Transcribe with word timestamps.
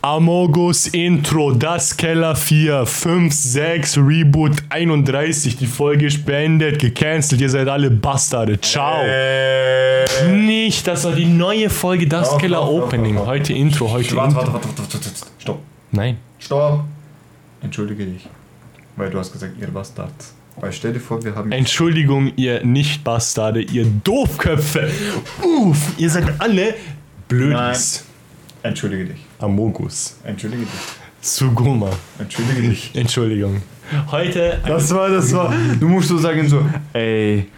Amogus 0.00 0.88
Intro, 0.88 1.52
das 1.52 1.96
Keller 1.96 2.34
4, 2.34 2.86
5, 2.86 3.32
6, 3.34 3.98
Reboot 3.98 4.62
31. 4.68 5.56
Die 5.56 5.66
Folge 5.66 6.06
ist 6.06 6.24
beendet, 6.24 6.78
gecancelt. 6.80 7.40
Ihr 7.40 7.50
seid 7.50 7.68
alle 7.68 7.90
Bastarde. 7.90 8.60
Ciao. 8.60 9.04
Nicht, 10.28 10.86
das 10.86 11.04
war 11.04 11.12
die 11.12 11.26
neue 11.26 11.70
Folge 11.70 12.06
Das 12.06 12.30
Doch, 12.30 12.38
Keller 12.38 12.58
doch, 12.58 12.68
Opening. 12.68 13.16
doch. 13.16 13.26
Heute 13.26 13.52
Intro, 13.52 13.90
heute 13.90 14.16
Warte, 14.16 14.30
Intro. 14.36 14.52
warte, 14.52 14.52
warte, 14.54 14.78
warte, 14.78 14.94
warte. 14.94 15.10
Stopp. 15.38 15.58
Nein. 15.92 16.16
Stopp. 16.38 16.84
Entschuldige 17.62 18.06
dich. 18.06 18.28
Weil 18.96 19.10
du 19.10 19.18
hast 19.18 19.32
gesagt, 19.32 19.52
ihr 19.60 19.68
Bastard. 19.68 20.12
Weil 20.56 20.72
stell 20.72 20.92
dir 20.92 21.00
vor, 21.00 21.22
wir 21.24 21.34
haben. 21.34 21.50
Entschuldigung, 21.52 22.32
ihr 22.36 22.64
Nicht-Bastarde, 22.64 23.62
ihr 23.62 23.86
Doofköpfe. 24.04 24.90
Uff, 25.42 25.78
ihr 25.96 26.10
seid 26.10 26.26
alle 26.38 26.74
Blödis. 27.28 28.04
Entschuldige 28.62 29.06
dich. 29.06 29.24
Amogus. 29.42 30.16
Entschuldige 30.24 30.62
dich. 30.62 30.70
Sugoma. 31.20 31.90
Entschuldige 32.18 32.68
dich. 32.68 32.90
Entschuldigung. 32.94 33.62
Heute. 34.10 34.60
Das 34.66 34.92
war, 34.94 35.08
das 35.08 35.32
war. 35.34 35.54
Du 35.78 35.88
musst 35.88 36.08
so 36.08 36.18
sagen, 36.18 36.48
so, 36.48 36.64
ey. 36.92 37.48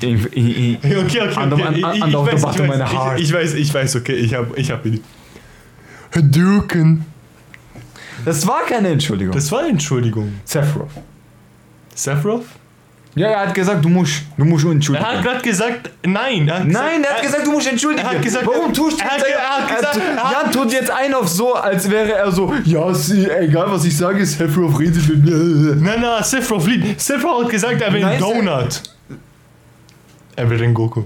Ich, 0.00 0.24
ich, 0.32 0.34
ich, 0.34 0.78
Okay, 0.84 0.96
okay, 0.98 1.20
okay. 1.22 1.36
An 1.36 1.50
der 1.50 2.18
Autobahn 2.18 2.66
meine 2.66 2.92
Haare. 2.92 3.16
ich, 3.18 3.24
ich 3.24 3.32
weiß, 3.32 3.54
ich 3.54 3.72
weiß, 3.72 3.96
okay, 3.96 4.14
ich 4.14 4.34
hab, 4.34 4.56
ich 4.58 4.70
hab 4.70 4.84
ihn. 4.84 5.02
Hadouken. 6.14 7.04
das 8.24 8.46
war 8.46 8.66
keine 8.66 8.88
Entschuldigung. 8.88 9.32
Das 9.34 9.50
war 9.52 9.66
Entschuldigung. 9.66 10.34
Sephiroth. 10.44 10.90
Sephiroth? 11.94 12.44
Ja, 13.16 13.26
er 13.28 13.40
hat 13.48 13.54
gesagt, 13.54 13.84
du 13.84 13.88
musst, 13.88 14.22
du 14.36 14.44
musst 14.44 14.64
entschuldigen. 14.64 15.04
Er 15.04 15.16
hat 15.18 15.24
gerade 15.24 15.42
gesagt, 15.42 15.90
nein. 16.06 16.46
Er 16.46 16.64
Nein, 16.64 17.02
er 17.02 17.14
hat 17.16 17.22
gesagt, 17.22 17.44
du 17.44 17.50
musst 17.50 17.66
entschuldigen. 17.66 18.06
er 18.06 18.14
hat 18.14 18.22
gesagt, 18.22 18.46
Warum 18.46 18.72
tust 18.72 19.00
du 19.00 19.04
er 19.04 19.16
ge- 19.16 19.32
er 19.32 19.48
hat 19.68 19.76
gesagt- 19.76 19.96
er 19.98 20.42
Jan 20.42 20.52
tut 20.52 20.72
jetzt 20.72 20.90
ein 20.92 21.12
auf 21.14 21.28
so, 21.28 21.54
als 21.54 21.90
wäre 21.90 22.12
er 22.14 22.30
so, 22.30 22.54
ja, 22.64 22.94
sie, 22.94 23.28
egal 23.28 23.70
was 23.70 23.84
ich 23.84 23.96
sage, 23.96 24.24
Sephiroth 24.24 24.78
redet 24.78 25.08
mit 25.08 25.24
mir. 25.24 25.74
Nein, 25.74 26.00
nein, 26.00 26.22
Sephiroth 26.22 26.66
liebt. 26.68 27.00
Sephiroth 27.00 27.44
hat 27.44 27.50
gesagt, 27.50 27.80
er 27.82 27.92
will 27.92 28.04
einen 28.04 28.20
Donut. 28.20 28.82
Er 30.36 30.48
will 30.48 30.58
den 30.58 30.72
Goku. 30.74 31.02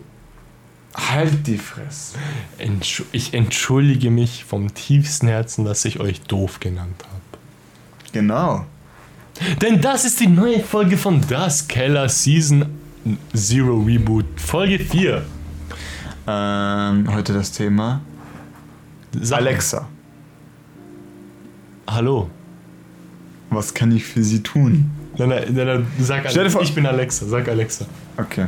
Halt 0.94 1.46
die 1.46 1.56
Fresse. 1.58 2.16
Entschu 2.58 3.02
ich 3.12 3.32
entschuldige 3.34 4.10
mich 4.10 4.44
vom 4.44 4.72
tiefsten 4.74 5.26
Herzen, 5.26 5.64
dass 5.64 5.84
ich 5.86 5.98
euch 6.00 6.20
doof 6.20 6.60
genannt 6.60 7.02
habe. 7.02 7.40
Genau. 8.12 8.66
Denn 9.60 9.80
das 9.80 10.04
ist 10.04 10.20
die 10.20 10.26
neue 10.28 10.60
Folge 10.60 10.96
von 10.96 11.20
Das 11.28 11.66
Keller 11.66 12.08
Season 12.08 12.66
Zero 13.34 13.80
Reboot. 13.82 14.24
Folge 14.36 14.78
4. 14.78 15.22
Ähm, 16.26 17.12
heute 17.14 17.32
das 17.34 17.52
Thema 17.52 18.00
Sag- 19.20 19.38
Alexa. 19.40 19.88
Hallo. 21.86 22.30
Was 23.50 23.74
kann 23.74 23.92
ich 23.92 24.04
für 24.04 24.22
sie 24.24 24.42
tun? 24.42 24.90
Nein, 25.18 25.28
nein, 25.28 25.44
nein, 25.54 25.66
nein, 25.66 25.86
sag 26.00 26.28
Stell 26.30 26.40
Alexa. 26.42 26.60
Ich 26.62 26.74
bin 26.74 26.86
Alexa. 26.86 27.26
Sag 27.26 27.48
Alexa. 27.48 27.84
Okay. 28.16 28.46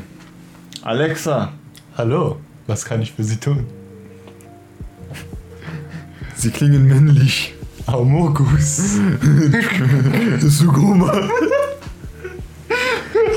Alexa, 0.82 1.52
Hallo. 1.96 2.40
Was 2.66 2.84
kann 2.84 3.02
ich 3.02 3.12
für 3.12 3.22
Sie 3.24 3.36
tun? 3.36 3.66
sie 6.34 6.50
klingen 6.50 6.86
männlich. 6.86 7.54
Amogus. 7.86 8.98
Suguma. 10.50 11.30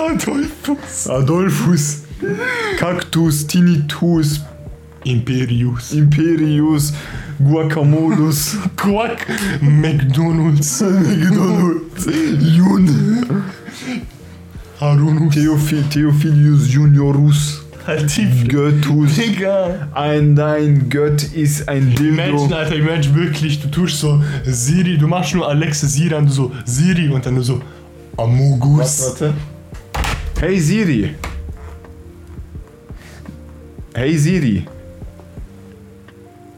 Adolphus. 0.01 1.07
Adolphus. 1.07 2.05
Cactus 2.79 3.43
tinnitus. 3.45 4.39
Imperius. 5.05 5.93
Imperius. 5.93 6.91
Guacamolus. 7.39 8.55
Guac. 8.75 9.27
McDonald's. 9.61 10.81
McDonald's. 10.81 12.05
Jun. 12.05 12.87
Harunus. 14.79 15.33
Theophil 15.33 15.83
Theophilus 15.91 16.67
Juniorus. 16.67 17.68
Halt 17.89 18.15
die 18.17 18.47
Göttus. 18.47 19.15
Digga. 19.15 19.89
Ein 19.95 20.35
dein 20.35 20.89
Gött 20.89 21.23
ist 21.23 21.67
ein 21.67 21.91
Imagine, 21.97 22.37
Dildo. 22.37 22.55
Alter, 22.55 22.75
imagine 22.75 23.15
wirklich, 23.15 23.59
du 23.59 23.67
tust 23.67 23.99
so 23.99 24.23
Siri, 24.45 24.95
du 24.95 25.07
machst 25.07 25.33
nur 25.33 25.47
Alexa 25.47 25.87
Siri 25.87 26.13
und 26.13 26.27
du 26.27 26.31
so 26.31 26.51
Siri 26.65 27.09
und 27.09 27.25
dann 27.25 27.33
nur 27.33 27.43
so 27.43 27.59
Amogus. 28.15 29.01
Warte. 29.07 29.33
Hey 30.39 30.59
Siri. 30.59 31.15
Hey 33.95 34.15
Siri. 34.15 34.67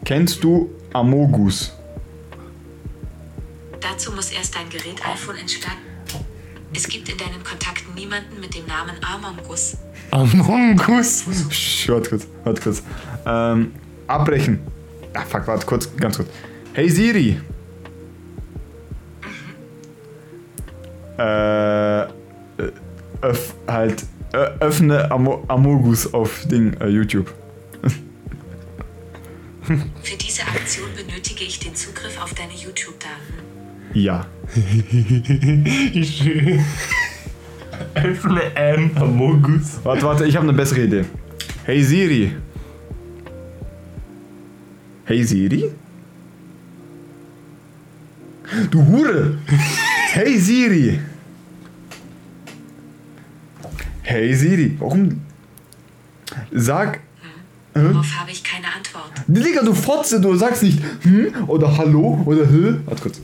Kennst 0.03 0.43
du 0.43 0.69
Amogus? 0.91 1.71
Dazu 3.79 4.11
muss 4.11 4.31
erst 4.31 4.53
dein 4.53 4.69
Gerät 4.69 4.99
iPhone 5.05 5.37
entsperren. 5.37 5.77
Es 6.75 6.89
gibt 6.89 7.07
in 7.07 7.17
deinen 7.17 7.41
Kontakten 7.41 7.93
niemanden 7.95 8.37
mit 8.41 8.53
dem 8.53 8.65
Namen 8.65 8.95
Amongus. 10.11 11.23
Amogus. 11.25 11.51
Sch, 11.51 11.89
Warte 11.89 12.09
kurz, 12.09 12.27
warte 12.43 12.61
kurz. 12.61 12.83
Ähm, 13.25 13.71
abbrechen. 14.07 14.59
Ah, 15.13 15.21
fuck, 15.27 15.47
warte 15.47 15.65
kurz, 15.65 15.89
ganz 15.97 16.17
kurz. 16.17 16.29
Hey 16.73 16.89
Siri. 16.89 17.37
Äh, 21.17 22.07
öff, 23.21 23.53
halt, 23.67 24.03
äh, 24.33 24.37
öffne 24.59 25.11
Amo 25.11 25.43
Amogus 25.47 26.13
auf 26.13 26.45
Ding, 26.47 26.73
äh, 26.79 26.87
YouTube. 26.87 27.33
Für 29.63 30.17
diese 30.17 30.41
Aktion 30.43 30.87
benötige 30.95 31.43
ich 31.43 31.59
den 31.59 31.75
Zugriff 31.75 32.21
auf 32.21 32.33
deine 32.33 32.53
YouTube-Daten. 32.53 33.33
Ja. 33.93 34.25
Ich 35.93 36.23
öffne 37.95 38.55
M 38.55 38.91
Amogus. 38.95 39.79
Warte, 39.83 40.03
warte, 40.03 40.25
ich 40.25 40.35
habe 40.35 40.47
eine 40.47 40.57
bessere 40.57 40.83
Idee. 40.83 41.05
Hey 41.63 41.83
Siri. 41.83 42.35
Hey 45.05 45.23
Siri? 45.23 45.71
Du 48.69 48.85
Hure! 48.85 49.37
Hey 50.13 50.37
Siri! 50.37 50.99
Hey 54.03 54.33
Siri, 54.33 54.75
warum? 54.79 55.21
Sag. 56.51 56.99
Darauf 57.73 58.19
habe 58.19 58.31
ich 58.31 58.43
keine 58.43 58.67
Antwort. 58.67 59.11
Digga, 59.27 59.63
du 59.63 59.73
Fotze, 59.73 60.19
du 60.19 60.35
sagst 60.35 60.63
nicht 60.63 60.81
hm 61.03 61.47
oder 61.47 61.77
hallo 61.77 62.21
oder 62.25 62.45
hä? 62.45 62.75
Warte 62.85 63.01
kurz. 63.01 63.21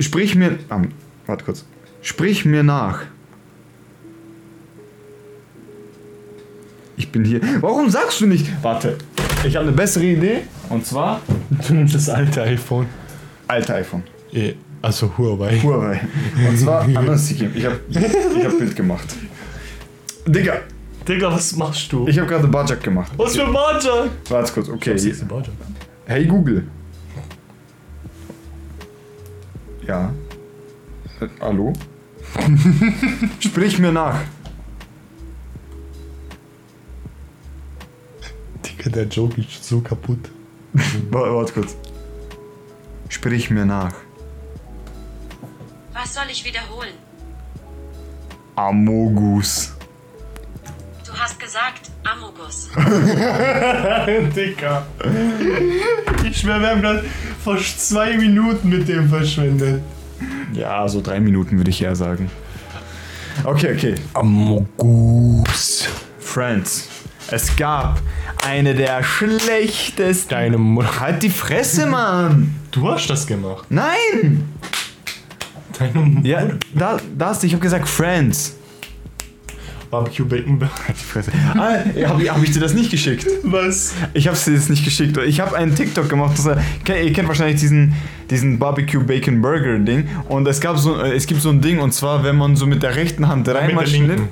Sprich 0.00 0.34
mir. 0.34 0.58
Ah, 0.68 0.82
warte 1.26 1.44
kurz. 1.44 1.64
Sprich 2.02 2.44
mir 2.44 2.62
nach. 2.62 3.02
Ich 6.96 7.10
bin 7.10 7.24
hier. 7.24 7.40
Warum 7.60 7.90
sagst 7.90 8.20
du 8.20 8.26
nicht? 8.26 8.46
Warte. 8.62 8.98
Ich 9.46 9.56
habe 9.56 9.66
eine 9.68 9.76
bessere 9.76 10.04
Idee. 10.04 10.42
Und 10.68 10.86
zwar. 10.86 11.20
Du 11.66 11.74
nimmst 11.74 11.94
das 11.94 12.08
alte 12.08 12.42
iPhone. 12.42 12.86
Alter 13.48 13.74
iPhone. 13.76 14.02
Eh, 14.32 14.54
Also 14.82 15.10
Huawei. 15.18 15.58
Huawei. 15.60 16.00
Und 16.48 16.56
zwar 16.58 16.82
anders. 16.96 17.30
Ich 17.30 17.42
habe 17.42 17.58
ich 17.58 17.64
hab 17.66 18.58
Bild 18.58 18.76
gemacht. 18.76 19.16
Digga, 20.26 20.58
Digga, 21.06 21.30
was 21.32 21.54
machst 21.56 21.92
du? 21.92 22.06
ich 22.08 22.18
habe 22.18 22.28
gerade 22.28 22.48
Bajak 22.48 22.82
gemacht. 22.82 23.12
was 23.16 23.36
für 23.36 23.46
Baja? 23.46 24.06
Warte 24.28 24.52
kurz, 24.52 24.68
okay. 24.70 24.94
Was 24.94 25.04
ist 25.04 25.20
ein 25.22 25.28
Baja? 25.28 25.48
Hey 26.06 26.24
Google. 26.26 26.66
Ja. 29.86 30.12
Äh, 31.24 31.28
hallo? 31.40 31.72
Sprich 33.40 33.78
mir 33.78 33.92
nach. 33.92 34.20
Digga, 38.64 38.90
der 38.90 39.04
Joke 39.06 39.40
ist 39.40 39.64
so 39.64 39.80
kaputt. 39.80 40.30
Wa- 41.10 41.34
Warte 41.34 41.52
kurz. 41.52 41.76
Sprich 43.08 43.50
mir 43.50 43.64
nach. 43.64 43.94
Was 45.92 46.14
soll 46.14 46.24
ich 46.30 46.44
wiederholen? 46.44 46.94
Amogus. 48.56 49.72
Du 51.06 51.12
hast 51.12 51.38
gesagt 51.38 51.90
Amogus. 52.04 52.68
Digga. 54.36 54.86
Ich 56.24 56.38
schwör, 56.40 56.60
wir 56.60 56.68
haben 56.70 56.82
gerade 56.82 57.04
fast 57.44 57.88
zwei 57.88 58.16
Minuten 58.16 58.68
mit 58.68 58.88
dem 58.88 59.08
verschwendet. 59.08 59.82
Ja, 60.52 60.86
so 60.88 61.00
drei 61.00 61.20
Minuten 61.20 61.56
würde 61.56 61.70
ich 61.70 61.82
eher 61.82 61.96
sagen. 61.96 62.30
Okay, 63.44 63.74
okay. 63.74 63.94
Amogus. 64.14 65.88
Friends. 66.20 66.88
Es 67.30 67.54
gab 67.56 68.00
eine 68.46 68.74
der 68.74 69.02
schlechtesten. 69.02 70.28
Deine 70.30 70.58
Mutter. 70.58 71.00
Halt 71.00 71.22
die 71.22 71.30
Fresse, 71.30 71.86
Mann! 71.86 72.54
Du 72.70 72.88
hast 72.88 73.08
das 73.08 73.26
gemacht. 73.26 73.64
Nein! 73.70 74.48
Deine 75.78 75.98
Mutter. 76.00 76.28
Ja, 76.28 76.46
da, 76.74 76.98
da 77.16 77.26
hast 77.30 77.42
du, 77.42 77.46
ich 77.46 77.54
hab 77.54 77.60
gesagt 77.60 77.88
Friends. 77.88 78.56
Barbecue 79.90 80.24
Bacon 80.24 80.58
Burger. 80.58 80.72
Die 80.88 80.92
Fresse. 81.04 81.30
Ah, 81.54 81.78
hab, 82.08 82.20
ich- 82.20 82.30
hab 82.30 82.42
ich 82.42 82.50
dir 82.50 82.60
das 82.60 82.74
nicht 82.74 82.90
geschickt? 82.90 83.26
Was? 83.44 83.94
Ich 84.12 84.26
hab's 84.28 84.44
dir 84.44 84.52
jetzt 84.52 84.68
nicht 84.68 84.84
geschickt. 84.84 85.16
Ich 85.18 85.40
habe 85.40 85.56
einen 85.56 85.74
TikTok 85.74 86.08
gemacht. 86.08 86.36
Ke- 86.84 87.00
ihr 87.00 87.12
kennt 87.12 87.28
wahrscheinlich 87.28 87.60
diesen, 87.60 87.94
diesen 88.34 88.58
Barbecue 88.58 89.00
Bacon 89.02 89.40
Burger 89.40 89.78
Ding. 89.78 90.08
Und 90.28 90.46
es 90.46 90.60
gab 90.60 90.76
so, 90.78 91.00
äh, 91.00 91.14
es 91.14 91.26
gibt 91.26 91.40
so 91.40 91.48
ein 91.50 91.60
Ding. 91.60 91.78
Und 91.80 91.92
zwar, 91.92 92.22
wenn 92.24 92.36
man 92.36 92.56
so 92.56 92.66
mit 92.66 92.82
der 92.82 92.94
rechten 92.96 93.26
Hand 93.28 93.46
Mit 93.46 93.54
dreimal 93.56 93.84
der 93.84 93.90
schnippt. 93.90 94.08
linken. 94.08 94.28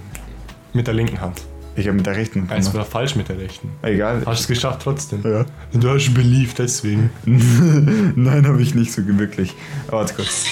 Mit 0.74 0.86
der 0.86 0.94
linken 0.94 1.20
Hand. 1.20 1.42
Ich 1.74 1.86
habe 1.86 1.96
mit 1.96 2.04
der 2.04 2.16
rechten 2.16 2.50
Eins 2.50 2.74
war 2.74 2.84
falsch 2.84 3.16
mit 3.16 3.30
der 3.30 3.38
rechten. 3.38 3.70
Egal. 3.80 4.18
Hast 4.26 4.40
du 4.40 4.42
es 4.42 4.48
geschafft 4.48 4.80
trotzdem? 4.82 5.22
Ja. 5.24 5.46
Du 5.72 5.88
hast 5.88 6.12
beliebt, 6.12 6.58
deswegen. 6.58 7.08
Nein, 7.24 8.46
habe 8.46 8.60
ich 8.60 8.74
nicht 8.74 8.92
so 8.92 9.00
wirklich. 9.18 9.54
Warte 9.88 10.12
kurz. 10.14 10.44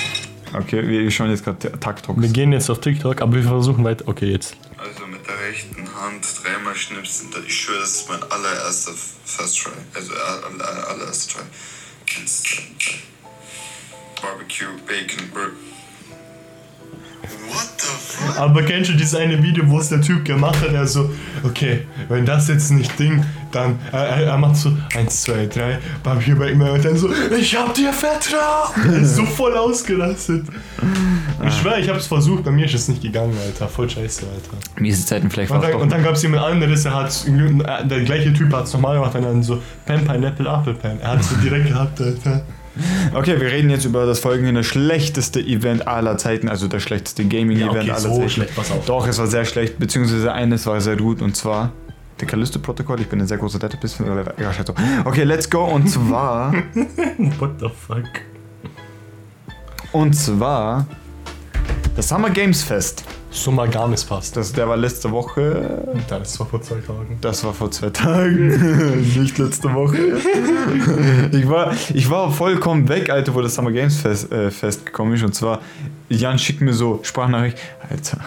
Okay, 0.54 0.82
wir 0.88 1.02
wir 1.02 1.10
schauen 1.10 1.28
jetzt 1.30 1.44
gerade 1.44 1.62
Wir 1.62 1.78
TikToks. 1.78 2.32
gehen 2.32 2.52
jetzt 2.52 2.70
auf 2.70 2.80
TikTok, 2.80 3.20
aber 3.20 3.34
wir 3.34 3.42
versuchen 3.42 3.84
weiter. 3.84 4.08
Okay, 4.08 4.30
jetzt. 4.30 4.56
Also 4.78 5.06
mit 5.06 5.20
der 5.28 5.38
rechten 5.48 5.76
Hand 5.94 6.26
dreimal 6.42 6.74
schnipsen. 6.74 7.28
Ich 7.46 7.54
schwöre, 7.54 7.80
das 7.80 7.90
ist 7.96 8.08
mein 8.08 8.22
allererster 8.22 8.92
First 9.24 9.58
Try. 9.62 9.70
Also 9.94 10.12
aller, 10.12 10.64
aller, 10.64 10.88
allererster 10.88 11.34
Try. 11.40 12.20
Eins, 12.20 12.42
zwei, 12.42 12.62
drei. 12.78 13.09
Barbecue, 14.22 14.66
Bacon, 14.86 15.30
Burger. 15.32 15.52
What 17.48 17.68
the 17.78 17.86
fuck? 17.86 18.38
Aber 18.38 18.62
kennst 18.62 18.90
du 18.90 18.94
dieses 18.94 19.14
eine 19.14 19.42
Video, 19.42 19.68
wo 19.68 19.78
es 19.78 19.88
der 19.88 20.00
Typ 20.00 20.24
gemacht 20.24 20.60
hat, 20.60 20.72
der 20.72 20.86
so, 20.86 21.10
okay, 21.42 21.86
wenn 22.08 22.24
das 22.24 22.48
jetzt 22.48 22.70
nicht 22.70 22.98
Ding, 22.98 23.24
dann, 23.52 23.78
er, 23.92 24.06
er, 24.06 24.26
er 24.26 24.38
macht 24.38 24.56
so, 24.56 24.72
eins, 24.94 25.22
zwei, 25.22 25.46
drei, 25.46 25.78
Barbecue 26.02 26.34
bei 26.34 26.50
immer 26.50 26.72
und 26.72 26.84
dann 26.84 26.96
so, 26.96 27.10
ich 27.38 27.56
hab 27.56 27.74
dir 27.74 27.92
vertraut. 27.92 28.74
Er 28.86 29.02
ist 29.02 29.16
so 29.16 29.24
voll 29.24 29.56
ausgerastet. 29.56 30.46
Ich 31.46 31.54
schwör, 31.54 31.78
ich 31.78 31.88
hab's 31.88 32.06
versucht, 32.06 32.44
bei 32.44 32.50
mir 32.50 32.66
ist 32.66 32.74
es 32.74 32.88
nicht 32.88 33.02
gegangen, 33.02 33.36
Alter. 33.44 33.68
Voll 33.68 33.88
scheiße, 33.88 34.26
Alter. 34.26 34.56
Miese 34.80 35.04
Zeiten 35.04 35.30
vielleicht 35.30 35.50
Und 35.50 35.62
dann, 35.62 35.74
und 35.74 35.90
dann 35.90 36.02
gab's 36.02 36.22
jemand 36.22 36.44
anderes, 36.44 36.82
der 36.82 36.94
hat, 36.94 37.24
der 37.26 38.00
gleiche 38.02 38.32
Typ 38.32 38.52
hat's 38.52 38.72
nochmal 38.72 38.96
gemacht 38.96 39.14
und 39.14 39.22
dann 39.22 39.42
so, 39.42 39.62
Pan, 39.86 40.04
Pineapple, 40.04 40.48
Apple, 40.48 40.74
Pan. 40.74 41.00
Er 41.00 41.12
hat's 41.12 41.30
so 41.30 41.36
direkt 41.36 41.68
gehabt, 41.68 42.00
Alter. 42.00 42.42
Okay, 43.14 43.40
wir 43.40 43.50
reden 43.50 43.68
jetzt 43.70 43.84
über 43.84 44.06
das 44.06 44.20
folgende 44.20 44.62
schlechteste 44.64 45.40
Event 45.40 45.88
aller 45.88 46.16
Zeiten, 46.18 46.48
also 46.48 46.68
das 46.68 46.82
schlechteste 46.82 47.24
Gaming-Event 47.24 47.72
Ja, 47.74 47.80
okay, 47.80 47.90
aller 47.90 48.00
so 48.00 48.16
Zeiten. 48.16 48.30
schlecht 48.30 48.56
war's 48.56 48.70
auch. 48.70 48.84
Doch, 48.86 49.06
es 49.08 49.18
war 49.18 49.26
sehr 49.26 49.44
schlecht, 49.44 49.78
beziehungsweise 49.78 50.32
eines 50.32 50.66
war 50.66 50.80
sehr 50.80 50.96
gut 50.96 51.20
und 51.20 51.36
zwar 51.36 51.72
der 52.20 52.28
Callisto-Protokoll. 52.28 53.00
Ich 53.00 53.08
bin 53.08 53.20
ein 53.20 53.26
sehr 53.26 53.38
großer 53.38 53.58
Database. 53.58 54.04
Okay, 55.04 55.24
let's 55.24 55.48
go. 55.50 55.64
Und 55.64 55.88
zwar, 55.88 56.52
What 57.38 57.50
the 57.60 57.68
fuck? 57.68 58.04
und 59.92 60.14
zwar 60.14 60.86
das 61.96 62.08
Summer 62.08 62.30
Games 62.30 62.62
Fest. 62.62 63.04
Summa 63.32 63.66
Games 63.66 64.04
passt. 64.04 64.36
Das, 64.36 64.52
der 64.52 64.68
war 64.68 64.76
letzte 64.76 65.10
Woche. 65.10 65.86
Das 66.08 66.38
war 66.40 66.46
vor 66.46 66.60
zwei 66.60 66.80
Tagen. 66.80 67.18
Das 67.20 67.44
war 67.44 67.54
vor 67.54 67.70
zwei 67.70 67.90
Tagen, 67.90 69.02
nicht 69.20 69.38
letzte 69.38 69.72
Woche. 69.72 70.18
Ich 71.32 71.48
war, 71.48 71.72
ich 71.94 72.10
war 72.10 72.32
vollkommen 72.32 72.88
weg, 72.88 73.08
Alter, 73.08 73.34
wo 73.34 73.40
das 73.40 73.54
Summer 73.54 73.70
Games 73.70 73.96
Fest, 73.98 74.32
äh, 74.32 74.50
Fest 74.50 74.84
gekommen 74.84 75.14
ist. 75.14 75.22
Und 75.22 75.34
zwar, 75.34 75.60
Jan 76.08 76.38
schickt 76.38 76.60
mir 76.60 76.72
so 76.72 76.98
Sprachnachricht. 77.02 77.58
Alter, 77.88 78.18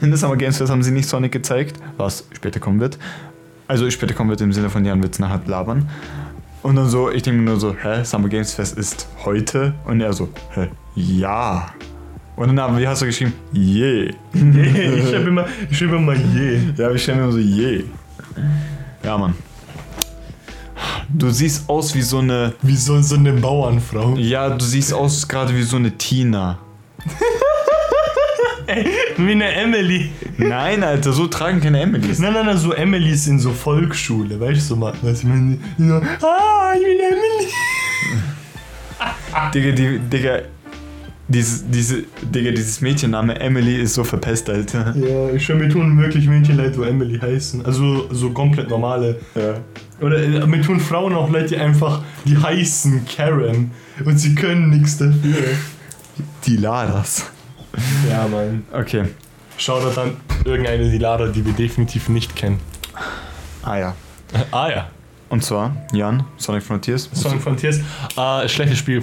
in 0.00 0.12
das 0.12 0.20
Summer 0.20 0.36
Games 0.36 0.58
Fest 0.58 0.70
haben 0.70 0.82
sie 0.82 0.92
nicht 0.92 1.08
Sonic 1.08 1.32
gezeigt, 1.32 1.76
was 1.96 2.24
später 2.32 2.60
kommen 2.60 2.78
wird. 2.78 2.98
Also 3.66 3.90
später 3.90 4.14
kommen 4.14 4.30
wird 4.30 4.40
im 4.40 4.52
Sinne 4.52 4.70
von 4.70 4.84
Jan 4.84 5.02
wird's 5.02 5.18
nachher 5.18 5.40
labern. 5.46 5.88
Und 6.62 6.76
dann 6.76 6.88
so, 6.88 7.10
ich 7.10 7.22
denke 7.22 7.40
mir 7.40 7.50
nur 7.50 7.60
so, 7.60 7.74
hä, 7.74 8.04
Summer 8.04 8.28
Games 8.28 8.54
Fest 8.54 8.78
ist 8.78 9.08
heute? 9.24 9.74
Und 9.84 10.00
er 10.00 10.12
so, 10.12 10.28
hä, 10.54 10.68
ja. 10.94 11.74
Und 12.36 12.48
dann 12.48 12.60
haben, 12.60 12.78
wie 12.78 12.86
hast 12.86 13.02
du 13.02 13.06
geschrieben? 13.06 13.32
Je. 13.52 14.06
ich 14.32 15.08
schreibe 15.08 15.28
immer, 15.28 15.46
ich 15.70 15.78
schreibe 15.78 15.96
immer 15.96 16.14
je. 16.14 16.58
Ja, 16.76 16.90
wir 16.90 16.98
stellen 16.98 17.24
mir 17.24 17.32
so, 17.32 17.38
je. 17.38 17.84
Ja, 19.02 19.16
Mann. 19.16 19.34
Du 21.08 21.30
siehst 21.30 21.68
aus 21.68 21.94
wie 21.94 22.02
so 22.02 22.18
eine. 22.18 22.54
Wie 22.62 22.76
so, 22.76 23.00
so 23.00 23.14
eine 23.14 23.32
Bauernfrau. 23.32 24.16
Ja, 24.16 24.50
du 24.50 24.64
siehst 24.64 24.92
aus 24.92 25.28
gerade 25.28 25.54
wie 25.54 25.62
so 25.62 25.76
eine 25.76 25.92
Tina. 25.92 26.58
Wie 29.16 29.32
eine 29.32 29.52
Emily. 29.52 30.10
Nein, 30.38 30.82
Alter, 30.82 31.12
so 31.12 31.26
tragen 31.26 31.60
keine 31.60 31.80
Emilys. 31.80 32.18
Nein, 32.18 32.32
nein, 32.32 32.46
nein, 32.46 32.56
so 32.56 32.72
Emilys 32.72 33.26
in 33.26 33.38
so 33.38 33.52
Volksschule, 33.52 34.40
weißt 34.40 34.56
du 34.56 34.60
so 34.60 34.76
mal. 34.76 34.94
Weißt 35.02 35.22
du, 35.22 35.28
ich 35.28 35.90
ah, 36.24 36.72
ich 36.74 36.82
bin 36.82 36.98
Emily. 36.98 37.50
Digga, 39.52 39.72
die, 39.72 39.98
Digga, 39.98 40.38
dieses, 41.28 41.64
diese, 41.70 42.04
Digga, 42.22 42.50
dieses 42.50 42.80
Mädchenname 42.80 43.40
Emily 43.40 43.80
ist 43.80 43.94
so 43.94 44.04
verpest, 44.04 44.48
Alter. 44.50 44.94
Ja, 45.04 45.30
ich 45.30 45.44
schwör, 45.44 45.56
mir 45.56 45.68
tun 45.68 45.98
wirklich 45.98 46.26
Mädchen 46.26 46.56
leid, 46.56 46.76
wo 46.76 46.82
Emily 46.82 47.18
heißen. 47.18 47.64
Also 47.64 48.12
so 48.12 48.30
komplett 48.30 48.68
normale. 48.68 49.20
Ja. 49.34 49.60
Oder 50.00 50.22
äh, 50.22 50.46
mir 50.46 50.62
tun 50.62 50.80
Frauen 50.80 51.14
auch 51.14 51.30
leid, 51.30 51.50
die 51.50 51.56
einfach, 51.56 52.02
die 52.24 52.36
heißen 52.36 53.06
Karen. 53.06 53.70
Und 54.04 54.18
sie 54.18 54.34
können 54.34 54.70
nichts 54.70 54.98
dafür. 54.98 55.34
Die 56.46 56.56
Laras. 56.56 57.30
Ja, 58.08 58.28
Mann. 58.28 58.64
Okay. 58.72 59.04
Schau 59.56 59.80
da 59.80 59.90
dann 59.90 60.16
irgendeine 60.44 60.90
Dilara, 60.90 61.28
die 61.28 61.44
wir 61.44 61.52
definitiv 61.52 62.08
nicht 62.08 62.36
kennen. 62.36 62.60
Ah 63.62 63.76
ja. 63.78 63.94
Ah 64.50 64.68
ja. 64.68 64.88
Und 65.28 65.42
zwar, 65.42 65.74
Jan, 65.92 66.24
Sonic 66.36 66.62
Frontiers. 66.62 67.08
Sonic 67.12 67.40
Frontiers. 67.40 67.80
Äh, 68.16 68.48
schlechtes 68.48 68.78
Spiel. 68.78 69.02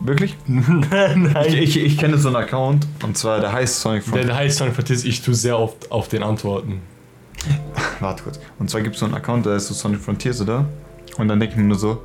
Wirklich? 0.00 0.36
Nein. 0.46 1.34
Ich, 1.46 1.54
ich, 1.56 1.76
ich 1.78 1.98
kenne 1.98 2.18
so 2.18 2.28
einen 2.28 2.36
Account, 2.36 2.86
und 3.02 3.16
zwar 3.16 3.40
der 3.40 3.52
heißt 3.52 3.80
Sonic 3.80 4.02
Frontiers. 4.04 4.26
der 4.26 4.36
heißt 4.36 4.58
Sonic 4.58 4.74
Frontiers, 4.74 5.04
ich 5.04 5.22
tue 5.22 5.34
sehr 5.34 5.58
oft 5.58 5.90
auf 5.90 6.08
den 6.08 6.22
Antworten. 6.22 6.80
Warte 8.00 8.22
kurz. 8.22 8.40
Und 8.58 8.70
zwar 8.70 8.80
gibt 8.82 8.94
es 8.96 9.00
so 9.00 9.06
einen 9.06 9.14
Account, 9.14 9.46
der 9.46 9.56
ist 9.56 9.68
so 9.68 9.74
Sonic 9.74 10.00
Frontiers, 10.00 10.40
oder? 10.40 10.64
Und 11.18 11.28
dann 11.28 11.38
denke 11.40 11.54
ich 11.54 11.60
mir 11.60 11.66
nur 11.68 11.78
so, 11.78 12.02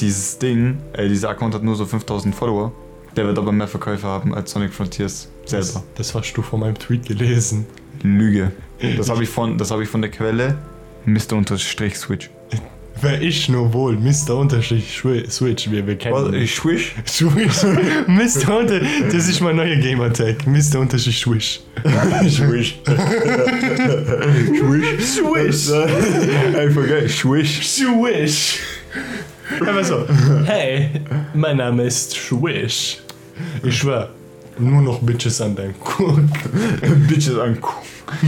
dieses 0.00 0.38
Ding, 0.38 0.78
äh, 0.92 1.08
dieser 1.08 1.30
Account 1.30 1.54
hat 1.54 1.62
nur 1.62 1.74
so 1.74 1.86
5000 1.86 2.34
Follower. 2.34 2.72
Der 3.16 3.26
wird 3.26 3.38
aber 3.38 3.50
mehr 3.52 3.66
Verkäufe 3.68 4.06
haben 4.06 4.34
als 4.34 4.50
Sonic 4.50 4.72
Frontiers 4.74 5.28
Das, 5.50 5.72
selber. 5.72 5.84
das 5.94 6.14
hast 6.14 6.32
du 6.34 6.42
von 6.42 6.60
meinem 6.60 6.78
Tweet 6.78 7.06
gelesen. 7.06 7.66
Lüge. 8.02 8.52
Das 8.98 9.08
habe 9.08 9.22
ich, 9.22 9.28
von- 9.30 9.56
das 9.56 9.70
hab 9.70 9.80
ich 9.80 9.88
von 9.88 10.02
der 10.02 10.10
Quelle 10.10 10.58
Mr-Switch. 11.06 12.28
Wer 13.00 13.20
ich 13.20 13.48
nur 13.48 13.72
wohl, 13.72 13.96
Mr. 13.96 14.36
Unterstrich 14.36 14.98
Switch, 15.30 15.70
wir, 15.70 15.86
wir 15.86 15.96
kennen 15.96 16.32
ihn. 16.32 16.42
Ich 16.42 16.54
Swish? 16.54 16.94
Switch. 17.06 17.62
Mr. 18.06 18.58
Unter, 18.58 18.80
das 19.12 19.28
ist 19.28 19.40
mein 19.42 19.56
neuer 19.56 19.76
Gamertag. 19.76 20.46
Mr. 20.46 20.80
Unterstrich 20.80 21.18
Swish. 21.20 21.60
Swish. 22.30 22.78
Swish. 24.58 25.04
Swish. 25.04 25.70
Einfach 26.56 26.88
geil. 26.88 27.08
Swish. 27.08 27.66
Swish. 27.66 28.58
Einfach 29.60 29.84
so. 29.84 30.06
Hey, 30.46 30.90
mein 31.34 31.58
Name 31.58 31.84
ist 31.84 32.12
Swish. 32.12 32.98
Ich 33.62 33.76
schwör, 33.78 34.08
nur 34.58 34.80
noch 34.80 35.00
Bitches 35.00 35.40
an 35.42 35.54
deinem 35.54 35.78
Kuh. 35.80 36.18
Bitches 37.08 37.38
an. 37.38 37.58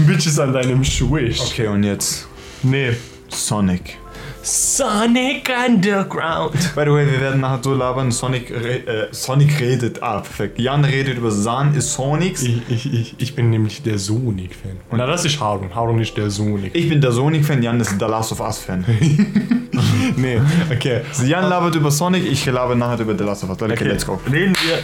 Bitches 0.07 0.39
an 0.39 0.53
deinem 0.53 0.85
Swish. 0.85 1.41
Okay, 1.41 1.69
und 1.69 1.85
jetzt 1.85 2.27
Nee. 2.63 2.93
Sonic. 3.29 3.97
Sonic 4.43 5.51
Underground. 5.51 6.53
By 6.75 6.85
the 6.85 6.93
way, 6.93 7.07
wir 7.11 7.21
werden 7.21 7.41
nachher 7.41 7.61
so 7.63 7.75
labern. 7.75 8.11
Sonic, 8.11 8.51
re 8.51 8.87
äh, 8.87 9.09
Sonic 9.11 9.61
redet. 9.61 10.03
Ah, 10.03 10.21
perfekt. 10.21 10.59
Jan 10.59 10.85
redet 10.85 11.19
über 11.19 11.31
San 11.31 11.75
ist 11.75 11.93
Sonics. 11.93 12.43
Ich, 12.43 12.63
ich, 12.69 12.93
ich, 12.93 13.15
ich 13.19 13.35
bin 13.35 13.51
nämlich 13.51 13.83
der 13.83 13.99
Sonic-Fan. 13.99 14.79
Na, 14.93 15.07
das 15.07 15.25
ist 15.25 15.41
Harun. 15.41 15.75
Harun 15.75 16.01
ist 16.01 16.17
der 16.17 16.31
Sonic. 16.31 16.75
Ich 16.75 16.89
bin 16.89 17.01
der 17.01 17.13
Sonic-Fan, 17.13 17.63
Jan 17.63 17.81
ist 17.81 18.01
der 18.01 18.09
Last 18.09 18.33
of 18.33 18.41
Us-Fan. 18.41 18.85
Nee, 20.17 20.41
okay. 20.73 21.03
Jan 21.25 21.49
labert 21.49 21.75
über 21.75 21.91
Sonic, 21.91 22.25
ich 22.27 22.45
laber 22.47 22.75
nachher 22.75 23.01
über 23.01 23.17
The 23.17 23.25
Last 23.25 23.45
of 23.45 23.51
Us. 23.51 23.63
Okay, 23.63 23.73
okay. 23.73 23.85
let's 23.85 24.05
go. 24.07 24.19
Reden 24.31 24.57
wir. 24.67 24.79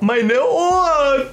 Meine 0.00 0.34
Ohren! 0.42 1.26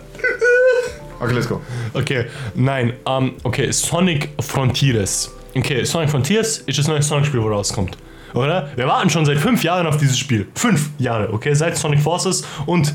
Okay, 1.19 1.33
let's 1.33 1.47
go. 1.47 1.61
Okay, 1.93 2.25
nein, 2.55 2.93
ähm, 3.05 3.33
okay, 3.43 3.71
Sonic 3.71 4.29
Frontiers. 4.39 5.31
Okay, 5.57 5.85
Sonic 5.85 6.09
Frontiers 6.09 6.57
ist 6.59 6.77
das 6.77 6.87
neue 6.87 7.01
Sonic-Spiel, 7.01 7.41
wo 7.41 7.47
rauskommt. 7.47 7.97
Oder? 8.33 8.69
Wir 8.75 8.87
warten 8.87 9.09
schon 9.09 9.25
seit 9.25 9.37
fünf 9.37 9.63
Jahren 9.63 9.87
auf 9.87 9.95
dieses 9.97 10.17
Spiel. 10.17 10.47
Fünf 10.55 10.89
Jahre, 10.97 11.31
okay? 11.31 11.53
Seit 11.53 11.77
Sonic 11.77 12.01
Forces 12.01 12.45
und 12.65 12.93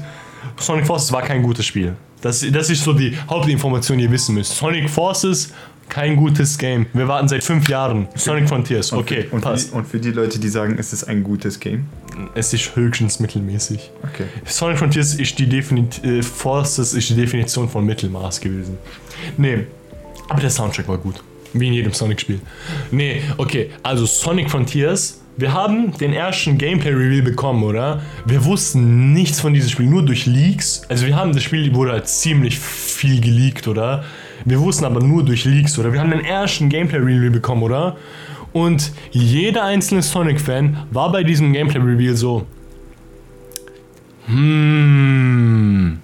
Sonic 0.59 0.87
Forces 0.87 1.11
war 1.11 1.23
kein 1.23 1.43
gutes 1.43 1.65
Spiel. 1.65 1.95
Das, 2.21 2.45
das 2.53 2.69
ist 2.69 2.85
so 2.85 2.93
die 2.93 3.17
Hauptinformation, 3.31 3.97
die 3.97 4.05
ihr 4.05 4.11
wissen 4.11 4.35
müsst. 4.35 4.55
Sonic 4.55 4.91
Forces, 4.91 5.55
kein 5.89 6.17
gutes 6.17 6.59
Game. 6.59 6.85
Wir 6.93 7.09
warten 7.09 7.29
seit 7.29 7.43
fünf 7.43 7.67
Jahren. 7.71 8.09
Sonic 8.15 8.47
Frontiers, 8.47 8.93
okay, 8.93 9.27
und, 9.31 9.41
für 9.41 9.49
passt. 9.49 9.71
die, 9.71 9.77
und 9.77 9.89
für 9.89 9.99
die 9.99 10.11
Leute, 10.11 10.39
die 10.39 10.49
sagen, 10.49 10.77
es 10.79 10.93
ist 10.93 11.05
ein 11.05 11.25
gutes 11.25 11.59
Game. 11.59 11.87
Es 12.35 12.53
ist 12.53 12.77
höchstens 12.77 13.21
mittelmäßig. 13.21 13.91
Okay. 14.03 14.27
Sonic 14.45 14.79
Frontiers 14.79 15.15
ist 15.15 15.39
die, 15.39 15.49
Definit 15.49 16.05
äh, 16.05 16.23
Forces 16.23 16.93
ist 16.93 17.09
die 17.09 17.15
Definition 17.15 17.71
von 17.71 17.87
Mittelmaß 17.87 18.43
gewesen. 18.43 18.77
Nee, 19.39 19.67
aber 20.29 20.43
der 20.43 20.51
Soundtrack 20.51 20.87
war 20.87 20.99
gut. 20.99 21.23
Wie 21.53 21.67
in 21.67 21.73
jedem 21.73 21.93
Sonic-Spiel. 21.93 22.41
Nee, 22.91 23.23
okay, 23.37 23.71
also 23.83 24.07
Sonic 24.07 24.51
Frontiers. 24.51 25.21
Wir 25.37 25.53
haben 25.53 25.97
den 25.97 26.13
ersten 26.13 26.59
Gameplay-Reveal 26.59 27.23
bekommen, 27.23 27.63
oder? 27.65 28.03
Wir 28.27 28.45
wussten 28.45 29.13
nichts 29.13 29.41
von 29.41 29.55
diesem 29.55 29.71
Spiel, 29.71 29.87
nur 29.87 30.05
durch 30.05 30.27
Leaks. 30.27 30.83
Also 30.89 31.07
wir 31.07 31.17
haben 31.17 31.33
das 31.33 31.43
Spiel, 31.43 31.75
wurde 31.75 31.93
halt 31.93 32.09
ziemlich 32.09 32.59
viel 32.59 33.21
geleakt, 33.21 33.67
oder? 33.67 34.05
Wir 34.45 34.61
wussten 34.61 34.85
aber 34.85 35.01
nur 35.01 35.25
durch 35.25 35.45
Leaks, 35.45 35.79
oder? 35.79 35.93
Wir 35.93 36.01
haben 36.01 36.11
den 36.11 36.25
ersten 36.25 36.69
Gameplay-Reveal 36.69 37.31
bekommen, 37.31 37.63
oder? 37.63 37.97
Und 38.53 38.93
jeder 39.13 39.65
einzelne 39.65 40.03
Sonic-Fan 40.03 40.87
war 40.91 41.11
bei 41.11 41.23
diesem 41.23 41.53
Gameplay-Reveal 41.53 42.17
so. 42.17 42.47
Hmm, 44.27 45.99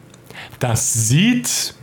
das 0.58 1.08
sieht 1.08 1.74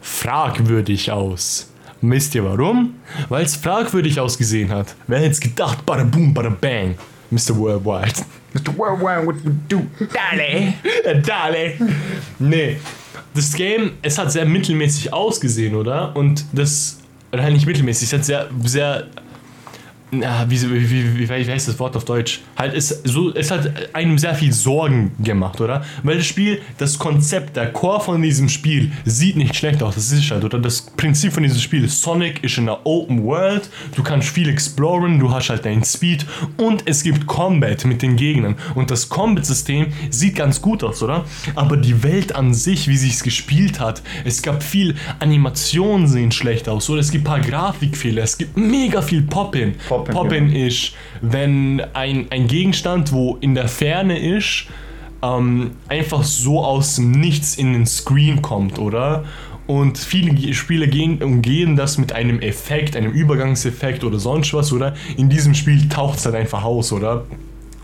fragwürdig 0.00 1.10
aus. 1.10 1.72
Wisst 2.00 2.34
ihr 2.34 2.44
warum? 2.44 2.94
Weil 3.28 3.44
es 3.44 3.56
fragwürdig 3.56 4.20
ausgesehen 4.20 4.70
hat. 4.70 4.94
Wer 5.06 5.18
hätte 5.18 5.30
es 5.30 5.40
gedacht? 5.40 5.84
Bada 5.84 6.04
boom, 6.04 6.32
bada 6.32 6.50
bang. 6.50 6.94
Mr. 7.30 7.56
Worldwide. 7.56 8.24
Mr. 8.54 8.76
Worldwide, 8.76 9.26
what 9.26 9.36
we 9.44 9.50
do? 9.68 9.82
Dale! 10.12 10.74
Dale! 11.22 11.74
Nee. 12.38 12.76
Das 13.34 13.52
Game, 13.52 13.92
es 14.00 14.16
hat 14.16 14.32
sehr 14.32 14.46
mittelmäßig 14.46 15.12
ausgesehen, 15.12 15.74
oder? 15.74 16.16
Und 16.16 16.44
das. 16.52 16.98
Oder 17.30 17.50
nicht 17.50 17.66
mittelmäßig, 17.66 18.08
es 18.08 18.12
hat 18.14 18.24
sehr, 18.24 18.48
sehr 18.64 19.06
ja, 20.10 20.46
wie, 20.48 20.60
wie, 20.62 21.18
wie, 21.18 21.28
wie, 21.28 21.50
heißt 21.50 21.68
das 21.68 21.78
Wort 21.78 21.94
auf 21.96 22.04
Deutsch? 22.04 22.40
Halt, 22.56 22.74
es, 22.74 22.88
so, 23.04 23.34
es 23.34 23.50
hat 23.50 23.94
einem 23.94 24.16
sehr 24.16 24.34
viel 24.34 24.52
Sorgen 24.52 25.12
gemacht, 25.18 25.60
oder? 25.60 25.84
Weil 26.02 26.16
das 26.16 26.26
Spiel, 26.26 26.60
das 26.78 26.98
Konzept, 26.98 27.56
der 27.56 27.72
Core 27.72 28.00
von 28.00 28.22
diesem 28.22 28.48
Spiel 28.48 28.90
sieht 29.04 29.36
nicht 29.36 29.54
schlecht 29.54 29.82
aus. 29.82 29.96
Das 29.96 30.10
ist 30.10 30.30
halt, 30.30 30.44
oder? 30.44 30.58
Das 30.58 30.80
Prinzip 30.80 31.32
von 31.32 31.42
diesem 31.42 31.58
Spiel, 31.58 31.88
Sonic 31.88 32.42
ist 32.42 32.56
in 32.56 32.68
einer 32.68 32.86
Open 32.86 33.24
World, 33.24 33.68
du 33.96 34.02
kannst 34.02 34.28
viel 34.30 34.48
exploren, 34.48 35.18
du 35.18 35.30
hast 35.30 35.50
halt 35.50 35.64
deinen 35.64 35.84
Speed 35.84 36.24
und 36.56 36.84
es 36.86 37.02
gibt 37.02 37.26
Combat 37.26 37.84
mit 37.84 38.00
den 38.00 38.16
Gegnern. 38.16 38.56
Und 38.74 38.90
das 38.90 39.08
Combat-System 39.08 39.88
sieht 40.10 40.36
ganz 40.36 40.62
gut 40.62 40.82
aus, 40.82 41.02
oder? 41.02 41.26
Aber 41.54 41.76
die 41.76 42.02
Welt 42.02 42.34
an 42.34 42.54
sich, 42.54 42.88
wie 42.88 42.96
sie 42.96 43.10
es 43.10 43.22
gespielt 43.22 43.78
hat, 43.78 44.02
es 44.24 44.40
gab 44.40 44.62
viel 44.62 44.94
Animationen 45.18 46.08
sehen 46.08 46.32
schlecht 46.32 46.68
aus, 46.68 46.88
oder? 46.88 47.00
Es 47.00 47.10
gibt 47.10 47.24
ein 47.24 47.30
paar 47.30 47.40
Grafikfehler, 47.40 48.22
es 48.22 48.38
gibt 48.38 48.56
mega 48.56 49.02
viel 49.02 49.22
Pop-In. 49.22 49.74
Poppin 50.04 50.52
ist, 50.52 50.92
wenn 51.20 51.82
ein, 51.94 52.26
ein 52.30 52.46
Gegenstand, 52.46 53.12
wo 53.12 53.36
in 53.40 53.54
der 53.54 53.68
Ferne 53.68 54.18
ist, 54.18 54.66
ähm, 55.22 55.72
einfach 55.88 56.22
so 56.22 56.64
aus 56.64 56.96
dem 56.96 57.12
Nichts 57.12 57.56
in 57.56 57.72
den 57.72 57.86
Screen 57.86 58.42
kommt, 58.42 58.78
oder? 58.78 59.24
Und 59.66 59.98
viele 59.98 60.54
Spiele 60.54 60.88
gehen, 60.88 61.22
umgehen 61.22 61.76
das 61.76 61.98
mit 61.98 62.12
einem 62.12 62.40
Effekt, 62.40 62.96
einem 62.96 63.12
Übergangseffekt 63.12 64.02
oder 64.02 64.18
sonst 64.18 64.54
was, 64.54 64.72
oder? 64.72 64.94
In 65.16 65.28
diesem 65.28 65.54
Spiel 65.54 65.88
taucht 65.88 66.18
es 66.18 66.24
halt 66.24 66.36
einfach 66.36 66.64
aus, 66.64 66.90
oder? 66.90 67.26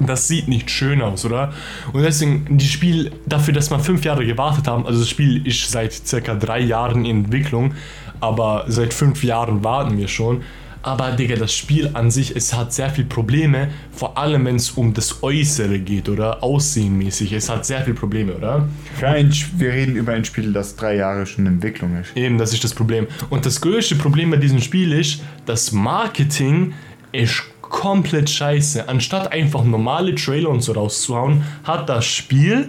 Das 0.01 0.27
sieht 0.27 0.49
nicht 0.49 0.71
schön 0.71 1.03
aus, 1.03 1.25
oder? 1.25 1.53
Und 1.93 2.03
deswegen, 2.03 2.59
die 2.59 2.67
Spiel, 2.67 3.13
dafür, 3.27 3.53
dass 3.53 3.71
wir 3.71 3.79
fünf 3.79 4.05
Jahre 4.05 4.25
gewartet 4.25 4.67
haben, 4.67 4.87
also 4.87 5.01
das 5.01 5.09
Spiel 5.09 5.47
ist 5.47 5.71
seit 5.71 5.93
circa 5.93 6.35
drei 6.35 6.61
Jahren 6.61 7.05
in 7.05 7.25
Entwicklung, 7.25 7.75
aber 8.19 8.65
seit 8.67 8.95
fünf 8.95 9.23
Jahren 9.23 9.63
warten 9.63 9.99
wir 9.99 10.09
schon. 10.09 10.43
Aber 10.85 11.13
Digga, 11.13 11.37
das 11.37 11.55
Spiel 11.55 11.91
an 11.95 12.11
sich, 12.11 12.37
es 12.37 12.53
hat 12.53 12.75
sehr 12.75 12.91
viele 12.91 13.07
Probleme, 13.07 13.69
vor 13.91 14.19
allem 14.19 14.45
wenn 14.45 14.57
es 14.57 14.73
um 14.73 14.93
das 14.93 15.23
Äußere 15.23 15.79
geht, 15.79 16.11
oder? 16.11 16.43
Aussehenmäßig. 16.43 17.33
Es 17.33 17.49
hat 17.49 17.65
sehr 17.65 17.81
viele 17.81 17.95
Probleme, 17.97 18.35
oder? 18.35 18.69
Für 18.99 19.09
ein, 19.09 19.33
wir 19.57 19.73
reden 19.73 19.97
über 19.97 20.13
ein 20.13 20.27
Spiel, 20.27 20.53
das 20.53 20.77
drei 20.77 20.97
Jahre 20.97 21.25
schon 21.25 21.47
in 21.47 21.55
Entwicklung 21.55 21.99
ist. 21.99 22.15
Eben, 22.15 22.37
das 22.37 22.53
ist 22.53 22.65
das 22.65 22.75
Problem. 22.75 23.07
Und 23.31 23.47
das 23.47 23.63
größte 23.63 23.97
Problem 23.97 24.31
bei 24.31 24.37
diesem 24.37 24.61
Spiel 24.61 24.93
ist, 24.93 25.23
das 25.47 25.73
Marketing 25.73 26.75
ist 27.13 27.45
komplett 27.63 28.29
scheiße. 28.29 28.87
Anstatt 28.87 29.33
einfach 29.33 29.65
normale 29.65 30.15
Trailer 30.15 30.51
und 30.51 30.61
so 30.61 30.73
rauszuhauen, 30.73 31.45
hat 31.65 31.89
das 31.89 32.05
Spiel 32.05 32.69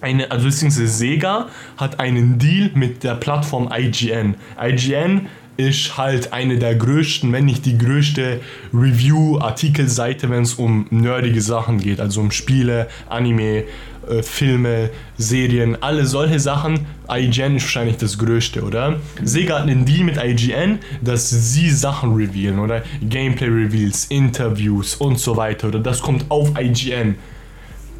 eine, 0.00 0.30
also 0.30 0.46
beziehungsweise 0.46 0.88
Sega 0.88 1.48
hat 1.76 2.00
einen 2.00 2.38
Deal 2.38 2.70
mit 2.74 3.04
der 3.04 3.14
Plattform 3.14 3.70
IGN. 3.70 4.36
IGN 4.58 5.26
ist 5.56 5.96
halt 5.96 6.32
eine 6.32 6.58
der 6.58 6.74
größten, 6.74 7.32
wenn 7.32 7.46
nicht 7.46 7.64
die 7.66 7.78
größte 7.78 8.40
Review-Artikelseite, 8.72 10.28
wenn 10.30 10.42
es 10.42 10.54
um 10.54 10.86
nerdige 10.90 11.40
Sachen 11.40 11.78
geht, 11.78 12.00
also 12.00 12.20
um 12.20 12.30
Spiele, 12.30 12.88
Anime, 13.08 13.64
äh, 14.08 14.22
Filme, 14.22 14.90
Serien, 15.16 15.80
alle 15.82 16.06
solche 16.06 16.38
Sachen. 16.38 16.86
IGN 17.10 17.56
ist 17.56 17.64
wahrscheinlich 17.64 17.96
das 17.96 18.18
größte, 18.18 18.62
oder? 18.62 19.00
Sega 19.22 19.56
hat 19.56 19.62
einen 19.62 19.84
Deal 19.84 20.04
mit 20.04 20.16
IGN, 20.22 20.78
dass 21.00 21.30
sie 21.30 21.70
Sachen 21.70 22.14
revealen, 22.14 22.58
oder? 22.58 22.82
Gameplay-Reveals, 23.02 24.06
Interviews 24.06 24.96
und 24.96 25.18
so 25.18 25.36
weiter, 25.36 25.68
oder? 25.68 25.78
Das 25.78 26.00
kommt 26.00 26.26
auf 26.30 26.52
IGN 26.58 27.16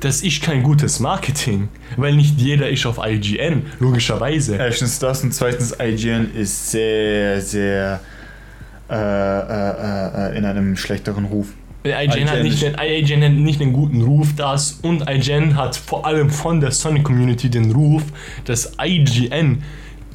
das 0.06 0.20
ist 0.20 0.40
kein 0.40 0.62
gutes 0.62 1.00
Marketing, 1.00 1.68
weil 1.96 2.14
nicht 2.14 2.40
jeder 2.40 2.70
ist 2.70 2.86
auf 2.86 3.00
IGN, 3.04 3.62
logischerweise. 3.80 4.54
Erstens 4.56 5.00
das 5.00 5.24
und 5.24 5.34
zweitens 5.34 5.74
IGN 5.80 6.32
ist 6.32 6.70
sehr, 6.70 7.40
sehr 7.40 8.00
äh, 8.88 8.94
äh, 8.94 10.34
äh, 10.34 10.38
in 10.38 10.44
einem 10.44 10.76
schlechteren 10.76 11.24
Ruf. 11.24 11.48
IGN, 11.84 12.12
IGN, 12.12 12.30
hat 12.30 12.42
nicht 12.44 12.62
den, 12.62 12.76
IGN 12.80 13.24
hat 13.24 13.32
nicht 13.32 13.58
den 13.58 13.72
guten 13.72 14.02
Ruf, 14.02 14.28
das 14.36 14.78
und 14.82 15.10
IGN 15.10 15.56
hat 15.56 15.74
vor 15.74 16.06
allem 16.06 16.30
von 16.30 16.60
der 16.60 16.70
Sonic 16.70 17.02
Community 17.02 17.50
den 17.50 17.72
Ruf, 17.72 18.04
dass 18.44 18.74
IGN 18.80 19.64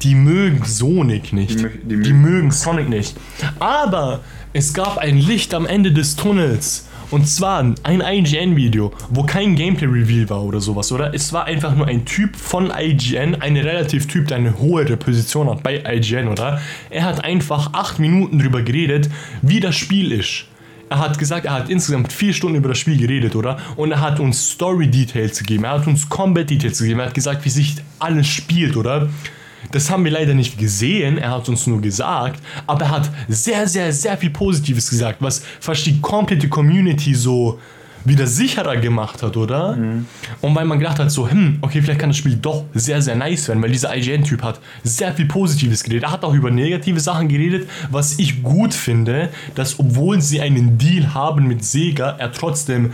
die 0.00 0.14
mögen 0.14 0.64
Sonic 0.64 1.34
nicht. 1.34 1.60
Die, 1.60 1.96
die, 1.96 2.00
die 2.00 2.12
mögen 2.14 2.50
Sonic 2.50 2.88
nicht. 2.88 3.14
Aber 3.58 4.20
es 4.54 4.72
gab 4.72 4.96
ein 4.96 5.18
Licht 5.18 5.52
am 5.52 5.66
Ende 5.66 5.92
des 5.92 6.16
Tunnels. 6.16 6.88
Und 7.12 7.28
zwar 7.28 7.58
ein 7.58 8.00
IGN-Video, 8.00 8.90
wo 9.10 9.22
kein 9.22 9.54
Gameplay-Reveal 9.54 10.30
war 10.30 10.44
oder 10.44 10.60
sowas, 10.60 10.90
oder? 10.92 11.12
Es 11.12 11.30
war 11.34 11.44
einfach 11.44 11.76
nur 11.76 11.86
ein 11.86 12.06
Typ 12.06 12.34
von 12.34 12.72
IGN, 12.74 13.34
ein 13.34 13.58
relativ 13.58 14.06
Typ, 14.06 14.28
der 14.28 14.38
eine 14.38 14.58
hohe 14.58 14.84
Position 14.96 15.50
hat 15.50 15.62
bei 15.62 15.82
IGN, 15.86 16.28
oder? 16.28 16.62
Er 16.88 17.04
hat 17.04 17.22
einfach 17.22 17.74
acht 17.74 17.98
Minuten 17.98 18.38
drüber 18.38 18.62
geredet, 18.62 19.10
wie 19.42 19.60
das 19.60 19.76
Spiel 19.76 20.10
ist. 20.10 20.46
Er 20.88 21.00
hat 21.00 21.18
gesagt, 21.18 21.44
er 21.44 21.52
hat 21.52 21.68
insgesamt 21.68 22.14
vier 22.14 22.32
Stunden 22.32 22.56
über 22.56 22.70
das 22.70 22.78
Spiel 22.78 22.96
geredet, 22.96 23.36
oder? 23.36 23.58
Und 23.76 23.92
er 23.92 24.00
hat 24.00 24.18
uns 24.18 24.52
Story-Details 24.52 25.38
gegeben, 25.38 25.64
er 25.64 25.72
hat 25.72 25.86
uns 25.86 26.08
Combat-Details 26.08 26.78
gegeben, 26.78 27.00
er 27.00 27.06
hat 27.06 27.14
gesagt, 27.14 27.44
wie 27.44 27.50
sich 27.50 27.76
alles 27.98 28.26
spielt, 28.26 28.74
oder? 28.74 29.10
Das 29.72 29.90
haben 29.90 30.04
wir 30.04 30.12
leider 30.12 30.34
nicht 30.34 30.58
gesehen, 30.58 31.18
er 31.18 31.30
hat 31.32 31.48
uns 31.48 31.66
nur 31.66 31.80
gesagt, 31.80 32.40
aber 32.66 32.82
er 32.82 32.90
hat 32.90 33.10
sehr, 33.28 33.66
sehr, 33.66 33.92
sehr 33.92 34.16
viel 34.16 34.30
Positives 34.30 34.88
gesagt, 34.88 35.16
was 35.20 35.42
fast 35.60 35.86
die 35.86 36.00
komplette 36.00 36.48
Community 36.48 37.14
so 37.14 37.58
wieder 38.04 38.26
sicherer 38.26 38.76
gemacht 38.76 39.22
hat, 39.22 39.36
oder? 39.36 39.76
Mhm. 39.76 40.06
Und 40.40 40.54
weil 40.54 40.64
man 40.64 40.78
gedacht 40.78 40.98
hat, 40.98 41.10
so, 41.10 41.28
hm, 41.28 41.58
okay, 41.60 41.82
vielleicht 41.82 42.00
kann 42.00 42.10
das 42.10 42.16
Spiel 42.16 42.36
doch 42.36 42.64
sehr, 42.74 43.00
sehr 43.00 43.14
nice 43.14 43.48
werden, 43.48 43.62
weil 43.62 43.70
dieser 43.70 43.94
IGN-Typ 43.96 44.42
hat 44.42 44.60
sehr 44.82 45.12
viel 45.12 45.26
Positives 45.26 45.84
geredet. 45.84 46.04
Er 46.04 46.12
hat 46.12 46.24
auch 46.24 46.34
über 46.34 46.50
negative 46.50 47.00
Sachen 47.00 47.28
geredet, 47.28 47.68
was 47.90 48.18
ich 48.18 48.42
gut 48.42 48.74
finde, 48.74 49.28
dass 49.54 49.78
obwohl 49.78 50.20
sie 50.20 50.40
einen 50.40 50.78
Deal 50.78 51.14
haben 51.14 51.46
mit 51.46 51.64
Sega, 51.64 52.16
er 52.18 52.32
trotzdem 52.32 52.90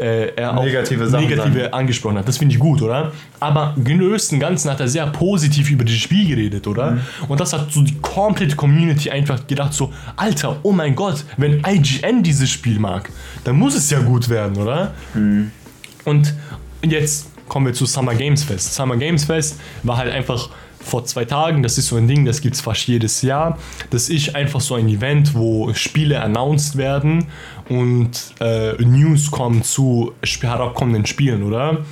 äh, 0.00 0.32
er 0.34 0.56
auch 0.56 0.64
negative, 0.64 1.06
Sachen 1.06 1.28
negative 1.28 1.72
angesprochen 1.72 2.18
hat. 2.18 2.26
Das 2.26 2.38
finde 2.38 2.54
ich 2.54 2.60
gut, 2.60 2.80
oder? 2.80 3.12
Aber 3.38 3.74
im 3.76 3.84
größten 3.84 4.40
Ganzen 4.40 4.70
hat 4.70 4.80
er 4.80 4.88
sehr 4.88 5.06
positiv 5.08 5.70
über 5.70 5.84
das 5.84 5.94
Spiel 5.94 6.28
geredet, 6.28 6.66
oder? 6.66 6.92
Mhm. 6.92 7.00
Und 7.28 7.40
das 7.40 7.52
hat 7.52 7.70
so 7.70 7.82
die 7.82 7.96
komplette 8.00 8.56
Community 8.56 9.10
einfach 9.10 9.46
gedacht, 9.46 9.74
so, 9.74 9.92
Alter, 10.16 10.58
oh 10.62 10.72
mein 10.72 10.94
Gott, 10.94 11.24
wenn 11.36 11.62
IGN 11.66 12.22
dieses 12.22 12.50
Spiel 12.50 12.78
mag, 12.78 13.10
dann 13.44 13.56
muss 13.56 13.74
es 13.74 13.90
ja 13.90 14.00
gut 14.00 14.28
werden, 14.28 14.56
oder? 14.56 14.94
Mhm. 15.14 15.50
Und 16.04 16.34
jetzt 16.82 17.28
kommen 17.48 17.66
wir 17.66 17.74
zu 17.74 17.84
Summer 17.84 18.14
Games 18.14 18.42
Fest. 18.42 18.74
Summer 18.74 18.96
Games 18.96 19.24
Fest 19.24 19.60
war 19.82 19.98
halt 19.98 20.12
einfach 20.12 20.48
vor 20.82 21.04
zwei 21.04 21.24
Tagen, 21.24 21.62
das 21.62 21.78
ist 21.78 21.88
so 21.88 21.96
ein 21.96 22.08
Ding, 22.08 22.24
das 22.24 22.40
gibt 22.40 22.54
es 22.54 22.60
fast 22.60 22.86
jedes 22.86 23.22
Jahr. 23.22 23.58
Das 23.90 24.08
ist 24.08 24.34
einfach 24.34 24.60
so 24.60 24.74
ein 24.74 24.88
Event, 24.88 25.34
wo 25.34 25.72
Spiele 25.74 26.20
announced 26.22 26.76
werden 26.76 27.26
und 27.68 28.34
äh, 28.40 28.72
News 28.82 29.30
kommen 29.30 29.62
zu 29.62 30.12
herabkommenden 30.40 31.06
Spielen, 31.06 31.42
oder? 31.42 31.84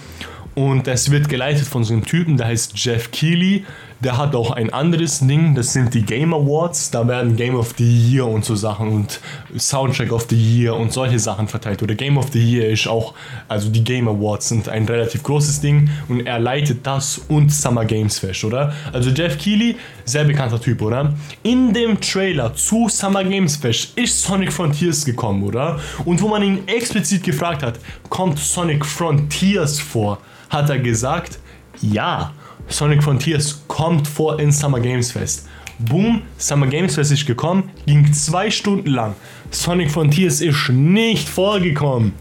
Und 0.54 0.88
es 0.88 1.10
wird 1.10 1.28
geleitet 1.28 1.68
von 1.68 1.84
so 1.84 1.92
einem 1.92 2.04
Typen, 2.04 2.36
der 2.36 2.48
heißt 2.48 2.72
Jeff 2.74 3.12
Keighley. 3.12 3.64
Der 4.00 4.16
hat 4.16 4.34
auch 4.36 4.52
ein 4.52 4.72
anderes 4.72 5.18
Ding, 5.20 5.54
das 5.56 5.72
sind 5.72 5.92
die 5.92 6.02
Game 6.02 6.32
Awards. 6.32 6.90
Da 6.90 7.06
werden 7.08 7.34
Game 7.34 7.56
of 7.56 7.74
the 7.78 7.84
Year 7.84 8.26
und 8.26 8.44
so 8.44 8.54
Sachen 8.54 8.88
und 8.88 9.20
Soundtrack 9.56 10.12
of 10.12 10.26
the 10.30 10.36
Year 10.36 10.76
und 10.76 10.92
solche 10.92 11.18
Sachen 11.18 11.48
verteilt. 11.48 11.82
Oder 11.82 11.96
Game 11.96 12.16
of 12.16 12.28
the 12.32 12.38
Year 12.38 12.70
ist 12.70 12.86
auch, 12.86 13.14
also 13.48 13.68
die 13.68 13.82
Game 13.82 14.06
Awards 14.06 14.48
sind 14.48 14.68
ein 14.68 14.84
relativ 14.84 15.22
großes 15.22 15.60
Ding 15.60 15.90
und 16.08 16.26
er 16.26 16.38
leitet 16.38 16.86
das 16.86 17.18
und 17.28 17.52
Summer 17.52 17.84
Games 17.84 18.20
Fest, 18.20 18.44
oder? 18.44 18.72
Also 18.92 19.10
Jeff 19.10 19.36
Keighley, 19.36 19.76
sehr 20.04 20.24
bekannter 20.24 20.60
Typ, 20.60 20.80
oder? 20.80 21.14
In 21.42 21.72
dem 21.72 22.00
Trailer 22.00 22.54
zu 22.54 22.88
Summer 22.88 23.24
Games 23.24 23.56
Fest 23.56 23.98
ist 23.98 24.22
Sonic 24.22 24.52
Frontiers 24.52 25.04
gekommen, 25.04 25.42
oder? 25.42 25.80
Und 26.04 26.22
wo 26.22 26.28
man 26.28 26.42
ihn 26.42 26.68
explizit 26.68 27.24
gefragt 27.24 27.62
hat, 27.62 27.80
kommt 28.08 28.38
Sonic 28.38 28.86
Frontiers 28.86 29.80
vor? 29.80 30.18
hat 30.50 30.70
er 30.70 30.78
gesagt, 30.78 31.38
ja, 31.80 32.32
Sonic 32.68 33.02
Frontiers 33.02 33.62
kommt 33.66 34.06
vor 34.06 34.38
in 34.38 34.52
Summer 34.52 34.78
Games 34.80 35.10
Fest. 35.10 35.48
Boom, 35.78 36.22
Summer 36.36 36.66
Games 36.66 36.96
Fest 36.96 37.12
ist 37.12 37.26
gekommen, 37.26 37.70
ging 37.86 38.12
zwei 38.12 38.50
Stunden 38.50 38.90
lang. 38.90 39.14
Sonic 39.50 39.90
Frontiers 39.90 40.40
ist 40.40 40.68
nicht 40.68 41.28
vorgekommen. 41.28 42.12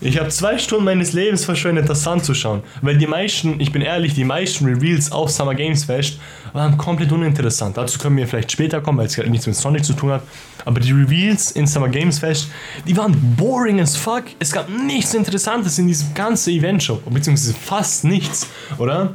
Ich 0.00 0.18
habe 0.18 0.28
zwei 0.28 0.58
Stunden 0.58 0.84
meines 0.84 1.14
Lebens 1.14 1.46
verschwendet, 1.46 1.88
das 1.88 2.06
anzuschauen. 2.06 2.62
Weil 2.82 2.98
die 2.98 3.06
meisten, 3.06 3.58
ich 3.60 3.72
bin 3.72 3.80
ehrlich, 3.80 4.12
die 4.12 4.24
meisten 4.24 4.66
Reveals 4.66 5.10
auf 5.10 5.30
Summer 5.30 5.54
Games 5.54 5.84
Fest 5.84 6.18
waren 6.52 6.76
komplett 6.76 7.12
uninteressant. 7.12 7.76
Dazu 7.76 7.98
können 7.98 8.16
wir 8.18 8.26
vielleicht 8.26 8.52
später 8.52 8.82
kommen, 8.82 8.98
weil 8.98 9.06
es 9.06 9.16
gerade 9.16 9.30
nichts 9.30 9.46
mit 9.46 9.56
Sonic 9.56 9.84
zu 9.84 9.94
tun 9.94 10.10
hat. 10.10 10.22
Aber 10.66 10.80
die 10.80 10.92
Reveals 10.92 11.52
in 11.52 11.66
Summer 11.66 11.88
Games 11.88 12.18
Fest, 12.18 12.48
die 12.86 12.96
waren 12.96 13.16
boring 13.36 13.80
as 13.80 13.96
fuck. 13.96 14.24
Es 14.38 14.52
gab 14.52 14.68
nichts 14.68 15.14
Interessantes 15.14 15.78
in 15.78 15.86
diesem 15.86 16.12
ganzen 16.12 16.50
Event-Show. 16.50 17.00
Beziehungsweise 17.08 17.54
fast 17.54 18.04
nichts, 18.04 18.48
oder? 18.78 19.14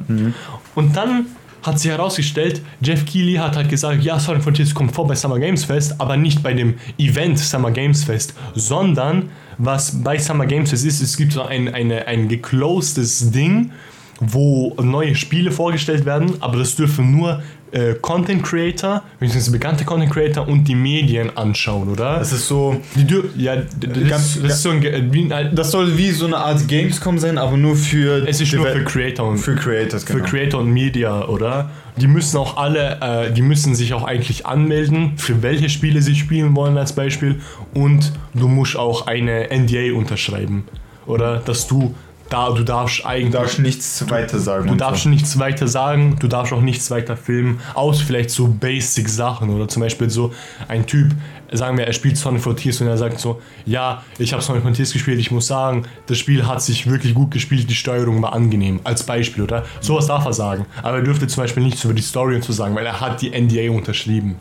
Und 0.74 0.96
dann 0.96 1.26
hat 1.62 1.78
sich 1.78 1.92
herausgestellt, 1.92 2.60
Jeff 2.80 3.04
Keighley 3.04 3.34
hat 3.34 3.54
halt 3.54 3.68
gesagt, 3.68 4.02
ja, 4.02 4.18
Sonic 4.18 4.42
Frontiers 4.42 4.74
kommt 4.74 4.92
vor 4.92 5.06
bei 5.06 5.14
Summer 5.14 5.38
Games 5.38 5.64
Fest, 5.64 5.94
aber 5.98 6.16
nicht 6.16 6.42
bei 6.42 6.54
dem 6.54 6.74
Event 6.98 7.38
Summer 7.38 7.70
Games 7.70 8.02
Fest, 8.02 8.34
sondern 8.54 9.30
was 9.58 10.02
bei 10.02 10.18
Summer 10.18 10.46
Games 10.46 10.70
Fest 10.70 10.84
ist, 10.84 11.00
es 11.00 11.16
gibt 11.16 11.32
so 11.32 11.42
ein, 11.42 11.72
eine, 11.72 12.06
ein 12.06 12.28
geclosedes 12.28 13.30
Ding, 13.30 13.72
wo 14.20 14.74
neue 14.80 15.14
Spiele 15.14 15.50
vorgestellt 15.50 16.04
werden, 16.04 16.36
aber 16.40 16.58
das 16.58 16.76
dürfen 16.76 17.10
nur 17.10 17.42
äh, 17.72 17.94
Content 18.00 18.42
Creator, 18.42 19.02
beziehungsweise 19.18 19.50
bekannte 19.50 19.84
Content 19.84 20.12
Creator 20.12 20.46
und 20.46 20.64
die 20.64 20.74
Medien 20.74 21.36
anschauen, 21.36 21.88
oder? 21.88 22.18
Das 22.18 22.32
ist 22.32 22.46
so. 22.46 22.76
die 22.94 23.04
dür 23.06 23.24
ja, 23.36 23.56
das, 23.56 24.08
Ganz- 24.08 24.42
das 24.42 24.52
ist 24.54 24.62
so 24.62 24.70
ein, 24.70 25.12
wie 25.12 25.32
ein, 25.32 25.54
Das 25.54 25.70
soll 25.70 25.96
wie 25.96 26.10
so 26.10 26.26
eine 26.26 26.36
Art 26.36 26.68
Gamescom 26.68 27.18
sein, 27.18 27.38
aber 27.38 27.56
nur 27.56 27.74
für. 27.76 28.26
es 28.28 28.40
ist 28.40 28.52
nur 28.52 28.66
für 28.66 28.84
Creator 28.84 29.28
und 29.28 29.38
Für 29.38 29.54
Creators, 29.56 30.04
für 30.04 30.14
genau. 30.18 30.26
Creator 30.26 30.60
und 30.60 30.70
Media, 30.70 31.26
oder? 31.26 31.70
Die 31.96 32.06
müssen 32.06 32.38
auch 32.38 32.56
alle, 32.56 32.98
äh, 33.00 33.32
die 33.32 33.42
müssen 33.42 33.74
sich 33.74 33.92
auch 33.92 34.04
eigentlich 34.04 34.46
anmelden, 34.46 35.12
für 35.16 35.42
welche 35.42 35.68
Spiele 35.68 36.00
sie 36.00 36.14
spielen 36.14 36.54
wollen 36.56 36.78
als 36.78 36.94
Beispiel. 36.94 37.40
Und 37.74 38.12
du 38.34 38.48
musst 38.48 38.76
auch 38.76 39.06
eine 39.06 39.48
NDA 39.50 39.94
unterschreiben, 39.94 40.64
oder? 41.06 41.38
Dass 41.44 41.66
du 41.66 41.94
da, 42.32 42.50
du 42.50 42.62
darfst 42.62 43.04
eigentlich, 43.04 43.32
Du 43.32 43.38
darfst 43.38 43.58
nichts 43.58 44.08
weiter 44.10 44.38
sagen. 44.38 44.68
du 44.68 44.74
darfst 44.74 45.04
so. 45.04 45.08
nichts 45.08 45.38
weiter 45.38 45.68
sagen, 45.68 46.16
du 46.18 46.28
darfst 46.28 46.52
auch 46.52 46.60
nichts 46.60 46.90
weiter 46.90 47.16
filmen, 47.16 47.60
aus 47.74 48.00
vielleicht 48.00 48.30
so 48.30 48.48
Basic 48.48 49.08
Sachen, 49.08 49.50
oder 49.50 49.68
zum 49.68 49.82
Beispiel 49.82 50.08
so 50.08 50.32
ein 50.68 50.86
Typ, 50.86 51.12
sagen 51.52 51.76
wir, 51.76 51.86
er 51.86 51.92
spielt 51.92 52.16
Sonic 52.16 52.42
Frontiers 52.42 52.80
und 52.80 52.86
er 52.86 52.96
sagt 52.96 53.20
so, 53.20 53.40
ja, 53.66 54.02
ich 54.18 54.32
habe 54.32 54.42
Sonic 54.42 54.62
Frontiers 54.62 54.92
gespielt, 54.92 55.20
ich 55.20 55.30
muss 55.30 55.46
sagen, 55.46 55.84
das 56.06 56.18
Spiel 56.18 56.46
hat 56.46 56.62
sich 56.62 56.88
wirklich 56.88 57.14
gut 57.14 57.30
gespielt, 57.30 57.68
die 57.68 57.74
Steuerung 57.74 58.22
war 58.22 58.32
angenehm, 58.32 58.80
als 58.84 59.04
Beispiel, 59.04 59.44
oder? 59.44 59.64
Sowas 59.80 60.06
darf 60.06 60.24
er 60.24 60.32
sagen, 60.32 60.66
aber 60.82 60.98
er 60.98 61.02
dürfte 61.02 61.26
zum 61.26 61.42
Beispiel 61.42 61.62
nichts 61.62 61.84
über 61.84 61.94
die 61.94 62.02
Story 62.02 62.34
und 62.36 62.44
so 62.44 62.52
sagen, 62.52 62.74
weil 62.74 62.86
er 62.86 63.00
hat 63.00 63.20
die 63.20 63.30
NDA 63.30 63.70
unterschrieben, 63.70 64.36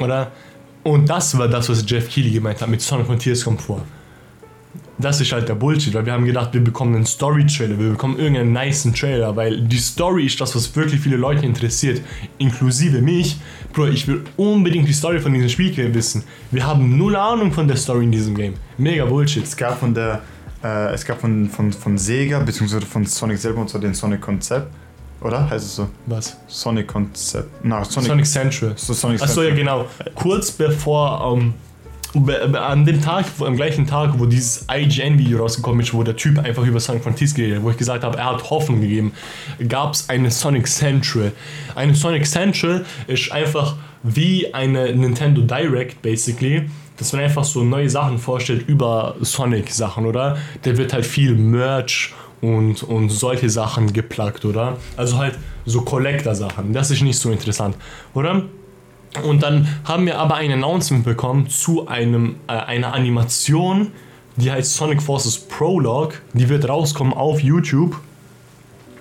oder? 0.00 0.32
Und 0.82 1.08
das 1.08 1.36
war 1.36 1.48
das, 1.48 1.68
was 1.68 1.84
Jeff 1.86 2.08
Keighley 2.12 2.30
gemeint 2.30 2.60
hat 2.60 2.68
mit 2.68 2.80
Sonic 2.80 3.06
Frontiers 3.06 3.44
kommt 3.44 3.62
vor. 3.62 3.82
Das 4.98 5.20
ist 5.20 5.30
halt 5.32 5.46
der 5.48 5.54
Bullshit, 5.56 5.92
weil 5.92 6.06
wir 6.06 6.12
haben 6.14 6.24
gedacht, 6.24 6.54
wir 6.54 6.64
bekommen 6.64 6.94
einen 6.94 7.04
Story-Trailer, 7.04 7.78
wir 7.78 7.90
bekommen 7.90 8.18
irgendeinen 8.18 8.52
niceen 8.54 8.94
Trailer, 8.94 9.36
weil 9.36 9.60
die 9.60 9.76
Story 9.76 10.24
ist 10.24 10.40
das, 10.40 10.56
was 10.56 10.74
wirklich 10.74 11.00
viele 11.02 11.16
Leute 11.16 11.44
interessiert, 11.44 12.00
inklusive 12.38 13.02
mich. 13.02 13.36
Bro, 13.74 13.88
ich 13.88 14.08
will 14.08 14.24
unbedingt 14.38 14.88
die 14.88 14.94
Story 14.94 15.20
von 15.20 15.34
diesem 15.34 15.50
Spiel 15.50 15.92
wissen. 15.94 16.24
Wir 16.50 16.66
haben 16.66 16.96
null 16.96 17.14
Ahnung 17.14 17.52
von 17.52 17.68
der 17.68 17.76
Story 17.76 18.04
in 18.04 18.12
diesem 18.12 18.34
Game. 18.34 18.54
Mega 18.78 19.04
Bullshit. 19.04 19.44
Es 19.44 19.56
gab 19.56 19.78
von 19.78 19.92
der. 19.92 20.22
Äh, 20.64 20.94
es 20.94 21.04
gab 21.04 21.20
von, 21.20 21.50
von, 21.50 21.70
von 21.72 21.98
Sega, 21.98 22.38
beziehungsweise 22.38 22.86
von 22.86 23.04
Sonic 23.04 23.36
selber 23.36 23.60
und 23.60 23.68
so 23.68 23.78
den 23.78 23.92
Sonic 23.92 24.22
Konzept. 24.22 24.68
Oder? 25.20 25.48
Heißt 25.50 25.66
es 25.66 25.76
so? 25.76 25.88
Was? 26.06 26.36
Sonic 26.46 26.86
Konzept. 26.86 27.50
Na, 27.62 27.84
Sonic. 27.84 28.08
Sonic 28.08 28.26
Central. 28.26 28.72
So 28.76 28.94
Sonic 28.94 29.20
Achso, 29.20 29.42
ja, 29.42 29.54
genau. 29.54 29.84
Kurz 30.14 30.50
bevor, 30.50 31.34
ähm, 31.36 31.52
be- 31.52 31.52
be- 31.52 31.54
an 32.54 32.84
dem 32.84 33.00
Tag, 33.00 33.26
am 33.40 33.56
gleichen 33.56 33.86
Tag, 33.86 34.18
wo 34.18 34.26
dieses 34.26 34.66
IGN-Video 34.70 35.38
rausgekommen 35.38 35.80
ist, 35.80 35.94
wo 35.94 36.02
der 36.02 36.16
Typ 36.16 36.38
einfach 36.38 36.64
über 36.64 36.80
Sonic 36.80 37.02
Frontiers 37.02 37.34
geredet 37.34 37.58
hat, 37.58 37.64
wo 37.64 37.70
ich 37.70 37.76
gesagt 37.76 38.04
habe, 38.04 38.16
er 38.18 38.32
hat 38.32 38.50
Hoffnung 38.50 38.80
gegeben, 38.80 39.12
gab 39.68 39.94
es 39.94 40.08
eine 40.08 40.30
Sonic 40.30 40.66
Central. 40.66 41.32
Eine 41.74 41.94
Sonic 41.94 42.26
Central 42.26 42.84
ist 43.06 43.32
einfach 43.32 43.76
wie 44.02 44.52
eine 44.54 44.94
Nintendo 44.94 45.42
Direct, 45.42 46.02
basically, 46.02 46.68
dass 46.96 47.12
man 47.12 47.22
einfach 47.22 47.44
so 47.44 47.62
neue 47.62 47.90
Sachen 47.90 48.18
vorstellt 48.18 48.68
über 48.68 49.16
Sonic-Sachen, 49.20 50.06
oder? 50.06 50.38
Da 50.62 50.76
wird 50.76 50.92
halt 50.92 51.04
viel 51.04 51.34
Merch 51.34 52.14
und, 52.40 52.82
und 52.82 53.08
solche 53.10 53.50
Sachen 53.50 53.92
geplagt, 53.92 54.44
oder? 54.44 54.76
Also 54.96 55.18
halt 55.18 55.38
so 55.64 55.82
Collector-Sachen. 55.82 56.72
Das 56.72 56.90
ist 56.90 57.02
nicht 57.02 57.18
so 57.18 57.30
interessant, 57.30 57.76
oder? 58.14 58.42
Und 59.22 59.42
dann 59.42 59.68
haben 59.84 60.06
wir 60.06 60.18
aber 60.18 60.36
ein 60.36 60.52
Announcement 60.52 61.04
bekommen 61.04 61.48
zu 61.48 61.88
einem, 61.88 62.36
äh, 62.48 62.52
einer 62.52 62.94
Animation, 62.94 63.92
die 64.36 64.50
heißt 64.50 64.74
Sonic 64.74 65.02
Forces 65.02 65.38
Prologue. 65.38 66.14
Die 66.34 66.48
wird 66.48 66.68
rauskommen 66.68 67.12
auf 67.14 67.40
YouTube. 67.40 67.98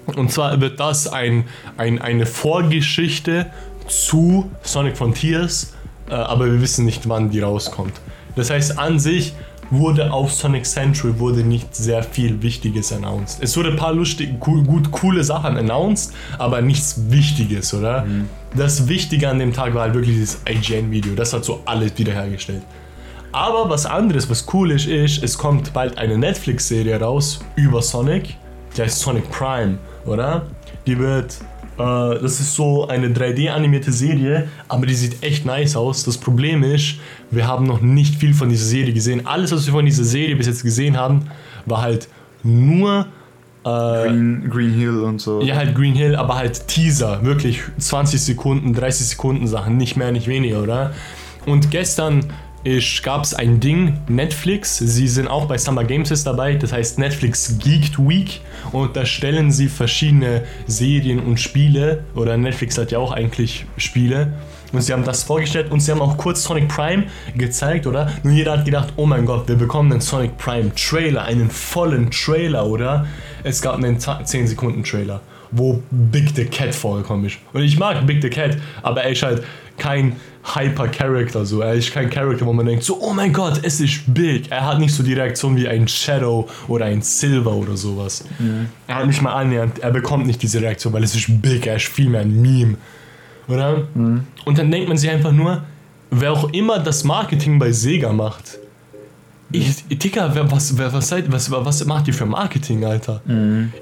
Und 0.06 0.32
zwar 0.32 0.60
wird 0.62 0.80
das 0.80 1.08
ein, 1.08 1.46
ein, 1.78 2.02
eine 2.02 2.26
Vorgeschichte 2.26 3.48
zu 3.88 4.50
Sonic 4.62 4.98
Frontiers, 4.98 5.74
äh, 6.10 6.14
aber 6.14 6.46
wir 6.46 6.62
wissen 6.62 6.86
nicht, 6.86 7.10
wann 7.10 7.30
die 7.30 7.40
rauskommt. 7.40 7.94
Das 8.36 8.50
heißt, 8.50 8.78
an 8.78 9.00
sich 9.00 9.34
wurde 9.72 10.12
auf 10.12 10.32
Sonic 10.32 10.66
Central 10.66 11.20
wurde 11.20 11.44
nicht 11.44 11.76
sehr 11.76 12.04
viel 12.04 12.42
Wichtiges 12.42 12.92
announced. 12.94 13.42
Es 13.42 13.58
wurde 13.58 13.72
ein 13.72 13.76
paar 13.76 13.94
lustige, 13.94 14.36
cool, 14.46 14.64
gut, 14.64 14.92
coole 14.92 15.24
Sachen 15.24 15.58
announced, 15.58 16.14
aber 16.38 16.62
nichts 16.62 17.10
Wichtiges, 17.10 17.74
oder? 17.74 18.06
Das 18.56 18.88
Wichtige 18.88 19.28
an 19.28 19.38
dem 19.38 19.52
Tag 19.52 19.74
war 19.74 19.82
halt 19.82 19.94
wirklich 19.96 20.16
dieses 20.16 20.40
IGN-Video. 20.48 21.14
Das 21.14 21.34
hat 21.34 21.44
so 21.44 21.62
alles 21.66 21.98
wiederhergestellt. 21.98 22.62
Aber 23.34 23.70
was 23.70 23.86
anderes, 23.86 24.30
was 24.30 24.46
cool 24.54 24.72
ist, 24.72 24.88
ist, 24.88 25.22
es 25.22 25.38
kommt 25.38 25.74
bald 25.74 25.98
eine 25.98 26.18
Netflix-Serie 26.18 27.02
raus 27.02 27.42
über 27.58 27.82
Sonic. 27.82 28.38
Die 28.78 28.82
heißt 28.82 29.00
Sonic 29.00 29.30
Prime, 29.30 29.78
oder? 30.06 30.46
Die 30.88 30.98
wird, 30.98 31.34
äh, 31.78 31.84
das 32.22 32.40
ist 32.40 32.56
so 32.56 32.88
eine 32.88 33.10
3D-animierte 33.10 33.92
Serie, 33.92 34.48
aber 34.70 34.86
die 34.86 34.96
sieht 34.96 35.22
echt 35.22 35.46
nice 35.46 35.76
aus. 35.76 36.06
Das 36.06 36.18
Problem 36.18 36.64
ist, 36.64 36.96
wir 37.32 37.46
haben 37.46 37.66
noch 37.66 37.82
nicht 37.82 38.16
viel 38.16 38.34
von 38.34 38.48
dieser 38.48 38.68
Serie 38.68 38.94
gesehen. 38.94 39.28
Alles, 39.28 39.52
was 39.52 39.66
wir 39.66 39.74
von 39.74 39.86
dieser 39.86 40.06
Serie 40.06 40.38
bis 40.38 40.48
jetzt 40.48 40.64
gesehen 40.64 40.96
haben, 40.96 41.28
war 41.66 41.82
halt 41.82 42.08
nur 42.42 43.08
Green, 43.66 44.48
Green 44.50 44.74
Hill 44.74 45.00
und 45.00 45.20
so. 45.20 45.42
ja, 45.42 45.56
halt 45.56 45.74
Green 45.74 45.96
Hill, 45.96 46.16
aber 46.16 46.36
halt 46.36 46.68
Teaser. 46.68 47.24
Wirklich 47.24 47.62
20 47.80 48.22
Sekunden, 48.22 48.74
30 48.74 49.08
Sekunden 49.08 49.48
Sachen. 49.48 49.78
Nicht 49.78 49.98
mehr, 49.98 50.12
nicht 50.12 50.28
weniger, 50.28 50.62
oder? 50.62 50.94
Und 51.48 51.72
gestern 51.72 52.26
gab 53.04 53.24
es 53.24 53.34
ein 53.34 53.60
Ding, 53.60 54.00
Netflix. 54.08 54.78
Sie 54.78 55.08
sind 55.08 55.28
auch 55.28 55.46
bei 55.46 55.58
Summer 55.58 55.84
Games 55.84 56.10
Fest 56.10 56.26
dabei. 56.26 56.56
Das 56.56 56.74
heißt 56.74 56.98
Netflix 57.00 57.60
Geeked 57.60 58.00
Week. 58.00 58.42
Und 58.72 58.96
da 58.96 59.06
stellen 59.06 59.52
sie 59.52 59.68
verschiedene 59.68 60.44
Serien 60.66 61.20
und 61.20 61.40
Spiele. 61.40 62.04
Oder 62.16 62.38
Netflix 62.38 62.78
hat 62.78 62.92
ja 62.92 63.00
auch 63.00 63.12
eigentlich 63.12 63.66
Spiele. 63.78 64.34
Und 64.76 64.82
sie 64.82 64.94
haben 64.94 65.04
das 65.04 65.24
vorgestellt 65.24 65.72
und 65.72 65.80
sie 65.80 65.92
haben 65.92 66.02
auch 66.02 66.18
kurz 66.18 66.44
Sonic 66.44 66.68
Prime 66.68 67.06
gezeigt, 67.36 67.88
oder? 67.88 68.12
Nur 68.24 68.34
jeder 68.34 68.58
hat 68.58 68.66
gedacht, 68.66 68.94
oh 68.98 69.06
mein 69.06 69.26
Gott, 69.26 69.48
wir 69.48 69.56
bekommen 69.56 69.92
einen 69.92 70.02
Sonic 70.02 70.38
Prime 70.38 70.72
Trailer, 70.76 71.24
einen 71.24 71.50
vollen 71.50 72.12
Trailer, 72.12 72.66
oder? 72.68 73.08
Es 73.44 73.62
gab 73.62 73.76
einen 73.76 74.00
10 74.00 74.48
Sekunden 74.48 74.84
Trailer, 74.84 75.22
wo 75.52 75.82
Big 75.92 76.36
the 76.36 76.46
Cat 76.46 76.76
vorgekommen 76.76 77.26
ist. 77.26 77.38
Und 77.54 77.62
ich 77.64 77.80
mag 77.80 78.06
Big 78.06 78.22
the 78.22 78.30
Cat, 78.30 78.58
aber 78.82 79.04
er 79.04 79.12
ist 79.12 79.24
halt 79.24 79.44
kein 79.78 80.18
Hyper-Character, 80.54 81.46
so. 81.46 81.62
Er 81.62 81.74
ist 81.74 81.92
kein 81.92 82.10
Character, 82.10 82.46
wo 82.46 82.54
man 82.54 82.66
denkt, 82.66 82.84
so, 82.84 83.00
oh 83.02 83.14
mein 83.14 83.34
Gott, 83.34 83.60
es 83.64 83.80
ist 83.80 84.02
Big. 84.14 84.52
Er 84.52 84.66
hat 84.66 84.80
nicht 84.80 84.94
so 84.94 85.04
die 85.04 85.14
Reaktion 85.14 85.56
wie 85.56 85.68
ein 85.68 85.88
Shadow 85.88 86.48
oder 86.68 86.86
ein 86.86 87.02
Silver 87.02 87.54
oder 87.54 87.76
sowas. 87.76 88.26
Er 88.88 88.96
hat 88.96 89.08
nicht 89.08 89.22
mal 89.22 89.34
annähernd, 89.34 89.80
er 89.80 89.92
bekommt 89.92 90.28
nicht 90.28 90.42
diese 90.42 90.62
Reaktion, 90.62 90.94
weil 90.94 91.04
es 91.04 91.16
ist 91.16 91.42
Big, 91.42 91.66
er 91.66 91.78
ist 91.78 91.88
viel 91.88 92.10
mehr 92.10 92.22
ein 92.22 92.42
Meme. 92.42 92.76
Oder? 93.48 93.88
Und 94.46 94.58
dann 94.58 94.72
denkt 94.72 94.88
man 94.88 94.98
sich 94.98 95.10
einfach 95.10 95.32
nur, 95.32 95.64
wer 96.12 96.32
auch 96.32 96.52
immer 96.52 96.80
das 96.80 97.04
Marketing 97.04 97.60
bei 97.60 97.72
Sega 97.72 98.12
macht, 98.12 98.60
ich, 99.52 99.86
Digga, 99.88 100.32
wer, 100.34 100.52
was, 100.52 100.78
wer, 100.78 100.92
was, 100.92 101.08
seid, 101.08 101.32
was, 101.32 101.52
was 101.52 101.86
macht 101.86 102.08
ihr 102.08 102.14
für 102.14 102.26
Marketing, 102.26 102.84
Alter? 102.84 103.22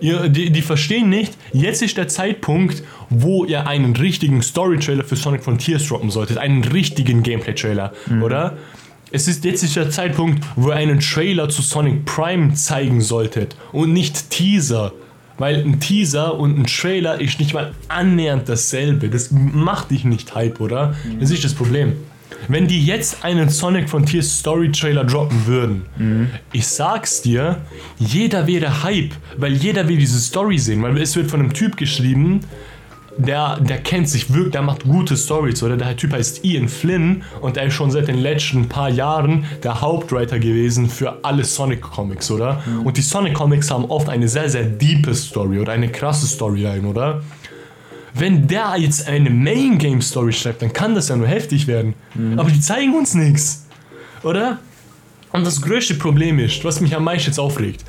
Ihr, 0.01 0.27
die, 0.29 0.51
die 0.51 0.61
verstehen 0.61 1.09
nicht, 1.09 1.37
jetzt 1.53 1.81
ist 1.81 1.97
der 1.97 2.07
Zeitpunkt, 2.09 2.83
wo 3.09 3.45
ihr 3.45 3.65
einen 3.65 3.95
richtigen 3.95 4.41
Story-Trailer 4.41 5.03
für 5.03 5.15
Sonic 5.15 5.43
Frontiers 5.43 5.87
droppen 5.87 6.11
solltet. 6.11 6.37
Einen 6.37 6.63
richtigen 6.63 7.23
Gameplay-Trailer, 7.23 7.93
oder? 8.21 8.57
Es 9.11 9.27
ist 9.27 9.45
jetzt 9.45 9.63
ist 9.63 9.75
der 9.75 9.89
Zeitpunkt, 9.89 10.43
wo 10.55 10.69
ihr 10.69 10.75
einen 10.75 10.99
Trailer 10.99 11.47
zu 11.47 11.61
Sonic 11.61 12.03
Prime 12.05 12.53
zeigen 12.55 12.99
solltet 12.99 13.55
und 13.71 13.93
nicht 13.93 14.31
Teaser. 14.31 14.91
Weil 15.37 15.63
ein 15.63 15.79
Teaser 15.79 16.37
und 16.37 16.59
ein 16.59 16.65
Trailer 16.65 17.19
ist 17.19 17.39
nicht 17.39 17.53
mal 17.53 17.73
annähernd 17.87 18.47
dasselbe. 18.47 19.09
Das 19.09 19.31
macht 19.31 19.91
dich 19.91 20.05
nicht 20.05 20.35
hype, 20.35 20.59
oder? 20.61 20.95
Das 21.19 21.31
ist 21.31 21.43
das 21.43 21.53
Problem. 21.53 21.93
Wenn 22.49 22.67
die 22.67 22.85
jetzt 22.85 23.23
einen 23.23 23.49
Sonic 23.49 23.89
Frontiers 23.89 24.39
Story 24.39 24.71
Trailer 24.71 25.05
droppen 25.05 25.45
würden, 25.45 26.29
ich 26.51 26.67
sag's 26.67 27.21
dir, 27.21 27.61
jeder 27.99 28.47
wäre 28.47 28.83
hype, 28.83 29.11
weil 29.37 29.53
jeder 29.53 29.87
will 29.87 29.97
diese 29.97 30.19
Story 30.19 30.57
sehen, 30.57 30.81
weil 30.83 30.97
es 30.97 31.15
wird 31.15 31.31
von 31.31 31.39
einem 31.39 31.53
Typ 31.53 31.77
geschrieben, 31.77 32.41
der, 33.17 33.59
der 33.59 33.77
kennt 33.79 34.09
sich 34.09 34.33
wirklich, 34.33 34.53
der 34.53 34.61
macht 34.61 34.83
gute 34.83 35.15
Stories, 35.17 35.61
oder? 35.63 35.77
Der 35.77 35.95
Typ 35.95 36.13
heißt 36.13 36.43
Ian 36.43 36.67
Flynn 36.67 37.23
und 37.41 37.57
er 37.57 37.65
ist 37.65 37.73
schon 37.73 37.91
seit 37.91 38.07
den 38.07 38.17
letzten 38.17 38.67
paar 38.67 38.89
Jahren 38.89 39.45
der 39.63 39.81
Hauptwriter 39.81 40.39
gewesen 40.39 40.89
für 40.89 41.23
alle 41.23 41.43
Sonic 41.43 41.81
Comics, 41.81 42.31
oder? 42.31 42.63
Und 42.83 42.97
die 42.97 43.01
Sonic 43.01 43.33
Comics 43.33 43.69
haben 43.71 43.85
oft 43.85 44.09
eine 44.09 44.27
sehr, 44.27 44.49
sehr 44.49 44.63
diepe 44.63 45.13
Story 45.13 45.59
oder 45.59 45.73
eine 45.73 45.89
krasse 45.89 46.27
Storyline, 46.27 46.87
oder? 46.87 47.21
Wenn 48.15 48.47
der 48.47 48.75
jetzt 48.77 49.07
eine 49.07 49.29
Main 49.29 49.77
Game 49.77 50.01
Story 50.01 50.33
schreibt, 50.33 50.61
dann 50.61 50.71
kann 50.71 50.93
das 50.93 51.09
ja 51.09 51.15
nur 51.15 51.27
heftig 51.27 51.67
werden. 51.67 51.95
Aber 52.37 52.49
die 52.51 52.59
zeigen 52.59 52.93
uns 52.95 53.15
nichts, 53.15 53.65
oder? 54.23 54.59
Und 55.31 55.45
das 55.45 55.61
größte 55.61 55.95
Problem 55.95 56.37
ist, 56.37 56.63
was 56.63 56.79
mich 56.79 56.95
am 56.95 57.03
meisten 57.03 57.31
jetzt 57.31 57.39
aufregt, 57.39 57.83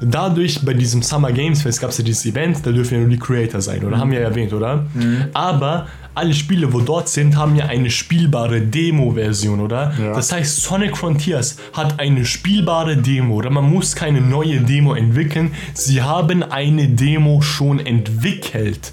dadurch 0.00 0.64
bei 0.64 0.74
diesem 0.74 1.02
Summer 1.02 1.32
Games 1.32 1.62
Fest 1.62 1.80
gab 1.80 1.90
es 1.90 1.98
ja 1.98 2.04
dieses 2.04 2.24
Event, 2.26 2.64
da 2.64 2.72
dürfen 2.72 2.94
ja 2.94 3.00
nur 3.00 3.10
die 3.10 3.18
Creator 3.18 3.60
sein, 3.60 3.84
oder? 3.84 3.98
Haben 3.98 4.10
wir 4.10 4.20
ja 4.20 4.28
erwähnt, 4.28 4.52
oder? 4.52 4.86
Aber 5.32 5.86
alle 6.14 6.34
Spiele, 6.34 6.72
wo 6.72 6.80
dort 6.80 7.08
sind, 7.08 7.36
haben 7.36 7.54
ja 7.56 7.66
eine 7.66 7.88
spielbare 7.88 8.60
Demo-Version, 8.60 9.60
oder? 9.60 9.92
Ja. 9.98 10.12
Das 10.12 10.32
heißt, 10.32 10.62
Sonic 10.62 10.96
Frontiers 10.96 11.56
hat 11.72 12.00
eine 12.00 12.24
spielbare 12.24 12.96
Demo, 12.96 13.36
oder? 13.36 13.50
Man 13.50 13.70
muss 13.70 13.94
keine 13.94 14.20
neue 14.20 14.60
Demo 14.60 14.94
entwickeln. 14.94 15.52
Sie 15.72 16.02
haben 16.02 16.42
eine 16.42 16.88
Demo 16.88 17.40
schon 17.42 17.78
entwickelt. 17.78 18.92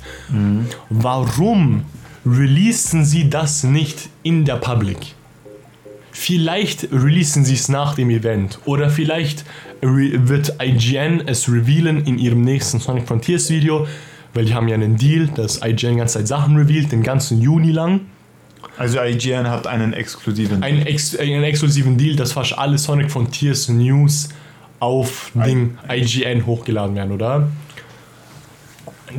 Warum 0.90 1.86
releasen 2.26 3.06
sie 3.06 3.30
das 3.30 3.64
nicht 3.64 4.10
in 4.24 4.46
der 4.46 4.56
Public? 4.56 5.17
Vielleicht 6.20 6.92
releasen 6.92 7.46
sie 7.46 7.54
es 7.54 7.70
nach 7.70 7.94
dem 7.94 8.10
Event 8.10 8.58
oder 8.66 8.90
vielleicht 8.90 9.46
wird 9.82 10.56
IGN 10.60 11.22
es 11.28 11.48
revealen 11.48 12.06
in 12.06 12.18
ihrem 12.18 12.42
nächsten 12.42 12.80
Sonic 12.80 13.08
Frontiers 13.08 13.52
Video, 13.52 13.88
weil 14.34 14.46
die 14.46 14.56
haben 14.56 14.68
ja 14.68 14.74
einen 14.74 14.98
Deal, 14.98 15.28
dass 15.28 15.62
IGN 15.62 15.92
die 15.92 15.98
ganze 15.98 16.18
Zeit 16.18 16.28
Sachen 16.28 16.58
revealt, 16.58 16.92
den 16.92 17.04
ganzen 17.04 17.40
Juni 17.40 17.72
lang. 17.72 18.02
Also 18.80 19.00
IGN 19.00 19.48
hat 19.48 19.68
einen 19.68 19.94
exklusiven. 19.94 20.64
Einen, 20.64 20.88
ex 20.88 21.16
einen 21.16 21.44
exklusiven 21.44 22.00
Deal, 22.00 22.16
dass 22.16 22.32
fast 22.32 22.58
alle 22.58 22.80
Sonic 22.80 23.12
Frontiers 23.12 23.70
News 23.70 24.30
auf 24.80 25.32
Ding 25.36 25.78
IGN 25.88 26.48
hochgeladen 26.48 26.96
werden, 26.96 27.12
oder? 27.12 27.48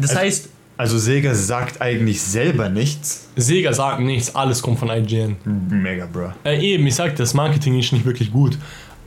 Das 0.00 0.16
heißt, 0.16 0.48
also 0.78 0.96
Sega 0.96 1.34
sagt 1.34 1.82
eigentlich 1.82 2.22
selber 2.22 2.68
nichts. 2.68 3.28
Sega 3.34 3.72
sagt 3.72 4.00
nichts, 4.00 4.34
alles 4.36 4.62
kommt 4.62 4.78
von 4.78 4.88
IGN. 4.88 5.36
Mega, 5.68 6.06
bro. 6.06 6.32
Äh, 6.44 6.60
eben, 6.60 6.86
ich 6.86 6.94
sag, 6.94 7.16
das 7.16 7.34
Marketing 7.34 7.76
ist 7.78 7.92
nicht 7.92 8.04
wirklich 8.04 8.30
gut. 8.32 8.56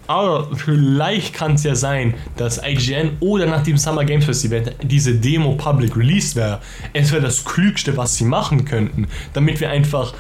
Aber 0.06 0.54
vielleicht 0.58 1.34
kann 1.34 1.54
es 1.54 1.64
ja 1.64 1.74
sein, 1.74 2.14
dass 2.36 2.62
IGN 2.62 3.12
oder 3.22 3.46
nach 3.46 3.64
dem 3.64 3.78
Summer 3.78 4.04
Games 4.04 4.26
Festival 4.26 4.76
diese 4.84 5.16
Demo 5.16 5.54
public 5.56 5.96
released 5.96 6.36
wäre. 6.36 6.60
Es 6.92 7.14
wäre 7.14 7.22
das 7.22 7.46
Klügste, 7.46 7.96
was 7.96 8.18
sie 8.18 8.26
machen 8.26 8.66
könnten, 8.66 9.08
damit 9.32 9.62
wir 9.62 9.70
einfach 9.70 10.14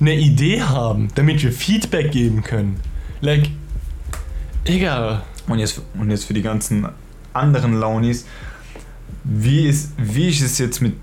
eine 0.00 0.14
Idee 0.14 0.60
haben, 0.60 1.08
damit 1.14 1.42
wir 1.42 1.52
Feedback 1.52 2.12
geben 2.12 2.42
können. 2.42 2.78
Like, 3.22 3.48
egal. 4.66 5.22
Und 5.48 5.60
jetzt, 5.60 5.80
und 5.98 6.10
jetzt 6.10 6.24
für 6.24 6.34
die 6.34 6.42
ganzen 6.42 6.86
anderen 7.32 7.80
Launis. 7.80 8.26
Wie 9.24 9.66
ist, 9.66 9.92
wie 9.96 10.28
ist 10.28 10.42
es 10.42 10.58
jetzt 10.58 10.80
mit. 10.80 10.94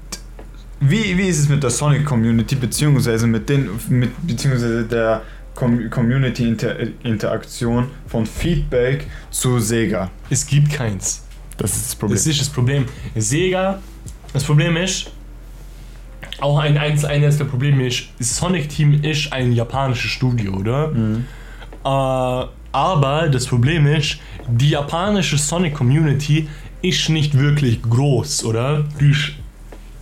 Wie, 0.79 1.17
wie 1.17 1.27
ist 1.27 1.39
es 1.39 1.49
mit 1.49 1.63
der 1.63 1.71
Sonic 1.71 2.05
Community, 2.05 2.55
beziehungsweise 2.55 3.25
mit 3.25 3.49
den 3.49 3.69
mit 3.89 4.11
beziehungsweise 4.27 4.83
der 4.83 5.21
Com 5.55 5.89
Community 5.89 6.43
-Inter 6.43 6.91
Interaktion 7.03 7.87
von 8.07 8.25
Feedback 8.25 9.07
zu 9.31 9.59
Sega? 9.59 10.11
Es 10.29 10.45
gibt 10.45 10.71
keins. 10.71 11.23
Das 11.57 11.75
ist 11.75 11.87
das 11.87 11.95
Problem. 11.95 12.15
Das 12.15 12.27
ist 12.27 12.41
das 12.41 12.49
Problem. 12.49 12.85
Sega, 13.15 13.79
das 14.33 14.43
Problem 14.43 14.77
ist, 14.77 15.11
auch 16.39 16.59
ein, 16.59 16.77
eins, 16.77 17.03
eines 17.03 17.37
der 17.37 17.45
Probleme 17.45 17.87
ist, 17.87 18.09
Sonic 18.19 18.69
Team 18.69 19.01
ist 19.03 19.33
ein 19.33 19.53
japanisches 19.53 20.11
Studio, 20.11 20.53
oder? 20.53 20.91
Äh, 21.83 22.47
aber 22.71 23.29
das 23.29 23.47
Problem 23.47 23.87
ist, 23.87 24.19
die 24.47 24.69
japanische 24.69 25.37
Sonic 25.37 25.73
Community 25.73 26.47
ist 26.89 27.09
nicht 27.09 27.37
wirklich 27.37 27.81
groß, 27.81 28.45
oder? 28.45 28.85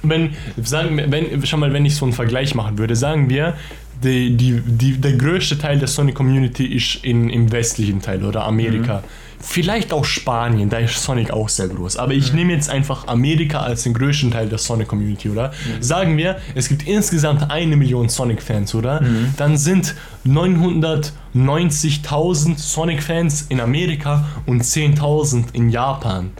Wenn, 0.03 0.31
sagen, 0.61 1.01
wenn, 1.07 1.43
schau 1.45 1.57
mal, 1.57 1.73
wenn 1.73 1.85
ich 1.85 1.95
so 1.95 2.05
einen 2.05 2.13
Vergleich 2.13 2.53
machen 2.53 2.77
würde, 2.77 2.95
sagen 2.95 3.29
wir, 3.29 3.55
die, 4.03 4.35
die, 4.35 4.61
die, 4.61 5.01
der 5.01 5.13
größte 5.13 5.57
Teil 5.57 5.79
der 5.79 5.87
Sonic 5.87 6.13
Community 6.15 6.65
ist 6.65 7.03
in, 7.03 7.29
im 7.29 7.51
westlichen 7.51 8.01
Teil 8.01 8.23
oder 8.23 8.45
Amerika. 8.45 9.03
Vielleicht 9.39 9.91
auch 9.93 10.05
Spanien, 10.05 10.69
da 10.69 10.77
ist 10.79 11.03
Sonic 11.03 11.29
auch 11.31 11.49
sehr 11.49 11.67
groß. 11.67 11.97
Aber 11.97 12.13
ich 12.13 12.33
nehme 12.33 12.53
jetzt 12.53 12.67
einfach 12.69 13.05
Amerika 13.07 13.59
als 13.59 13.83
den 13.83 13.93
größten 13.93 14.31
Teil 14.31 14.49
der 14.49 14.57
Sonic 14.57 14.87
Community, 14.87 15.29
oder? 15.29 15.53
Sagen 15.81 16.17
wir, 16.17 16.37
es 16.55 16.67
gibt 16.67 16.87
insgesamt 16.87 17.51
eine 17.51 17.77
Million 17.77 18.09
Sonic-Fans, 18.09 18.73
oder? 18.75 19.01
Dann 19.37 19.57
sind 19.57 19.93
990.000 20.25 22.57
Sonic-Fans 22.57 23.45
in 23.49 23.59
Amerika 23.59 24.25
und 24.47 24.63
10.000 24.63 25.53
in 25.53 25.69
Japan. 25.69 26.31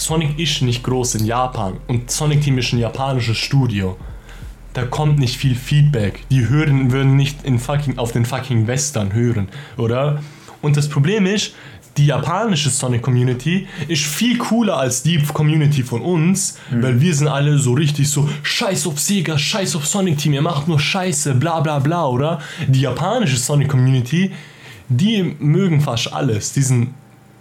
Sonic 0.00 0.38
ist 0.38 0.62
nicht 0.62 0.82
groß 0.82 1.16
in 1.16 1.26
Japan 1.26 1.76
und 1.86 2.10
Sonic 2.10 2.40
Team 2.40 2.56
ist 2.56 2.72
ein 2.72 2.78
japanisches 2.78 3.36
Studio. 3.36 3.98
Da 4.72 4.86
kommt 4.86 5.18
nicht 5.18 5.36
viel 5.36 5.54
Feedback. 5.54 6.24
Die 6.30 6.48
hören 6.48 6.90
würden 6.90 7.16
nicht 7.16 7.44
in 7.44 7.58
fucking, 7.58 7.98
auf 7.98 8.10
den 8.10 8.24
fucking 8.24 8.66
Western 8.66 9.12
hören, 9.12 9.48
oder? 9.76 10.22
Und 10.62 10.78
das 10.78 10.88
Problem 10.88 11.26
ist, 11.26 11.54
die 11.98 12.06
japanische 12.06 12.70
Sonic 12.70 13.02
Community 13.02 13.66
ist 13.88 14.04
viel 14.04 14.38
cooler 14.38 14.78
als 14.78 15.02
die 15.02 15.22
Community 15.22 15.82
von 15.82 16.00
uns, 16.00 16.56
weil 16.70 16.98
wir 17.02 17.14
sind 17.14 17.28
alle 17.28 17.58
so 17.58 17.74
richtig 17.74 18.08
so 18.08 18.26
Scheiß 18.42 18.86
auf 18.86 18.98
Sega, 18.98 19.36
Scheiß 19.36 19.76
auf 19.76 19.86
Sonic 19.86 20.16
Team, 20.16 20.32
ihr 20.32 20.40
macht 20.40 20.66
nur 20.66 20.80
Scheiße, 20.80 21.34
bla 21.34 21.60
bla 21.60 21.78
bla, 21.78 22.06
oder? 22.06 22.40
Die 22.66 22.80
japanische 22.80 23.36
Sonic 23.36 23.68
Community, 23.68 24.32
die 24.88 25.36
mögen 25.40 25.82
fast 25.82 26.10
alles. 26.10 26.54
Die 26.54 26.62
sind 26.62 26.94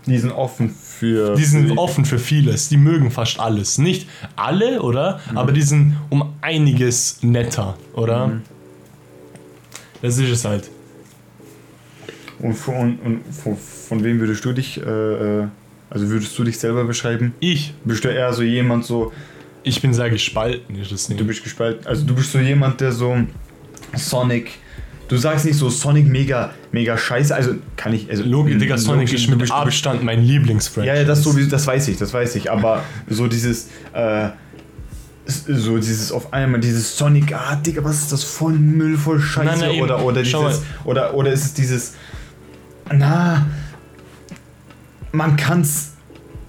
Die 0.05 0.17
sind 0.17 0.31
offen 0.31 0.73
für. 0.99 1.35
die 1.35 1.45
sind 1.45 1.77
offen 1.77 2.05
für 2.05 2.19
vieles, 2.19 2.69
die 2.69 2.77
mögen 2.77 3.09
fast 3.11 3.39
alles. 3.39 3.77
Nicht 3.77 4.07
alle, 4.35 4.81
oder? 4.81 5.19
Aber 5.35 5.51
die 5.51 5.61
sind 5.61 5.95
um 6.09 6.33
einiges 6.41 7.19
netter, 7.23 7.77
oder? 7.93 8.41
Das 10.01 10.17
ist 10.17 10.29
es 10.29 10.45
halt. 10.45 10.69
Und, 12.39 12.53
von, 12.53 12.97
und 13.03 13.21
von, 13.33 13.57
von 13.57 14.03
wem 14.03 14.19
würdest 14.19 14.45
du 14.45 14.53
dich. 14.53 14.77
Äh, 14.81 14.83
äh, 15.41 15.47
also 15.89 16.07
würdest 16.09 16.37
du 16.37 16.43
dich 16.43 16.57
selber 16.57 16.85
beschreiben? 16.85 17.33
Ich, 17.39 17.73
Bist 17.83 18.03
du 18.03 18.09
eher 18.09 18.31
so 18.31 18.43
jemand 18.43 18.85
so. 18.85 19.11
ich 19.63 19.81
bin 19.81 19.93
sehr 19.93 20.09
gespalten, 20.09 20.75
ist 20.75 20.91
das 20.91 21.07
Du 21.07 21.13
nicht. 21.15 21.27
bist 21.27 21.43
gespalten. 21.43 21.85
Also 21.87 22.05
du 22.05 22.13
bist 22.15 22.31
so 22.31 22.39
jemand, 22.39 22.79
der 22.79 22.91
so 22.91 23.17
Sonic. 23.95 24.51
Du 25.09 25.17
sagst 25.17 25.43
nicht 25.45 25.57
so 25.57 25.69
Sonic 25.69 26.07
mega, 26.07 26.51
mega 26.71 26.95
scheiße. 26.97 27.33
Also 27.35 27.55
kann 27.75 27.93
ich. 27.93 28.09
Also, 28.09 28.23
Logik, 28.23 28.59
Digga, 28.59 28.77
Sonic 28.77 29.11
ist 29.11 29.27
mit 29.27 29.39
bist- 29.39 29.51
Abstand 29.51 30.03
mein 30.03 30.23
Lieblingsfranchise. 30.23 30.93
Ja, 30.93 31.01
ja, 31.01 31.05
das 31.05 31.23
sowieso, 31.23 31.49
das 31.49 31.65
weiß 31.65 31.87
ich, 31.87 31.97
das 31.97 32.13
weiß 32.13 32.35
ich. 32.35 32.51
Aber 32.51 32.83
so 33.09 33.27
dieses, 33.27 33.69
äh, 33.93 34.29
so 35.25 35.77
dieses 35.77 36.11
auf 36.11 36.31
einmal 36.31 36.61
dieses 36.61 36.95
Sonic, 36.95 37.33
ah, 37.33 37.55
Digga, 37.55 37.83
was 37.83 37.97
ist 37.97 38.11
das 38.11 38.23
voll 38.23 38.53
Müll, 38.53 38.97
voll 38.97 39.19
Scheiße 39.19 39.59
Nein, 39.61 39.69
nein, 39.71 39.81
oder 39.81 40.03
oder 40.03 40.23
Schau 40.23 40.47
dieses 40.47 40.63
oder 40.85 41.13
oder 41.15 41.31
ist 41.31 41.45
es 41.45 41.53
dieses, 41.55 41.93
na, 42.91 43.47
man 45.11 45.35
kann's, 45.37 45.88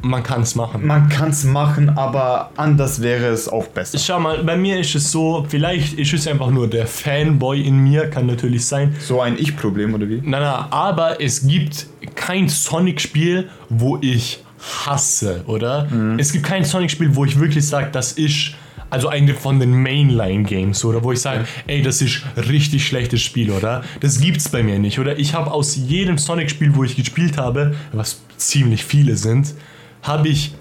Man 0.03 0.23
kann 0.23 0.43
es 0.43 0.55
machen. 0.55 0.87
man 0.87 1.09
kann's 1.09 1.45
machen, 1.45 1.91
aber 1.91 2.51
anders 2.57 3.03
wäre 3.03 3.27
es 3.27 3.49
auch 3.49 3.67
besser. 3.67 3.99
Schau 3.99 4.19
mal, 4.19 4.43
bei 4.45 4.57
mir 4.57 4.81
ist 4.81 4.95
es 4.95 5.11
so, 5.11 5.45
vielleicht 5.49 5.99
ist 5.99 6.13
es 6.13 6.27
einfach 6.27 6.51
nur 6.51 6.69
der 6.69 6.87
Fanboy 6.87 7.61
in 7.61 7.79
mir, 7.79 8.09
kann 8.09 8.27
natürlich 8.27 8.67
sein. 8.67 8.97
So 9.01 9.21
ein 9.21 9.37
Ich-Problem 9.39 9.95
oder 9.95 10.09
wie? 10.09 10.23
Na, 10.25 10.41
na, 10.41 10.69
aber 10.71 11.21
es 11.21 11.47
gibt 11.47 11.87
kein 12.15 12.49
Sonic-Spiel, 12.49 13.49
wo 13.69 13.99
ich 14.01 14.43
hasse, 14.85 15.43
oder? 15.47 15.89
Es 16.19 16.33
gibt 16.33 16.45
kein 16.45 16.65
Sonic-Spiel, 16.65 17.15
wo 17.15 17.25
ich 17.25 17.39
wirklich 17.39 17.67
sage, 17.67 17.89
das 17.93 18.13
ist 18.13 18.53
also 18.91 19.09
eine 19.09 19.35
von 19.35 19.61
den 19.61 19.71
Mainline-Games, 19.83 20.85
oder 20.85 21.03
wo 21.05 21.13
ich 21.13 21.21
sage, 21.21 21.45
ey, 21.69 21.81
das 21.81 22.03
ist 22.03 22.23
richtig 22.37 22.87
schlechtes 22.87 23.23
Spiel, 23.23 23.51
oder? 23.53 23.85
Das 24.01 24.21
gibt's 24.21 24.49
bei 24.49 24.63
mir 24.63 24.79
nicht, 24.79 24.99
oder? 24.99 25.19
Ich 25.19 25.35
habe 25.35 25.53
aus 25.53 25.77
jedem 25.77 26.19
Sonic-Spiel, 26.19 26.75
wo 26.75 26.85
ich 26.85 26.97
gespielt 26.97 27.39
habe, 27.39 27.75
was 27.93 28.21
ziemlich 28.37 28.85
viele 28.85 29.17
sind, 29.17 29.55
habe 30.03 30.29
ich 30.29 30.55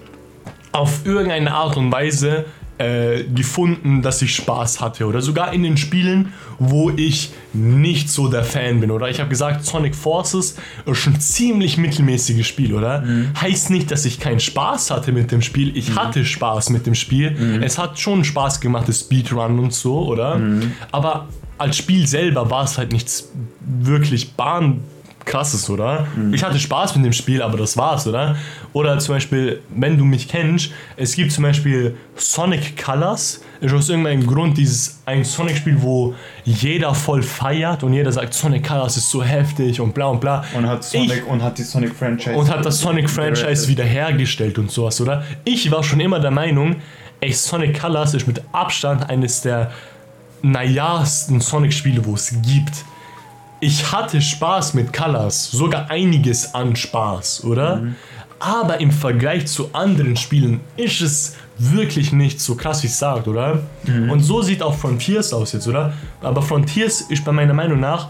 auf 0.72 1.06
irgendeine 1.06 1.54
Art 1.54 1.78
und 1.78 1.92
Weise 1.92 2.46
äh, 2.78 3.24
gefunden, 3.24 4.02
dass 4.02 4.22
ich 4.22 4.34
Spaß 4.36 4.80
hatte. 4.80 5.06
Oder 5.06 5.22
sogar 5.22 5.52
in 5.52 5.64
den 5.64 5.76
Spielen, 5.76 6.32
wo 6.60 6.90
ich 6.92 7.32
nicht 7.52 8.10
so 8.10 8.30
der 8.30 8.44
Fan 8.46 8.80
bin. 8.80 8.90
Oder 8.92 9.10
ich 9.10 9.20
habe 9.20 9.30
gesagt, 9.30 9.66
Sonic 9.66 9.96
Forces 9.96 10.56
ist 10.86 11.08
ein 11.08 11.20
ziemlich 11.20 11.78
mittelmäßiges 11.78 12.48
Spiel, 12.48 12.74
oder? 12.74 13.04
Heißt 13.42 13.70
nicht, 13.70 13.92
dass 13.92 14.06
ich 14.06 14.20
keinen 14.20 14.40
Spaß 14.40 14.92
hatte 14.92 15.12
mit 15.12 15.32
dem 15.32 15.42
Spiel. 15.42 15.76
Ich 15.76 15.96
hatte 15.96 16.24
Spaß 16.24 16.70
mit 16.70 16.86
dem 16.86 16.96
Spiel. 16.96 17.60
Es 17.62 17.78
hat 17.78 18.00
schon 18.00 18.24
Spaß 18.24 18.62
gemacht, 18.62 18.88
das 18.88 19.02
Speedrun 19.02 19.60
und 19.60 19.74
so, 19.74 20.06
oder? 20.08 20.40
Aber 20.92 21.28
als 21.58 21.76
Spiel 21.76 22.08
selber 22.08 22.50
war 22.50 22.64
es 22.64 22.78
halt 22.78 22.94
nichts 22.94 23.30
wirklich 23.60 24.34
krasses, 25.30 25.70
oder? 25.70 26.08
Ich 26.34 26.44
hatte 26.44 26.60
Spaß 26.60 26.96
mit 26.96 27.06
dem 27.06 27.14
Spiel, 27.14 27.42
aber 27.42 27.58
das 27.58 27.78
war's, 27.78 28.06
oder? 28.08 28.36
Oder 28.74 29.00
zum 29.00 29.16
Beispiel, 29.16 29.62
wenn 29.70 29.98
du 29.98 30.04
mich 30.04 30.28
kennst, 30.28 30.72
es 30.98 31.16
gibt 31.16 31.32
zum 31.32 31.44
Beispiel 31.44 31.96
Sonic 32.16 32.76
Colors. 32.84 33.42
Ist 33.62 33.74
aus 33.74 33.90
irgendeinem 33.90 34.26
Grund 34.26 34.58
dieses 34.58 35.02
ein 35.06 35.24
Sonic-Spiel, 35.24 35.82
wo 35.82 36.16
jeder 36.46 36.94
voll 36.96 37.22
feiert 37.22 37.84
und 37.84 37.94
jeder 37.94 38.12
sagt, 38.12 38.34
Sonic 38.34 38.68
Colors 38.68 38.98
ist 38.98 39.10
so 39.10 39.24
heftig 39.24 39.80
und 39.80 39.94
bla 39.94 40.08
und 40.08 40.20
bla. 40.20 40.44
Und 40.56 40.68
hat 40.68 40.84
Sonic 40.84 41.18
Ich- 41.18 41.26
und 41.26 41.44
hat 41.44 41.58
die 41.58 41.64
Sonic 41.64 41.94
Franchise. 41.96 42.36
und 42.36 42.50
hat 42.50 42.66
das 42.66 42.80
Sonic-Franchise 42.80 43.44
Gerettet. 43.46 43.68
wiederhergestellt 43.68 44.58
und 44.58 44.72
sowas, 44.72 45.00
oder? 45.02 45.24
Ich 45.46 45.70
war 45.72 45.84
schon 45.84 46.00
immer 46.00 46.20
der 46.20 46.32
Meinung, 46.32 46.78
ey, 47.22 47.32
Sonic 47.34 47.80
Colors 47.80 48.14
ist 48.14 48.28
mit 48.28 48.42
Abstand 48.52 49.10
eines 49.10 49.42
der 49.42 49.72
najasten 50.42 51.42
Sonic-Spiele, 51.42 52.04
wo 52.06 52.16
es 52.16 52.34
gibt. 52.42 52.86
Ich 53.62 53.92
hatte 53.92 54.22
Spaß 54.22 54.74
mit 54.74 54.94
Colors, 54.94 55.52
sogar 55.52 55.90
einiges 55.92 56.54
an 56.54 56.76
Spaß, 56.76 57.44
oder? 57.44 57.82
Aber 58.40 58.80
im 58.80 58.92
Vergleich 58.92 59.48
zu 59.48 59.70
anderen 59.74 60.16
Spielen 60.16 60.62
ist 60.78 61.02
es 61.02 61.36
wirklich 61.58 62.14
nicht 62.14 62.40
so 62.40 62.56
krass, 62.56 62.84
wie 62.84 62.88
es 62.88 62.98
sagt, 62.98 63.28
oder? 63.28 63.64
Und 64.10 64.22
so 64.22 64.42
sieht 64.42 64.62
auch 64.62 64.76
Frontiers 64.76 65.34
aus 65.34 65.52
jetzt, 65.52 65.68
oder? 65.68 65.94
Aber 66.22 66.42
Frontiers 66.42 67.02
ist 67.02 67.26
bei 67.26 67.34
meiner 67.34 67.54
Meinung 67.54 67.80
nach 67.82 68.08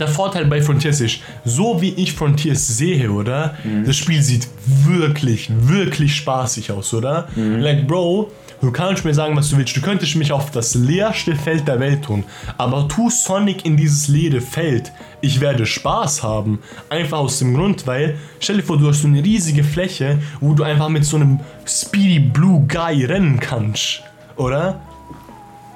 der 0.00 0.08
Vorteil 0.08 0.46
bei 0.46 0.60
Frontiers 0.60 1.00
ist, 1.00 1.20
so 1.44 1.80
wie 1.80 1.90
ich 1.90 2.12
Frontiers 2.12 2.66
sehe, 2.66 3.08
oder? 3.10 3.54
Das 3.84 3.96
Spiel 3.96 4.20
sieht 4.22 4.48
wirklich, 4.66 5.48
wirklich 5.50 6.16
spaßig 6.16 6.72
aus, 6.72 6.92
oder? 6.94 7.28
Like, 7.36 7.86
Bro, 7.86 8.32
du 8.60 8.70
kannst 8.70 9.04
mir 9.04 9.14
sagen, 9.14 9.36
was 9.36 9.50
du 9.50 9.56
willst. 9.56 9.76
Du 9.76 9.80
könntest 9.80 10.16
mich 10.16 10.32
auf 10.32 10.50
das 10.50 10.74
leerste 10.74 11.34
Feld 11.36 11.66
der 11.68 11.80
Welt 11.80 12.04
tun. 12.04 12.24
Aber 12.58 12.88
tu 12.88 13.10
Sonic 13.10 13.64
in 13.64 13.76
dieses 13.76 14.08
leere 14.08 14.40
Feld. 14.40 14.92
Ich 15.20 15.40
werde 15.40 15.66
Spaß 15.66 16.22
haben. 16.22 16.60
Einfach 16.88 17.18
aus 17.18 17.38
dem 17.38 17.54
Grund, 17.54 17.86
weil, 17.86 18.16
stell 18.40 18.56
dir 18.56 18.62
vor, 18.62 18.78
du 18.78 18.88
hast 18.88 19.02
so 19.02 19.08
eine 19.08 19.22
riesige 19.22 19.64
Fläche, 19.64 20.18
wo 20.40 20.54
du 20.54 20.62
einfach 20.62 20.88
mit 20.88 21.04
so 21.04 21.16
einem 21.16 21.40
Speedy 21.66 22.18
Blue 22.18 22.66
Guy 22.66 23.04
rennen 23.04 23.40
kannst. 23.40 24.02
Oder? 24.36 24.80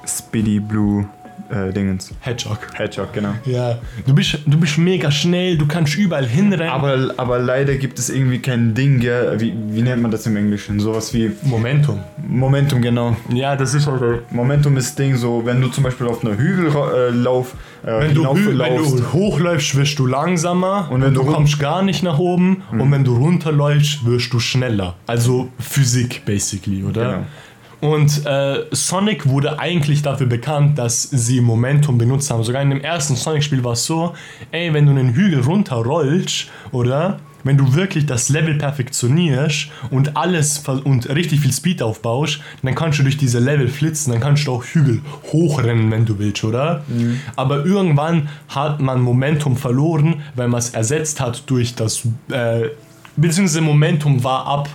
Speedy 0.05 0.59
Blue 0.59 1.07
äh, 1.51 1.71
Dingens. 1.73 2.11
Hedgehog. 2.21 2.59
Hedgehog, 2.73 3.13
genau. 3.13 3.33
Ja, 3.45 3.79
du 4.05 4.13
bist, 4.15 4.39
du 4.45 4.57
bist 4.59 4.77
mega 4.77 5.11
schnell, 5.11 5.57
du 5.57 5.67
kannst 5.67 5.95
überall 5.97 6.25
hinrennen. 6.25 6.69
Aber, 6.71 7.13
aber 7.17 7.39
leider 7.39 7.75
gibt 7.75 7.99
es 7.99 8.09
irgendwie 8.09 8.39
kein 8.39 8.73
Ding, 8.73 8.99
gell? 8.99 9.39
Wie, 9.39 9.53
wie 9.69 9.81
nennt 9.81 10.01
man 10.01 10.11
das 10.11 10.25
im 10.25 10.35
Englischen? 10.37 10.79
Sowas 10.79 11.13
wie 11.13 11.31
Momentum. 11.43 11.99
Momentum, 12.27 12.81
genau. 12.81 13.15
Ja, 13.33 13.55
das 13.55 13.73
ist 13.73 13.87
halt. 13.87 14.31
Momentum 14.31 14.77
ist 14.77 14.97
Ding 14.97 15.15
so, 15.15 15.41
wenn 15.45 15.59
du 15.61 15.67
zum 15.67 15.83
Beispiel 15.83 16.07
auf 16.07 16.23
einer 16.25 16.37
Hügellauf 16.37 17.55
äh, 17.85 17.89
äh, 17.89 18.01
Wenn 18.01 18.13
du, 18.15 18.25
hü- 18.25 18.57
wenn 18.59 18.77
du 18.77 19.13
hochläufst, 19.13 19.75
wirst 19.75 19.97
du 19.99 20.05
langsamer 20.05 20.87
Und 20.91 21.01
wenn 21.01 21.13
du 21.13 21.23
du 21.23 21.31
kommst 21.31 21.59
gar 21.59 21.81
nicht 21.81 22.03
nach 22.03 22.19
oben. 22.19 22.63
Und 22.71 22.91
wenn 22.91 23.03
du 23.03 23.15
runterläufst, 23.15 24.05
wirst 24.05 24.31
du 24.33 24.39
schneller. 24.39 24.95
Also 25.07 25.49
Physik, 25.59 26.23
basically, 26.25 26.83
oder? 26.83 27.03
Genau. 27.05 27.25
Und 27.81 28.25
äh, 28.27 28.65
Sonic 28.71 29.27
wurde 29.27 29.59
eigentlich 29.59 30.03
dafür 30.03 30.27
bekannt, 30.27 30.77
dass 30.77 31.01
sie 31.01 31.41
Momentum 31.41 31.97
benutzt 31.97 32.29
haben. 32.29 32.43
Sogar 32.43 32.61
in 32.61 32.69
dem 32.69 32.81
ersten 32.81 33.15
Sonic-Spiel 33.15 33.63
war 33.63 33.73
es 33.73 33.85
so, 33.85 34.13
ey, 34.51 34.71
wenn 34.71 34.85
du 34.85 34.91
einen 34.91 35.13
Hügel 35.15 35.41
runterrollst, 35.41 36.47
oder? 36.71 37.19
Wenn 37.43 37.57
du 37.57 37.73
wirklich 37.73 38.05
das 38.05 38.29
Level 38.29 38.53
perfektionierst 38.53 39.69
und 39.89 40.15
alles 40.15 40.59
ver- 40.59 40.85
und 40.85 41.09
richtig 41.09 41.39
viel 41.39 41.51
Speed 41.51 41.81
aufbaust, 41.81 42.39
dann 42.61 42.75
kannst 42.75 42.99
du 42.99 43.03
durch 43.03 43.17
diese 43.17 43.39
Level 43.39 43.67
flitzen, 43.67 44.11
dann 44.11 44.21
kannst 44.21 44.45
du 44.45 44.51
auch 44.51 44.63
Hügel 44.63 45.01
hochrennen, 45.31 45.89
wenn 45.89 46.05
du 46.05 46.19
willst, 46.19 46.43
oder? 46.43 46.83
Aber 47.35 47.65
irgendwann 47.65 48.29
hat 48.47 48.79
man 48.79 49.01
Momentum 49.01 49.57
verloren, 49.57 50.21
weil 50.35 50.49
man 50.49 50.59
es 50.59 50.69
ersetzt 50.69 51.19
hat 51.19 51.49
durch 51.49 51.73
das, 51.73 52.03
äh, 52.29 52.69
beziehungsweise 53.17 53.61
Momentum 53.61 54.23
war 54.23 54.45
ab 54.45 54.69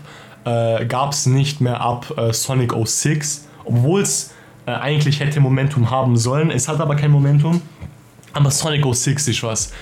äh, 0.47 0.87
gab 0.87 1.13
es 1.13 1.27
nicht 1.27 1.61
mehr 1.61 1.81
ab 1.81 2.15
äh, 2.17 2.33
Sonic 2.33 2.73
06, 2.73 3.49
obwohl 3.65 4.01
es 4.01 4.33
äh, 4.65 4.71
eigentlich 4.71 5.21
hätte 5.21 5.41
Momentum 5.41 5.91
haben 5.91 6.17
sollen. 6.17 6.51
Es 6.51 6.69
hat 6.69 6.81
aber 6.81 6.97
kein 6.97 7.11
Momentum. 7.11 7.61
Aber 8.33 8.51
Sonic 8.51 8.85
06 8.85 9.29
ist 9.29 9.43
was. 9.43 9.73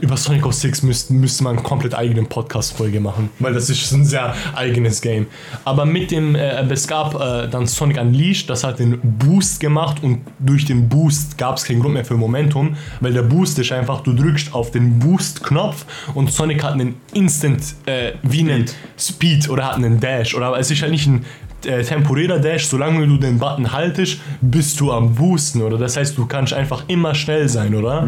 Über 0.00 0.16
Sonic 0.16 0.50
06 0.50 0.82
müsste, 0.82 1.12
müsste 1.12 1.44
man 1.44 1.62
komplett 1.62 1.94
eigenen 1.94 2.26
Podcast-Folge 2.26 3.00
machen, 3.00 3.28
weil 3.38 3.52
das 3.52 3.68
ist 3.68 3.92
ein 3.92 4.04
sehr 4.04 4.34
eigenes 4.54 5.00
Game. 5.00 5.26
Aber 5.64 5.84
mit 5.84 6.10
dem, 6.10 6.34
äh, 6.34 6.62
es 6.70 6.88
gab 6.88 7.14
äh, 7.14 7.48
dann 7.48 7.66
Sonic 7.66 8.00
Unleashed, 8.00 8.48
das 8.48 8.64
hat 8.64 8.78
den 8.78 8.98
Boost 9.02 9.60
gemacht 9.60 10.02
und 10.02 10.20
durch 10.38 10.64
den 10.64 10.88
Boost 10.88 11.36
gab 11.36 11.58
es 11.58 11.64
keinen 11.64 11.80
Grund 11.80 11.94
mehr 11.94 12.04
für 12.04 12.14
Momentum, 12.14 12.76
weil 13.00 13.12
der 13.12 13.22
Boost 13.22 13.58
ist 13.58 13.72
einfach, 13.72 14.00
du 14.00 14.14
drückst 14.14 14.54
auf 14.54 14.70
den 14.70 14.98
Boost-Knopf 14.98 15.84
und 16.14 16.32
Sonic 16.32 16.64
hat 16.64 16.74
einen 16.74 16.94
Instant, 17.12 17.62
äh, 17.86 18.12
wie 18.22 18.40
einen 18.40 18.64
Speed 18.98 19.50
oder 19.50 19.66
hat 19.66 19.74
einen 19.76 20.00
Dash 20.00 20.34
oder 20.34 20.58
es 20.58 20.70
ist 20.70 20.80
halt 20.80 20.92
nicht 20.92 21.06
ein 21.06 21.24
äh, 21.66 21.82
temporärer 21.82 22.38
Dash, 22.38 22.66
solange 22.66 23.06
du 23.06 23.18
den 23.18 23.38
Button 23.38 23.70
haltest, 23.72 24.20
bist 24.40 24.80
du 24.80 24.92
am 24.92 25.14
Boosten, 25.14 25.60
oder? 25.60 25.76
Das 25.76 25.96
heißt, 25.96 26.16
du 26.16 26.26
kannst 26.26 26.54
einfach 26.54 26.84
immer 26.88 27.14
schnell 27.14 27.48
sein, 27.48 27.74
oder? 27.74 28.06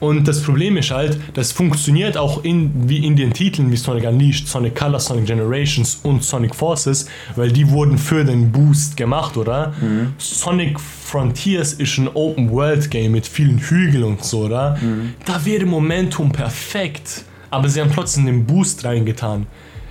Und 0.00 0.26
das 0.26 0.42
Problem 0.42 0.78
ist 0.78 0.90
halt, 0.90 1.18
das 1.34 1.52
funktioniert 1.52 2.16
auch 2.16 2.42
in, 2.42 2.88
wie 2.88 3.04
in 3.04 3.16
den 3.16 3.34
Titeln 3.34 3.70
wie 3.70 3.76
Sonic 3.76 4.04
Unleashed, 4.08 4.48
Sonic 4.48 4.74
Colors, 4.74 5.04
Sonic 5.04 5.26
Generations 5.26 6.00
und 6.02 6.24
Sonic 6.24 6.54
Forces, 6.54 7.06
weil 7.36 7.52
die 7.52 7.68
wurden 7.68 7.98
für 7.98 8.24
den 8.24 8.50
Boost 8.50 8.96
gemacht, 8.96 9.36
oder? 9.36 9.74
Sonic 10.16 10.80
Frontiers 10.80 11.74
ist 11.74 11.98
ein 11.98 12.08
Open-World-Game 12.08 13.12
mit 13.12 13.26
vielen 13.26 13.58
Hügeln 13.58 14.04
und 14.04 14.24
so, 14.24 14.46
oder? 14.46 14.78
Da 15.26 15.44
wäre 15.44 15.66
Momentum 15.66 16.32
perfekt, 16.32 17.24
aber 17.50 17.68
sie 17.68 17.80
haben 17.82 17.92
trotzdem 17.92 18.24
den 18.24 18.46
Boost 18.46 18.84
reingetan. 18.84 19.46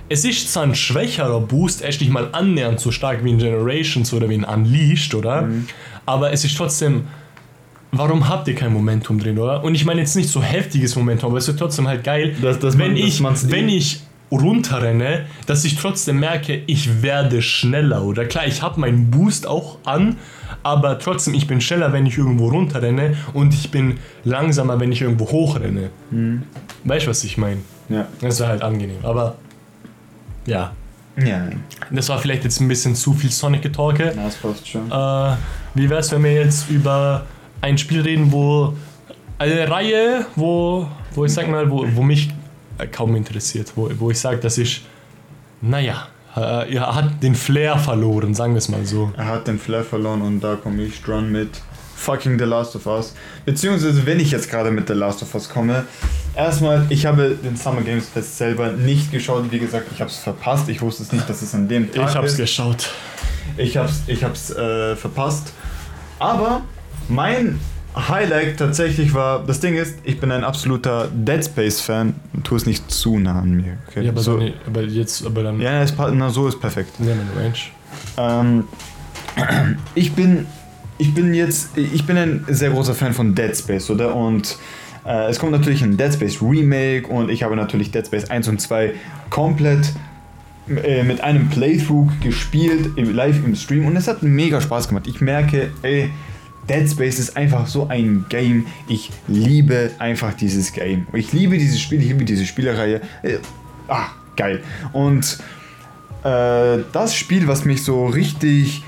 Es 0.08 0.24
ist 0.24 0.52
zwar 0.52 0.64
ein 0.64 0.74
schwächerer 0.74 1.40
Boost, 1.40 1.82
ist 1.82 2.00
nicht 2.00 2.10
mal 2.10 2.30
annähernd 2.32 2.80
so 2.80 2.90
stark 2.90 3.22
wie 3.22 3.30
in 3.30 3.38
Generations 3.38 4.12
oder 4.12 4.28
wie 4.28 4.34
in 4.34 4.42
Unleashed, 4.44 5.14
oder? 5.14 5.48
Aber 6.04 6.32
es 6.32 6.44
ist 6.44 6.56
trotzdem 6.56 7.04
warum 7.92 8.28
habt 8.28 8.48
ihr 8.48 8.54
kein 8.54 8.72
Momentum 8.72 9.18
drin, 9.18 9.38
oder? 9.38 9.62
Und 9.64 9.74
ich 9.74 9.84
meine 9.84 10.00
jetzt 10.00 10.16
nicht 10.16 10.28
so 10.28 10.42
heftiges 10.42 10.94
Momentum, 10.96 11.30
aber 11.30 11.38
es 11.38 11.46
wird 11.48 11.58
trotzdem 11.58 11.86
halt 11.88 12.04
geil, 12.04 12.34
Dass- 12.40 12.58
dass 12.58 12.78
wenn, 12.78 12.88
man- 12.92 12.96
ich, 12.96 13.22
wenn 13.22 13.66
liebt. 13.68 13.82
ich 13.82 14.00
runterrenne, 14.32 15.26
dass 15.46 15.64
ich 15.64 15.76
trotzdem 15.76 16.20
merke, 16.20 16.62
ich 16.66 17.02
werde 17.02 17.42
schneller, 17.42 18.04
oder? 18.04 18.24
Klar, 18.26 18.46
ich 18.46 18.62
habe 18.62 18.78
meinen 18.78 19.10
Boost 19.10 19.44
auch 19.46 19.78
an, 19.84 20.16
aber 20.62 20.98
trotzdem, 21.00 21.34
ich 21.34 21.46
bin 21.48 21.60
schneller, 21.60 21.92
wenn 21.92 22.06
ich 22.06 22.16
irgendwo 22.16 22.48
runterrenne 22.48 23.16
und 23.34 23.52
ich 23.54 23.70
bin 23.72 23.98
langsamer, 24.24 24.78
wenn 24.78 24.92
ich 24.92 25.02
irgendwo 25.02 25.28
hochrenne. 25.30 25.90
Weißt 26.84 27.06
du, 27.06 27.10
was 27.10 27.24
ich 27.24 27.38
meine? 27.38 27.58
Ja. 27.88 28.06
Das 28.20 28.38
wäre 28.38 28.50
halt 28.50 28.62
angenehm, 28.62 28.98
aber 29.02 29.36
ja. 30.46 30.72
Ja, 31.16 31.48
Das 31.90 32.08
war 32.08 32.18
vielleicht 32.18 32.44
jetzt 32.44 32.60
ein 32.60 32.68
bisschen 32.68 32.94
zu 32.94 33.12
viel 33.12 33.30
Sonic-Getalke. 33.32 34.12
das 34.14 34.36
passt 34.36 34.66
schon. 34.68 34.90
Äh, 34.90 35.34
wie 35.74 35.90
wäre 35.90 36.00
es, 36.00 36.10
wenn 36.12 36.22
wir 36.22 36.32
jetzt 36.32 36.70
über 36.70 37.26
ein 37.60 37.78
Spiel 37.78 38.00
reden, 38.02 38.32
wo 38.32 38.74
eine 39.38 39.70
Reihe, 39.70 40.26
wo, 40.36 40.88
wo 41.14 41.24
ich 41.24 41.32
sag 41.32 41.48
mal, 41.48 41.70
wo, 41.70 41.86
wo 41.94 42.02
mich 42.02 42.30
äh, 42.78 42.86
kaum 42.86 43.16
interessiert, 43.16 43.72
wo, 43.76 43.90
wo 43.98 44.10
ich 44.10 44.18
sage, 44.18 44.38
das 44.38 44.58
ist, 44.58 44.82
naja, 45.60 46.08
äh, 46.36 46.74
er 46.74 46.94
hat 46.94 47.22
den 47.22 47.34
Flair 47.34 47.78
verloren, 47.78 48.34
sagen 48.34 48.54
wir 48.54 48.58
es 48.58 48.68
mal 48.68 48.84
so. 48.84 49.12
Er 49.16 49.26
hat 49.26 49.46
den 49.48 49.58
Flair 49.58 49.84
verloren 49.84 50.22
und 50.22 50.40
da 50.40 50.56
komme 50.56 50.82
ich 50.82 51.00
dran 51.02 51.30
mit 51.32 51.48
fucking 51.96 52.38
The 52.38 52.44
Last 52.44 52.76
of 52.76 52.86
Us. 52.86 53.14
Beziehungsweise, 53.44 54.06
wenn 54.06 54.20
ich 54.20 54.30
jetzt 54.30 54.48
gerade 54.50 54.70
mit 54.70 54.86
The 54.88 54.94
Last 54.94 55.22
of 55.22 55.34
Us 55.34 55.48
komme, 55.48 55.84
erstmal, 56.34 56.86
ich 56.88 57.04
habe 57.04 57.36
den 57.42 57.56
Summer 57.56 57.82
Games 57.82 58.08
Fest 58.08 58.38
selber 58.38 58.72
nicht 58.72 59.10
geschaut. 59.12 59.50
Wie 59.50 59.58
gesagt, 59.58 59.86
ich 59.92 60.00
habe 60.00 60.10
es 60.10 60.16
verpasst. 60.18 60.68
Ich 60.70 60.80
wusste 60.80 61.02
es 61.02 61.12
nicht, 61.12 61.28
dass 61.28 61.42
es 61.42 61.54
an 61.54 61.68
dem 61.68 61.92
Tag 61.92 62.08
Ich 62.08 62.14
hab's 62.14 62.32
ist. 62.32 62.38
geschaut. 62.38 62.90
Ich 63.58 63.76
hab's, 63.76 64.02
ich 64.06 64.24
hab's 64.24 64.50
äh, 64.50 64.96
verpasst. 64.96 65.52
Aber 66.18 66.62
mein 67.10 67.58
Highlight 67.94 68.58
tatsächlich 68.58 69.12
war, 69.14 69.44
das 69.44 69.60
Ding 69.60 69.76
ist, 69.76 69.98
ich 70.04 70.20
bin 70.20 70.30
ein 70.30 70.44
absoluter 70.44 71.08
Dead 71.12 71.44
Space 71.44 71.80
Fan. 71.80 72.14
Tu 72.44 72.54
es 72.54 72.66
nicht 72.66 72.90
zu 72.90 73.18
nah 73.18 73.40
an 73.40 73.50
mir. 73.50 73.78
Okay? 73.88 74.04
Ja, 74.04 74.10
aber, 74.10 74.20
so, 74.20 74.38
dann, 74.38 74.52
aber 74.66 74.82
jetzt, 74.82 75.26
aber 75.26 75.42
dann, 75.42 75.60
ja, 75.60 75.82
es, 75.82 75.94
na, 75.96 76.30
so 76.30 76.46
ist 76.46 76.60
perfekt. 76.60 76.92
ja, 77.00 77.14
Range. 77.36 77.54
Ähm, 78.16 78.64
ich 79.94 80.12
bin, 80.12 80.46
ich 80.98 81.12
bin 81.14 81.34
jetzt, 81.34 81.76
ich 81.76 82.06
bin 82.06 82.16
ein 82.16 82.44
sehr 82.48 82.70
großer 82.70 82.94
Fan 82.94 83.12
von 83.12 83.34
Dead 83.34 83.56
Space, 83.56 83.90
oder? 83.90 84.14
Und 84.14 84.56
äh, 85.04 85.28
es 85.28 85.38
kommt 85.38 85.52
natürlich 85.52 85.82
ein 85.82 85.96
Dead 85.96 86.12
Space 86.12 86.40
Remake 86.40 87.08
und 87.08 87.30
ich 87.30 87.42
habe 87.42 87.56
natürlich 87.56 87.90
Dead 87.90 88.06
Space 88.06 88.30
1 88.30 88.48
und 88.48 88.60
2 88.60 88.92
komplett 89.30 89.92
äh, 90.84 91.02
mit 91.02 91.22
einem 91.22 91.48
Playthrough 91.48 92.08
gespielt, 92.20 92.90
im, 92.96 93.14
live 93.14 93.44
im 93.44 93.56
Stream 93.56 93.86
und 93.86 93.96
es 93.96 94.06
hat 94.06 94.22
mega 94.22 94.60
Spaß 94.60 94.88
gemacht. 94.88 95.08
Ich 95.08 95.20
merke, 95.20 95.72
ey, 95.82 96.10
Dead 96.68 96.88
Space 96.88 97.18
ist 97.18 97.36
einfach 97.36 97.66
so 97.66 97.88
ein 97.88 98.26
Game. 98.28 98.66
Ich 98.88 99.10
liebe 99.26 99.90
einfach 99.98 100.34
dieses 100.34 100.72
Game. 100.72 101.06
Ich 101.12 101.32
liebe 101.32 101.58
dieses 101.58 101.80
Spiel, 101.80 102.00
ich 102.00 102.08
liebe 102.08 102.24
diese 102.24 102.46
Spielereihe. 102.46 103.00
Äh, 103.22 103.38
ah, 103.88 104.08
geil. 104.36 104.62
Und 104.92 105.38
äh, 106.22 106.78
das 106.92 107.14
Spiel, 107.14 107.48
was 107.48 107.64
mich 107.64 107.82
so 107.82 108.06
richtig 108.06 108.84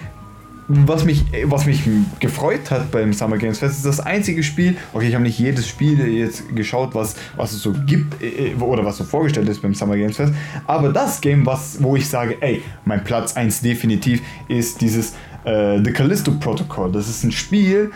was 0.69 1.05
mich, 1.05 1.25
was 1.45 1.67
mich 1.67 1.83
gefreut 2.21 2.71
hat 2.71 2.91
beim 2.91 3.13
Summer 3.13 3.37
Games 3.37 3.59
Fest, 3.59 3.79
ist 3.79 3.87
das 3.87 4.01
einzige 4.01 4.43
Spiel, 4.43 4.77
okay, 4.93 5.09
ich 5.09 5.15
habe 5.15 5.25
nicht 5.25 5.39
jedes 5.39 5.69
Spiel 5.69 5.99
jetzt 6.07 6.55
geschaut, 6.55 6.95
was, 6.95 7.17
was 7.37 7.53
es 7.53 7.63
so 7.63 7.73
gibt 7.87 8.23
äh, 8.23 8.55
oder 8.59 8.85
was 8.85 8.97
so 8.97 9.05
vorgestellt 9.05 9.49
ist 9.49 9.61
beim 9.61 9.75
Summer 9.75 9.97
Games 9.97 10.17
Fest, 10.17 10.33
aber 10.67 10.91
das 10.91 11.21
Game, 11.21 11.45
was, 11.45 11.83
wo 11.83 11.97
ich 11.97 12.09
sage, 12.09 12.37
ey, 12.41 12.63
mein 12.85 13.05
Platz 13.05 13.37
1 13.37 13.61
definitiv 13.61 14.23
ist 14.49 14.81
dieses 14.81 15.15
äh, 15.45 15.79
The 15.83 15.93
Callisto 15.93 16.33
Protocol. 16.33 16.93
Das 16.93 17.09
ist 17.09 17.25
ein 17.25 17.33
Spiel, 17.33 17.91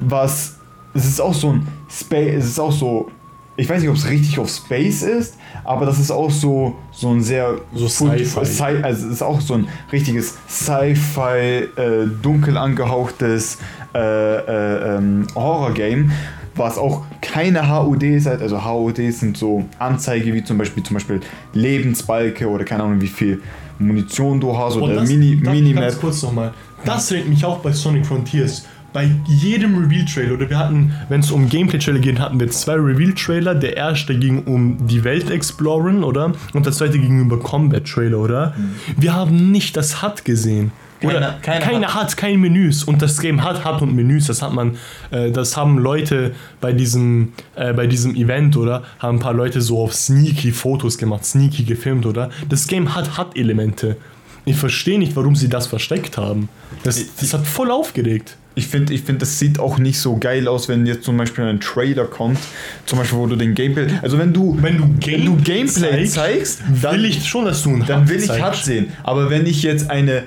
was, 0.00 0.56
es 0.94 1.04
ist 1.06 1.20
auch 1.20 1.34
so 1.34 1.52
ein 1.52 1.66
Space, 1.90 2.44
es 2.44 2.50
ist 2.50 2.58
auch 2.60 2.72
so, 2.72 3.10
ich 3.56 3.68
weiß 3.68 3.80
nicht, 3.82 3.90
ob 3.90 3.96
es 3.96 4.08
richtig 4.08 4.38
auf 4.38 4.48
Space 4.48 5.02
ist, 5.02 5.34
aber 5.64 5.84
das 5.86 5.98
ist 5.98 6.10
auch 6.10 6.30
so, 6.30 6.76
so 6.90 7.10
ein 7.10 7.22
sehr 7.22 7.56
So 7.74 7.86
Food- 7.88 8.18
Sci-Fi. 8.18 8.44
Sci 8.46 8.62
also 8.82 9.06
es 9.06 9.12
ist 9.12 9.22
auch 9.22 9.40
so 9.40 9.54
ein 9.54 9.68
richtiges 9.92 10.36
Sci-Fi, 10.48 11.68
äh, 11.76 12.06
dunkel 12.22 12.56
angehauchtes 12.56 13.58
äh, 13.94 13.98
äh, 13.98 14.96
ähm, 14.96 15.26
Horror-Game, 15.34 16.10
was 16.54 16.78
auch 16.78 17.04
keine 17.20 17.68
HUDs 17.70 18.26
hat. 18.26 18.40
Also 18.42 18.64
HUDs 18.64 19.20
sind 19.20 19.36
so 19.36 19.64
Anzeige 19.78 20.32
wie 20.34 20.42
zum 20.44 20.58
Beispiel 20.58 20.82
zum 20.82 20.94
Beispiel 20.94 21.20
Lebensbalke 21.52 22.48
oder 22.48 22.64
keine 22.64 22.82
Ahnung 22.84 23.00
wie 23.00 23.06
viel 23.06 23.42
Munition 23.86 24.40
du 24.40 24.56
hast 24.56 24.76
oder 24.76 24.96
das, 24.96 25.08
Mini, 25.08 25.36
Minimap. 25.36 25.84
ganz 25.84 26.00
kurz 26.00 26.22
nochmal. 26.22 26.52
Das 26.84 27.10
regt 27.12 27.28
mich 27.28 27.44
auch 27.44 27.58
bei 27.58 27.72
Sonic 27.72 28.06
Frontiers. 28.06 28.66
Bei 28.92 29.08
jedem 29.26 29.78
Reveal-Trailer, 29.78 30.34
oder 30.34 30.50
wir 30.50 30.58
hatten, 30.58 30.92
wenn 31.08 31.20
es 31.20 31.30
um 31.30 31.48
Gameplay-Trailer 31.48 32.00
geht, 32.00 32.20
hatten 32.20 32.38
wir 32.38 32.50
zwei 32.50 32.74
Reveal-Trailer. 32.74 33.54
Der 33.54 33.74
erste 33.74 34.18
ging 34.18 34.42
um 34.42 34.86
die 34.86 35.02
Welt 35.02 35.30
exploren, 35.30 36.04
oder? 36.04 36.32
Und 36.52 36.66
der 36.66 36.74
zweite 36.74 36.98
ging 36.98 37.20
über 37.20 37.38
Combat-Trailer, 37.38 38.18
oder? 38.18 38.54
Wir 38.98 39.14
haben 39.14 39.50
nicht 39.50 39.78
das 39.78 40.02
HUD 40.02 40.26
gesehen. 40.26 40.72
Oder 41.04 41.14
Keiner- 41.14 41.38
keiner 41.40 41.60
keiner 41.64 41.94
hat 41.94 42.16
kein 42.16 42.40
Menüs 42.40 42.84
und 42.84 43.02
das 43.02 43.20
Game 43.20 43.42
hat 43.42 43.64
HUD 43.64 43.82
und 43.82 43.94
Menüs. 43.94 44.26
Das 44.26 44.42
hat 44.42 44.52
man, 44.52 44.76
äh, 45.10 45.30
das 45.30 45.56
haben 45.56 45.78
Leute 45.78 46.32
bei 46.60 46.72
diesem, 46.72 47.32
äh, 47.56 47.72
bei 47.72 47.86
diesem 47.86 48.14
Event 48.14 48.56
oder 48.56 48.82
haben 48.98 49.16
ein 49.16 49.20
paar 49.20 49.34
Leute 49.34 49.60
so 49.60 49.80
auf 49.82 49.94
sneaky 49.94 50.52
Fotos 50.52 50.98
gemacht, 50.98 51.24
sneaky 51.24 51.64
gefilmt 51.64 52.06
oder. 52.06 52.30
Das 52.48 52.66
Game 52.66 52.94
hat 52.94 53.18
HUD-Elemente. 53.18 53.96
Ich 54.44 54.56
verstehe 54.56 54.98
nicht, 54.98 55.14
warum 55.14 55.36
sie 55.36 55.48
das 55.48 55.68
versteckt 55.68 56.16
haben. 56.18 56.48
Das, 56.82 57.00
das 57.16 57.32
hat 57.32 57.46
voll 57.46 57.70
aufgeregt. 57.70 58.36
Ich 58.54 58.66
finde, 58.66 58.92
ich 58.92 59.00
find, 59.02 59.22
das 59.22 59.38
sieht 59.38 59.58
auch 59.60 59.78
nicht 59.78 59.98
so 59.98 60.16
geil 60.18 60.46
aus, 60.48 60.68
wenn 60.68 60.84
jetzt 60.84 61.04
zum 61.04 61.16
Beispiel 61.16 61.44
ein 61.44 61.60
Trailer 61.60 62.04
kommt, 62.04 62.38
zum 62.84 62.98
Beispiel, 62.98 63.18
wo 63.18 63.26
du 63.26 63.36
den 63.36 63.54
Gameplay, 63.54 63.86
also 64.02 64.18
wenn 64.18 64.32
du, 64.34 64.58
Wenn 64.60 64.76
du, 64.76 64.94
wenn 65.06 65.24
du 65.24 65.36
Gameplay 65.36 66.04
zeigst, 66.04 66.14
zeigst, 66.14 66.62
dann, 66.82 66.92
will 66.96 67.04
ich 67.06 67.24
schon, 67.26 67.44
dass 67.46 67.62
du 67.62 67.70
einen 67.70 67.86
dann 67.86 68.06
will 68.08 68.18
ich. 68.22 68.28
HUD 68.30 68.56
sehen. 68.56 68.92
Aber 69.04 69.30
wenn 69.30 69.46
ich 69.46 69.62
jetzt 69.62 69.88
eine 69.90 70.24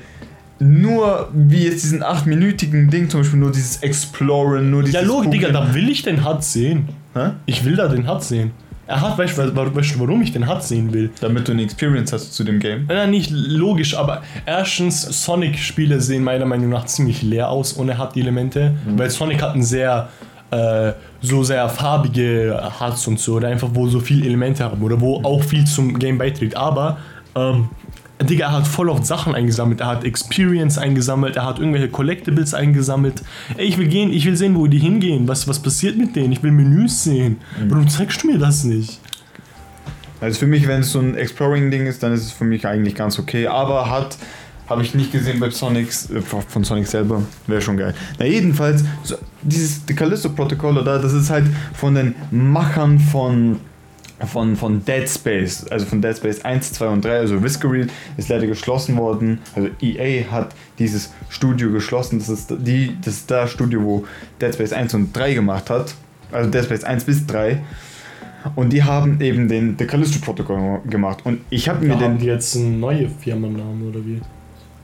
nur 0.59 1.29
wie 1.33 1.65
jetzt 1.65 1.83
diesen 1.83 2.01
achtminütigen 2.03 2.89
Ding, 2.89 3.09
zum 3.09 3.21
Beispiel 3.21 3.39
nur 3.39 3.51
dieses 3.51 3.77
Exploren, 3.77 4.69
nur 4.71 4.83
dieses 4.83 5.01
Ja, 5.01 5.07
Logik, 5.07 5.31
Digga, 5.31 5.49
da 5.51 5.73
will 5.73 5.89
ich 5.89 6.01
den 6.03 6.25
HUD 6.25 6.43
sehen. 6.43 6.89
Hä? 7.13 7.31
Ich 7.45 7.63
will 7.65 7.75
da 7.75 7.87
den 7.87 8.07
HUD 8.09 8.23
sehen. 8.23 8.51
Er 8.87 9.01
hat, 9.01 9.17
weißt 9.17 9.37
du, 9.37 9.55
wa- 9.55 9.75
weißt 9.75 9.95
du, 9.95 9.99
warum 10.01 10.21
ich 10.21 10.31
den 10.31 10.47
HUD 10.47 10.61
sehen 10.63 10.93
will? 10.93 11.09
damit 11.19 11.47
du 11.47 11.53
eine 11.53 11.63
Experience 11.63 12.13
hast 12.13 12.33
zu 12.33 12.43
dem 12.43 12.59
Game. 12.59 12.87
Ja, 12.89 13.07
nicht 13.07 13.31
logisch, 13.31 13.97
aber 13.97 14.21
erstens, 14.45 15.01
Sonic-Spiele 15.25 15.99
sehen 15.99 16.23
meiner 16.23 16.45
Meinung 16.45 16.69
nach 16.69 16.85
ziemlich 16.85 17.21
leer 17.23 17.49
aus 17.49 17.77
ohne 17.77 17.97
HUD-Elemente, 17.97 18.75
weil 18.95 19.09
Sonic 19.09 19.41
hat 19.41 19.55
ein 19.55 19.63
sehr, 19.63 20.09
äh, 20.51 20.93
so 21.21 21.43
sehr 21.43 21.67
farbige 21.69 22.61
HUDs 22.79 23.07
und 23.07 23.19
so, 23.19 23.33
oder 23.35 23.47
einfach 23.47 23.69
wo 23.73 23.87
so 23.87 23.99
viele 23.99 24.25
Elemente 24.25 24.63
haben 24.63 24.81
oder 24.83 25.01
wo 25.01 25.17
auch 25.23 25.43
viel 25.43 25.65
zum 25.65 25.97
Game 25.97 26.17
beiträgt. 26.19 26.55
Aber, 26.55 26.97
ähm, 27.35 27.69
Digga, 28.23 28.45
er 28.45 28.51
hat 28.53 28.67
voll 28.67 28.89
oft 28.89 29.05
Sachen 29.05 29.35
eingesammelt. 29.35 29.81
Er 29.81 29.87
hat 29.87 30.03
Experience 30.05 30.77
eingesammelt, 30.77 31.35
er 31.35 31.45
hat 31.45 31.59
irgendwelche 31.59 31.89
Collectibles 31.89 32.53
eingesammelt. 32.53 33.21
Ey, 33.57 33.65
ich 33.65 33.77
will 33.77 33.87
gehen, 33.87 34.11
ich 34.13 34.25
will 34.25 34.37
sehen, 34.37 34.55
wo 34.55 34.67
die 34.67 34.79
hingehen. 34.79 35.27
Was, 35.27 35.47
was 35.47 35.59
passiert 35.59 35.97
mit 35.97 36.15
denen? 36.15 36.31
Ich 36.31 36.41
will 36.41 36.51
Menüs 36.51 37.03
sehen. 37.03 37.37
Warum 37.67 37.87
zeigst 37.89 38.23
du 38.23 38.27
mir 38.27 38.39
das 38.39 38.63
nicht? 38.63 38.99
Also 40.21 40.39
für 40.39 40.47
mich, 40.47 40.65
wenn 40.67 40.79
es 40.79 40.91
so 40.91 40.99
ein 40.99 41.15
Exploring-Ding 41.15 41.87
ist, 41.87 42.01
dann 42.03 42.13
ist 42.13 42.23
es 42.23 42.31
für 42.31 42.45
mich 42.45 42.65
eigentlich 42.65 42.95
ganz 42.95 43.19
okay. 43.19 43.47
Aber 43.47 43.89
hat, 43.89 44.17
habe 44.69 44.81
ich 44.81 44.95
nicht 44.95 45.11
gesehen 45.11 45.41
bei 45.41 45.49
Sonics, 45.49 46.09
äh, 46.09 46.21
von 46.21 46.63
Sonic 46.63 46.87
selber. 46.87 47.21
Wäre 47.47 47.61
schon 47.61 47.75
geil. 47.75 47.93
Na 48.17 48.25
jedenfalls, 48.25 48.85
so, 49.03 49.17
dieses 49.41 49.81
The 49.85 49.93
Callisto-Protokoll, 49.93 50.77
oder? 50.77 50.99
Das 50.99 51.11
ist 51.11 51.29
halt 51.29 51.45
von 51.73 51.95
den 51.95 52.15
Machern 52.31 52.97
von 52.97 53.59
von, 54.25 54.55
von 54.55 54.83
Dead 54.85 55.09
Space, 55.09 55.65
also 55.69 55.85
von 55.85 56.01
Dead 56.01 56.15
Space 56.15 56.43
1, 56.43 56.73
2 56.73 56.87
und 56.87 57.03
3, 57.03 57.19
also 57.19 57.43
Visceral 57.43 57.87
ist 58.17 58.29
leider 58.29 58.47
geschlossen 58.47 58.95
worden. 58.97 59.39
Also 59.55 59.69
EA 59.81 60.31
hat 60.31 60.55
dieses 60.79 61.11
Studio 61.29 61.71
geschlossen. 61.71 62.19
Das 62.19 62.29
ist, 62.29 62.53
die, 62.59 62.95
das 63.03 63.15
ist 63.15 63.31
das 63.31 63.51
Studio, 63.51 63.83
wo 63.83 64.05
Dead 64.41 64.53
Space 64.53 64.73
1 64.73 64.93
und 64.93 65.15
3 65.15 65.33
gemacht 65.33 65.69
hat. 65.69 65.93
Also 66.31 66.49
Dead 66.49 66.63
Space 66.63 66.83
1 66.83 67.03
bis 67.03 67.25
3. 67.25 67.61
Und 68.55 68.71
die 68.71 68.83
haben 68.83 69.19
eben 69.21 69.47
den 69.47 69.75
The 69.77 69.85
Callisto 69.85 70.19
Protocol 70.23 70.79
gemacht. 70.87 71.19
Und 71.23 71.41
ich 71.49 71.67
habe 71.67 71.85
mir 71.85 71.95
haben 71.95 71.99
den. 71.99 72.17
die 72.19 72.25
jetzt 72.27 72.55
einen 72.55 72.79
neuen 72.79 73.09
Firmennamen 73.09 73.89
oder 73.89 73.99
wie? 74.05 74.21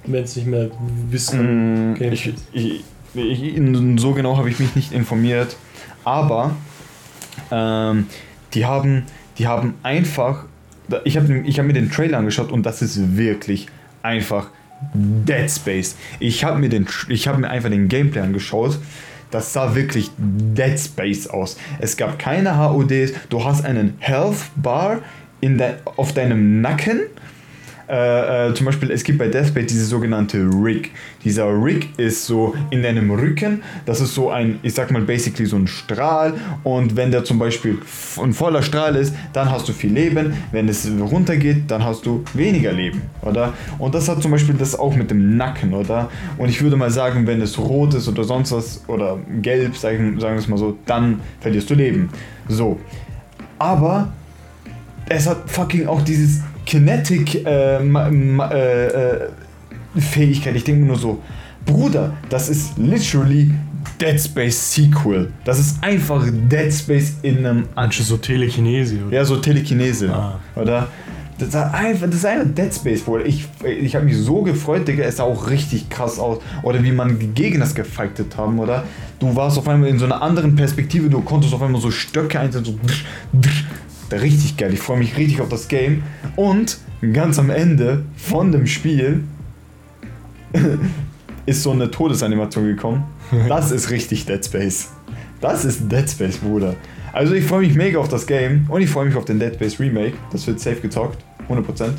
Wenn 0.06 0.24
es 0.24 0.36
nicht 0.36 0.48
mehr 0.48 0.72
wissen. 1.10 1.92
Mm, 1.92 2.02
ich, 2.02 2.34
ich, 2.54 2.84
ich, 3.14 3.62
so 3.98 4.14
genau 4.14 4.36
habe 4.38 4.50
ich 4.50 4.60
mich 4.60 4.76
nicht 4.76 4.92
informiert. 4.92 5.56
Aber 6.04 6.56
ähm, 7.52 8.08
die 8.54 8.66
haben, 8.66 9.04
die 9.38 9.48
haben 9.48 9.76
einfach. 9.84 10.46
Ich 11.04 11.16
habe 11.18 11.44
ich 11.46 11.60
hab 11.60 11.66
mir 11.66 11.74
den 11.74 11.90
Trailer 11.90 12.18
angeschaut 12.18 12.52
und 12.52 12.66
das 12.66 12.82
ist 12.82 13.18
wirklich 13.18 13.68
einfach 14.02 14.50
Dead 14.94 15.50
Space. 15.50 15.96
Ich 16.20 16.44
habe 16.44 16.60
mir, 16.60 16.70
hab 16.70 17.38
mir 17.38 17.50
einfach 17.50 17.70
den 17.70 17.88
Gameplay 17.88 18.22
angeschaut. 18.22 18.78
Das 19.30 19.54
sah 19.54 19.76
wirklich 19.76 20.12
Dead 20.18 20.78
Space 20.78 21.28
aus. 21.28 21.58
Es 21.80 21.96
gab 21.96 22.20
keine 22.20 22.58
HUDs. 22.58 23.14
Du 23.30 23.44
hast 23.46 23.64
einen 23.64 23.96
Health 24.00 24.52
Bar 24.58 25.00
in 25.40 25.58
de, 25.58 25.76
auf 25.96 26.14
deinem 26.14 26.62
Nacken. 26.62 27.02
Äh, 27.92 28.48
äh, 28.48 28.54
zum 28.54 28.68
Beispiel, 28.68 28.90
es 28.90 29.04
gibt 29.04 29.20
bei 29.20 29.28
Death 29.28 29.48
Space 29.48 29.66
diese 29.66 29.84
sogenannte 29.84 30.38
Rig. 30.38 30.92
Dieser 31.26 31.48
Rig 31.48 31.90
ist 31.98 32.26
so 32.26 32.56
in 32.70 32.84
deinem 32.84 33.12
Rücken. 33.12 33.62
Das 33.86 34.00
ist 34.00 34.16
so 34.16 34.30
ein, 34.30 34.60
ich 34.64 34.74
sag 34.74 34.92
mal, 34.92 35.02
basically 35.02 35.46
so 35.46 35.58
ein 35.58 35.68
Strahl. 35.68 36.36
Und 36.64 36.96
wenn 36.96 37.12
der 37.12 37.26
zum 37.26 37.38
Beispiel 37.38 37.80
ein 38.24 38.32
voller 38.32 38.62
Strahl 38.62 38.96
ist, 38.96 39.14
dann 39.34 39.52
hast 39.52 39.68
du 39.68 39.74
viel 39.74 39.92
Leben. 39.92 40.34
Wenn 40.54 40.70
es 40.70 40.90
runtergeht, 40.90 41.70
dann 41.70 41.84
hast 41.84 42.06
du 42.06 42.24
weniger 42.34 42.72
Leben, 42.72 43.02
oder? 43.24 43.54
Und 43.78 43.94
das 43.94 44.08
hat 44.08 44.22
zum 44.22 44.32
Beispiel 44.32 44.56
das 44.56 44.80
auch 44.80 44.96
mit 44.96 45.12
dem 45.12 45.36
Nacken, 45.36 45.74
oder? 45.74 46.10
Und 46.38 46.48
ich 46.48 46.62
würde 46.62 46.78
mal 46.78 46.92
sagen, 46.92 47.28
wenn 47.28 47.42
es 47.42 47.60
rot 47.60 47.94
ist 47.94 48.08
oder 48.08 48.24
sonst 48.24 48.54
was, 48.54 48.84
oder 48.88 49.20
gelb, 49.42 49.76
sagen, 49.76 50.18
sagen 50.18 50.36
wir 50.36 50.40
es 50.40 50.48
mal 50.48 50.58
so, 50.58 50.78
dann 50.86 51.20
verlierst 51.42 51.70
du 51.70 51.74
Leben. 51.74 52.10
So. 52.48 52.80
Aber 53.60 54.14
es 55.10 55.28
hat 55.28 55.50
fucking 55.50 55.88
auch 55.88 56.02
dieses 56.02 56.42
Kinetic 56.72 57.46
äh, 57.46 57.80
ma, 57.84 58.08
äh, 58.50 58.88
äh, 58.88 59.30
Fähigkeit. 59.98 60.56
Ich 60.56 60.64
denke 60.64 60.86
nur 60.86 60.98
so, 60.98 61.20
Bruder, 61.66 62.14
das 62.30 62.48
ist 62.48 62.78
literally 62.78 63.52
Dead 64.00 64.18
Space 64.18 64.74
Sequel. 64.74 65.34
Das 65.44 65.60
ist 65.60 65.84
einfach 65.84 66.26
Dead 66.32 66.74
Space 66.74 67.16
in 67.24 67.40
einem 67.40 67.66
Manche 67.76 68.04
so 68.04 68.16
Telekinese 68.16 69.04
oder? 69.06 69.14
ja, 69.18 69.26
so 69.26 69.36
Telekinese. 69.36 70.14
Ah. 70.14 70.40
Oder? 70.56 70.88
Das 71.38 71.50
ist 71.50 71.56
einfach, 71.56 72.06
das 72.06 72.16
ist 72.16 72.26
einfach 72.26 72.56
Dead 72.56 72.74
Space, 72.74 73.02
Bruder. 73.02 73.26
Ich, 73.26 73.46
ich 73.66 73.94
habe 73.94 74.06
mich 74.06 74.16
so 74.16 74.42
gefreut, 74.42 74.88
Digga. 74.88 75.04
Es 75.04 75.18
sah 75.18 75.24
auch 75.24 75.50
richtig 75.50 75.90
krass 75.90 76.20
aus. 76.20 76.40
Oder 76.64 76.82
wie 76.86 76.94
man 76.94 77.34
gegen 77.34 77.60
das 77.60 77.76
gefightet 77.76 78.38
haben, 78.38 78.60
oder? 78.60 78.86
Du 79.20 79.36
warst 79.36 79.58
auf 79.58 79.68
einmal 79.68 79.90
in 79.90 80.00
so 80.00 80.06
einer 80.06 80.22
anderen 80.22 80.56
Perspektive. 80.56 81.10
Du 81.10 81.20
konntest 81.20 81.54
auf 81.54 81.62
einmal 81.62 81.82
so 81.82 81.92
Stöcke 81.92 82.40
einsetzen. 82.40 82.80
So. 83.34 83.50
Richtig 84.12 84.58
geil. 84.58 84.74
Ich 84.74 84.80
freue 84.80 84.98
mich 84.98 85.18
richtig 85.18 85.42
auf 85.42 85.50
das 85.50 85.68
Game. 85.68 86.04
Und 86.36 86.80
ganz 87.14 87.40
am 87.40 87.50
Ende 87.50 88.04
von 88.16 88.52
dem 88.52 88.68
Spiel 88.68 89.24
ist 91.46 91.64
so 91.64 91.72
eine 91.72 91.90
Todesanimation 91.90 92.66
gekommen. 92.66 93.06
Das 93.48 93.72
ist 93.72 93.90
richtig 93.90 94.26
Dead 94.26 94.44
Space. 94.46 94.90
Das 95.40 95.66
ist 95.66 95.92
Dead 95.92 96.10
Space, 96.10 96.38
Bruder. 96.38 96.76
Also 97.14 97.34
ich 97.34 97.46
freue 97.46 97.62
mich 97.62 97.76
mega 97.76 98.00
auf 98.00 98.08
das 98.08 98.28
Game 98.28 98.66
und 98.70 98.82
ich 98.82 98.90
freue 98.90 99.06
mich 99.06 99.16
auf 99.16 99.26
den 99.26 99.40
Dead 99.40 99.54
Space 99.56 99.80
Remake. 99.80 100.14
Das 100.32 100.46
wird 100.48 100.60
safe 100.60 100.82
gezockt, 100.82 101.24
100%. 101.50 101.92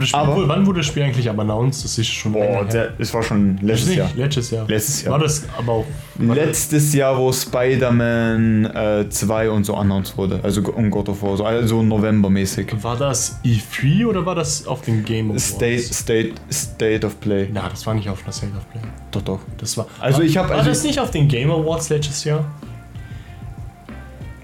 Das 0.00 0.14
Aber- 0.14 0.48
wann 0.48 0.66
wurde 0.66 0.80
das 0.80 0.86
Spiel 0.86 1.02
eigentlich 1.04 1.28
aber 1.28 1.42
announced? 1.42 1.84
Das 1.84 1.98
ist 1.98 2.06
schon 2.08 2.32
Boah, 2.32 2.64
der, 2.64 2.92
es 2.98 3.12
war 3.14 3.22
schon 3.22 3.58
letztes 3.62 3.88
Nicht, 3.88 3.98
Jahr. 3.98 4.10
Letztes 4.16 4.50
Jahr. 4.50 4.66
Letztes 4.68 5.02
Jahr. 5.02 5.12
War 5.12 5.18
das 5.20 5.44
aber 5.56 5.72
auch. 5.72 5.86
Letztes 6.18 6.92
Jahr, 6.94 7.18
wo 7.18 7.32
Spider-Man 7.32 8.64
äh, 8.66 9.08
2 9.08 9.50
und 9.50 9.64
so 9.64 9.74
announced 9.76 10.16
wurde. 10.16 10.40
Also 10.42 10.62
um 10.62 10.90
God 10.90 11.08
of 11.08 11.22
War, 11.22 11.36
so 11.36 11.44
also 11.44 11.82
November-mäßig. 11.82 12.72
War 12.82 12.96
das 12.96 13.38
E3 13.44 14.06
oder 14.06 14.24
war 14.24 14.34
das 14.34 14.66
auf 14.66 14.82
dem 14.82 15.04
Game 15.04 15.26
Awards? 15.30 15.48
State, 15.50 15.82
State, 15.82 16.32
State 16.52 17.06
of 17.06 17.20
Play. 17.20 17.48
Na, 17.52 17.68
das 17.68 17.86
war 17.86 17.94
nicht 17.94 18.08
auf 18.08 18.22
einer 18.24 18.32
State 18.32 18.52
of 18.56 18.68
Play. 18.70 18.80
Doch, 19.10 19.22
doch. 19.22 19.40
Das 19.58 19.76
war. 19.76 19.86
Also 20.00 20.18
war, 20.18 20.24
ich 20.24 20.36
hab- 20.36 20.48
War 20.48 20.56
also 20.58 20.70
das 20.70 20.82
nicht 20.84 20.98
auf 21.00 21.10
den 21.10 21.28
Game 21.28 21.50
Awards 21.50 21.88
letztes 21.88 22.24
Jahr? 22.24 22.44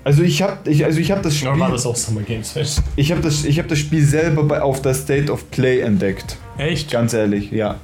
Also 0.03 0.23
ich 0.23 0.41
habe 0.43 0.71
ich, 0.71 0.85
also 0.85 0.99
ich 0.99 1.11
hab 1.11 1.23
das 1.23 1.41
Oder 1.43 1.51
war 1.51 1.67
Spiel, 1.67 1.73
das 1.73 1.87
auch 1.87 1.97
Summer 1.97 2.23
Games 2.23 2.53
Fest? 2.53 2.83
ich 2.97 3.13
hab 3.13 3.21
das, 3.23 3.45
ich 3.45 3.59
hab 3.59 3.69
das 3.69 3.79
Spiel 3.79 4.05
selber 4.05 4.45
bei, 4.45 4.63
auf 4.63 4.81
der 4.81 4.95
State 4.95 5.31
of 5.31 5.51
Play 5.51 5.81
entdeckt. 5.81 6.37
Echt? 6.57 6.91
Ganz 6.91 7.13
ehrlich, 7.13 7.51
ja. 7.51 7.77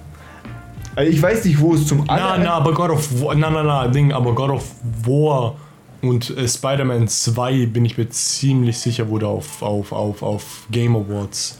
Also 0.94 1.12
ich 1.12 1.20
weiß 1.20 1.44
nicht, 1.44 1.60
wo 1.60 1.74
es 1.74 1.86
zum 1.86 2.04
Na, 2.06 2.38
na, 2.38 2.52
aber 2.52 2.72
God 2.72 2.90
of 2.90 3.20
War, 3.20 3.34
na, 3.34 3.50
na, 3.50 3.62
na, 3.62 3.88
Ding, 3.88 4.12
aber 4.12 4.34
God 4.34 4.50
of 4.50 4.64
War 5.04 5.56
und 6.00 6.30
äh, 6.36 6.48
Spider-Man 6.48 7.06
2 7.08 7.66
bin 7.66 7.84
ich 7.84 7.98
mir 7.98 8.08
ziemlich 8.08 8.78
sicher, 8.78 9.08
wurde 9.08 9.28
auf, 9.28 9.60
auf, 9.60 9.92
auf, 9.92 10.22
auf 10.22 10.66
Game 10.70 10.96
Awards. 10.96 11.58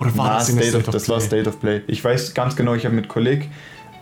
Oder 0.00 0.16
war 0.16 0.26
Na, 0.26 0.38
das 0.38 0.48
in 0.48 0.56
der 0.56 0.64
State 0.64 0.78
of, 0.78 0.82
State 0.82 0.88
of 0.88 0.94
das 0.94 1.08
war 1.08 1.18
Play? 1.18 1.26
State 1.26 1.48
of 1.48 1.60
Play. 1.60 1.80
Ich 1.86 2.04
weiß 2.04 2.34
ganz 2.34 2.56
genau, 2.56 2.74
ich 2.74 2.84
habe 2.84 2.96
mit 2.96 3.08
Kolleg 3.08 3.48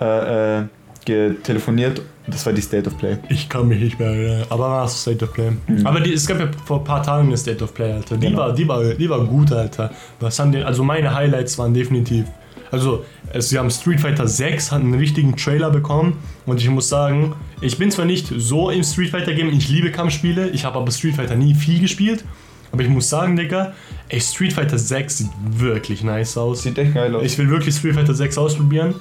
äh, 0.01 0.61
äh, 0.61 0.65
getelefoniert. 1.05 2.01
Das 2.29 2.47
war 2.47 2.53
die 2.53 2.63
State 2.63 2.89
of 2.89 2.97
Play. 2.99 3.19
Ich 3.29 3.49
kann 3.49 3.67
mich 3.69 3.81
nicht 3.81 3.99
mehr 3.99 4.09
erinnern, 4.11 4.47
aber 4.49 4.69
war 4.69 4.85
es 4.85 5.03
State 5.03 5.25
of 5.25 5.33
Play. 5.33 5.51
Aber 5.85 6.01
die, 6.01 6.13
es 6.13 6.27
gab 6.27 6.39
ja 6.39 6.49
vor 6.65 6.79
ein 6.79 6.85
paar 6.85 7.03
Tagen 7.03 7.27
eine 7.29 7.37
State 7.37 7.63
of 7.65 7.75
Play, 7.75 7.93
Alter. 7.93 8.17
Die, 8.17 8.27
Genau. 8.29 8.39
war, 8.39 8.53
die, 8.55 8.69
war, 8.69 8.83
die 8.95 9.11
war 9.11 9.25
gut, 9.25 9.51
Alter. 9.53 9.91
Was 10.21 10.39
haben 10.39 10.53
die, 10.53 10.59
also 10.63 10.85
meine 10.85 11.13
Highlights 11.15 11.59
waren 11.59 11.75
definitiv. 11.75 12.27
Also, 12.71 13.05
es, 13.33 13.51
sie 13.51 13.59
haben 13.59 13.71
Street 13.71 14.01
Fighter 14.01 14.27
6, 14.27 14.73
hatten 14.73 14.85
einen 14.85 14.95
richtigen 14.95 15.37
Trailer 15.37 15.71
bekommen. 15.71 16.17
Und 16.47 16.61
ich 16.61 16.71
muss 16.71 16.89
sagen, 16.89 17.35
ich 17.61 17.77
bin 17.77 17.91
zwar 17.91 18.05
nicht 18.07 18.33
so 18.35 18.71
im 18.71 18.83
Street 18.85 19.11
Fighter 19.11 19.35
Game, 19.35 19.51
ich 19.53 19.69
liebe 19.69 19.91
Kampfspiele, 19.91 20.49
ich 20.51 20.65
habe 20.65 20.79
aber 20.79 20.91
Street 20.91 21.17
Fighter 21.17 21.35
nie 21.37 21.55
viel 21.55 21.81
gespielt. 21.81 22.25
Aber 22.71 22.83
ich 22.83 22.89
muss 22.89 23.11
sagen, 23.11 23.37
Digga, 23.37 23.75
ey, 24.09 24.19
Street 24.21 24.55
Fighter 24.55 24.79
6 24.79 25.19
sieht 25.19 25.29
wirklich 25.59 26.03
nice 26.03 26.39
aus. 26.39 26.63
Sieht 26.63 26.79
echt 26.79 26.95
geil 26.95 27.15
aus. 27.15 27.23
Ich 27.25 27.37
will 27.37 27.51
wirklich 27.51 27.75
Street 27.75 27.95
Fighter 27.95 28.15
6 28.15 28.39
ausprobieren. 28.39 28.95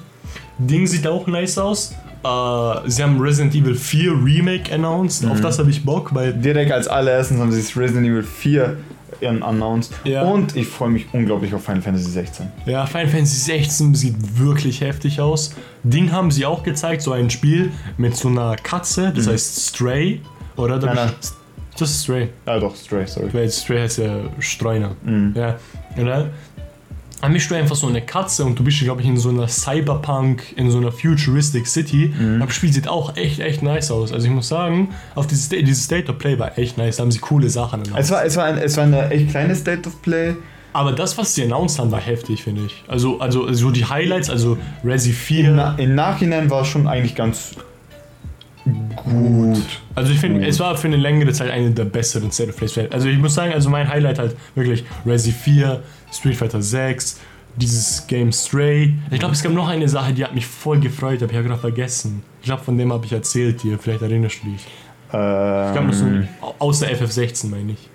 Ding 0.58 0.86
sieht 0.86 1.06
auch 1.06 1.26
nice 1.26 1.56
aus. 1.56 1.94
Äh, 2.24 2.88
sie 2.90 3.02
haben 3.02 3.20
Resident 3.20 3.54
Evil 3.54 3.74
4 3.74 4.12
Remake 4.12 4.72
announced. 4.72 5.24
Auf 5.28 5.40
das 5.40 5.58
habe 5.58 5.70
ich 5.70 5.84
Bock, 5.84 6.14
weil 6.14 6.32
Direkt 6.32 6.72
als 6.72 6.86
allererstes 6.88 7.38
haben 7.38 7.50
sie 7.52 7.60
das 7.60 7.76
Resident 7.76 8.06
Evil 8.06 8.22
4 8.22 8.76
an- 9.26 9.42
announced. 9.42 9.92
Ja. 10.04 10.22
Und 10.22 10.56
ich 10.56 10.66
freue 10.66 10.90
mich 10.90 11.06
unglaublich 11.12 11.54
auf 11.54 11.64
Final 11.64 11.80
Fantasy 11.82 12.10
16. 12.10 12.46
ja, 12.66 12.86
Final 12.86 13.08
Fantasy 13.08 13.36
16 13.36 13.94
sieht 13.94 14.38
wirklich 14.38 14.80
heftig 14.80 15.20
aus. 15.20 15.54
Ding 15.84 16.10
haben 16.12 16.30
sie 16.30 16.44
auch 16.46 16.62
gezeigt, 16.62 17.02
so 17.02 17.12
ein 17.12 17.30
Spiel 17.30 17.70
mit 17.98 18.16
so 18.16 18.28
einer 18.28 18.56
Katze, 18.56 19.12
das 19.14 19.26
heißt 19.28 19.68
Stray. 19.68 20.20
Oder? 20.56 20.78
Da 20.78 20.86
Nein, 20.88 20.96
nein. 20.96 21.10
Das 21.78 21.90
ist 21.90 22.02
Stray. 22.04 22.28
Ah 22.46 22.58
doch, 22.58 22.76
Stray, 22.76 23.06
sorry. 23.06 23.28
Weil 23.32 23.48
Stray 23.50 23.78
heißt 23.80 23.98
ja 23.98 24.16
Streuner. 24.40 24.90
Ja, 25.34 25.56
oder? 26.00 26.28
Dann 27.22 27.32
bist 27.32 27.48
du 27.50 27.54
einfach 27.54 27.76
so 27.76 27.86
eine 27.86 28.02
Katze 28.02 28.44
und 28.44 28.58
du 28.58 28.64
bist, 28.64 28.80
glaube 28.80 29.00
ich, 29.00 29.06
in 29.06 29.16
so 29.16 29.28
einer 29.28 29.46
Cyberpunk, 29.46 30.54
in 30.56 30.70
so 30.72 30.78
einer 30.78 30.90
Futuristic 30.90 31.68
City. 31.68 32.12
Aber 32.36 32.46
das 32.46 32.56
Spiel 32.56 32.72
sieht 32.72 32.88
auch 32.88 33.16
echt, 33.16 33.38
echt 33.38 33.62
nice 33.62 33.92
aus. 33.92 34.12
Also 34.12 34.26
ich 34.26 34.32
muss 34.32 34.48
sagen, 34.48 34.88
auf 35.14 35.28
dieses, 35.28 35.48
dieses 35.48 35.84
State 35.84 36.10
of 36.10 36.18
Play 36.18 36.36
war 36.38 36.58
echt 36.58 36.78
nice. 36.78 36.96
Da 36.96 37.04
haben 37.04 37.12
sie 37.12 37.20
coole 37.20 37.48
Sachen 37.48 37.82
Es 37.82 37.88
announced. 37.90 38.10
war, 38.10 38.24
es, 38.24 38.36
war 38.36 38.44
ein, 38.46 38.58
es 38.58 38.76
war 38.76 38.84
eine 38.84 39.08
echt 39.10 39.30
kleine 39.30 39.54
State 39.54 39.88
of 39.88 40.02
Play. 40.02 40.34
Aber 40.72 40.90
das, 40.92 41.16
was 41.16 41.34
sie 41.34 41.44
announced 41.44 41.78
haben, 41.78 41.92
war 41.92 42.00
heftig, 42.00 42.42
finde 42.42 42.62
ich. 42.66 42.82
Also, 42.88 43.20
also 43.20 43.52
so 43.52 43.70
die 43.70 43.84
Highlights, 43.84 44.28
also 44.28 44.58
Resi 44.84 45.10
Im, 45.10 45.14
4. 45.14 45.50
Na, 45.52 45.74
Im 45.78 45.94
Nachhinein 45.94 46.50
war 46.50 46.62
es 46.62 46.68
schon 46.68 46.88
eigentlich 46.88 47.14
ganz 47.14 47.52
gut. 48.96 49.62
Also 49.94 50.12
ich 50.12 50.18
finde, 50.18 50.46
es 50.46 50.60
war 50.60 50.76
für 50.76 50.86
eine 50.86 50.96
längere 50.96 51.32
Zeit 51.32 51.50
eine 51.50 51.70
der 51.70 51.84
besseren 51.84 52.30
State 52.30 52.50
of 52.50 52.56
Plays. 52.56 52.78
Also 52.90 53.08
ich 53.08 53.18
muss 53.18 53.34
sagen, 53.34 53.52
also 53.52 53.70
mein 53.70 53.88
Highlight 53.88 54.18
halt 54.18 54.36
wirklich 54.54 54.84
Resi 55.04 55.32
4, 55.32 55.82
Street 56.12 56.36
Fighter 56.36 56.60
6, 56.62 57.18
dieses 57.56 58.06
Game 58.06 58.30
Stray. 58.32 58.94
Ich 59.10 59.18
glaube, 59.18 59.34
es 59.34 59.42
gab 59.42 59.52
noch 59.52 59.68
eine 59.68 59.88
Sache, 59.88 60.12
die 60.12 60.24
hat 60.24 60.34
mich 60.34 60.46
voll 60.46 60.78
gefreut, 60.80 61.20
habe 61.22 61.32
ich 61.32 61.36
ja 61.36 61.42
gerade 61.42 61.60
vergessen. 61.60 62.22
Ich 62.40 62.46
glaube, 62.46 62.62
von 62.62 62.76
dem 62.78 62.92
habe 62.92 63.04
ich 63.06 63.12
erzählt 63.12 63.62
dir, 63.62 63.78
vielleicht 63.78 64.02
erinnerst 64.02 64.40
du 64.42 64.50
dich. 64.50 64.66
Ich 65.06 65.10
glaube, 65.12 65.84
noch 65.86 65.92
so 65.92 66.06
Ähm, 66.06 66.28
au- 66.40 66.54
außer 66.58 66.86
FF16 66.88 67.48
meine 67.50 67.72
ich. 67.72 67.88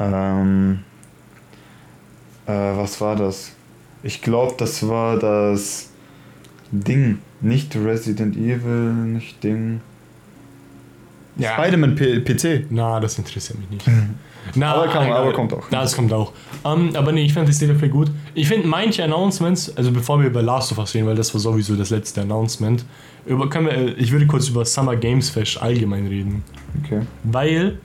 ähm, 0.00 0.80
äh, 2.46 2.52
was 2.52 3.00
war 3.00 3.14
das? 3.16 3.52
Ich 4.02 4.22
glaube, 4.22 4.54
das 4.58 4.86
war 4.88 5.18
das 5.18 5.90
Ding. 6.72 7.18
Nicht 7.40 7.76
Resident 7.76 8.36
Evil, 8.36 8.92
nicht 8.92 9.42
Ding. 9.44 9.80
Spider-Man 11.38 11.94
P- 11.94 12.20
PC. 12.20 12.66
Na, 12.70 12.98
das 13.00 13.16
interessiert 13.18 13.58
mich 13.60 13.70
nicht. 13.70 13.86
Na, 14.54 14.74
Aber 14.74 14.88
kann- 14.88 15.10
aber 15.12 15.32
kommt 15.32 15.52
auch. 15.52 15.64
Na, 15.70 15.82
das 15.82 15.94
kommt 15.94 16.12
auch. 16.12 16.32
Ähm, 16.64 16.90
aber 16.94 17.12
nee, 17.12 17.22
ich 17.24 17.32
fand 17.32 17.48
das 17.48 17.56
State 17.56 17.72
of 17.72 17.78
Play 17.78 17.88
gut. 17.88 18.10
Ich 18.34 18.48
finde 18.48 18.66
manche 18.66 19.02
Announcements, 19.04 19.74
also 19.76 19.90
bevor 19.92 20.20
wir 20.20 20.26
über 20.26 20.42
Last 20.42 20.72
of 20.72 20.78
Us 20.78 20.94
reden, 20.94 21.06
weil 21.06 21.14
das 21.14 21.32
war 21.32 21.40
sowieso 21.40 21.76
das 21.76 21.90
letzte 21.90 22.22
Announcement, 22.22 22.84
über, 23.26 23.48
können 23.48 23.66
wir, 23.66 23.72
äh, 23.72 23.90
ich 23.92 24.12
würde 24.12 24.26
kurz 24.26 24.48
über 24.48 24.64
Summer 24.64 24.96
Games 24.96 25.30
Fest 25.30 25.60
allgemein 25.62 26.06
reden. 26.06 26.42
Okay. 26.84 27.02
Weil 27.24 27.78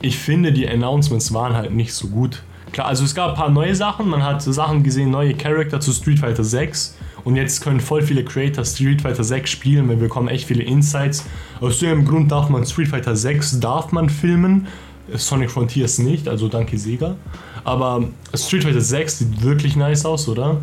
ich 0.00 0.16
finde, 0.18 0.52
die 0.52 0.68
Announcements 0.68 1.32
waren 1.34 1.54
halt 1.54 1.72
nicht 1.72 1.92
so 1.92 2.08
gut. 2.08 2.42
Klar, 2.72 2.88
also 2.88 3.04
es 3.04 3.14
gab 3.14 3.30
ein 3.30 3.36
paar 3.36 3.50
neue 3.50 3.74
Sachen, 3.74 4.08
man 4.08 4.22
hat 4.24 4.42
Sachen 4.42 4.82
gesehen, 4.82 5.10
neue 5.10 5.34
Charakter 5.34 5.80
zu 5.80 5.92
Street 5.92 6.18
Fighter 6.18 6.44
6 6.44 6.96
und 7.24 7.36
jetzt 7.36 7.62
können 7.62 7.80
voll 7.80 8.02
viele 8.02 8.24
Creator 8.24 8.64
Street 8.64 9.02
Fighter 9.02 9.24
6 9.24 9.48
spielen, 9.50 9.88
wir 9.88 9.96
bekommen 9.96 10.28
echt 10.28 10.46
viele 10.46 10.62
Insights. 10.64 11.24
Aus 11.60 11.78
dem 11.78 12.04
Grund 12.04 12.30
darf 12.32 12.48
man 12.50 12.66
Street 12.66 12.88
Fighter 12.88 13.16
6 13.16 13.60
darf 13.60 13.92
man 13.92 14.10
filmen, 14.10 14.66
Sonic 15.14 15.50
Frontiers 15.50 15.98
nicht, 15.98 16.28
also 16.28 16.48
danke 16.48 16.78
Sega. 16.78 17.16
Aber 17.64 18.04
Street 18.34 18.64
Fighter 18.64 18.80
6 18.80 19.18
sieht 19.18 19.42
wirklich 19.42 19.76
nice 19.76 20.04
aus, 20.04 20.28
oder? 20.28 20.58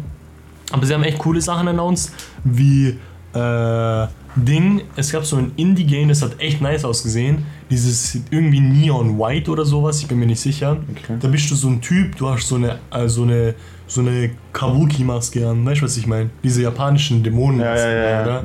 Aber 0.71 0.85
sie 0.85 0.93
haben 0.93 1.03
echt 1.03 1.19
coole 1.19 1.41
Sachen 1.41 1.67
announced, 1.67 2.11
wie 2.43 2.97
äh, 3.33 4.07
Ding. 4.35 4.81
Es 4.95 5.11
gab 5.11 5.25
so 5.25 5.37
ein 5.37 5.51
Indie-Game, 5.55 6.09
das 6.09 6.21
hat 6.21 6.39
echt 6.39 6.61
nice 6.61 6.85
ausgesehen. 6.85 7.45
Dieses 7.69 8.17
irgendwie 8.31 8.59
Neon 8.59 9.19
White 9.19 9.51
oder 9.51 9.65
sowas, 9.65 9.99
ich 10.01 10.07
bin 10.07 10.19
mir 10.19 10.25
nicht 10.25 10.41
sicher. 10.41 10.77
Okay. 10.91 11.17
Da 11.19 11.27
bist 11.27 11.49
du 11.51 11.55
so 11.55 11.67
ein 11.67 11.81
Typ, 11.81 12.15
du 12.17 12.29
hast 12.29 12.47
so 12.47 12.55
eine, 12.55 12.79
äh, 12.91 13.07
so 13.07 13.23
eine, 13.23 13.55
so 13.87 14.01
eine 14.01 14.31
Kabuki-Maske 14.53 15.47
an, 15.47 15.65
weißt 15.65 15.81
du, 15.81 15.85
was 15.85 15.97
ich 15.97 16.07
meine? 16.07 16.29
Diese 16.43 16.63
japanischen 16.63 17.21
Dämonen, 17.23 17.59
Ja, 17.59 17.75
ja, 17.75 17.91
ja, 17.91 18.23
oder? 18.23 18.43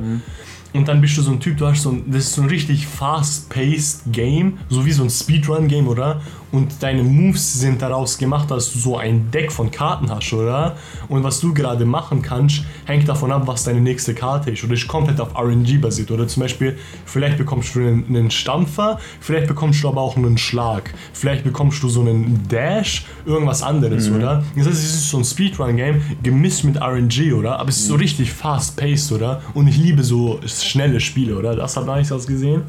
Und 0.73 0.87
dann 0.87 1.01
bist 1.01 1.17
du 1.17 1.21
so 1.21 1.31
ein 1.31 1.39
Typ, 1.39 1.57
du 1.57 1.67
hast 1.67 1.81
so 1.81 1.91
ein, 1.91 2.03
das 2.07 2.25
ist 2.25 2.33
so 2.33 2.43
ein 2.43 2.47
richtig 2.47 2.85
fast-paced 2.85 4.11
Game, 4.11 4.59
so 4.69 4.85
wie 4.85 4.91
so 4.91 5.03
ein 5.03 5.09
Speedrun-Game, 5.09 5.87
oder? 5.87 6.21
Und 6.51 6.81
deine 6.81 7.03
Moves 7.03 7.59
sind 7.59 7.81
daraus 7.81 8.17
gemacht, 8.17 8.49
dass 8.49 8.73
du 8.73 8.79
so 8.79 8.97
ein 8.97 9.29
Deck 9.29 9.51
von 9.51 9.69
Karten 9.69 10.09
hast, 10.09 10.33
oder? 10.33 10.75
Und 11.07 11.23
was 11.23 11.39
du 11.39 11.53
gerade 11.53 11.85
machen 11.85 12.21
kannst, 12.21 12.63
hängt 12.85 13.07
davon 13.07 13.31
ab, 13.31 13.43
was 13.45 13.63
deine 13.63 13.81
nächste 13.81 14.15
Karte 14.15 14.51
ist. 14.51 14.63
Oder 14.63 14.73
ist 14.73 14.87
komplett 14.87 15.21
auf 15.21 15.35
RNG 15.37 15.79
basiert. 15.79 16.09
Oder 16.09 16.27
zum 16.27 16.41
Beispiel, 16.41 16.77
vielleicht 17.05 17.37
bekommst 17.37 17.75
du 17.75 17.79
einen, 17.79 18.05
einen 18.07 18.31
Stampfer, 18.31 18.99
vielleicht 19.19 19.47
bekommst 19.47 19.83
du 19.83 19.89
aber 19.89 20.01
auch 20.01 20.17
einen 20.17 20.37
Schlag. 20.37 20.91
Vielleicht 21.13 21.43
bekommst 21.43 21.83
du 21.83 21.89
so 21.89 22.01
einen 22.01 22.47
Dash, 22.47 23.05
irgendwas 23.25 23.61
anderes, 23.61 24.09
oder? 24.09 24.43
Das 24.55 24.65
heißt, 24.65 24.77
es 24.77 24.95
ist 24.95 25.09
so 25.09 25.17
ein 25.17 25.25
Speedrun-Game, 25.25 26.01
gemischt 26.23 26.63
mit 26.63 26.81
RNG, 26.81 27.33
oder? 27.33 27.59
Aber 27.59 27.69
es 27.69 27.77
ist 27.77 27.87
so 27.87 27.95
richtig 27.95 28.31
fast-paced, 28.31 29.11
oder? 29.11 29.41
Und 29.53 29.67
ich 29.67 29.77
liebe 29.77 30.03
so 30.03 30.39
schnelle 30.45 30.99
Spiele, 30.99 31.37
oder? 31.37 31.55
Das 31.55 31.77
hat 31.77 31.85
nice 31.85 32.11
ausgesehen. 32.11 32.63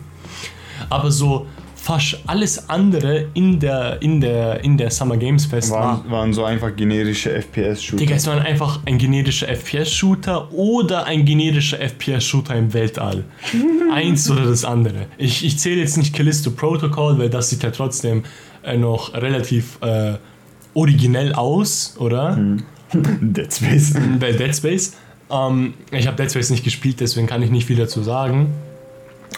Aber 0.89 1.11
so 1.11 1.47
fast 1.83 2.19
alles 2.27 2.69
andere 2.69 3.29
in 3.33 3.59
der, 3.59 4.03
in 4.03 4.21
der, 4.21 4.63
in 4.63 4.77
der 4.77 4.91
Summer 4.91 5.17
Games 5.17 5.47
Fest 5.47 5.71
war. 5.71 6.03
Waren, 6.03 6.11
waren 6.11 6.33
so 6.35 6.45
einfach 6.45 6.77
generische 6.77 7.31
FPS-Shooter. 7.31 7.97
Digga, 7.97 8.17
es 8.17 8.27
war 8.27 8.39
einfach 8.39 8.81
ein 8.85 8.99
generischer 8.99 9.49
FPS-Shooter 9.49 10.53
oder 10.53 11.07
ein 11.07 11.25
generischer 11.25 11.79
FPS-Shooter 11.81 12.55
im 12.55 12.75
Weltall. 12.75 13.25
Eins 13.95 14.31
oder 14.31 14.45
das 14.45 14.65
andere. 14.65 15.07
Ich, 15.17 15.45
ich 15.45 15.59
zähle 15.59 15.81
jetzt 15.81 15.97
nicht 15.97 16.15
Callisto 16.15 16.51
Protocol, 16.51 17.19
weil 17.19 17.31
das 17.31 17.49
sieht 17.49 17.63
ja 17.63 17.71
trotzdem 17.71 18.25
äh, 18.63 18.77
noch 18.77 19.15
relativ 19.15 19.79
äh, 19.81 20.15
originell 20.75 21.33
aus, 21.33 21.97
oder? 21.99 22.39
Dead 22.93 23.53
Space. 23.53 23.95
Bei 24.21 24.33
Dead 24.33 24.55
Space. 24.55 24.93
Ähm, 25.31 25.73
ich 25.93 26.07
habe 26.07 26.17
Dead 26.19 26.31
Space 26.31 26.51
nicht 26.51 26.63
gespielt, 26.63 27.01
deswegen 27.01 27.27
kann 27.27 27.43
ich 27.43 27.51
nicht 27.51 27.67
viel 27.67 27.77
dazu 27.77 28.03
sagen. 28.03 28.53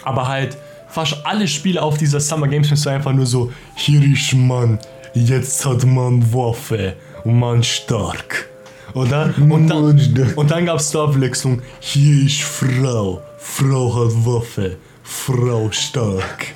Aber 0.03 0.27
halt, 0.27 0.57
fast 0.93 1.17
alle 1.25 1.47
Spiele 1.47 1.81
auf 1.81 1.97
dieser 1.97 2.19
Summer 2.19 2.47
Games 2.47 2.69
Fest 2.69 2.87
einfach 2.87 3.13
nur 3.13 3.25
so: 3.25 3.51
Hier 3.75 4.01
ist 4.03 4.33
man, 4.33 4.79
jetzt 5.13 5.65
hat 5.65 5.85
man 5.85 6.33
Waffe 6.33 6.95
und 7.23 7.39
man 7.39 7.63
stark. 7.63 8.49
Oder? 8.93 9.33
Und 9.49 9.67
dann, 9.67 10.33
und 10.35 10.51
dann 10.51 10.65
gab 10.65 10.79
es 10.79 10.91
die 10.91 10.97
Abwechslung: 10.97 11.61
Hier 11.79 12.25
ist 12.25 12.41
Frau, 12.41 13.21
Frau 13.37 13.95
hat 13.95 14.25
Waffe. 14.25 14.77
Frau 15.03 15.69
stark. 15.71 16.53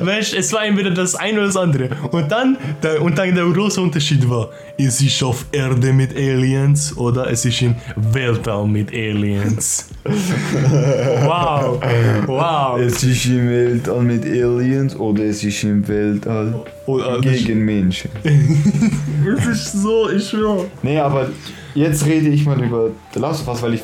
Weißt 0.00 0.34
es 0.34 0.52
war 0.52 0.64
entweder 0.64 0.90
das 0.90 1.14
eine 1.14 1.38
oder 1.38 1.46
das 1.46 1.56
andere. 1.56 1.90
Und 2.10 2.30
dann, 2.30 2.56
der, 2.82 3.02
und 3.02 3.18
dann 3.18 3.34
der 3.34 3.44
große 3.44 3.80
Unterschied 3.80 4.28
war, 4.28 4.48
es 4.78 5.00
ist 5.00 5.22
auf 5.22 5.44
Erde 5.52 5.92
mit 5.92 6.16
Aliens 6.16 6.96
oder 6.96 7.30
es 7.30 7.44
ist 7.44 7.60
im 7.62 7.74
Weltall 7.96 8.66
mit 8.66 8.90
Aliens. 8.90 9.88
wow. 10.04 11.80
Wow. 12.26 12.80
Es 12.80 13.02
ist 13.02 13.26
im 13.26 13.48
Weltall 13.48 14.02
mit 14.02 14.24
Aliens 14.24 14.96
oder 14.96 15.24
es 15.24 15.44
ist 15.44 15.62
im 15.62 15.86
Weltall 15.86 16.64
Oder, 16.86 17.20
gegen 17.20 17.64
Menschen. 17.64 18.10
es 18.24 19.46
ist 19.46 19.72
so, 19.72 20.08
ich 20.10 20.28
schwör. 20.28 20.64
Nee, 20.82 20.98
aber 20.98 21.28
jetzt 21.74 22.06
rede 22.06 22.28
ich 22.28 22.44
mal 22.46 22.60
über 22.62 22.90
The 23.12 23.20
Last 23.20 23.42
of 23.42 23.48
Us, 23.48 23.62
weil 23.62 23.74
ich, 23.74 23.82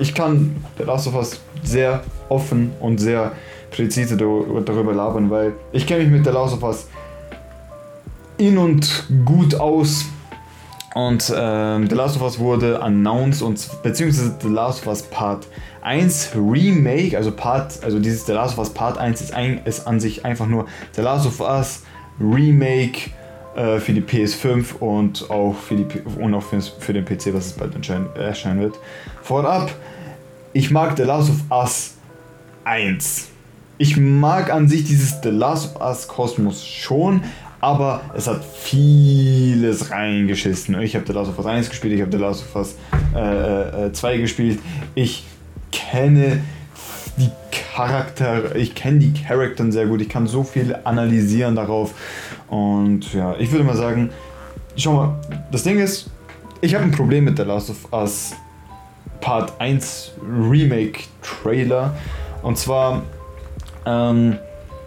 ich 0.00 0.14
kann 0.14 0.56
The 0.78 0.84
Last 0.84 1.06
of 1.08 1.14
Us 1.14 1.40
sehr 1.62 2.02
offen 2.28 2.72
und 2.80 2.98
sehr 2.98 3.32
präzise 3.70 4.16
dar- 4.16 4.60
darüber 4.64 4.92
labern, 4.92 5.30
weil 5.30 5.52
ich 5.72 5.86
kenne 5.86 6.04
mich 6.04 6.12
mit 6.12 6.24
The 6.24 6.30
Last 6.30 6.54
of 6.54 6.62
Us 6.62 6.88
in 8.38 8.56
und 8.58 9.04
gut 9.24 9.54
aus. 9.56 10.04
Und 10.94 11.32
ähm, 11.36 11.88
The 11.88 11.94
Last 11.94 12.16
of 12.16 12.22
Us 12.22 12.38
wurde 12.38 12.82
announced 12.82 13.42
und 13.42 13.68
beziehungsweise 13.82 14.34
The 14.40 14.48
Last 14.48 14.80
of 14.80 14.86
Us 14.88 15.02
Part 15.02 15.46
1 15.82 16.30
Remake, 16.34 17.16
also 17.16 17.30
Part, 17.30 17.84
also 17.84 17.98
dieses 17.98 18.26
The 18.26 18.32
Last 18.32 18.54
of 18.54 18.58
Us 18.58 18.70
Part 18.70 18.98
1 18.98 19.20
ist, 19.20 19.34
ein, 19.34 19.60
ist 19.64 19.86
an 19.86 20.00
sich 20.00 20.24
einfach 20.24 20.46
nur 20.46 20.66
The 20.96 21.02
Last 21.02 21.26
of 21.26 21.40
Us 21.40 21.82
Remake 22.20 23.10
äh, 23.58 23.80
für 23.80 23.92
die 23.92 24.02
PS5 24.02 24.76
und 24.78 25.28
auch 25.30 25.56
für, 25.56 25.74
die, 25.74 25.86
und 26.20 26.32
auch 26.32 26.44
für, 26.44 26.92
den 26.92 27.04
PC, 27.04 27.34
was 27.34 27.46
es 27.46 27.52
bald 27.54 27.74
erscheinen, 28.16 28.60
wird. 28.60 28.78
Vorab, 29.20 29.72
ich 30.52 30.70
mag 30.70 30.96
The 30.96 31.02
Last 31.02 31.30
of 31.30 31.36
Us 31.50 31.96
1. 32.62 33.30
Ich 33.78 33.96
mag 33.96 34.52
an 34.52 34.68
sich 34.68 34.84
dieses 34.84 35.16
The 35.24 35.30
Last 35.30 35.74
of 35.74 35.82
Us 35.82 36.06
Kosmos 36.06 36.64
schon, 36.64 37.24
aber 37.60 38.02
es 38.14 38.28
hat 38.28 38.44
vieles 38.44 39.90
reingeschissen. 39.90 40.80
Ich 40.80 40.94
habe 40.94 41.04
The 41.04 41.12
Last 41.12 41.30
of 41.30 41.38
Us 41.38 41.46
1 41.46 41.68
gespielt, 41.68 41.94
ich 41.94 42.00
habe 42.00 42.12
The 42.12 42.18
Last 42.18 42.44
of 42.44 42.54
Us 42.54 42.76
äh, 43.16 43.86
äh, 43.86 43.92
2 43.92 44.18
gespielt. 44.18 44.60
Ich 44.94 45.24
kenne 45.72 46.42
die 47.18 47.30
Charakter, 47.74 48.56
ich 48.56 48.74
kenne 48.74 48.98
die 48.98 49.12
Charakteren 49.12 49.72
sehr 49.72 49.86
gut, 49.86 50.00
ich 50.00 50.08
kann 50.08 50.26
so 50.26 50.42
viel 50.44 50.76
analysieren 50.84 51.56
darauf. 51.56 51.94
Und 52.48 53.12
ja, 53.12 53.36
ich 53.38 53.50
würde 53.52 53.64
mal 53.64 53.76
sagen, 53.76 54.10
schau 54.76 54.94
mal, 54.94 55.20
das 55.50 55.62
Ding 55.62 55.78
ist, 55.78 56.10
ich 56.60 56.74
habe 56.74 56.84
ein 56.84 56.92
Problem 56.92 57.24
mit 57.24 57.36
The 57.36 57.44
Last 57.44 57.70
of 57.70 57.92
Us 57.92 58.32
Part 59.20 59.60
1 59.60 60.12
Remake 60.22 61.00
Trailer. 61.22 61.96
Und 62.42 62.58
zwar 62.58 63.02
ähm, 63.84 64.38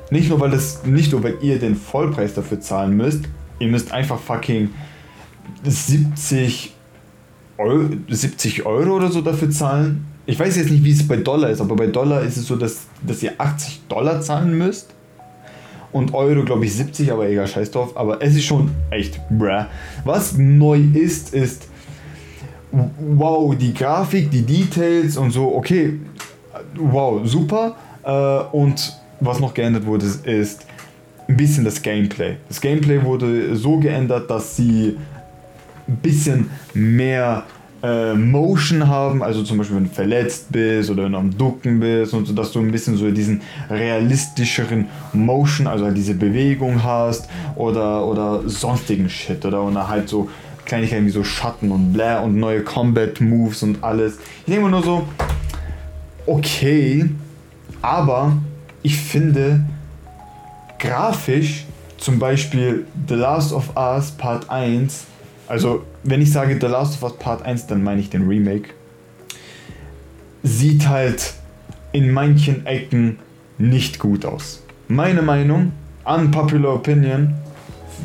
nicht 0.09 0.29
nur, 0.29 0.39
weil 0.39 0.51
das 0.51 0.83
nicht 0.85 1.11
nur, 1.11 1.23
weil 1.23 1.37
ihr 1.41 1.59
den 1.59 1.75
Vollpreis 1.75 2.33
dafür 2.33 2.59
zahlen 2.59 2.95
müsst, 2.95 3.25
ihr 3.59 3.67
müsst 3.67 3.91
einfach 3.91 4.19
fucking 4.19 4.69
70 5.63 6.73
Euro, 7.57 7.89
70 8.09 8.65
Euro 8.65 8.95
oder 8.95 9.11
so 9.11 9.21
dafür 9.21 9.49
zahlen. 9.51 10.05
Ich 10.25 10.39
weiß 10.39 10.55
jetzt 10.57 10.69
nicht, 10.69 10.83
wie 10.83 10.91
es 10.91 11.07
bei 11.07 11.17
Dollar 11.17 11.49
ist, 11.49 11.61
aber 11.61 11.75
bei 11.75 11.87
Dollar 11.87 12.21
ist 12.21 12.37
es 12.37 12.45
so, 12.45 12.55
dass, 12.55 12.81
dass 13.05 13.23
ihr 13.23 13.33
80 13.37 13.81
Dollar 13.87 14.21
zahlen 14.21 14.57
müsst. 14.57 14.93
Und 15.91 16.13
Euro, 16.13 16.45
glaube 16.45 16.65
ich, 16.65 16.73
70, 16.73 17.11
aber 17.11 17.27
egal, 17.27 17.47
scheiß 17.47 17.71
drauf. 17.71 17.97
Aber 17.97 18.21
es 18.21 18.35
ist 18.35 18.45
schon 18.45 18.71
echt, 18.91 19.19
bruh. 19.29 19.65
Was 20.05 20.37
neu 20.37 20.79
ist, 20.93 21.33
ist, 21.33 21.67
wow, 22.71 23.53
die 23.55 23.73
Grafik, 23.73 24.31
die 24.31 24.43
Details 24.43 25.17
und 25.17 25.31
so, 25.31 25.53
okay, 25.53 25.99
wow, 26.75 27.19
super. 27.25 27.75
Äh, 28.03 28.55
und 28.55 28.95
was 29.19 29.39
noch 29.39 29.53
geändert 29.53 29.85
wurde, 29.85 30.05
ist 30.05 30.65
ein 31.27 31.37
bisschen 31.37 31.65
das 31.65 31.81
Gameplay. 31.81 32.37
Das 32.47 32.61
Gameplay 32.61 33.03
wurde 33.03 33.55
so 33.55 33.77
geändert, 33.77 34.29
dass 34.29 34.55
sie 34.55 34.97
ein 35.87 35.97
bisschen 35.97 36.49
mehr 36.73 37.43
äh, 37.83 38.13
Motion 38.13 38.87
haben, 38.87 39.23
also 39.23 39.43
zum 39.43 39.57
Beispiel 39.57 39.77
wenn 39.77 39.85
du 39.85 39.89
verletzt 39.89 40.51
bist 40.51 40.89
oder 40.89 41.05
wenn 41.05 41.13
du 41.13 41.17
am 41.17 41.37
Ducken 41.37 41.79
bist 41.79 42.13
und 42.13 42.27
so, 42.27 42.33
dass 42.33 42.51
du 42.51 42.59
ein 42.59 42.71
bisschen 42.71 42.95
so 42.95 43.09
diesen 43.09 43.41
realistischeren 43.69 44.87
Motion, 45.13 45.67
also 45.67 45.85
halt 45.85 45.97
diese 45.97 46.13
Bewegung 46.13 46.83
hast 46.83 47.27
oder, 47.55 48.05
oder 48.05 48.47
sonstigen 48.47 49.09
Shit 49.09 49.45
oder, 49.45 49.63
oder 49.63 49.87
halt 49.87 50.09
so 50.09 50.29
Kleinigkeiten 50.65 51.05
wie 51.05 51.11
so 51.11 51.23
Schatten 51.23 51.71
und 51.71 51.93
bla 51.93 52.19
und 52.19 52.35
neue 52.35 52.63
Combat 52.63 53.19
Moves 53.19 53.63
und 53.63 53.83
alles. 53.83 54.19
Ich 54.45 54.53
denke 54.53 54.61
mal 54.61 54.71
nur 54.71 54.83
so, 54.83 55.07
okay, 56.25 57.09
aber 57.81 58.37
ich 58.83 58.97
finde 58.97 59.61
grafisch 60.79 61.65
zum 61.97 62.19
Beispiel 62.19 62.85
The 63.07 63.15
Last 63.15 63.53
of 63.53 63.75
Us 63.75 64.11
Part 64.11 64.49
1, 64.49 65.05
also 65.47 65.83
wenn 66.03 66.21
ich 66.21 66.31
sage 66.31 66.57
The 66.59 66.67
Last 66.67 66.95
of 66.95 67.03
Us 67.03 67.17
Part 67.17 67.43
1, 67.43 67.67
dann 67.67 67.83
meine 67.83 68.01
ich 68.01 68.09
den 68.09 68.27
Remake, 68.27 68.69
sieht 70.43 70.87
halt 70.87 71.33
in 71.91 72.11
manchen 72.11 72.65
Ecken 72.65 73.19
nicht 73.57 73.99
gut 73.99 74.25
aus. 74.25 74.63
Meine 74.87 75.21
Meinung, 75.21 75.71
unpopular 76.03 76.75
opinion, 76.75 77.35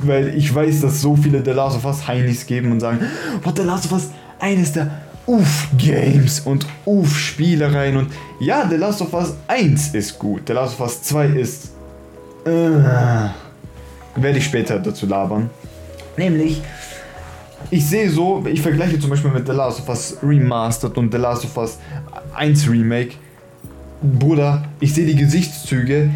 weil 0.03 0.37
ich 0.37 0.55
weiß, 0.55 0.83
dass 0.83 1.01
so 1.01 1.17
viele 1.17 1.43
The 1.45 1.53
Last 1.53 1.77
of 1.77 1.85
Us 1.85 2.07
Heinis 2.07 2.47
geben 2.47 2.73
und 2.73 2.81
sagen, 2.81 3.01
what 3.43 3.57
The 3.57 3.63
Last 3.63 3.87
of 3.87 3.93
Us, 3.93 4.11
eines 4.39 4.73
der 4.73 4.91
Uff-Games 5.27 6.41
und 6.41 6.67
Uff-Spielereien 6.85 7.97
und 7.97 8.13
ja, 8.39 8.69
The 8.69 8.77
Last 8.77 9.01
of 9.01 9.13
Us 9.15 9.35
1 9.49 9.95
ist 9.95 10.19
gut, 10.19 10.43
The 10.47 10.53
Last 10.53 10.75
of 10.75 10.81
Us 10.81 11.03
2 11.03 11.27
ist 11.29 11.71
äh, 12.45 12.51
werde 12.51 14.39
ich 14.39 14.45
später 14.45 14.79
dazu 14.79 15.07
labern. 15.07 15.51
Nämlich, 16.17 16.63
ich 17.71 17.87
sehe 17.87 18.11
so, 18.11 18.45
ich 18.47 18.63
vergleiche 18.63 18.99
zum 18.99 19.11
Beispiel 19.11 19.31
mit 19.31 19.47
The 19.47 19.53
Last 19.53 19.81
of 19.81 19.89
Us 19.89 20.17
Remastered 20.23 20.97
und 20.99 21.13
The 21.13 21.19
Last 21.19 21.45
of 21.45 21.57
Us 21.57 21.79
1 22.35 22.69
Remake. 22.69 23.15
Bruder, 24.03 24.65
ich 24.81 24.95
sehe 24.95 25.07
die 25.07 25.17
Gesichtszüge. 25.17 26.11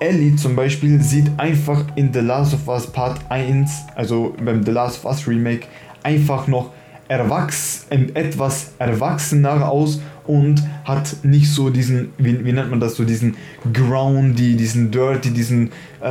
Ellie 0.00 0.34
zum 0.36 0.56
Beispiel 0.56 1.00
sieht 1.02 1.30
einfach 1.36 1.84
in 1.94 2.12
The 2.12 2.20
Last 2.20 2.54
of 2.54 2.66
Us 2.66 2.86
Part 2.86 3.20
1, 3.28 3.70
also 3.94 4.34
beim 4.42 4.64
The 4.64 4.70
Last 4.70 5.04
of 5.04 5.10
Us 5.10 5.28
Remake, 5.28 5.66
einfach 6.02 6.46
noch 6.46 6.70
erwachs 7.10 7.86
etwas 7.90 8.70
erwachsener 8.78 9.68
aus 9.68 10.00
und 10.28 10.62
hat 10.84 11.24
nicht 11.24 11.50
so 11.50 11.68
diesen, 11.68 12.10
wie, 12.18 12.44
wie 12.44 12.52
nennt 12.52 12.70
man 12.70 12.78
das, 12.78 12.94
so 12.94 13.04
diesen 13.04 13.34
groundy, 13.72 14.54
diesen 14.54 14.92
dirty, 14.92 15.32
diesen 15.32 15.70
äh, 16.00 16.06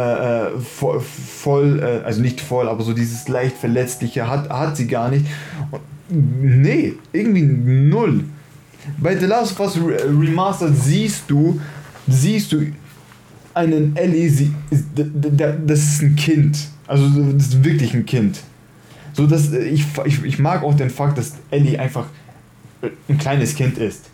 äh, 0.48 0.60
voll, 0.60 1.00
voll 1.00 1.80
äh, 1.80 2.06
also 2.06 2.22
nicht 2.22 2.42
voll, 2.42 2.68
aber 2.68 2.84
so 2.84 2.92
dieses 2.92 3.30
leicht 3.30 3.56
verletzliche 3.56 4.30
hat, 4.30 4.50
hat 4.50 4.76
sie 4.76 4.88
gar 4.88 5.10
nicht. 5.10 5.26
Nee, 6.10 6.94
irgendwie 7.14 7.44
null. 7.44 8.26
Bei 8.98 9.16
The 9.18 9.26
Last 9.26 9.58
of 9.58 9.60
Us 9.62 9.78
Re- 9.78 10.04
Remastered 10.04 10.76
siehst 10.76 11.24
du, 11.30 11.62
siehst 12.10 12.52
du 12.52 12.66
einen 13.54 13.96
Ellie, 13.96 14.30
sie, 14.30 14.52
das 15.66 15.80
ist 15.80 16.02
ein 16.02 16.16
Kind. 16.18 16.58
Also 16.88 17.08
das 17.08 17.48
ist 17.48 17.64
wirklich 17.64 17.94
ein 17.94 18.06
Kind. 18.06 18.42
So 19.14 19.28
dass 19.28 19.52
äh, 19.54 19.60
ich, 19.64 19.86
ich, 20.06 20.24
ich 20.24 20.40
mag 20.40 20.64
auch 20.64 20.76
den 20.76 20.90
Fakt, 20.90 21.18
dass 21.18 21.34
Ellie 21.52 21.80
einfach 21.80 22.06
äh, 22.82 22.88
ein 23.08 23.18
kleines 23.18 23.56
Kind 23.56 23.78
ist. 23.78 24.06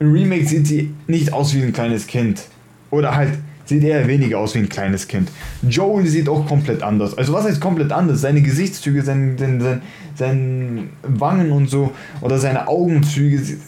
Im 0.00 0.12
Remake 0.12 0.46
sieht 0.46 0.66
sie 0.66 0.94
nicht 1.06 1.32
aus 1.32 1.54
wie 1.54 1.62
ein 1.62 1.72
kleines 1.72 2.06
Kind. 2.06 2.42
Oder 2.90 3.14
halt 3.16 3.32
sieht 3.64 3.82
eher 3.84 4.06
weniger 4.08 4.38
aus 4.38 4.54
wie 4.54 4.60
ein 4.60 4.68
kleines 4.68 5.06
Kind. 5.08 5.30
Joel 5.68 6.06
sieht 6.06 6.28
auch 6.28 6.46
komplett 6.46 6.82
anders. 6.82 7.16
Also 7.18 7.32
was 7.32 7.44
heißt 7.44 7.60
komplett 7.60 7.92
anders? 7.92 8.20
Seine 8.20 8.40
Gesichtszüge, 8.40 9.02
sein, 9.02 9.36
sein, 9.38 9.60
sein, 9.60 9.82
sein 10.16 10.88
Wangen 11.02 11.52
und 11.52 11.68
so 11.68 11.92
oder 12.22 12.38
seine 12.38 12.66
Augenzüge 12.68 13.38
sie- 13.40 13.58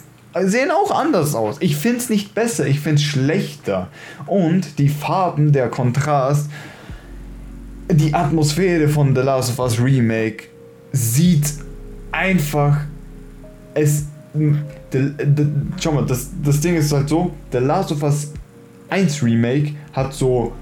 sehen 0.45 0.71
auch 0.71 0.91
anders 0.97 1.35
aus. 1.35 1.57
Ich 1.61 1.77
finde 1.77 1.99
es 1.99 2.09
nicht 2.09 2.35
besser, 2.35 2.67
ich 2.67 2.81
finde 2.81 2.97
es 2.97 3.03
schlechter. 3.03 3.89
Und 4.27 4.79
die 4.79 4.89
Farben, 4.89 5.53
der 5.53 5.69
Kontrast, 5.69 6.49
die 7.93 8.15
Atmosphäre 8.15 8.89
von 8.89 9.15
The 9.17 9.23
Last 9.23 9.51
of 9.51 9.59
Us 9.59 9.83
Remake 9.83 10.45
sieht 10.93 11.55
einfach 12.13 12.81
es 13.75 14.07
the, 14.35 14.55
the, 14.91 15.47
schau 15.79 15.93
mal 15.93 16.07
das, 16.07 16.31
das 16.43 16.61
Ding 16.61 16.77
ist 16.77 16.93
halt 16.93 17.09
so 17.09 17.33
The 17.53 17.59
Last 17.59 17.93
of 17.93 18.03
Us 18.03 18.33
1 18.89 19.23
Remake 19.23 19.75
hat 19.93 20.13
so 20.15 20.53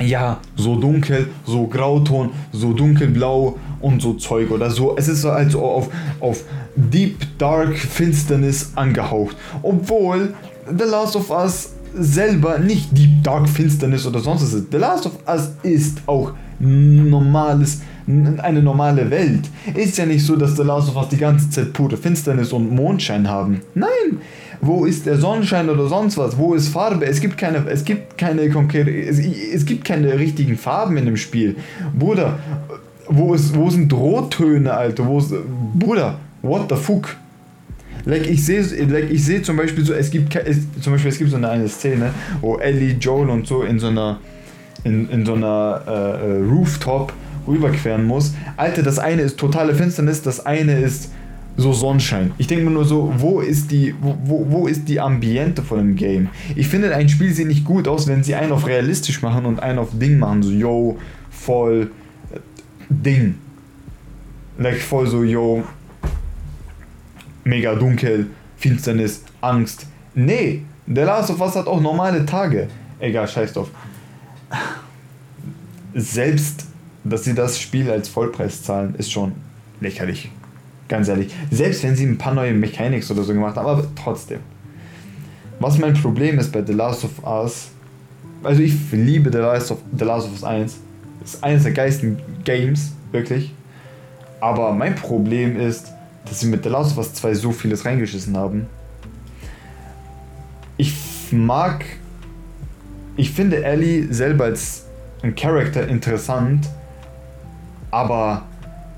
ja 0.00 0.40
so 0.56 0.76
dunkel 0.76 1.28
so 1.46 1.66
Grauton 1.66 2.30
so 2.52 2.72
dunkelblau 2.72 3.58
und 3.80 4.02
so 4.02 4.14
Zeug 4.14 4.50
oder 4.50 4.70
so 4.70 4.96
es 4.96 5.08
ist 5.08 5.22
so 5.22 5.32
halt 5.32 5.52
so 5.52 5.62
auf, 5.62 5.88
auf 6.20 6.44
Deep 6.76 7.38
Dark 7.38 7.76
Finsternis 7.76 8.72
angehaucht 8.74 9.36
obwohl 9.62 10.34
The 10.66 10.84
Last 10.84 11.16
of 11.16 11.30
Us 11.30 11.74
selber 11.94 12.58
nicht 12.58 12.96
Deep 12.96 13.22
Dark 13.22 13.48
Finsternis 13.48 14.06
oder 14.06 14.20
sonst 14.20 14.42
was 14.42 14.52
ist. 14.52 14.70
The 14.70 14.78
Last 14.78 15.06
of 15.06 15.12
Us 15.26 15.50
ist 15.62 15.98
auch 16.06 16.32
normales, 16.58 17.82
eine 18.06 18.62
normale 18.62 19.10
Welt. 19.10 19.48
Ist 19.74 19.98
ja 19.98 20.06
nicht 20.06 20.24
so, 20.24 20.36
dass 20.36 20.56
The 20.56 20.62
Last 20.62 20.88
of 20.90 20.96
Us 20.96 21.08
die 21.08 21.16
ganze 21.16 21.48
Zeit 21.50 21.72
pure 21.72 21.96
Finsternis 21.96 22.52
und 22.52 22.74
Mondschein 22.74 23.28
haben. 23.28 23.62
Nein! 23.74 24.18
Wo 24.60 24.84
ist 24.86 25.04
der 25.04 25.18
Sonnenschein 25.18 25.68
oder 25.68 25.88
sonst 25.88 26.16
was? 26.16 26.38
Wo 26.38 26.54
ist 26.54 26.68
Farbe? 26.68 27.06
Es 27.06 27.20
gibt 27.20 27.36
keine, 27.36 27.66
es 27.68 27.84
gibt 27.84 28.16
keine 28.16 28.48
konkrete, 28.48 28.90
es, 28.90 29.18
es 29.18 29.66
gibt 29.66 29.84
keine 29.84 30.18
richtigen 30.18 30.56
Farben 30.56 30.96
in 30.96 31.04
dem 31.04 31.16
Spiel. 31.16 31.56
Bruder, 31.98 32.38
wo, 33.08 33.34
ist, 33.34 33.54
wo 33.54 33.68
sind 33.68 33.92
Rottöne, 33.92 34.72
Alter? 34.72 35.06
Wo 35.06 35.18
ist, 35.18 35.34
Bruder, 35.74 36.18
what 36.42 36.66
the 36.70 36.76
fuck? 36.76 37.16
Like 38.06 38.28
ich 38.28 38.44
sehe 38.44 38.62
like 38.86 39.08
sehe 39.14 39.42
zum 39.42 39.56
Beispiel 39.56 39.84
so, 39.84 39.94
es 39.94 40.10
gibt 40.10 40.34
es, 40.36 40.58
zum 40.80 40.92
Beispiel 40.92 41.10
es 41.10 41.18
gibt 41.18 41.30
so 41.30 41.36
eine, 41.36 41.48
eine 41.48 41.68
Szene, 41.68 42.10
wo 42.40 42.56
Ellie, 42.58 42.96
Joel 43.00 43.30
und 43.30 43.46
so 43.46 43.62
in 43.62 43.78
so 43.78 43.86
einer 43.88 44.18
in, 44.84 45.08
in 45.08 45.24
so 45.24 45.34
einer 45.34 45.82
äh, 45.86 45.90
äh, 45.90 46.42
Rooftop 46.42 47.12
rüberqueren 47.46 48.04
muss. 48.06 48.34
Alter, 48.56 48.82
das 48.82 48.98
eine 48.98 49.22
ist 49.22 49.38
totale 49.38 49.74
Finsternis, 49.74 50.22
das 50.22 50.44
eine 50.44 50.78
ist 50.78 51.10
so 51.56 51.72
Sonnenschein. 51.72 52.32
Ich 52.38 52.48
denke 52.48 52.64
mir 52.64 52.70
nur 52.70 52.84
so, 52.84 53.12
wo 53.16 53.40
ist 53.40 53.70
die 53.70 53.94
wo, 54.00 54.16
wo, 54.24 54.46
wo 54.48 54.66
ist 54.66 54.88
die 54.88 55.00
Ambiente 55.00 55.62
von 55.62 55.78
dem 55.78 55.96
Game? 55.96 56.28
Ich 56.56 56.66
finde 56.66 56.94
ein 56.94 57.08
Spiel 57.08 57.32
sieht 57.32 57.46
nicht 57.46 57.64
gut 57.64 57.86
aus, 57.86 58.08
wenn 58.08 58.24
sie 58.24 58.34
einen 58.34 58.52
auf 58.52 58.66
realistisch 58.66 59.22
machen 59.22 59.46
und 59.46 59.60
einen 59.60 59.78
auf 59.78 59.90
Ding 59.92 60.18
machen, 60.18 60.42
so 60.42 60.50
yo 60.50 60.98
voll 61.30 61.90
äh, 62.32 62.38
Ding. 62.88 63.36
like 64.58 64.80
voll 64.80 65.06
so, 65.06 65.22
yo, 65.22 65.64
mega 67.44 67.74
dunkel, 67.74 68.26
Finsternis, 68.56 69.22
Angst. 69.40 69.86
Nee, 70.14 70.62
The 70.86 71.02
Last 71.02 71.30
of 71.30 71.40
Us 71.40 71.56
hat 71.56 71.66
auch 71.66 71.80
normale 71.80 72.24
Tage. 72.24 72.68
Egal, 72.98 73.26
scheiß 73.26 73.52
drauf. 73.52 73.70
Selbst, 75.94 76.66
dass 77.04 77.24
sie 77.24 77.34
das 77.34 77.60
Spiel 77.60 77.90
als 77.90 78.08
Vollpreis 78.08 78.62
zahlen, 78.62 78.94
ist 78.96 79.12
schon 79.12 79.32
lächerlich. 79.80 80.30
Ganz 80.88 81.08
ehrlich. 81.08 81.32
Selbst 81.50 81.82
wenn 81.82 81.96
sie 81.96 82.04
ein 82.04 82.18
paar 82.18 82.34
neue 82.34 82.52
Mechanics 82.52 83.10
oder 83.10 83.22
so 83.22 83.32
gemacht 83.32 83.56
haben, 83.56 83.66
aber 83.66 83.86
trotzdem. 83.94 84.40
Was 85.60 85.78
mein 85.78 85.94
Problem 85.94 86.38
ist 86.38 86.52
bei 86.52 86.64
The 86.64 86.72
Last 86.72 87.04
of 87.04 87.24
Us, 87.24 87.68
also 88.42 88.62
ich 88.62 88.74
liebe 88.92 89.30
The 89.30 89.38
Last 89.38 89.70
of, 89.70 89.78
The 89.96 90.04
Last 90.04 90.26
of 90.26 90.32
Us 90.32 90.44
1. 90.44 90.78
Ist 91.24 91.42
eines 91.42 91.62
der 91.62 91.72
geilsten 91.72 92.18
Games, 92.44 92.92
wirklich. 93.12 93.54
Aber 94.40 94.72
mein 94.72 94.94
Problem 94.94 95.58
ist, 95.58 95.92
dass 96.26 96.40
sie 96.40 96.48
mit 96.48 96.64
The 96.64 96.68
Last 96.68 96.92
of 96.92 96.98
Us 96.98 97.14
2 97.14 97.34
so 97.34 97.52
vieles 97.52 97.84
reingeschissen 97.84 98.36
haben. 98.36 98.66
Ich 100.76 100.94
mag. 101.30 101.84
Ich 103.16 103.30
finde 103.30 103.64
Ellie 103.64 104.12
selber 104.12 104.44
als 104.44 104.86
ein 105.22 105.34
Charakter 105.34 105.86
interessant, 105.88 106.68
aber 107.94 108.42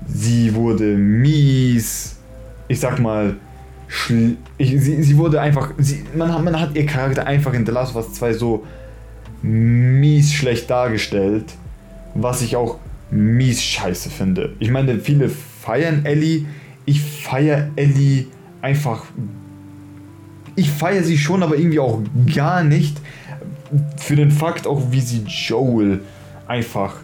sie 0.07 0.55
wurde 0.55 0.97
mies. 0.97 2.17
Ich 2.67 2.79
sag 2.79 2.99
mal. 2.99 3.35
Ich, 4.57 4.81
sie, 4.81 5.03
sie 5.03 5.17
wurde 5.17 5.39
einfach. 5.39 5.71
Sie, 5.77 6.03
man, 6.15 6.33
hat, 6.33 6.43
man 6.43 6.59
hat 6.59 6.75
ihr 6.75 6.85
Charakter 6.85 7.25
einfach 7.25 7.53
in 7.53 7.65
The 7.65 7.71
Last 7.71 7.95
of 7.95 8.07
Us 8.07 8.13
2 8.15 8.33
so 8.33 8.65
mies 9.43 10.33
schlecht 10.33 10.69
dargestellt, 10.69 11.45
was 12.15 12.41
ich 12.41 12.55
auch 12.55 12.79
mies 13.11 13.61
scheiße 13.61 14.09
finde. 14.09 14.55
Ich 14.59 14.71
meine, 14.71 14.99
viele 14.99 15.29
feiern 15.29 16.03
Ellie, 16.03 16.45
ich 16.85 17.01
feiere 17.01 17.69
Ellie 17.75 18.25
einfach. 18.63 19.03
Ich 20.55 20.71
feiere 20.71 21.03
sie 21.03 21.19
schon, 21.19 21.43
aber 21.43 21.55
irgendwie 21.55 21.79
auch 21.79 22.01
gar 22.35 22.63
nicht. 22.63 22.99
Für 23.97 24.15
den 24.15 24.31
Fakt 24.31 24.65
auch, 24.65 24.91
wie 24.91 25.01
sie 25.01 25.23
Joel 25.27 25.99
einfach. 26.47 26.95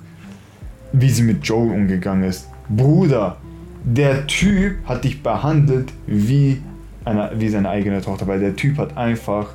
Wie 0.93 1.09
sie 1.09 1.23
mit 1.23 1.45
Joel 1.45 1.71
umgegangen 1.71 2.23
ist. 2.23 2.47
Bruder, 2.69 3.37
der 3.83 4.27
Typ 4.27 4.77
hat 4.85 5.03
dich 5.03 5.21
behandelt 5.21 5.91
wie, 6.07 6.61
eine, 7.03 7.31
wie 7.35 7.49
seine 7.49 7.69
eigene 7.69 8.01
Tochter, 8.01 8.27
weil 8.27 8.39
der 8.39 8.55
Typ 8.55 8.77
hat 8.77 8.95
einfach. 8.95 9.49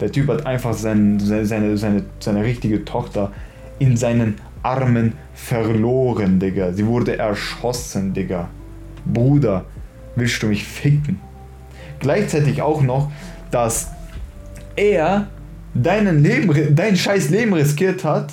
Der 0.00 0.10
Typ 0.10 0.28
hat 0.28 0.46
einfach 0.46 0.74
sein, 0.74 1.18
seine, 1.20 1.76
seine, 1.76 2.04
seine, 2.20 2.44
richtige 2.44 2.84
Tochter 2.84 3.32
in 3.78 3.96
seinen 3.96 4.34
Armen 4.62 5.12
verloren, 5.34 6.40
Digga. 6.40 6.72
Sie 6.72 6.86
wurde 6.86 7.18
erschossen, 7.18 8.12
Digga. 8.12 8.48
Bruder, 9.04 9.64
willst 10.16 10.42
du 10.42 10.48
mich 10.48 10.64
ficken? 10.64 11.20
Gleichzeitig 12.00 12.62
auch 12.62 12.82
noch, 12.82 13.10
dass 13.50 13.90
er 14.76 15.28
deinen 15.74 16.22
Leben, 16.22 16.74
dein 16.74 16.96
scheiß 16.96 17.30
Leben 17.30 17.52
riskiert 17.54 18.04
hat, 18.04 18.32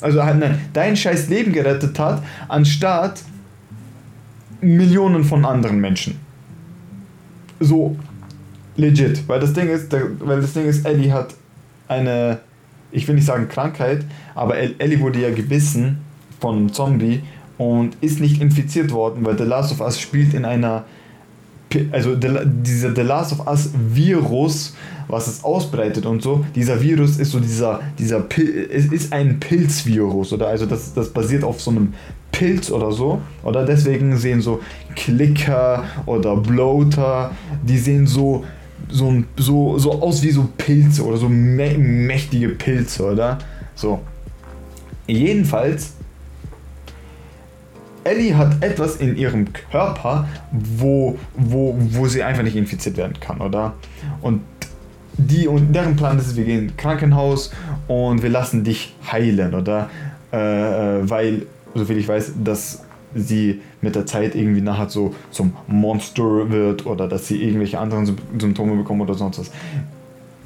also 0.00 0.18
nein, 0.18 0.58
dein 0.72 0.96
scheiß 0.96 1.28
Leben 1.28 1.52
gerettet 1.52 1.98
hat, 1.98 2.22
anstatt 2.48 3.22
Millionen 4.60 5.24
von 5.24 5.44
anderen 5.44 5.80
Menschen. 5.80 6.18
So 7.60 7.96
legit, 8.76 9.28
weil 9.28 9.40
das 9.40 9.52
Ding 9.52 9.68
ist, 9.68 9.92
weil 9.92 10.40
das 10.40 10.52
Ding 10.52 10.66
ist, 10.66 10.86
Ellie 10.86 11.12
hat 11.12 11.34
eine, 11.88 12.38
ich 12.92 13.06
will 13.08 13.14
nicht 13.14 13.26
sagen 13.26 13.48
Krankheit, 13.48 14.04
aber 14.34 14.56
El- 14.56 14.74
Ellie 14.78 15.00
wurde 15.00 15.20
ja 15.20 15.30
gebissen 15.30 15.98
von 16.40 16.56
einem 16.56 16.72
Zombie 16.72 17.22
und 17.58 17.96
ist 18.00 18.20
nicht 18.20 18.40
infiziert 18.40 18.92
worden, 18.92 19.24
weil 19.24 19.36
The 19.36 19.44
Last 19.44 19.72
of 19.72 19.80
Us 19.80 20.00
spielt 20.00 20.32
in 20.32 20.44
einer 20.44 20.84
also 21.92 22.14
der, 22.16 22.44
dieser 22.44 22.94
The 22.94 23.02
Last 23.02 23.32
of 23.32 23.46
Us 23.46 23.70
Virus, 23.74 24.74
was 25.08 25.26
es 25.28 25.44
ausbreitet 25.44 26.06
und 26.06 26.22
so, 26.22 26.44
dieser 26.54 26.80
Virus 26.80 27.18
ist 27.18 27.32
so 27.32 27.40
dieser, 27.40 27.80
dieser 27.98 28.24
es 28.70 28.86
ist 28.86 29.12
ein 29.12 29.40
Pilzvirus, 29.40 30.32
oder? 30.32 30.48
Also 30.48 30.66
das, 30.66 30.94
das 30.94 31.08
basiert 31.10 31.44
auf 31.44 31.60
so 31.60 31.70
einem 31.70 31.94
Pilz 32.32 32.70
oder 32.70 32.92
so, 32.92 33.20
oder? 33.42 33.64
Deswegen 33.64 34.16
sehen 34.16 34.40
so 34.40 34.60
Klicker 34.96 35.84
oder 36.06 36.36
Bloater, 36.36 37.32
die 37.62 37.78
sehen 37.78 38.06
so, 38.06 38.44
so, 38.88 39.22
so, 39.36 39.78
so 39.78 40.02
aus 40.02 40.22
wie 40.22 40.30
so 40.30 40.48
Pilze 40.56 41.04
oder 41.04 41.16
so 41.16 41.28
mä 41.28 41.76
mächtige 41.76 42.50
Pilze, 42.50 43.12
oder? 43.12 43.38
So. 43.74 44.00
Jedenfalls 45.06 45.94
Ellie 48.04 48.36
hat 48.36 48.62
etwas 48.62 48.96
in 48.96 49.16
ihrem 49.16 49.52
Körper, 49.52 50.26
wo, 50.52 51.18
wo, 51.36 51.76
wo 51.78 52.06
sie 52.06 52.22
einfach 52.22 52.42
nicht 52.42 52.56
infiziert 52.56 52.96
werden 52.96 53.14
kann, 53.20 53.40
oder? 53.40 53.74
Und 54.22 54.42
die 55.16 55.46
und 55.46 55.74
deren 55.74 55.96
Plan 55.96 56.18
ist, 56.18 56.36
wir 56.36 56.44
gehen 56.44 56.64
ins 56.64 56.76
Krankenhaus 56.76 57.50
und 57.88 58.22
wir 58.22 58.30
lassen 58.30 58.64
dich 58.64 58.94
heilen, 59.10 59.54
oder? 59.54 59.90
Äh, 60.32 61.00
äh, 61.00 61.10
weil, 61.10 61.46
soviel 61.74 61.98
ich 61.98 62.08
weiß, 62.08 62.32
dass 62.42 62.84
sie 63.14 63.60
mit 63.80 63.96
der 63.96 64.06
Zeit 64.06 64.34
irgendwie 64.34 64.60
nachher 64.60 64.88
so 64.88 65.14
zum 65.30 65.52
Monster 65.66 66.48
wird 66.50 66.86
oder 66.86 67.08
dass 67.08 67.26
sie 67.26 67.42
irgendwelche 67.42 67.78
anderen 67.78 68.06
Sym- 68.06 68.40
Symptome 68.40 68.76
bekommen 68.76 69.00
oder 69.00 69.14
sonst 69.14 69.40
was. 69.40 69.50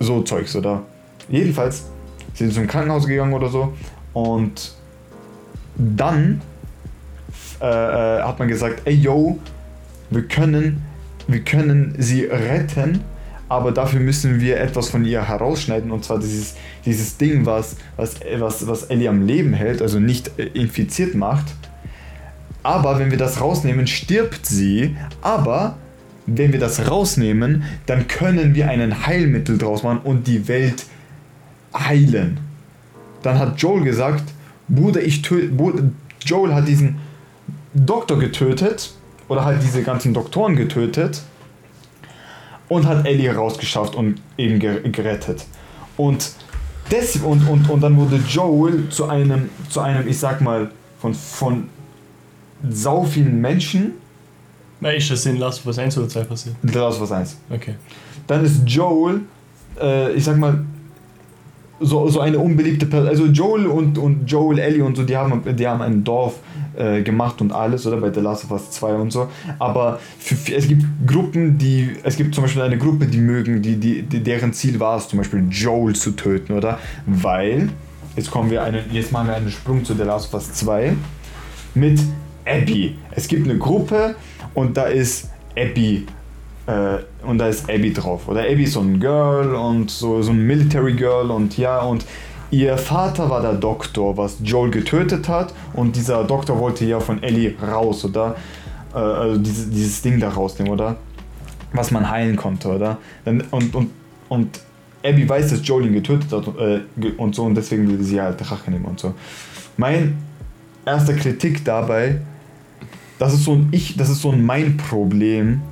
So 0.01 0.23
Zeugs, 0.23 0.57
oder? 0.57 0.83
Jedenfalls 1.29 1.85
sind 2.33 2.49
sie 2.49 2.55
zum 2.55 2.67
Krankenhaus 2.67 3.07
gegangen 3.07 3.35
oder 3.35 3.49
so 3.49 3.75
und 4.13 4.73
dann 5.77 6.41
äh, 7.65 8.19
äh, 8.19 8.23
hat 8.23 8.39
man 8.39 8.49
gesagt, 8.49 8.83
ey 8.85 8.93
yo, 8.93 9.39
wir 10.11 10.29
können, 10.29 10.83
wir 11.27 11.41
können 11.41 11.95
sie 11.97 12.25
retten, 12.25 13.01
aber 13.49 13.73
dafür 13.73 14.01
müssen 14.01 14.39
wir 14.39 14.61
etwas 14.61 14.91
von 14.91 15.07
ihr 15.07 15.27
herausschneiden 15.27 15.91
und 15.91 16.05
zwar 16.05 16.19
dieses, 16.19 16.57
dieses 16.85 17.17
Ding, 17.17 17.47
was, 17.47 17.77
was, 17.97 18.17
was, 18.39 18.67
was 18.67 18.83
Ellie 18.85 19.09
am 19.09 19.27
Leben 19.27 19.55
hält, 19.55 19.81
also 19.81 19.99
nicht 19.99 20.39
äh, 20.39 20.45
infiziert 20.49 21.15
macht. 21.15 21.47
Aber 22.63 22.99
wenn 22.99 23.11
wir 23.11 23.17
das 23.17 23.41
rausnehmen, 23.41 23.87
stirbt 23.87 24.45
sie, 24.45 24.97
aber 25.23 25.79
wenn 26.27 26.53
wir 26.53 26.61
das 26.61 26.91
rausnehmen, 26.91 27.63
dann 27.87 28.09
können 28.09 28.55
wir 28.55 28.69
einen 28.69 29.07
Heilmittel 29.07 29.57
draus 29.57 29.83
machen 29.83 30.01
und 30.05 30.27
die 30.27 30.49
Welt 30.49 30.85
heilen. 31.75 32.41
Dann 33.23 33.39
hat 33.39 33.59
Joel 33.63 33.85
gesagt, 33.85 34.25
Bruder, 34.69 35.03
ich 35.03 35.23
töte. 35.23 35.51
Joel 36.27 36.55
hat 36.55 36.69
diesen 36.69 36.97
Doktor 37.75 38.19
getötet 38.19 38.93
oder 39.29 39.45
halt 39.45 39.63
diese 39.63 39.83
ganzen 39.83 40.15
Doktoren 40.15 40.57
getötet 40.57 41.23
und 42.69 42.87
hat 42.87 43.07
Ellie 43.07 43.35
rausgeschafft 43.35 43.95
und 43.95 44.21
eben 44.39 44.59
ger- 44.61 44.81
gerettet. 44.91 45.45
Und, 45.97 46.33
des, 46.91 47.17
und, 47.17 47.47
und, 47.49 47.69
und 47.71 47.81
dann 47.83 47.97
wurde 47.97 48.17
Joel 48.29 48.89
zu 48.91 49.07
einem, 49.09 49.51
zu 49.69 49.81
einem, 49.81 50.07
ich 50.09 50.19
sag 50.19 50.41
mal, 50.41 50.71
von, 51.01 51.15
von 51.15 51.69
sau 52.69 53.05
vielen 53.05 53.41
Menschen, 53.41 53.93
Na, 54.81 54.91
ist 54.91 55.11
das 55.11 55.25
in 55.27 55.37
Last 55.37 55.61
of 55.61 55.67
Us 55.67 55.79
1 55.79 55.99
oder 55.99 56.09
2 56.09 56.25
passiert? 56.25 56.57
das 56.63 56.95
ist 56.97 57.01
was 57.01 57.13
eins. 57.13 57.37
Okay. 57.51 57.75
Dann 58.27 58.45
ist 58.45 58.63
Joel, 58.67 59.21
äh, 59.81 60.13
ich 60.13 60.25
sag 60.25 60.37
mal, 60.39 60.65
so, 61.81 62.09
so 62.09 62.21
eine 62.21 62.39
unbeliebte 62.39 62.87
Person. 62.87 63.09
Also 63.09 63.27
Joel 63.27 63.67
und, 63.67 63.99
und 63.99 64.27
Joel, 64.31 64.59
Ellie 64.59 64.83
und 64.85 64.97
so, 64.97 65.03
die 65.03 65.17
haben, 65.17 65.43
die 65.57 65.67
haben 65.67 65.83
ein 65.83 66.03
Dorf 66.05 66.35
äh, 66.77 67.03
gemacht 67.03 67.41
und 67.41 67.53
alles, 67.53 67.87
oder 67.87 67.99
bei 67.99 68.13
The 68.13 68.21
Last 68.21 68.45
of 68.45 68.51
Us 68.53 68.71
2 68.71 68.95
und 68.95 69.13
so. 69.13 69.29
Aber 69.59 70.01
für, 70.19 70.55
es 70.55 70.69
gibt 70.69 70.85
Gruppen, 71.07 71.59
die, 71.59 71.91
es 72.03 72.17
gibt 72.17 72.35
zum 72.35 72.45
Beispiel 72.45 72.63
eine 72.63 72.79
Gruppe, 72.79 73.07
die 73.07 73.19
mögen, 73.19 73.63
die, 73.63 73.77
die, 73.77 74.03
die, 74.03 74.23
deren 74.23 74.53
Ziel 74.53 74.81
war 74.81 74.97
es, 74.97 75.09
zum 75.09 75.19
Beispiel 75.19 75.47
Joel 75.51 75.95
zu 75.95 76.13
töten, 76.13 76.53
oder? 76.53 76.79
Weil, 77.07 77.71
jetzt 78.17 78.31
kommen 78.31 78.51
wir 78.51 78.63
einen, 78.63 78.85
jetzt 78.93 79.13
machen 79.13 79.29
wir 79.29 79.37
einen 79.37 79.51
Sprung 79.51 79.85
zu 79.85 79.95
The 79.95 80.03
Last 80.03 80.33
of 80.33 80.35
Us 80.35 80.53
2 80.53 80.95
mit 81.75 82.01
Abby. 82.47 82.97
Es 83.11 83.29
gibt 83.29 83.49
eine 83.49 83.59
Gruppe 83.59 84.17
und 84.55 84.77
da 84.77 84.85
ist 84.85 85.31
Abby 85.57 86.07
äh, 86.67 86.99
und 87.27 87.39
da 87.39 87.49
ist 87.49 87.69
Abby 87.69 87.93
drauf. 87.93 88.29
Oder 88.29 88.43
Abby 88.43 88.65
ist 88.65 88.73
so 88.73 88.81
ein 88.81 89.01
Girl 89.01 89.55
und 89.55 89.91
so, 89.91 90.23
so 90.23 90.33
ein 90.33 90.47
Military 90.47 90.95
Girl 90.95 91.31
und 91.31 91.57
ja 91.59 91.81
und 91.81 92.05
ihr 92.51 92.77
Vater 92.79 93.29
war 93.31 93.43
der 93.43 93.55
Doktor, 93.55 94.17
was 94.17 94.37
Joel 94.43 94.71
getötet 94.71 95.29
hat 95.29 95.55
und 95.73 95.97
dieser 95.97 96.25
Doktor 96.25 96.59
wollte 96.59 96.85
ja 96.85 97.01
von 97.01 97.23
Ellie 97.23 97.55
raus, 97.61 98.05
oder? 98.05 98.37
Äh, 98.95 98.99
also 98.99 99.39
dieses, 99.41 99.71
dieses 99.71 100.03
Ding 100.03 100.21
da 100.21 100.29
rausnehmen, 100.29 100.73
oder? 100.73 100.97
Was 101.73 101.91
man 101.91 102.09
heilen 102.09 102.37
konnte, 102.37 102.69
oder? 102.69 102.99
Und, 103.25 103.75
und, 103.75 103.91
und 104.29 104.61
Abby 105.05 105.29
weiß, 105.29 105.51
dass 105.51 105.67
Joel 105.67 105.87
ihn 105.87 105.93
getötet 105.93 106.33
hat 106.33 106.49
äh, 106.59 106.81
und 107.19 107.35
so 107.35 107.45
und 107.45 107.55
deswegen 107.55 107.89
will 107.89 108.03
sie 108.03 108.21
halt 108.21 108.41
Rache 108.51 108.71
nehmen 108.71 108.87
und 108.87 108.99
so. 108.99 109.15
Mein 109.77 110.17
erster 110.87 111.15
Kritik 111.15 111.65
dabei, 111.65 112.21
das 113.19 113.35
ist 113.35 113.45
so 113.45 113.53
ein 113.53 113.69
ich, 113.71 113.97
das 113.97 114.09
ist 114.09 114.23
so 114.23 114.31
ein 114.31 114.45
mein 114.45 114.77
Problem, 114.77 115.63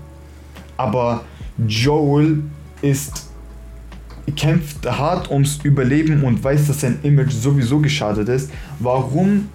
aber 0.76 1.22
Joel 1.66 2.42
ist 2.82 3.31
kämpft 4.36 4.86
hart 4.86 5.30
ums 5.30 5.60
Überleben 5.62 6.24
und 6.24 6.42
weiß, 6.42 6.68
dass 6.68 6.80
sein 6.80 6.98
Image 7.02 7.32
sowieso 7.32 7.78
geschadet 7.80 8.28
ist. 8.28 8.50
Warum 8.78 9.48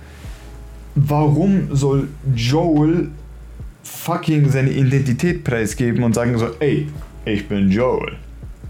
warum 0.98 1.76
soll 1.76 2.08
Joel 2.36 3.10
fucking 3.84 4.50
seine 4.50 4.72
Identität 4.72 5.44
preisgeben 5.44 6.04
und 6.04 6.14
sagen 6.14 6.38
so, 6.38 6.50
ey, 6.60 6.88
ich 7.26 7.48
bin 7.48 7.70
Joel. 7.70 8.16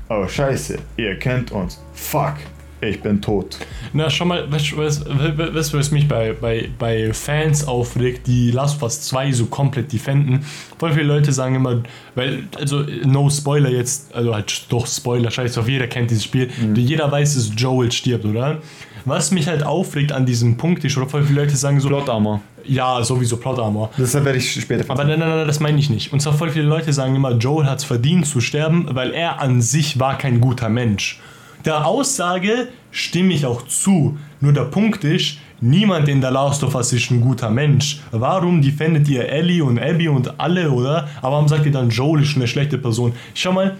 Oh 0.10 0.28
scheiße, 0.28 0.78
ihr 0.98 1.18
kennt 1.20 1.52
uns. 1.52 1.82
Fuck, 1.94 2.36
ich 2.82 3.02
bin 3.02 3.22
tot. 3.22 3.58
Na, 3.94 4.10
schau 4.10 4.26
mal, 4.26 4.52
weißt 4.52 4.72
du, 4.72 4.78
was, 4.78 5.04
was, 5.06 5.74
was 5.74 5.92
mich 5.92 6.08
bei, 6.08 6.34
bei, 6.34 6.70
bei 6.78 7.14
Fans 7.14 7.68
aufregt, 7.68 8.28
die 8.28 8.52
Last 8.52 8.78
of 8.78 8.84
Us 8.84 9.02
2 9.02 9.32
so 9.32 9.46
komplett 9.48 9.92
defenden. 9.92 10.46
Voll 10.78 10.94
viele 10.94 11.06
Leute 11.06 11.32
sagen 11.32 11.56
immer, 11.56 11.82
weil, 12.16 12.44
also, 12.56 12.84
no 13.06 13.30
Spoiler 13.30 13.70
jetzt, 13.70 14.14
also 14.14 14.34
halt 14.34 14.66
doch 14.70 14.86
Spoiler, 14.88 15.32
scheiße 15.32 15.60
auf, 15.60 15.68
jeder 15.68 15.88
kennt 15.88 16.12
dieses 16.12 16.24
Spiel. 16.24 16.50
Jeder 16.76 17.12
weiß, 17.12 17.36
dass 17.36 17.52
Joel 17.56 17.92
stirbt, 17.92 18.26
oder? 18.26 18.62
Was 19.06 19.32
mich 19.32 19.48
halt 19.48 19.64
aufregt 19.64 20.12
an 20.12 20.26
diesem 20.26 20.58
Punkt 20.58 20.84
ist, 20.84 20.98
oder 20.98 21.08
voll 21.08 21.24
viele 21.24 21.42
Leute 21.42 21.56
sagen 21.56 21.80
so, 21.80 21.88
Plot 21.88 22.10
Armor. 22.10 22.42
ja, 22.66 23.02
sowieso 23.02 23.38
Plot 23.38 23.58
Armor. 23.58 23.90
Deshalb 23.98 24.26
werde 24.26 24.38
ich 24.38 24.52
später 24.52 24.84
Aber 24.90 25.06
nein, 25.06 25.18
nein, 25.18 25.30
nein, 25.30 25.48
das 25.48 25.62
meine 25.62 25.80
ich 25.80 25.90
nicht. 25.90 26.12
Und 26.12 26.22
zwar 26.22 26.34
voll 26.34 26.50
viele 26.50 26.66
Leute 26.66 26.92
sagen 26.92 27.16
immer, 27.16 27.32
Joel 27.32 27.68
hat 27.68 27.80
es 27.80 27.86
verdient 27.86 28.28
zu 28.28 28.42
sterben, 28.42 28.86
weil 28.92 29.14
er 29.14 29.40
an 29.42 29.62
sich 29.62 29.98
war 30.00 30.18
kein 30.18 30.42
guter 30.42 30.68
Mensch. 30.68 31.22
Der 31.68 31.86
Aussage 31.86 32.70
stimme 32.92 33.34
ich 33.34 33.46
auch 33.46 33.68
zu. 33.68 34.18
Nur 34.40 34.54
der 34.54 34.64
Punkt 34.64 35.04
ist, 35.04 35.38
niemand 35.60 36.08
in 36.08 36.22
der 36.22 36.32
Last 36.32 36.64
of 36.64 36.76
Us 36.76 36.94
ist 36.94 37.12
ein 37.12 37.20
guter 37.20 37.50
Mensch. 37.50 38.00
Warum 38.12 38.62
defendet 38.62 39.10
ihr 39.10 39.28
Ellie 39.28 39.62
und 39.62 39.78
Abby 39.78 40.08
und 40.08 40.40
alle, 40.40 40.72
oder? 40.72 41.10
Aber 41.18 41.34
warum 41.34 41.50
sagt 41.50 41.66
ihr 41.66 41.74
dann, 41.74 41.90
Joel 41.90 42.24
ist 42.24 42.38
eine 42.38 42.48
schlechte 42.48 42.78
Person? 42.78 43.12
Schau 43.34 43.52
mal, 43.52 43.76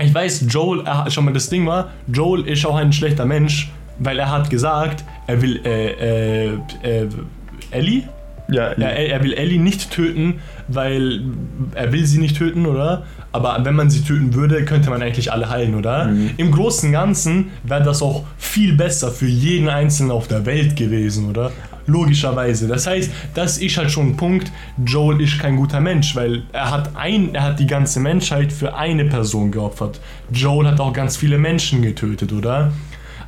ich 0.00 0.14
weiß, 0.14 0.44
Joel, 0.48 0.86
er, 0.86 1.10
schau 1.10 1.22
mal, 1.22 1.32
das 1.32 1.48
Ding 1.48 1.66
war, 1.66 1.90
Joel 2.06 2.46
ist 2.46 2.64
auch 2.64 2.76
ein 2.76 2.92
schlechter 2.92 3.24
Mensch, 3.24 3.68
weil 3.98 4.16
er 4.20 4.30
hat 4.30 4.48
gesagt, 4.48 5.02
er 5.26 5.42
will, 5.42 5.60
äh, 5.64 6.50
äh, 6.50 6.58
äh, 6.84 7.08
Ellie? 7.72 8.04
Ja, 8.48 8.78
Ja, 8.78 8.86
er, 8.86 9.10
er 9.10 9.22
will 9.24 9.32
Ellie 9.32 9.58
nicht 9.58 9.90
töten, 9.90 10.40
weil 10.68 11.22
er 11.74 11.92
will 11.92 12.06
sie 12.06 12.18
nicht 12.18 12.36
töten, 12.36 12.64
oder? 12.64 13.04
Aber 13.30 13.58
wenn 13.62 13.74
man 13.74 13.90
sie 13.90 14.02
töten 14.02 14.34
würde, 14.34 14.64
könnte 14.64 14.88
man 14.90 15.02
eigentlich 15.02 15.30
alle 15.30 15.50
heilen, 15.50 15.74
oder? 15.74 16.10
Im 16.38 16.50
Großen 16.50 16.88
und 16.88 16.92
Ganzen 16.92 17.50
wäre 17.62 17.82
das 17.82 18.00
auch 18.02 18.24
viel 18.38 18.74
besser 18.74 19.10
für 19.10 19.26
jeden 19.26 19.68
Einzelnen 19.68 20.10
auf 20.10 20.28
der 20.28 20.46
Welt 20.46 20.76
gewesen, 20.76 21.28
oder? 21.28 21.52
Logischerweise. 21.86 22.68
Das 22.68 22.86
heißt, 22.86 23.10
das 23.34 23.58
ist 23.58 23.76
halt 23.76 23.90
schon 23.90 24.08
ein 24.08 24.16
Punkt, 24.16 24.50
Joel 24.84 25.20
ist 25.20 25.38
kein 25.38 25.56
guter 25.56 25.80
Mensch, 25.80 26.14
weil 26.16 26.42
er 26.52 26.70
hat 26.70 26.96
ein, 26.96 27.34
er 27.34 27.42
hat 27.42 27.60
die 27.60 27.66
ganze 27.66 28.00
Menschheit 28.00 28.52
für 28.52 28.74
eine 28.74 29.04
Person 29.04 29.50
geopfert. 29.50 30.00
Joel 30.30 30.66
hat 30.66 30.80
auch 30.80 30.92
ganz 30.92 31.16
viele 31.16 31.38
Menschen 31.38 31.82
getötet, 31.82 32.32
oder? 32.32 32.72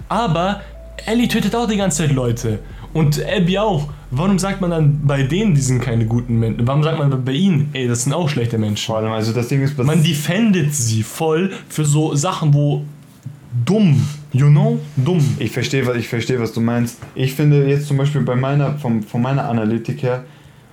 Aber 0.09 0.61
Ellie 1.07 1.28
tötet 1.28 1.55
auch 1.55 1.66
die 1.66 1.76
ganze 1.76 2.07
Zeit 2.07 2.12
Leute. 2.12 2.59
Und 2.93 3.22
Abby 3.24 3.59
auch. 3.59 3.88
Warum 4.11 4.38
sagt 4.41 4.61
man 4.61 4.70
dann 4.70 5.01
bei 5.07 5.22
denen, 5.22 5.55
die 5.55 5.61
sind 5.61 5.80
keine 5.80 6.05
guten 6.05 6.38
Menschen? 6.41 6.66
Warum 6.66 6.82
sagt 6.82 6.99
man 6.99 7.24
bei 7.24 7.32
ihnen, 7.32 7.70
ey, 7.72 7.86
das 7.86 8.05
sind 8.05 8.12
auch 8.12 8.28
schlechte 8.28 8.59
Menschen? 8.59 8.86
Vor 8.86 8.97
allem, 8.97 9.12
also 9.12 9.32
das 9.32 9.47
Ding 9.47 9.62
ist, 9.62 9.78
Man 9.78 10.03
defendet 10.03 10.74
sie 10.74 11.05
voll 11.05 11.53
für 11.68 11.84
so 11.84 12.14
Sachen, 12.16 12.53
wo 12.53 12.82
dumm, 13.64 14.05
you 14.32 14.49
know, 14.49 14.80
dumm. 14.97 15.20
Ich 15.38 15.53
verstehe, 15.53 15.86
was 15.86 15.97
ich 15.97 16.09
verstehe, 16.09 16.41
was 16.41 16.53
du 16.53 16.61
meinst. 16.61 16.99
Ich 17.14 17.34
finde 17.34 17.68
jetzt 17.68 17.86
zum 17.86 17.97
Beispiel 17.97 18.22
bei 18.22 18.34
meiner, 18.34 18.78
vom, 18.78 19.03
von 19.03 19.22
meiner 19.22 19.49
Analytik 19.49 20.03
her, 20.03 20.24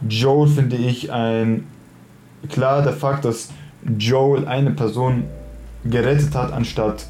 Joel 0.08 0.48
finde 0.48 0.78
ich 0.78 1.12
ein 1.12 1.64
klar 2.50 2.82
der 2.82 2.94
Fakt, 2.94 3.26
dass 3.26 3.50
Joel 3.98 4.48
eine 4.48 4.72
Person 4.72 5.24
gerettet 5.86 6.36
hat, 6.36 6.54
anstatt 6.54 7.08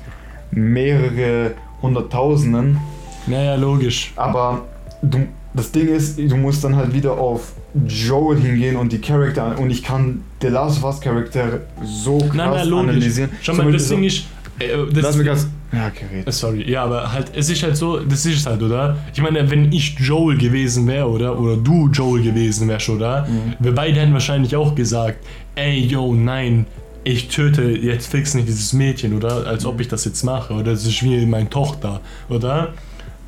mehrere 0.51 1.53
Hunderttausenden. 1.81 2.79
Naja, 3.27 3.55
logisch. 3.55 4.13
Aber 4.15 4.63
du, 5.01 5.27
das 5.53 5.71
Ding 5.71 5.87
ist, 5.87 6.17
du 6.19 6.35
musst 6.35 6.63
dann 6.63 6.75
halt 6.75 6.93
wieder 6.93 7.13
auf 7.13 7.53
Joel 7.87 8.39
hingehen 8.39 8.75
und 8.75 8.91
die 8.91 8.99
Charakter 8.99 9.57
und 9.59 9.69
ich 9.69 9.83
kann 9.83 10.23
The 10.41 10.47
Last 10.47 10.77
of 10.79 10.83
Us 10.85 11.01
Charakter 11.01 11.61
so 11.83 12.17
krass 12.19 12.35
Nein, 12.35 12.49
nein, 12.51 12.67
logisch. 12.67 12.89
analysieren. 12.89 13.29
Schau 13.41 13.53
mal, 13.53 13.71
das 13.71 13.87
Ding 13.89 14.03
ist. 14.03 14.25
Äh, 14.59 14.69
das 14.91 15.03
Lass 15.03 15.17
mich 15.17 15.25
ganz. 15.25 15.47
Ja, 15.71 15.87
okay. 15.87 16.23
Äh, 16.25 16.31
Sorry, 16.31 16.69
ja, 16.69 16.83
aber 16.83 17.11
halt, 17.11 17.31
es 17.35 17.49
ist 17.49 17.61
halt 17.61 17.75
so, 17.77 17.99
das 17.99 18.25
ist 18.25 18.37
es 18.39 18.45
halt, 18.45 18.61
oder? 18.63 18.97
Ich 19.13 19.21
meine, 19.21 19.49
wenn 19.51 19.71
ich 19.71 19.97
Joel 19.99 20.37
gewesen 20.37 20.87
wäre, 20.87 21.07
oder? 21.07 21.37
Oder 21.39 21.57
du 21.57 21.89
Joel 21.89 22.23
gewesen 22.23 22.67
wärst, 22.67 22.89
oder? 22.89 23.27
Wir 23.59 23.75
beide 23.75 23.99
hätten 23.99 24.13
wahrscheinlich 24.13 24.55
auch 24.55 24.73
gesagt, 24.73 25.17
ey, 25.55 25.79
yo, 25.79 26.13
nein, 26.15 26.65
ich 27.03 27.27
töte 27.27 27.63
jetzt 27.63 28.07
fix 28.11 28.33
nicht 28.33 28.47
dieses 28.47 28.73
Mädchen, 28.73 29.13
oder? 29.13 29.45
Als 29.45 29.65
ob 29.65 29.79
ich 29.79 29.87
das 29.87 30.05
jetzt 30.05 30.23
mache, 30.23 30.53
oder? 30.53 30.71
Das 30.71 30.85
ist 30.85 31.03
wie 31.03 31.25
meine 31.25 31.49
Tochter, 31.49 32.01
oder? 32.29 32.73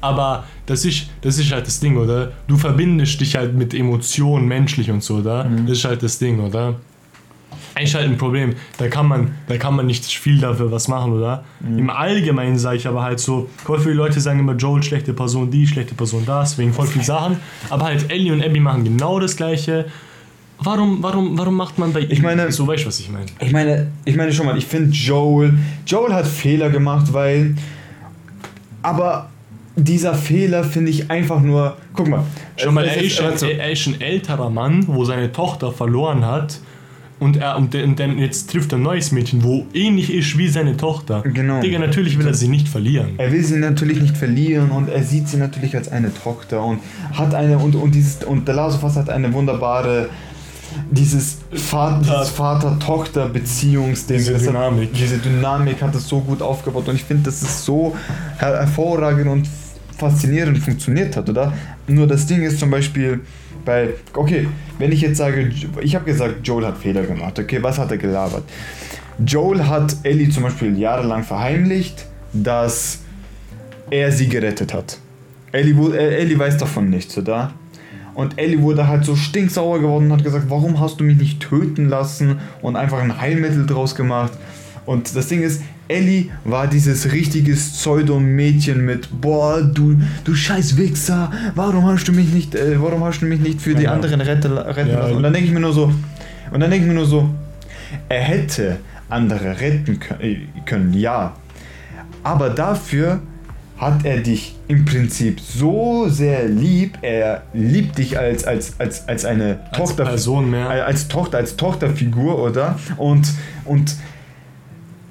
Aber 0.01 0.45
das 0.65 0.85
ist, 0.85 1.07
das 1.21 1.37
ist 1.37 1.51
halt 1.51 1.67
das 1.67 1.79
Ding, 1.79 1.97
oder? 1.97 2.31
Du 2.47 2.57
verbindest 2.57 3.19
dich 3.19 3.35
halt 3.35 3.53
mit 3.55 3.73
Emotionen 3.73 4.47
menschlich 4.47 4.89
und 4.89 5.03
so, 5.03 5.15
oder? 5.17 5.45
Das 5.67 5.77
ist 5.79 5.85
halt 5.85 6.01
das 6.03 6.19
Ding, 6.19 6.39
oder? 6.39 6.75
Eigentlich 7.75 7.95
halt 7.95 8.05
ein 8.05 8.17
Problem. 8.17 8.53
Da 8.77 8.87
kann 8.87 9.07
man, 9.07 9.35
da 9.47 9.57
kann 9.57 9.75
man 9.75 9.85
nicht 9.87 10.05
viel 10.05 10.39
dafür 10.39 10.71
was 10.71 10.87
machen, 10.87 11.13
oder? 11.13 11.43
Im 11.65 11.89
Allgemeinen 11.89 12.57
sage 12.57 12.77
ich 12.77 12.87
aber 12.87 13.03
halt 13.03 13.19
so, 13.19 13.49
voll 13.63 13.79
viele 13.79 13.93
Leute 13.95 14.19
sagen 14.19 14.39
immer, 14.39 14.53
Joel, 14.55 14.83
schlechte 14.83 15.13
Person, 15.13 15.49
die, 15.51 15.67
schlechte 15.67 15.95
Person, 15.95 16.23
das, 16.25 16.57
wegen 16.57 16.73
voll 16.73 16.87
vielen 16.87 17.05
Sachen. 17.05 17.37
Aber 17.69 17.85
halt 17.85 18.09
Ellie 18.11 18.33
und 18.33 18.43
Abby 18.43 18.59
machen 18.59 18.83
genau 18.85 19.19
das 19.19 19.35
Gleiche. 19.35 19.85
Warum, 20.61 21.01
warum, 21.01 21.37
warum 21.37 21.55
macht 21.55 21.77
man 21.79 21.93
bei 21.93 22.01
Ich 22.01 22.21
meine- 22.21 22.51
so 22.51 22.67
weißt 22.67 22.83
du, 22.83 22.87
was 22.87 22.99
ich 22.99 23.09
meine? 23.09 23.25
Ich 23.39 23.51
meine, 23.53 23.87
ich 24.03 24.15
meine 24.17 24.33
schon 24.33 24.45
mal, 24.45 24.57
ich 24.57 24.65
finde 24.65 24.91
Joel, 24.91 25.57
Joel 25.85 26.13
hat 26.13 26.27
Fehler 26.27 26.69
gemacht, 26.69 27.13
weil, 27.13 27.55
aber 28.81 29.28
dieser 29.83 30.13
Fehler 30.13 30.63
finde 30.63 30.91
ich 30.91 31.09
einfach 31.11 31.39
nur, 31.41 31.77
guck 31.93 32.07
mal, 32.07 32.23
Schau 32.57 32.71
mal, 32.71 32.85
er 32.85 33.01
ist, 33.01 33.19
ein, 33.21 33.27
also, 33.31 33.45
er 33.47 33.71
ist 33.71 33.87
ein 33.87 33.99
älterer 34.01 34.49
Mann, 34.49 34.83
wo 34.87 35.05
seine 35.05 35.31
Tochter 35.31 35.71
verloren 35.71 36.25
hat. 36.25 36.59
Und, 37.19 37.35
er, 37.35 37.57
und, 37.57 37.73
dann 37.73 38.17
jetzt 38.17 38.49
trifft 38.49 38.71
er 38.71 38.77
ein 38.77 38.83
neues 38.83 39.11
Mädchen, 39.11 39.43
wo 39.43 39.65
ähnlich 39.73 40.13
ist 40.13 40.37
wie 40.37 40.47
seine 40.47 40.77
Tochter. 40.77 41.21
Genau. 41.21 41.59
Digga, 41.59 41.77
natürlich 41.77 42.17
will 42.17 42.25
er 42.25 42.33
sie 42.33 42.47
nicht 42.47 42.69
verlieren. 42.69 43.09
er 43.17 43.29
will 43.33 43.43
sie 43.43 43.57
natürlich 43.57 44.01
nicht 44.01 44.15
verlieren 44.15 44.71
und 44.71 44.87
er 44.87 45.03
sieht 45.03 45.27
sie 45.27 45.35
natürlich 45.35 45.75
als 45.75 45.89
eine 45.91 46.13
Tochter 46.13 46.63
und 46.63 46.79
hat 47.11 47.33
eine 47.33 47.57
und 47.57 47.75
und 47.75 47.93
dieses 47.93 48.23
und 48.23 48.45
The 48.47 48.53
Last 48.53 48.77
of 48.77 48.83
Us 48.85 48.95
hat 48.95 49.09
eine 49.09 49.33
wunderbare 49.33 50.07
dieses 50.91 51.39
Vater, 51.51 51.99
dieses 52.03 52.29
Vater-Tochter-Beziehungsding, 52.29 54.17
Diese 54.17 54.33
Das 54.33 54.41
hat- 54.43 54.49
Dynamik. 54.49 54.93
diese 54.93 55.17
Dynamik 55.17 55.81
hat 55.81 55.95
es 55.95 56.07
so 56.07 56.19
gut 56.21 56.41
aufgebaut 56.41 56.87
und 56.87 56.95
ich 56.95 57.03
finde, 57.03 57.23
dass 57.23 57.41
es 57.41 57.65
so 57.65 57.95
her 58.37 58.55
hervorragend 58.59 59.27
und 59.27 59.47
faszinierend 59.99 60.57
funktioniert 60.57 61.15
hat, 61.15 61.29
oder? 61.29 61.53
Nur 61.87 62.07
das 62.07 62.25
Ding 62.25 62.41
ist 62.41 62.59
zum 62.59 62.71
Beispiel 62.71 63.21
bei, 63.65 63.89
okay, 64.13 64.47
wenn 64.77 64.91
ich 64.91 65.01
jetzt 65.01 65.17
sage, 65.17 65.51
ich 65.81 65.95
habe 65.95 66.05
gesagt, 66.05 66.47
Joel 66.47 66.67
hat 66.67 66.77
Fehler 66.77 67.03
gemacht, 67.03 67.37
okay, 67.37 67.61
was 67.61 67.77
hat 67.77 67.91
er 67.91 67.97
gelabert? 67.97 68.43
Joel 69.25 69.67
hat 69.67 69.95
Ellie 70.03 70.29
zum 70.29 70.43
Beispiel 70.43 70.77
jahrelang 70.77 71.23
verheimlicht, 71.23 72.05
dass 72.31 72.99
er 73.89 74.11
sie 74.11 74.29
gerettet 74.29 74.73
hat. 74.73 74.97
Ellie, 75.51 75.75
äh, 75.93 76.19
Ellie 76.19 76.39
weiß 76.39 76.57
davon 76.57 76.89
nichts, 76.89 77.17
oder? 77.17 77.53
Und 78.13 78.37
Ellie 78.37 78.61
wurde 78.61 78.87
halt 78.87 79.05
so 79.05 79.15
stinksauer 79.15 79.79
geworden 79.79 80.05
und 80.05 80.13
hat 80.13 80.23
gesagt, 80.23 80.45
warum 80.49 80.79
hast 80.79 80.99
du 80.99 81.03
mich 81.03 81.17
nicht 81.17 81.41
töten 81.41 81.87
lassen 81.87 82.39
und 82.61 82.75
einfach 82.75 82.99
ein 82.99 83.19
Heilmittel 83.19 83.65
draus 83.65 83.95
gemacht. 83.95 84.33
Und 84.85 85.15
das 85.15 85.27
Ding 85.27 85.41
ist, 85.41 85.61
Ellie 85.89 86.29
war 86.45 86.67
dieses 86.67 87.11
richtiges 87.11 87.71
Pseudo-Mädchen 87.71 88.85
mit, 88.85 89.09
boah, 89.21 89.61
du, 89.61 89.99
du 90.23 90.35
scheiß 90.35 90.77
Wichser, 90.77 91.31
warum 91.55 91.85
hast 91.87 92.05
du 92.07 92.11
mich 92.13 92.31
nicht, 92.31 92.53
äh, 92.55 92.79
warum 92.81 93.03
hast 93.03 93.21
du 93.21 93.25
mich 93.25 93.39
nicht 93.39 93.59
für 93.59 93.73
die 93.73 93.83
Ja. 93.83 93.93
anderen 93.93 94.21
retten, 94.21 94.55
retten 94.57 94.91
Ja. 94.91 94.99
lassen? 94.99 95.15
Und 95.15 95.23
dann 95.23 95.33
denke 95.33 95.47
ich 95.47 95.53
mir 95.53 95.59
nur 95.59 95.73
so, 95.73 95.91
und 96.51 96.59
dann 96.59 96.69
denke 96.69 96.85
ich 96.85 96.87
mir 96.87 96.93
nur 96.93 97.07
so, 97.07 97.27
er 98.07 98.21
hätte 98.21 98.77
andere 99.09 99.59
retten 99.59 99.99
äh, 100.19 100.37
können, 100.65 100.93
ja. 100.93 101.33
Aber 102.23 102.51
dafür 102.51 103.21
hat 103.77 104.05
er 104.05 104.19
dich 104.19 104.55
im 104.67 104.83
Prinzip 104.85 105.39
so 105.39 106.07
sehr 106.09 106.47
lieb. 106.49 106.97
Er 107.01 107.43
liebt 107.53 107.97
dich 107.97 108.19
als, 108.19 108.43
als, 108.43 108.77
als, 108.77 109.07
als 109.07 109.23
eine 109.25 109.59
Als 109.71 109.77
Tochter. 109.77 110.03
Person 110.03 110.51
mehr. 110.51 110.69
Als 110.69 111.07
Tochter, 111.07 111.37
als 111.37 111.55
Tochterfigur, 111.55 112.43
oder? 112.43 112.77
Und, 112.97 113.31
und 113.63 113.95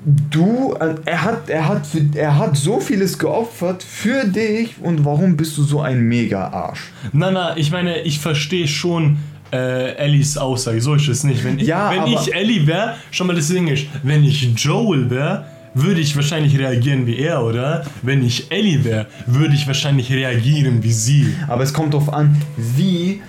du, 0.04 0.74
er 1.04 1.22
hat, 1.22 1.48
er, 1.48 1.68
hat 1.68 1.82
er 2.14 2.38
hat 2.38 2.56
so 2.56 2.80
vieles 2.80 3.18
geopfert 3.18 3.82
für 3.82 4.24
dich 4.24 4.76
und 4.82 5.04
warum 5.04 5.36
bist 5.36 5.56
du 5.58 5.62
so 5.62 5.80
ein 5.80 6.00
Mega-Arsch? 6.02 6.92
Na, 7.12 7.30
na, 7.30 7.56
ich 7.56 7.70
meine, 7.70 8.00
ich 8.02 8.18
verstehe 8.18 8.68
schon 8.68 9.18
äh, 9.52 9.94
Ellies 9.96 10.36
Aussage. 10.36 10.80
So 10.80 10.94
ist 10.94 11.08
es 11.08 11.24
nicht. 11.24 11.44
Wenn 11.44 11.58
ich, 11.58 11.66
Ja, 11.66 11.90
wenn 11.90 12.12
ich 12.12 12.34
Ellie 12.34 12.66
wäre, 12.66 12.96
schon 13.10 13.26
mal 13.26 13.36
das 13.36 13.48
Ding 13.48 13.68
ist, 13.68 13.86
wenn 14.02 14.24
ich 14.24 14.42
Joel 14.56 15.10
wäre, 15.10 15.46
würde 15.74 16.00
ich 16.00 16.16
wahrscheinlich 16.16 16.58
reagieren 16.58 17.06
wie 17.06 17.18
er, 17.18 17.42
oder? 17.44 17.84
Wenn 18.02 18.24
ich 18.24 18.50
Ellie 18.50 18.84
wäre, 18.84 19.06
würde 19.26 19.54
ich 19.54 19.66
wahrscheinlich 19.66 20.10
reagieren 20.10 20.82
wie 20.82 20.92
sie. 20.92 21.34
Aber 21.46 21.62
es 21.62 21.72
kommt 21.72 21.94
darauf 21.94 22.12
an, 22.12 22.40
wie 22.56 23.20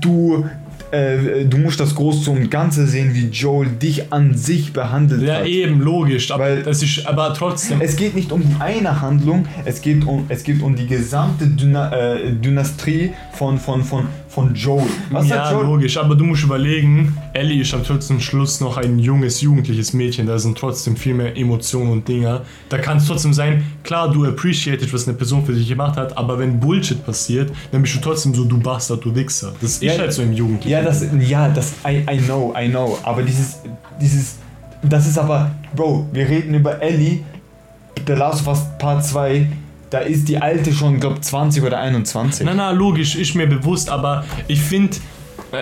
du. 0.00 0.44
Äh, 0.90 1.44
du 1.44 1.56
musst 1.58 1.78
das 1.78 1.94
Große 1.94 2.30
und 2.30 2.50
Ganze 2.50 2.86
sehen, 2.86 3.14
wie 3.14 3.26
Joel 3.28 3.68
dich 3.68 4.12
an 4.12 4.36
sich 4.36 4.72
behandelt 4.72 5.22
Ja, 5.22 5.36
hat. 5.36 5.46
eben, 5.46 5.80
logisch. 5.80 6.30
Aber, 6.32 6.44
Weil- 6.44 6.62
das 6.62 6.82
ist, 6.82 7.06
aber 7.06 7.32
trotzdem. 7.34 7.80
Es 7.80 7.94
geht 7.96 8.14
nicht 8.16 8.32
um 8.32 8.40
die 8.42 8.56
eine 8.60 9.00
Handlung, 9.00 9.46
es 9.64 9.80
geht 9.80 10.04
um, 10.06 10.24
es 10.28 10.42
geht 10.42 10.62
um 10.62 10.74
die 10.74 10.86
gesamte 10.86 11.46
Dyna 11.46 11.92
äh, 11.92 12.32
Dynastie 12.32 13.12
von, 13.34 13.58
von, 13.58 13.84
von, 13.84 14.06
von 14.30 14.54
Joel. 14.54 14.86
Was 15.10 15.28
ja, 15.28 15.50
Joel? 15.50 15.66
logisch, 15.66 15.96
aber 15.96 16.14
du 16.14 16.24
musst 16.24 16.44
überlegen, 16.44 17.16
Ellie 17.32 17.62
ist 17.62 17.74
am 17.74 17.82
zum 18.00 18.20
Schluss 18.20 18.60
noch 18.60 18.76
ein 18.76 18.98
junges, 19.00 19.40
jugendliches 19.40 19.92
Mädchen, 19.92 20.26
da 20.26 20.38
sind 20.38 20.56
trotzdem 20.56 20.96
viel 20.96 21.14
mehr 21.14 21.36
Emotionen 21.36 21.90
und 21.90 22.06
Dinge. 22.08 22.42
Da 22.68 22.78
kann 22.78 22.98
es 22.98 23.06
trotzdem 23.06 23.32
sein, 23.32 23.64
klar, 23.82 24.10
du 24.10 24.24
appreciatest, 24.24 24.94
was 24.94 25.08
eine 25.08 25.16
Person 25.16 25.44
für 25.44 25.52
dich 25.52 25.68
gemacht 25.68 25.96
hat, 25.96 26.16
aber 26.16 26.38
wenn 26.38 26.60
Bullshit 26.60 27.04
passiert, 27.04 27.50
dann 27.72 27.82
bist 27.82 27.96
du 27.96 28.00
trotzdem 28.00 28.32
so, 28.32 28.44
du 28.44 28.58
Bastard, 28.58 29.04
du 29.04 29.12
Wichser. 29.14 29.52
Das 29.60 29.72
ist 29.72 29.82
Ja, 29.82 29.98
halt 29.98 30.12
so 30.12 30.22
im 30.22 30.32
Jugendlichen. 30.32 30.70
Ja, 30.70 30.82
das, 30.82 31.04
ja, 31.18 31.48
das, 31.48 31.72
I, 31.84 32.04
I 32.08 32.18
know, 32.18 32.54
I 32.56 32.68
know. 32.68 32.98
Aber 33.02 33.22
dieses, 33.22 33.58
dieses, 34.00 34.36
das 34.82 35.08
ist 35.08 35.18
aber, 35.18 35.50
Bro, 35.74 36.08
wir 36.12 36.28
reden 36.28 36.54
über 36.54 36.80
Ellie, 36.80 37.24
The 38.06 38.12
Last 38.12 38.46
of 38.46 38.48
Us 38.48 38.60
Part 38.78 39.04
2, 39.04 39.46
da 39.90 39.98
ist 39.98 40.28
die 40.28 40.38
alte 40.38 40.72
schon, 40.72 41.00
glaub 41.00 41.22
20 41.22 41.62
oder 41.64 41.78
21. 41.78 42.46
Na, 42.46 42.54
na, 42.54 42.70
logisch, 42.70 43.16
ist 43.16 43.34
mir 43.34 43.46
bewusst, 43.46 43.90
aber 43.90 44.24
ich 44.46 44.60
finde, 44.60 44.96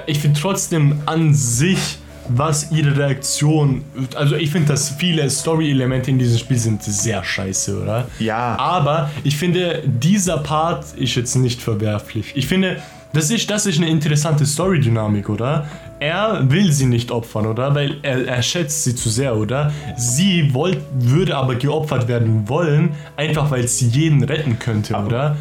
ich 0.07 0.21
finde 0.21 0.39
trotzdem 0.39 1.01
an 1.07 1.35
sich, 1.35 1.99
was 2.29 2.71
ihre 2.71 2.95
Reaktion, 2.95 3.85
also 4.15 4.37
ich 4.37 4.51
finde, 4.51 4.69
dass 4.69 4.91
viele 4.91 5.29
Story-Elemente 5.31 6.11
in 6.11 6.19
diesem 6.19 6.39
Spiel 6.39 6.59
sind 6.59 6.83
sehr 6.83 7.25
scheiße, 7.25 7.83
oder? 7.83 8.07
Ja. 8.19 8.59
Aber 8.59 9.11
ich 9.25 9.37
finde, 9.37 9.83
dieser 9.87 10.37
Part 10.39 10.93
ist 10.97 11.15
jetzt 11.15 11.37
nicht 11.37 11.63
verwerflich. 11.63 12.33
Ich 12.35 12.47
finde, 12.47 12.83
das 13.15 13.31
ist, 13.31 13.51
das 13.51 13.65
ist 13.65 13.79
eine 13.79 13.89
interessante 13.89 14.45
Story-Dynamik, 14.45 15.31
oder? 15.31 15.67
Er 16.01 16.49
will 16.49 16.71
sie 16.73 16.87
nicht 16.87 17.11
opfern, 17.11 17.47
oder? 17.47 17.75
Weil 17.75 17.97
er, 18.03 18.27
er 18.27 18.43
schätzt 18.43 18.85
sie 18.85 18.95
zu 18.95 19.09
sehr, 19.09 19.37
oder? 19.37 19.73
Sie 19.97 20.55
wollt, 20.55 20.79
würde 20.99 21.37
aber 21.37 21.57
geopfert 21.57 22.07
werden 22.09 22.49
wollen, 22.49 22.91
einfach 23.17 23.51
weil 23.51 23.67
sie 23.67 23.89
jeden 23.89 24.23
retten 24.23 24.59
könnte, 24.59 24.95
oder? 24.95 25.37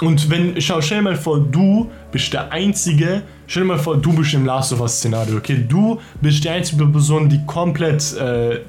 Und 0.00 0.30
wenn, 0.30 0.60
schau, 0.60 0.80
stell 0.80 0.98
dir 0.98 1.04
mal 1.04 1.16
vor, 1.16 1.40
du 1.40 1.90
bist 2.12 2.32
der 2.32 2.52
Einzige, 2.52 3.22
stell 3.46 3.62
dir 3.62 3.68
mal 3.68 3.78
vor, 3.78 3.96
du 3.96 4.12
bist 4.12 4.34
im 4.34 4.44
Last 4.44 4.72
of 4.72 4.80
Us 4.80 4.98
Szenario, 4.98 5.38
okay? 5.38 5.64
Du 5.66 5.98
bist 6.20 6.44
die 6.44 6.50
einzige 6.50 6.86
Person, 6.86 7.28
die 7.30 7.40
komplett, 7.46 8.14
äh, 8.18 8.60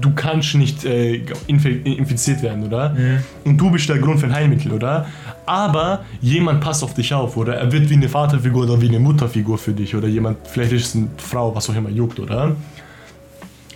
du 0.00 0.12
kannst 0.14 0.54
nicht 0.54 0.84
äh, 0.84 1.22
infi- 1.48 1.82
infiziert 1.84 2.40
werden, 2.42 2.64
oder? 2.64 2.96
Und 3.44 3.56
du 3.56 3.70
bist 3.70 3.88
der 3.88 3.98
Grund 3.98 4.20
für 4.20 4.26
ein 4.26 4.34
Heilmittel, 4.34 4.72
oder? 4.72 5.06
Aber 5.46 6.04
jemand 6.20 6.60
passt 6.60 6.82
auf 6.82 6.94
dich 6.94 7.14
auf, 7.14 7.36
oder? 7.36 7.54
Er 7.54 7.70
wird 7.70 7.88
wie 7.88 7.94
eine 7.94 8.08
Vaterfigur 8.08 8.64
oder 8.64 8.80
wie 8.80 8.88
eine 8.88 8.98
Mutterfigur 8.98 9.56
für 9.58 9.72
dich, 9.72 9.94
oder 9.94 10.08
jemand, 10.08 10.38
vielleicht 10.48 10.72
ist 10.72 10.86
es 10.88 10.96
eine 10.96 11.08
Frau, 11.16 11.54
was 11.54 11.70
auch 11.70 11.74
immer 11.74 11.90
juckt, 11.90 12.18
oder? 12.18 12.56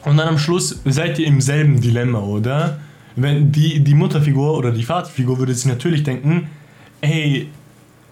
Und 0.05 0.17
dann 0.17 0.29
am 0.29 0.39
Schluss 0.39 0.81
seid 0.85 1.19
ihr 1.19 1.27
im 1.27 1.41
selben 1.41 1.81
Dilemma, 1.81 2.19
oder? 2.19 2.79
Wenn 3.17 3.53
die, 3.53 3.81
die 3.81 3.95
Mutterfigur 3.95 4.57
oder 4.57 4.73
die 4.73 4.83
Vaterfigur 4.83 5.39
würde 5.39 5.55
sich 5.55 5.67
natürlich 5.67 6.03
denken, 6.03 6.49
hey, 7.03 7.49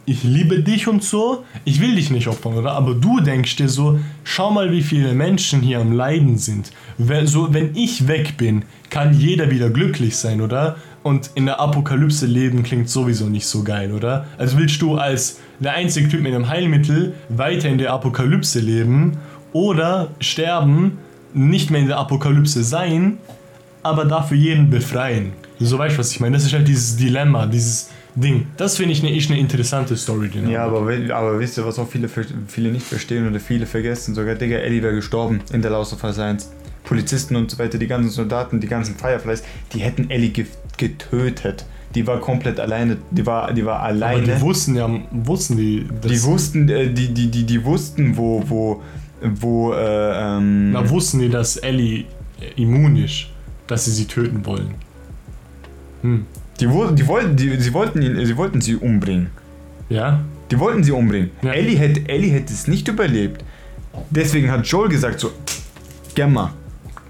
ich 0.09 0.25
liebe 0.25 0.61
dich 0.61 0.89
und 0.89 1.05
so, 1.05 1.45
ich 1.65 1.81
will 1.81 1.95
dich 1.95 2.11
nicht 2.11 2.29
opfern, 2.29 2.55
oder? 2.55 2.73
Aber 2.73 2.95
du 2.95 3.21
denkst 3.21 3.57
dir 3.57 3.69
so, 3.69 4.01
schau 4.25 4.51
mal, 4.51 4.73
wie 4.73 4.83
viele 4.83 5.13
Menschen 5.13 5.61
hier 5.61 5.81
am 5.81 5.93
Leiden 5.93 6.39
sind. 6.39 6.73
Wenn, 6.97 7.27
so, 7.27 7.53
wenn 7.53 7.77
ich 7.77 8.09
weg 8.09 8.39
bin, 8.39 8.65
kann 8.89 9.13
jeder 9.13 9.51
wieder 9.51 9.69
glücklich 9.69 10.17
sein, 10.17 10.41
oder? 10.41 10.77
Und 11.09 11.31
in 11.37 11.47
der 11.47 11.59
Apokalypse 11.59 12.27
leben 12.27 12.63
klingt 12.63 12.91
sowieso 12.91 13.31
nicht 13.31 13.47
so 13.47 13.65
geil, 13.65 13.93
oder? 13.93 14.27
Also 14.37 14.59
willst 14.59 14.83
du 14.83 14.97
als 14.97 15.41
der 15.59 15.73
einzige 15.73 16.07
Typ 16.07 16.21
mit 16.21 16.35
einem 16.35 16.51
Heilmittel 16.51 17.15
weiter 17.31 17.71
in 17.71 17.79
der 17.79 17.95
Apokalypse 17.95 18.61
leben 18.61 19.17
oder 19.55 20.11
sterben, 20.21 20.99
nicht 21.33 21.71
mehr 21.71 21.81
in 21.81 21.87
der 21.87 21.97
Apokalypse 21.97 22.63
sein, 22.63 23.17
aber 23.83 24.05
dafür 24.05 24.37
jeden 24.37 24.69
befreien. 24.69 25.33
So 25.59 25.79
weißt 25.79 25.95
du, 25.95 26.01
was 26.01 26.13
ich 26.13 26.21
meine? 26.21 26.37
Das 26.37 26.45
ist 26.45 26.53
halt 26.53 26.69
dieses 26.69 26.97
Dilemma, 26.97 27.47
dieses 27.47 27.89
Ding. 28.15 28.47
Das 28.59 28.77
finde 28.77 28.93
ich 28.93 29.03
eine 29.03 29.17
ist 29.17 29.31
eine 29.31 29.41
interessante 29.41 29.97
Story. 29.97 30.29
Ja, 30.51 30.67
aber, 30.67 30.81
aber 31.15 31.41
wisst 31.41 31.57
ihr, 31.57 31.65
was 31.65 31.79
auch 31.79 31.89
viele, 31.89 32.11
viele 32.49 32.71
nicht 32.71 32.85
verstehen 32.85 33.27
oder 33.27 33.41
viele 33.41 33.65
vergessen? 33.65 34.15
Sogar 34.15 34.35
Digga, 34.35 34.59
Ellie 34.59 34.83
wäre 34.83 34.95
gestorben 34.95 35.41
in 35.55 35.63
der 35.63 35.71
Last 35.71 35.95
of 35.95 36.05
Us 36.05 36.19
1. 36.19 36.53
Polizisten 36.85 37.37
und 37.37 37.51
so 37.51 37.59
weiter, 37.59 37.79
die 37.79 37.87
ganzen 37.87 38.11
Soldaten, 38.11 38.61
die 38.61 38.67
ganzen 38.67 38.95
Fireflies, 38.95 39.43
die 39.73 39.81
hätten 39.81 40.11
Ellie 40.11 40.31
ge 40.31 40.47
getötet. 40.79 41.67
Die 41.95 42.07
war 42.07 42.21
komplett 42.21 42.61
alleine, 42.61 42.99
die 43.11 43.25
war, 43.25 43.53
die 43.53 43.65
war 43.65 43.77
aber 43.77 43.85
alleine. 43.85 44.23
die 44.23 44.41
wussten 44.41 44.77
ja, 44.77 44.89
wussten 45.11 45.57
die, 45.57 45.87
Die 46.05 46.23
wussten, 46.23 46.69
äh, 46.69 46.93
die, 46.93 47.13
die, 47.13 47.31
die, 47.31 47.45
die 47.45 47.65
wussten, 47.65 48.17
wo, 48.17 48.43
wo, 48.47 48.83
wo, 49.23 49.73
äh, 49.73 50.37
ähm, 50.37 50.73
na, 50.73 50.89
wussten 50.89 51.21
die, 51.21 51.29
dass 51.29 51.57
Ellie 51.57 52.05
äh, 52.41 52.61
immun 52.61 52.97
ist, 52.97 53.27
dass 53.67 53.87
sie 53.87 53.93
sie 53.93 54.05
töten 54.05 54.45
wollen. 54.45 54.75
Hm. 56.03 56.27
die, 56.61 56.67
die 56.67 57.07
wollten, 57.09 57.37
die, 57.37 57.57
sie 57.61 57.73
wollten 57.73 58.03
ihn, 58.03 58.25
sie 58.25 58.37
wollten 58.37 58.61
sie 58.61 58.77
umbringen. 58.77 59.31
Ja? 59.89 60.21
Die 60.51 60.59
wollten 60.59 60.85
sie 60.85 60.93
umbringen. 60.93 61.31
Ja. 61.43 61.53
Ellie 61.53 61.77
hätte, 61.77 62.09
Ellie 62.09 62.31
hätte 62.31 62.53
es 62.53 62.69
nicht 62.69 62.87
überlebt. 62.89 63.45
Deswegen 64.11 64.51
hat 64.51 64.67
Joel 64.67 64.89
gesagt 64.89 65.21
so, 65.21 65.33
Gemma, 66.15 66.53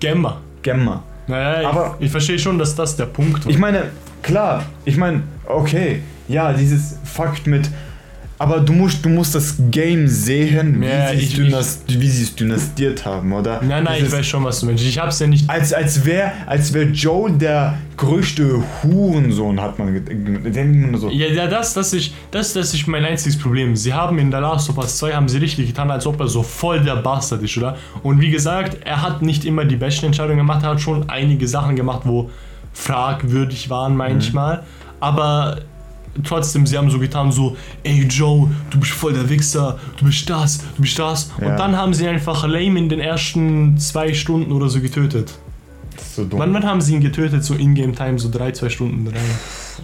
Gemma. 0.00 0.40
Gemma. 0.62 1.02
Naja, 1.28 1.68
Aber- 1.68 1.96
ich, 1.98 2.06
ich 2.06 2.10
verstehe 2.10 2.38
schon, 2.38 2.58
dass 2.58 2.74
das 2.74 2.96
der 2.96 3.06
Punkt 3.06 3.44
war. 3.44 3.50
Ich 3.52 3.58
meine, 3.58 3.84
klar, 4.22 4.64
ich 4.84 4.96
meine, 4.96 5.22
okay, 5.46 6.02
ja, 6.26 6.52
dieses 6.52 6.96
Fakt 7.04 7.46
mit, 7.46 7.70
aber 8.40 8.60
du 8.60 8.72
musst, 8.72 9.04
du 9.04 9.08
musst 9.08 9.34
das 9.34 9.56
Game 9.70 10.06
sehen, 10.06 10.80
wie, 10.80 10.86
Ja, 10.86 11.08
sie 11.10 11.16
es 11.16 11.22
ich- 11.24 11.34
dynas- 11.36 11.78
wie 11.88 12.08
sie 12.08 12.22
es 12.22 12.34
dynastiert 12.34 13.04
haben, 13.04 13.32
oder? 13.32 13.60
nein, 13.62 13.82
nein, 13.84 13.94
ich 13.94 14.04
Dieses- 14.04 14.12
weiß 14.18 14.26
schon, 14.26 14.44
was 14.44 14.60
du 14.60 14.66
meinst. 14.66 14.84
Ich 14.84 14.98
hab's 14.98 15.18
ja 15.18 15.26
nicht. 15.26 15.48
Als, 15.50 15.72
als 15.72 16.04
wäre 16.04 16.30
als 16.46 16.72
wär 16.72 16.84
Joel 16.84 17.32
der 17.32 17.78
größte 17.96 18.62
Hurensohn, 18.82 19.60
hat 19.60 19.78
man 19.78 20.00
so. 20.96 21.08
Ja, 21.10 21.26
ja 21.26 21.46
das, 21.48 21.74
das, 21.74 21.92
ist, 21.92 22.12
das, 22.30 22.52
das 22.52 22.72
ist 22.74 22.86
mein 22.86 23.04
einziges 23.04 23.36
Problem. 23.38 23.74
Sie 23.74 23.92
haben 23.92 24.18
in 24.18 24.30
The 24.30 24.38
Last 24.38 24.70
of 24.70 24.78
Us 24.78 24.96
2 24.98 25.12
haben 25.14 25.28
sie 25.28 25.38
richtig 25.38 25.66
getan, 25.66 25.90
als 25.90 26.06
ob 26.06 26.20
er 26.20 26.28
so 26.28 26.42
voll 26.44 26.80
der 26.80 26.96
Bastard 26.96 27.42
ist, 27.42 27.56
oder? 27.58 27.76
Und 28.04 28.20
wie 28.20 28.30
gesagt, 28.30 28.78
er 28.84 29.02
hat 29.02 29.20
nicht 29.22 29.44
immer 29.44 29.64
die 29.64 29.76
besten 29.76 30.06
Entscheidungen 30.06 30.38
gemacht, 30.38 30.62
er 30.62 30.70
hat 30.70 30.80
schon 30.80 31.08
einige 31.10 31.48
Sachen 31.48 31.74
gemacht, 31.74 32.02
wo 32.04 32.30
fragwürdig 32.72 33.68
waren 33.70 33.96
manchmal. 33.96 34.62
Aber 35.00 35.58
trotzdem, 36.24 36.66
sie 36.66 36.76
haben 36.76 36.90
so 36.90 36.98
getan, 36.98 37.32
so, 37.32 37.56
ey 37.82 38.06
Joe, 38.06 38.50
du 38.70 38.80
bist 38.80 38.92
voll 38.92 39.12
der 39.12 39.28
Wichser, 39.28 39.78
du 39.98 40.04
bist 40.06 40.28
das, 40.28 40.58
du 40.76 40.82
bist 40.82 40.98
das. 40.98 41.30
Ja. 41.40 41.48
Und 41.48 41.56
dann 41.58 41.76
haben 41.76 41.94
sie 41.94 42.06
einfach 42.06 42.46
Lame 42.46 42.78
in 42.78 42.88
den 42.88 43.00
ersten 43.00 43.78
zwei 43.78 44.12
Stunden 44.14 44.52
oder 44.52 44.68
so 44.68 44.80
getötet. 44.80 45.32
Das 45.96 46.06
ist 46.06 46.16
so 46.16 46.24
dumm. 46.24 46.38
Wann, 46.38 46.54
wann 46.54 46.64
haben 46.64 46.80
sie 46.80 46.94
ihn 46.94 47.00
getötet? 47.00 47.44
So 47.44 47.54
in-game-time, 47.54 48.18
so 48.18 48.30
drei, 48.30 48.52
zwei 48.52 48.68
Stunden, 48.68 49.04
drei. 49.04 49.18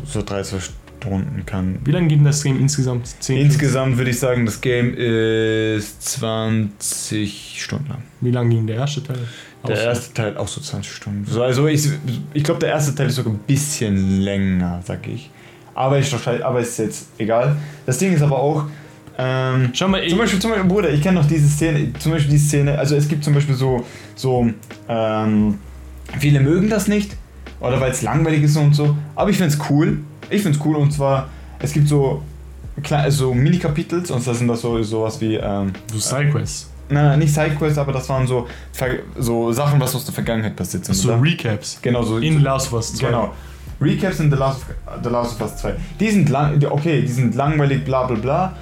So 0.06 0.22
30 0.22 0.62
Stunden 1.04 1.44
kann. 1.44 1.78
Wie 1.84 1.90
lange 1.90 2.08
geht 2.08 2.18
denn 2.18 2.24
das 2.24 2.42
Game 2.42 2.58
insgesamt? 2.58 3.08
Zehn, 3.20 3.38
Insgesamt 3.38 3.96
würde 3.98 4.10
ich 4.10 4.18
sagen, 4.18 4.46
das 4.46 4.60
Game 4.60 4.94
ist 4.94 6.02
20 6.02 7.62
Stunden 7.62 7.88
lang. 7.88 8.02
Wie 8.20 8.30
lang 8.30 8.48
ging 8.48 8.66
der 8.66 8.76
erste 8.76 9.02
Teil? 9.02 9.18
Der 9.66 9.82
erste 9.82 10.12
Teil 10.14 10.36
auch 10.36 10.48
so 10.48 10.60
20 10.60 10.92
Stunden. 10.92 11.24
So, 11.26 11.42
also 11.42 11.66
ich, 11.66 11.88
ich 12.34 12.44
glaube, 12.44 12.60
der 12.60 12.70
erste 12.70 12.94
Teil 12.94 13.08
ist 13.08 13.16
sogar 13.16 13.32
ein 13.32 13.40
bisschen 13.46 14.20
länger, 14.20 14.82
sag 14.84 15.06
ich. 15.08 15.30
Aber 15.74 15.98
ist, 15.98 16.12
doch, 16.12 16.26
aber 16.26 16.60
ist 16.60 16.78
jetzt 16.78 17.08
egal. 17.18 17.56
Das 17.86 17.98
Ding 17.98 18.12
ist 18.12 18.22
aber 18.22 18.38
auch. 18.38 18.64
Ähm, 19.16 19.70
Schau 19.72 19.88
mal, 19.88 20.02
ich, 20.02 20.10
zum 20.10 20.18
Beispiel, 20.18 20.40
zum 20.40 20.50
Beispiel, 20.50 20.68
Bruder, 20.68 20.90
ich 20.90 21.00
kenne 21.00 21.20
noch 21.20 21.28
diese 21.28 21.48
Szene, 21.48 21.92
zum 21.98 22.12
Beispiel 22.12 22.32
die 22.32 22.38
Szene, 22.38 22.76
also 22.76 22.96
es 22.96 23.06
gibt 23.06 23.22
zum 23.22 23.32
Beispiel 23.32 23.54
so, 23.54 23.84
so, 24.16 24.50
ähm, 24.88 25.58
viele 26.18 26.40
mögen 26.40 26.68
das 26.68 26.88
nicht, 26.88 27.16
oder 27.60 27.80
weil 27.80 27.92
es 27.92 28.02
langweilig 28.02 28.42
ist 28.42 28.56
und 28.56 28.74
so, 28.74 28.96
aber 29.14 29.30
ich 29.30 29.36
finde 29.36 29.54
es 29.54 29.70
cool. 29.70 29.98
Ich 30.30 30.42
finde 30.42 30.58
es 30.58 30.64
cool 30.64 30.74
und 30.76 30.92
zwar, 30.92 31.28
es 31.60 31.72
gibt 31.72 31.86
so, 31.86 32.22
so 33.10 33.32
Mini-Kapitels 33.32 34.10
und 34.10 34.26
das 34.26 34.38
sind 34.38 34.48
das 34.48 34.62
so 34.62 34.82
sowas 34.82 35.20
wie, 35.20 35.36
ähm, 35.36 35.72
so 35.92 35.98
Sidequests. 35.98 36.70
Nein, 36.88 37.04
nein, 37.04 37.18
nicht 37.20 37.32
Sidequests, 37.32 37.78
aber 37.78 37.92
das 37.92 38.08
waren 38.08 38.26
so, 38.26 38.46
so 39.16 39.52
Sachen, 39.52 39.80
was 39.80 39.94
aus 39.94 40.04
der 40.04 40.14
Vergangenheit 40.14 40.56
passiert 40.56 40.84
sind. 40.84 40.94
So 40.94 41.12
oder? 41.12 41.22
Recaps. 41.22 41.78
genau, 41.80 42.02
so. 42.02 42.18
In 42.18 42.40
Last 42.40 42.66
of 42.66 42.74
Us 42.74 42.94
2. 42.94 43.06
Genau. 43.06 43.32
Recaps 43.80 44.20
in 44.20 44.30
The 44.30 44.36
Last, 44.36 44.62
of, 44.62 45.02
The 45.02 45.10
Last 45.10 45.40
of 45.40 45.50
Us 45.50 45.56
2. 45.58 45.74
Die 46.00 46.10
sind 46.10 46.28
lang, 46.28 46.62
okay, 46.70 47.02
die 47.02 47.12
sind 47.12 47.34
langweilig, 47.34 47.84
bla 47.84 48.04
bla 48.04 48.16
bla. 48.16 48.56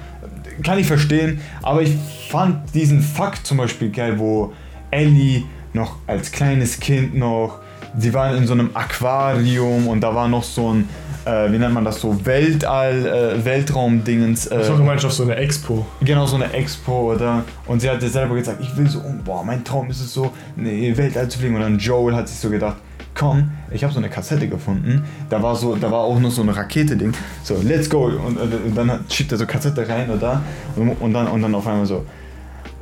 Kann 0.63 0.77
ich 0.77 0.87
verstehen, 0.87 1.39
aber 1.63 1.81
ich 1.81 1.95
fand 2.29 2.73
diesen 2.73 3.01
Fakt 3.01 3.45
zum 3.45 3.57
Beispiel 3.57 3.89
geil, 3.89 4.19
wo 4.19 4.53
Ellie 4.91 5.43
noch 5.73 5.95
als 6.05 6.31
kleines 6.31 6.79
Kind 6.79 7.15
noch, 7.15 7.59
sie 7.97 8.13
waren 8.13 8.37
in 8.37 8.45
so 8.45 8.53
einem 8.53 8.69
Aquarium 8.75 9.87
und 9.87 10.01
da 10.01 10.13
war 10.13 10.27
noch 10.27 10.43
so 10.43 10.73
ein, 10.73 10.87
äh, 11.25 11.51
wie 11.51 11.57
nennt 11.57 11.73
man 11.73 11.83
das 11.85 11.99
so, 11.99 12.23
Weltall, 12.25 13.05
äh, 13.39 13.43
Weltraumdingens. 13.45 14.47
Äh, 14.47 14.63
So, 14.63 14.77
du 14.77 14.83
meinst 14.83 15.03
auf 15.05 15.13
so 15.13 15.23
eine 15.23 15.35
Expo. 15.37 15.85
Genau, 16.01 16.25
so 16.27 16.35
eine 16.35 16.53
Expo, 16.53 17.13
oder? 17.13 17.43
Und 17.65 17.81
sie 17.81 17.89
hat 17.89 18.03
ja 18.03 18.09
selber 18.09 18.35
gesagt, 18.35 18.59
ich 18.61 18.75
will 18.77 18.87
so, 18.87 19.01
boah, 19.25 19.43
mein 19.43 19.63
Traum 19.63 19.89
ist 19.89 20.01
es 20.01 20.13
so, 20.13 20.31
in 20.55 20.65
die 20.65 20.95
Weltall 20.95 21.27
zu 21.29 21.39
fliegen. 21.39 21.55
Und 21.55 21.61
dann 21.61 21.79
Joel 21.79 22.15
hat 22.15 22.27
sich 22.27 22.37
so 22.37 22.49
gedacht, 22.49 22.77
komm, 23.15 23.51
ich 23.71 23.83
habe 23.83 23.93
so 23.93 23.99
eine 23.99 24.09
Kassette 24.09 24.47
gefunden. 24.47 25.03
Da 25.29 25.41
war 25.41 25.55
so, 25.55 25.75
da 25.75 25.91
war 25.91 25.99
auch 25.99 26.19
noch 26.19 26.31
so 26.31 26.41
eine 26.41 26.55
Rakete-Ding. 26.55 27.13
So, 27.43 27.61
let's 27.63 27.89
go. 27.89 28.05
Und, 28.05 28.37
äh, 28.37 28.73
dann 28.75 29.05
schiebt 29.09 29.31
er 29.31 29.37
so 29.37 29.45
Kassette 29.45 29.87
rein, 29.87 30.09
oder? 30.09 30.41
Und, 30.75 30.89
und, 30.99 31.13
dann, 31.13 31.27
und 31.27 31.41
dann 31.41 31.53
auf 31.55 31.67
einmal 31.67 31.85
so, 31.85 32.05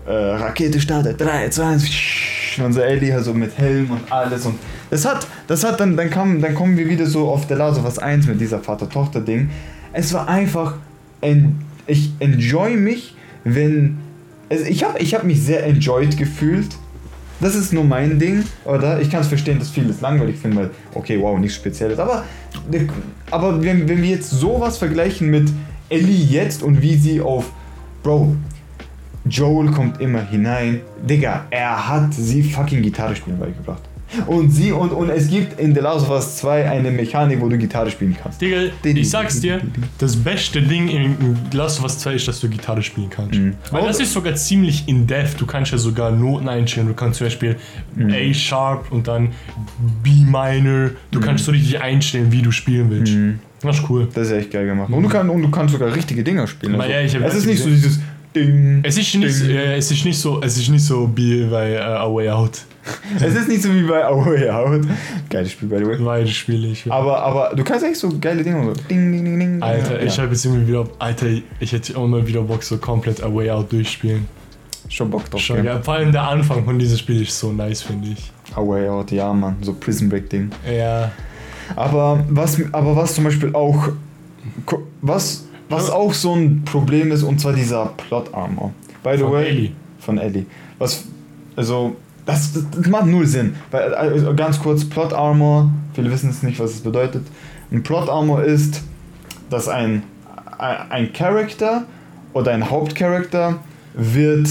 äh, 0.05 0.11
Rakete 0.11 0.79
startet, 0.79 1.19
3, 1.19 1.49
2, 1.49 1.63
1, 1.63 1.89
und 2.63 2.73
so 2.73 2.81
Ellie 2.81 3.13
halt 3.13 3.23
so 3.23 3.33
mit 3.33 3.57
Helm 3.57 3.91
und 3.91 4.11
alles. 4.11 4.45
Und 4.45 4.55
das 4.89 5.05
hat, 5.05 5.27
das 5.47 5.63
hat 5.63 5.79
dann, 5.79 5.95
dann 5.95 6.09
kam, 6.09 6.41
dann 6.41 6.55
kommen 6.55 6.77
wir 6.77 6.87
wieder 6.87 7.05
so 7.05 7.29
auf 7.29 7.47
der 7.47 7.57
Last 7.57 7.79
of 7.79 7.85
Us 7.85 7.99
1 7.99 8.27
mit 8.27 8.41
dieser 8.41 8.59
Vater-Tochter-Ding. 8.59 9.49
Es 9.93 10.13
war 10.13 10.27
einfach, 10.27 10.75
en, 11.21 11.61
ich 11.87 12.11
enjoy 12.19 12.75
mich, 12.75 13.15
wenn. 13.43 13.99
Also 14.49 14.65
ich 14.65 14.83
habe 14.83 14.99
ich 14.99 15.13
hab 15.13 15.23
mich 15.23 15.41
sehr 15.41 15.65
enjoyed 15.65 16.17
gefühlt. 16.17 16.75
Das 17.41 17.55
ist 17.55 17.73
nur 17.73 17.83
mein 17.83 18.19
Ding, 18.19 18.43
oder? 18.65 19.01
Ich 19.01 19.09
kann 19.09 19.21
es 19.21 19.27
verstehen, 19.27 19.57
dass 19.57 19.71
viele 19.71 19.89
es 19.89 19.99
langweilig 19.99 20.37
finden, 20.37 20.57
weil, 20.57 20.69
okay, 20.93 21.19
wow, 21.19 21.39
nichts 21.39 21.55
Spezielles. 21.55 21.97
Aber, 21.97 22.23
aber 23.31 23.63
wenn, 23.63 23.89
wenn 23.89 24.01
wir 24.01 24.09
jetzt 24.09 24.29
sowas 24.29 24.77
vergleichen 24.77 25.29
mit 25.29 25.49
Ellie 25.89 26.23
jetzt 26.23 26.61
und 26.63 26.81
wie 26.81 26.95
sie 26.95 27.19
auf. 27.19 27.51
Bro, 28.03 28.35
Joel 29.25 29.71
kommt 29.71 29.99
immer 29.99 30.21
hinein. 30.21 30.81
Digga, 31.07 31.45
er 31.49 31.89
hat 31.89 32.13
sie 32.13 32.43
fucking 32.43 32.81
Gitarre 32.81 33.15
spielen 33.15 33.39
beigebracht. 33.39 33.81
Und 34.27 34.51
sie 34.51 34.71
und, 34.71 34.91
und 34.91 35.09
es 35.09 35.29
gibt 35.29 35.59
in 35.59 35.73
The 35.73 35.81
Last 35.81 36.05
of 36.05 36.11
Us 36.11 36.37
2 36.37 36.69
eine 36.69 36.91
Mechanik, 36.91 37.39
wo 37.41 37.47
du 37.49 37.57
Gitarre 37.57 37.89
spielen 37.89 38.15
kannst. 38.21 38.41
Digga, 38.41 38.57
ich 38.83 39.09
sag's 39.09 39.39
dir, 39.39 39.61
das 39.97 40.15
beste 40.15 40.61
Ding 40.61 40.89
in 40.89 41.37
Last 41.53 41.79
of 41.79 41.85
Us 41.85 41.99
2 41.99 42.15
ist, 42.15 42.27
dass 42.27 42.39
du 42.39 42.49
Gitarre 42.49 42.81
spielen 42.81 43.09
kannst. 43.09 43.39
Weil 43.71 43.83
das 43.85 43.99
ist 43.99 44.13
sogar 44.13 44.35
ziemlich 44.35 44.87
in-depth. 44.87 45.39
Du 45.39 45.45
kannst 45.45 45.71
ja 45.71 45.77
sogar 45.77 46.11
Noten 46.11 46.49
einstellen. 46.49 46.87
Du 46.87 46.93
kannst 46.93 47.19
zum 47.19 47.27
Beispiel 47.27 47.55
A-Sharp 47.97 48.91
und 48.91 49.07
dann 49.07 49.29
B-Minor. 50.03 50.91
Du 51.11 51.19
kannst 51.19 51.45
so 51.45 51.51
richtig 51.51 51.81
einstellen, 51.81 52.31
wie 52.31 52.41
du 52.41 52.51
spielen 52.51 52.89
willst. 52.89 53.13
Das 53.61 53.79
ist 53.79 53.89
cool. 53.89 54.07
Das 54.13 54.27
ist 54.27 54.33
echt 54.33 54.51
geil 54.51 54.65
gemacht. 54.65 54.91
Und, 54.91 55.03
du 55.03 55.09
kann, 55.09 55.29
und 55.29 55.41
du 55.41 55.49
kannst 55.49 55.73
sogar 55.73 55.93
richtige 55.93 56.23
Dinger 56.23 56.47
spielen. 56.47 56.75
Aber 56.75 56.87
ja, 56.87 56.99
es 56.99 57.35
ist 57.35 57.45
nicht 57.45 57.61
so 57.61 57.69
dieses 57.69 57.99
Ding. 58.35 58.81
Es 58.83 58.97
ist 58.97 59.15
nicht, 59.15 59.41
äh, 59.43 59.75
es 59.75 59.91
ist 59.91 60.05
nicht 60.05 60.19
so, 60.19 60.41
es 60.41 60.57
ist 60.57 60.69
nicht 60.69 60.83
so 60.83 61.09
wie 61.15 61.45
bei 61.45 61.73
äh, 61.73 61.79
A 61.79 62.13
Way 62.13 62.29
Out. 62.29 62.61
Es 63.19 63.35
ist 63.35 63.47
nicht 63.47 63.61
so 63.61 63.73
wie 63.73 63.83
bei 63.83 64.09
Oh 64.09 64.25
Way 64.25 64.49
Out. 64.49 64.81
Geiles 65.29 65.51
Spiel, 65.51 65.69
by 65.69 65.77
the 65.77 65.85
way. 65.85 65.97
Beide 65.97 66.27
Spiele 66.27 66.67
ich. 66.69 66.91
Aber, 66.91 67.21
aber 67.21 67.55
du 67.55 67.63
kannst 67.63 67.85
echt 67.85 67.97
so 67.97 68.09
geile 68.19 68.43
Dinge 68.43 68.63
so. 68.63 68.73
Ding, 68.89 69.11
ding, 69.11 69.23
ding, 69.23 69.39
ding. 69.39 69.61
Alter, 69.61 69.99
ja. 69.99 70.07
ich 70.07 70.17
habe 70.19 70.31
jetzt 70.31 70.45
irgendwie 70.45 70.67
wieder, 70.67 70.87
Alter, 70.99 71.27
ich 71.59 71.71
hätte 71.71 71.97
auch 71.97 72.07
mal 72.07 72.25
wieder 72.25 72.41
Bock, 72.41 72.63
so 72.63 72.77
komplett 72.77 73.21
A 73.23 73.33
Way 73.33 73.51
Out 73.51 73.71
durchspielen. 73.71 74.25
schon 74.89 75.09
Bock 75.09 75.29
drauf. 75.29 75.41
Schon, 75.41 75.63
ja, 75.63 75.79
vor 75.81 75.95
allem 75.95 76.11
der 76.11 76.23
Anfang 76.23 76.65
von 76.65 76.79
diesem 76.79 76.97
Spiel 76.97 77.21
ist 77.21 77.37
so 77.37 77.51
nice, 77.51 77.83
finde 77.83 78.09
ich. 78.09 78.31
Oh 78.55 78.67
Way 78.67 78.89
Out, 78.89 79.11
ja, 79.11 79.31
Mann. 79.31 79.57
So 79.61 79.73
Prison 79.73 80.09
Break 80.09 80.29
Ding. 80.29 80.49
Ja. 80.67 81.11
Aber 81.75 82.23
was, 82.29 82.57
aber 82.71 82.95
was 82.95 83.15
zum 83.15 83.25
Beispiel 83.25 83.53
auch. 83.53 83.89
Was, 85.01 85.45
was 85.71 85.89
auch 85.89 86.13
so 86.13 86.33
ein 86.33 86.63
Problem 86.65 87.11
ist, 87.11 87.23
und 87.23 87.39
zwar 87.39 87.53
dieser 87.53 87.87
Plot 87.97 88.33
Armor. 88.33 88.73
By 89.03 89.11
the 89.13 89.23
Von 89.23 89.31
way. 89.31 89.47
Ellie. 89.47 89.71
Von 89.99 90.17
Ellie. 90.17 90.45
Was. 90.77 91.05
Also. 91.55 91.95
Das, 92.23 92.53
das, 92.53 92.87
macht 92.87 93.07
null 93.07 93.25
Sinn. 93.25 93.55
Weil, 93.71 93.95
also 93.95 94.35
ganz 94.35 94.59
kurz, 94.59 94.85
Plot 94.85 95.11
Armor, 95.11 95.71
viele 95.93 96.11
wissen 96.11 96.29
es 96.29 96.43
nicht, 96.43 96.59
was 96.59 96.71
es 96.71 96.81
bedeutet. 96.81 97.23
Ein 97.71 97.81
Plot 97.81 98.09
Armor 98.09 98.43
ist, 98.43 98.83
dass 99.49 99.67
ein, 99.67 100.03
ein 100.59 101.11
Charakter 101.13 101.85
oder 102.33 102.51
ein 102.51 102.69
Hauptcharakter 102.69 103.57
wird 103.95 104.47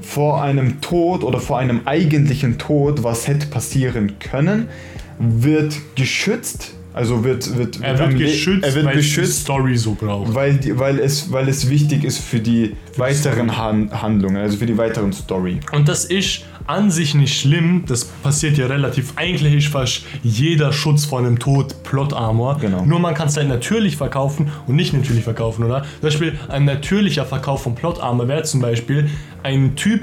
vor 0.00 0.42
einem 0.42 0.80
Tod 0.80 1.24
oder 1.24 1.40
vor 1.40 1.58
einem 1.58 1.82
eigentlichen 1.84 2.58
Tod, 2.58 3.02
was 3.02 3.28
hätte 3.28 3.46
passieren 3.46 4.18
können, 4.18 4.68
wird 5.18 5.76
geschützt. 5.94 6.74
Also 6.94 7.24
wird, 7.24 7.56
wird, 7.56 7.80
Er 7.80 7.98
wird 7.98 8.18
geschützt, 8.18 8.64
er 8.66 8.74
wird 8.74 8.84
weil 8.86 8.98
es 8.98 9.04
die 9.06 9.16
beschützt, 9.16 9.40
Story 9.42 9.76
so 9.76 9.94
braucht. 9.94 10.34
weil, 10.34 10.54
die, 10.58 10.78
weil, 10.78 10.98
es, 10.98 11.32
weil 11.32 11.48
es 11.48 11.70
wichtig 11.70 12.04
ist 12.04 12.18
für 12.18 12.38
die 12.40 12.76
weiteren 12.96 13.56
Han 13.56 13.90
Handlungen, 14.02 14.36
also 14.36 14.58
für 14.58 14.66
die 14.66 14.76
weiteren 14.76 15.12
Story. 15.12 15.60
Und 15.72 15.88
das 15.88 16.04
ist 16.04 16.42
an 16.66 16.90
sich 16.90 17.14
nicht 17.14 17.40
schlimm, 17.40 17.84
das 17.86 18.04
passiert 18.04 18.58
ja 18.58 18.66
relativ. 18.66 19.14
Eigentlich 19.16 19.54
ist 19.54 19.68
fast 19.68 20.02
jeder 20.22 20.72
Schutz 20.72 21.04
vor 21.04 21.18
einem 21.18 21.38
Tod 21.38 21.82
Plot 21.82 22.12
Armor. 22.12 22.58
Genau. 22.60 22.84
Nur 22.84 23.00
man 23.00 23.14
kann 23.14 23.28
es 23.28 23.36
halt 23.36 23.48
natürlich 23.48 23.96
verkaufen 23.96 24.50
und 24.66 24.76
nicht 24.76 24.92
natürlich 24.92 25.24
verkaufen, 25.24 25.64
oder? 25.64 25.82
Zum 25.82 26.02
Beispiel 26.02 26.38
ein 26.48 26.64
natürlicher 26.64 27.24
Verkauf 27.24 27.62
von 27.62 27.74
Plot 27.74 28.00
Armor 28.00 28.28
wäre 28.28 28.42
zum 28.42 28.60
Beispiel 28.60 29.08
ein 29.42 29.74
Typ. 29.76 30.02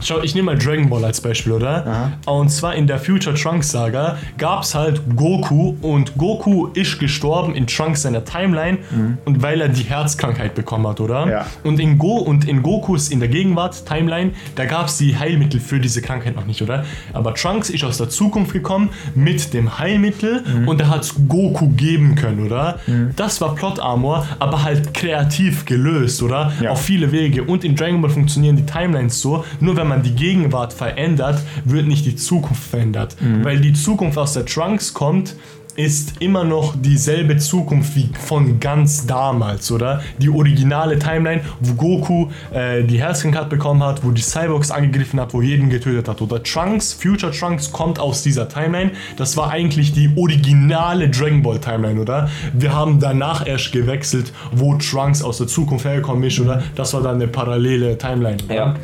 Schau, 0.00 0.20
ich 0.22 0.34
nehme 0.34 0.46
mal 0.46 0.58
Dragon 0.58 0.88
Ball 0.88 1.04
als 1.04 1.20
Beispiel, 1.20 1.52
oder? 1.52 2.12
Und 2.26 2.50
zwar 2.50 2.74
in 2.74 2.86
der 2.86 2.98
Future 2.98 3.34
Trunks 3.34 3.70
Saga 3.70 4.18
gab 4.38 4.62
es 4.62 4.74
halt 4.74 5.00
Goku 5.16 5.74
und 5.80 6.16
Goku 6.16 6.68
ist 6.74 6.98
gestorben 6.98 7.54
in 7.54 7.66
Trunks 7.66 8.02
seiner 8.02 8.24
Timeline 8.24 8.78
und 9.24 9.42
weil 9.42 9.60
er 9.60 9.68
die 9.68 9.84
Herzkrankheit 9.84 10.54
bekommen 10.54 10.86
hat, 10.86 11.00
oder? 11.00 11.28
Ja. 11.28 11.46
Und 11.64 11.80
in, 11.80 11.98
Go 11.98 12.16
und 12.16 12.46
in 12.46 12.62
Gokus 12.62 13.08
in 13.08 13.20
der 13.20 13.28
Gegenwart 13.28 13.86
Timeline, 13.86 14.32
da 14.54 14.64
gab 14.66 14.86
es 14.86 14.98
die 14.98 15.16
Heilmittel 15.16 15.60
für 15.60 15.80
diese 15.80 16.02
Krankheit 16.02 16.36
noch 16.36 16.46
nicht, 16.46 16.62
oder? 16.62 16.84
Aber 17.12 17.34
Trunks 17.34 17.70
ist 17.70 17.84
aus 17.84 17.98
der 17.98 18.08
Zukunft 18.08 18.52
gekommen 18.52 18.90
mit 19.14 19.52
dem 19.54 19.78
Heilmittel 19.78 20.42
und 20.66 20.80
er 20.80 20.88
hat 20.88 21.02
es 21.02 21.14
Goku 21.28 21.68
geben 21.70 22.14
können, 22.14 22.44
oder? 22.44 22.80
Das 23.16 23.40
war 23.40 23.54
Plot 23.54 23.80
Armor, 23.80 24.26
aber 24.38 24.62
halt 24.62 24.94
kreativ 24.94 25.64
gelöst, 25.64 26.22
oder? 26.22 26.52
Ja. 26.60 26.70
Auf 26.70 26.82
viele 26.82 27.12
Wege. 27.12 27.44
Und 27.44 27.64
in 27.64 27.74
Dragon 27.74 28.00
Ball 28.02 28.10
funktionieren 28.10 28.56
die 28.56 28.66
Timelines 28.66 29.20
so, 29.20 29.44
nur 29.60 29.76
wenn 29.76 29.85
man 29.88 30.02
die 30.02 30.14
Gegenwart 30.14 30.72
verändert, 30.72 31.40
wird 31.64 31.86
nicht 31.86 32.04
die 32.06 32.16
Zukunft 32.16 32.62
verändert. 32.62 33.16
Weil 33.42 33.60
die 33.60 33.72
Zukunft 33.72 34.18
aus 34.18 34.32
der 34.34 34.44
Trunks 34.44 34.94
kommt, 34.94 35.34
ist 35.76 36.14
immer 36.20 36.44
noch 36.44 36.74
dieselbe 36.76 37.36
Zukunft 37.36 37.94
wie 37.96 38.08
von 38.18 38.58
ganz 38.60 39.06
damals, 39.06 39.70
oder? 39.70 40.02
Die 40.18 40.28
originale 40.28 40.98
Timeline, 40.98 41.42
wo 41.60 41.74
Goku 41.74 42.28
äh, 42.52 42.82
die 42.82 42.98
Herzkrankheit 43.00 43.48
bekommen 43.48 43.82
hat, 43.82 44.04
wo 44.04 44.10
die 44.10 44.22
Cyborgs 44.22 44.70
angegriffen 44.70 45.20
hat, 45.20 45.34
wo 45.34 45.42
jeden 45.42 45.68
getötet 45.68 46.08
hat. 46.08 46.20
Oder 46.22 46.42
Trunks, 46.42 46.92
Future 46.92 47.32
Trunks 47.32 47.70
kommt 47.70 47.98
aus 47.98 48.22
dieser 48.22 48.48
Timeline. 48.48 48.92
Das 49.16 49.36
war 49.36 49.50
eigentlich 49.50 49.92
die 49.92 50.10
originale 50.16 51.08
Dragon 51.08 51.42
Ball 51.42 51.60
Timeline, 51.60 52.00
oder? 52.00 52.30
Wir 52.52 52.72
haben 52.72 52.98
danach 53.00 53.46
erst 53.46 53.72
gewechselt, 53.72 54.32
wo 54.52 54.74
Trunks 54.74 55.22
aus 55.22 55.38
der 55.38 55.46
Zukunft 55.46 55.84
hergekommen 55.84 56.24
ist, 56.24 56.40
oder? 56.40 56.62
Das 56.74 56.94
war 56.94 57.02
dann 57.02 57.16
eine 57.16 57.28
parallele 57.28 57.98
Timeline. 57.98 58.38
oder? 58.44 58.54
Ja. 58.54 58.74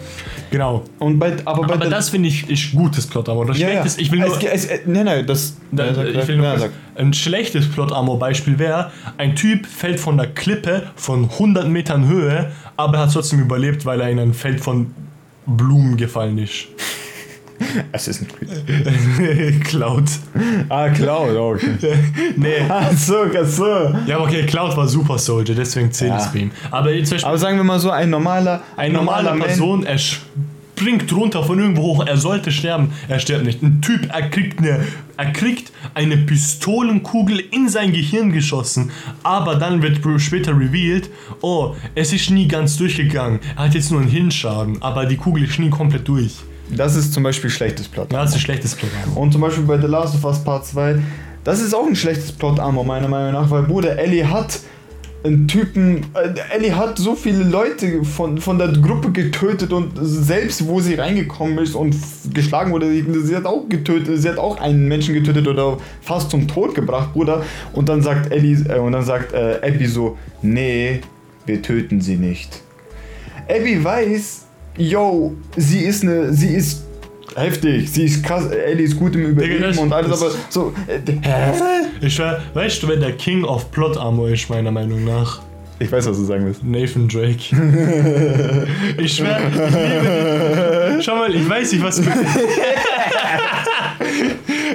Genau. 0.50 0.82
Und 0.98 1.18
bei, 1.18 1.34
aber 1.46 1.66
bei 1.66 1.74
Aber 1.74 1.86
das 1.86 2.10
finde 2.10 2.28
ich 2.28 2.48
ist 2.48 2.72
gutes 2.72 3.06
Plot, 3.06 3.28
aber 3.28 3.46
das 3.46 3.58
ja, 3.58 3.68
ja. 3.68 3.72
schlechtes, 3.72 3.98
ich 3.98 4.12
will 4.12 4.20
nur, 4.20 4.36
Es, 4.52 4.66
es, 4.66 4.80
nein, 4.86 5.06
nein, 5.06 5.26
das. 5.26 5.56
da, 5.70 5.86
ja, 5.86 6.04
ich 6.04 6.28
will 6.28 6.36
nur 6.36 6.46
ja. 6.46 6.68
Ein 6.94 7.12
schlechtes 7.14 7.70
Plot-Armor-Beispiel 7.70 8.58
wäre, 8.58 8.90
ein 9.18 9.34
Typ 9.34 9.66
fällt 9.66 9.98
von 9.98 10.16
der 10.16 10.26
Klippe 10.28 10.88
von 10.94 11.24
100 11.30 11.68
Metern 11.68 12.06
Höhe, 12.06 12.52
aber 12.76 12.98
er 12.98 13.02
hat 13.04 13.12
trotzdem 13.12 13.40
überlebt, 13.40 13.86
weil 13.86 14.00
er 14.00 14.10
in 14.10 14.18
ein 14.18 14.34
Feld 14.34 14.60
von 14.60 14.94
Blumen 15.46 15.96
gefallen 15.96 16.38
ist. 16.38 16.66
Assassin's 17.92 18.28
Creed. 18.38 19.64
Cloud. 19.64 20.04
Ah, 20.68 20.88
Cloud, 20.88 21.36
okay. 21.36 21.76
nee. 22.36 22.56
Ach 22.68 22.90
so, 22.92 23.24
ach 23.40 23.46
so. 23.46 23.66
Ja, 24.06 24.16
aber 24.16 24.24
okay, 24.24 24.44
Cloud 24.46 24.76
war 24.76 24.88
Super 24.88 25.16
Soldier, 25.18 25.54
deswegen 25.54 25.92
zählt 25.92 26.10
Ja. 26.10 26.18
es 26.18 26.34
ihm. 26.34 26.50
Aber 26.70 26.90
Aber 27.22 27.38
sagen 27.38 27.56
wir 27.56 27.64
mal 27.64 27.78
so, 27.78 27.90
ein 27.90 28.10
normaler, 28.10 28.62
eine 28.76 28.94
normale 28.94 29.24
normaler 29.30 29.44
Person, 29.46 29.84
er 29.84 29.98
springt 30.82 31.12
runter 31.12 31.44
von 31.44 31.60
irgendwo 31.60 31.82
hoch, 31.82 32.06
er 32.06 32.16
sollte 32.16 32.50
sterben, 32.50 32.90
er 33.06 33.20
stirbt 33.20 33.44
nicht. 33.44 33.62
Ein 33.62 33.80
Typ, 33.80 34.08
er 34.12 34.30
kriegt 34.30 34.58
eine, 34.58 34.84
er 35.16 35.32
kriegt 35.32 35.72
eine 35.94 36.16
Pistolenkugel 36.16 37.38
in 37.38 37.68
sein 37.68 37.92
Gehirn 37.92 38.32
geschossen, 38.32 38.90
aber 39.22 39.54
dann 39.54 39.80
wird 39.80 40.00
später 40.20 40.50
revealed, 40.58 41.08
oh, 41.40 41.76
es 41.94 42.12
ist 42.12 42.30
nie 42.30 42.48
ganz 42.48 42.76
durchgegangen, 42.76 43.38
er 43.56 43.66
hat 43.66 43.74
jetzt 43.74 43.92
nur 43.92 44.00
einen 44.00 44.10
Hirnschaden, 44.10 44.82
aber 44.82 45.06
die 45.06 45.16
Kugel 45.16 45.44
ist 45.44 45.60
nie 45.60 45.70
komplett 45.70 46.08
durch. 46.08 46.38
Das 46.68 46.96
ist 46.96 47.12
zum 47.12 47.22
Beispiel 47.22 47.50
schlechtes 47.50 47.86
Plot. 47.86 48.12
Ja, 48.12 48.22
das 48.22 48.30
ist 48.30 48.36
ein 48.36 48.40
schlechtes 48.40 48.74
Plot. 48.74 48.90
Und 49.14 49.30
zum 49.30 49.40
Beispiel 49.40 49.64
bei 49.64 49.80
The 49.80 49.86
Last 49.86 50.16
of 50.16 50.24
Us 50.24 50.42
Part 50.42 50.66
2, 50.66 51.00
das 51.44 51.60
ist 51.60 51.74
auch 51.74 51.86
ein 51.86 51.94
schlechtes 51.94 52.32
Plot-Armor, 52.32 52.84
meiner 52.84 53.08
Meinung 53.08 53.40
nach, 53.40 53.50
weil 53.50 53.62
Bruder, 53.62 53.98
Ellie 53.98 54.28
hat 54.28 54.58
einen 55.24 55.46
Typen, 55.46 56.06
äh, 56.14 56.34
Ellie 56.54 56.74
hat 56.76 56.98
so 56.98 57.14
viele 57.14 57.44
Leute 57.44 58.04
von, 58.04 58.38
von 58.38 58.58
der 58.58 58.68
Gruppe 58.68 59.12
getötet 59.12 59.72
und 59.72 59.92
selbst 60.00 60.66
wo 60.66 60.80
sie 60.80 60.94
reingekommen 60.94 61.58
ist 61.58 61.74
und 61.74 61.94
geschlagen 62.34 62.72
wurde, 62.72 62.90
sie, 62.90 63.04
sie 63.24 63.36
hat 63.36 63.46
auch 63.46 63.68
getötet, 63.68 64.20
sie 64.20 64.28
hat 64.28 64.38
auch 64.38 64.60
einen 64.60 64.88
Menschen 64.88 65.14
getötet 65.14 65.46
oder 65.46 65.78
fast 66.00 66.30
zum 66.30 66.48
Tod 66.48 66.74
gebracht, 66.74 67.12
Bruder. 67.12 67.44
Und 67.72 67.88
dann 67.88 68.02
sagt 68.02 68.32
Ellie, 68.32 68.58
äh, 68.68 68.78
und 68.78 68.92
dann 68.92 69.04
sagt 69.04 69.32
äh, 69.32 69.60
Abby 69.62 69.86
so, 69.86 70.18
nee, 70.42 71.00
wir 71.46 71.62
töten 71.62 72.00
sie 72.00 72.16
nicht. 72.16 72.62
Abby 73.48 73.82
weiß, 73.82 74.46
yo, 74.76 75.34
sie 75.56 75.80
ist 75.80 76.02
eine, 76.02 76.32
sie 76.32 76.54
ist 76.54 76.84
heftig, 77.36 77.90
sie 77.90 78.04
ist 78.04 78.24
krass, 78.24 78.46
Ellie 78.46 78.84
ist 78.84 78.96
gut 78.96 79.14
im 79.14 79.26
Überleben 79.26 79.62
das- 79.62 79.78
und 79.78 79.92
alles, 79.92 80.20
aber 80.20 80.32
so, 80.48 80.72
äh, 80.86 80.98
hä? 81.22 81.52
Ich 82.00 82.14
schwör, 82.14 82.40
weißt 82.54 82.82
du, 82.82 82.88
wer 82.88 82.96
der 82.96 83.12
King 83.12 83.44
of 83.44 83.70
Plot 83.70 83.96
Armor 83.96 84.28
ist, 84.28 84.48
meiner 84.50 84.70
Meinung 84.70 85.04
nach? 85.04 85.40
Ich 85.78 85.90
weiß, 85.90 86.06
was 86.06 86.16
du 86.16 86.24
sagen 86.24 86.46
willst. 86.46 86.62
Nathan 86.62 87.08
Drake. 87.08 87.38
ich 88.98 89.16
schwör, 89.16 89.38
ich 89.48 89.54
liebe. 89.54 91.02
Schau 91.02 91.16
mal, 91.16 91.34
ich 91.34 91.48
weiß 91.48 91.72
nicht, 91.72 91.82
was 91.82 91.98
mit. 91.98 92.08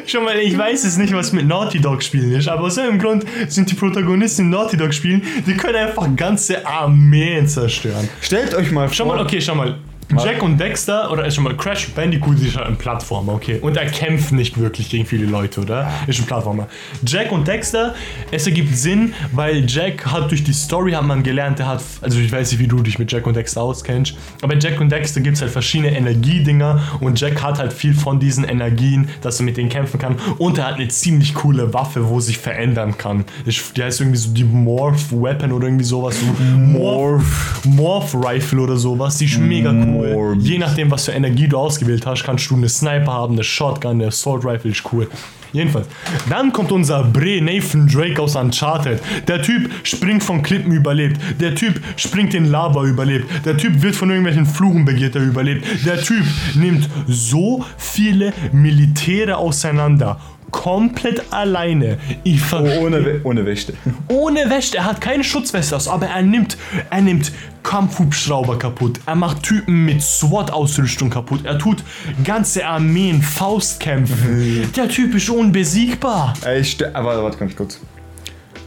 Schau 0.06 0.22
mal, 0.22 0.38
ich 0.38 0.58
weiß 0.58 0.84
es 0.84 0.98
nicht, 0.98 1.14
was 1.14 1.32
mit 1.32 1.48
Naughty 1.48 1.80
Dog 1.80 2.04
Spielen 2.04 2.34
ist, 2.34 2.50
aber 2.50 2.64
aus 2.64 2.78
irgendeinem 2.78 3.02
Grund 3.02 3.26
sind 3.48 3.72
die 3.72 3.76
Protagonisten 3.76 4.44
in 4.44 4.50
Naughty 4.50 4.78
Dog 4.78 4.94
Spielen, 4.94 5.22
die 5.46 5.56
können 5.56 5.76
einfach 5.76 6.08
ganze 6.16 6.66
Armeen 6.66 7.48
zerstören. 7.48 8.10
Stellt 8.22 8.54
euch 8.54 8.72
mal 8.72 8.88
vor. 8.88 8.96
Schau 8.96 9.06
mal, 9.06 9.20
okay, 9.20 9.42
schau 9.42 9.56
mal. 9.56 9.78
Jack 10.24 10.42
und 10.42 10.58
Dexter, 10.58 11.12
oder 11.12 11.26
ist 11.26 11.36
schon 11.36 11.44
mal 11.44 11.56
Crash 11.58 11.90
Bandicoot 11.90 12.40
ist 12.40 12.56
halt 12.56 12.68
ein 12.68 12.78
Plattformer, 12.78 13.34
okay. 13.34 13.60
Und 13.62 13.76
er 13.76 13.88
kämpft 13.88 14.32
nicht 14.32 14.58
wirklich 14.58 14.90
gegen 14.90 15.06
viele 15.06 15.26
Leute, 15.26 15.60
oder? 15.62 15.92
Ist 16.08 16.20
ein 16.20 16.26
Plattformer. 16.26 16.68
Jack 17.06 17.32
und 17.34 17.46
Dexter, 17.48 17.94
es 18.32 18.46
ergibt 18.48 18.76
Sinn, 18.78 19.14
weil 19.34 19.66
Jack 19.70 20.06
hat 20.06 20.32
durch 20.32 20.44
die 20.46 20.54
Story 20.54 20.94
hat 20.94 21.04
man 21.06 21.24
gelernt, 21.24 21.60
er 21.60 21.68
hat, 21.68 21.82
also 22.02 22.20
ich 22.20 22.32
weiß 22.32 22.52
nicht, 22.52 22.60
wie 22.60 22.68
du 22.68 22.82
dich 22.82 23.00
mit 23.00 23.12
Jack 23.12 23.28
und 23.28 23.36
Dexter 23.36 23.62
auskennst, 23.62 24.16
aber 24.42 24.54
bei 24.54 24.60
Jack 24.60 24.80
und 24.80 24.90
Dexter 24.92 25.20
gibt 25.20 25.36
es 25.36 25.42
halt 25.42 25.52
verschiedene 25.52 25.96
Energiedinger 25.96 26.82
und 27.02 27.20
Jack 27.20 27.44
hat 27.44 27.60
halt 27.60 27.74
viel 27.74 27.94
von 27.94 28.20
diesen 28.20 28.46
Energien, 28.46 29.10
dass 29.22 29.40
er 29.42 29.46
mit 29.46 29.58
denen 29.58 29.70
kämpfen 29.70 30.00
kann 30.00 30.16
und 30.38 30.58
er 30.58 30.68
hat 30.68 30.76
eine 30.76 30.88
ziemlich 30.88 31.34
coole 31.34 31.74
Waffe, 31.74 32.08
wo 32.10 32.20
sich 32.22 32.38
verändern 32.38 32.98
kann. 32.98 33.26
Ich- 33.46 33.62
Die 33.76 33.84
heißt 33.84 34.00
irgendwie 34.00 34.18
so 34.18 34.30
die 34.32 34.44
Morph 34.46 35.12
Weapon 35.12 35.52
oder 35.52 35.66
irgendwie 35.68 35.84
sowas. 35.84 36.16
So 36.20 36.26
Morph, 36.56 37.62
Morph 37.66 38.16
Rifle 38.16 38.62
oder 38.62 38.78
sowas. 38.78 39.18
Die 39.18 39.26
ist 39.26 39.38
mega 39.40 39.72
cool. 39.72 39.97
Morph. 39.98 40.38
Je 40.40 40.58
nachdem, 40.58 40.92
was 40.92 41.06
für 41.06 41.12
Energie 41.12 41.48
du 41.48 41.58
ausgewählt 41.58 42.06
hast, 42.06 42.24
kannst 42.24 42.50
du 42.50 42.56
eine 42.56 42.70
Sniper 42.70 43.14
haben, 43.14 43.34
eine 43.34 43.44
Shotgun, 43.44 43.92
eine 43.92 44.08
Assault 44.08 44.46
Rifle, 44.46 44.72
ist 44.72 44.84
cool. 44.92 45.08
Jedenfalls. 45.54 45.88
Dann 46.30 46.52
kommt 46.52 46.72
unser 46.72 47.04
Bre 47.04 47.42
Nathan 47.42 47.88
Drake 47.88 48.22
aus 48.22 48.36
Uncharted. 48.36 49.02
Der 49.28 49.42
Typ 49.42 49.72
springt 49.84 50.24
von 50.24 50.44
Klippen 50.44 50.72
überlebt. 50.72 51.20
Der 51.40 51.56
Typ 51.56 51.82
springt 51.96 52.34
in 52.34 52.46
Lava 52.46 52.84
überlebt. 52.84 53.46
Der 53.46 53.58
Typ 53.58 53.82
wird 53.82 53.96
von 53.96 54.10
irgendwelchen 54.10 54.46
Fluchen 54.46 54.86
begehrt, 54.86 55.16
überlebt. 55.16 55.66
Der 55.86 56.02
Typ 56.02 56.24
nimmt 56.56 56.90
so 57.08 57.64
viele 57.78 58.34
Militäre 58.52 59.38
auseinander. 59.38 60.20
Komplett 60.52 61.22
alleine. 61.34 61.98
Ich 62.24 62.42
Oh, 62.54 62.58
ohne, 62.82 63.04
We- 63.06 63.22
ohne 63.24 63.46
Wächte. 63.46 63.74
ohne 64.08 64.50
Wäsche, 64.50 64.78
er 64.78 64.86
hat 64.86 65.02
keine 65.02 65.24
Schutzweste 65.24 65.76
aus, 65.76 65.88
aber 65.88 66.08
er 66.08 66.22
nimmt, 66.22 66.58
er 66.90 67.02
nimmt 67.02 67.32
Kampfhubschrauber 67.64 68.58
kaputt. 68.58 69.00
Er 69.06 69.16
macht 69.16 69.44
Typen 69.44 69.86
mit 69.86 70.02
SWAT-Ausrüstung 70.02 71.10
kaputt. 71.10 71.44
Er 71.46 71.58
tut 71.58 71.84
ganze 72.24 72.66
Armeen 72.66 73.22
Faustkämpfen. 73.22 74.72
Der 74.76 74.88
Typ 74.88 75.14
ist 75.16 75.30
unbesiegbar. 75.30 76.34
Ey, 76.46 76.64
ste- 76.64 76.96
aber 76.96 77.22
warte 77.24 77.38
ganz 77.38 77.56
kurz. 77.56 77.80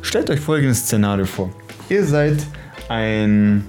Stellt 0.02 0.28
euch 0.30 0.40
folgendes 0.40 0.80
Szenario 0.80 1.24
vor. 1.24 1.50
Ihr 1.88 2.04
seid 2.04 2.38
ein, 2.88 3.64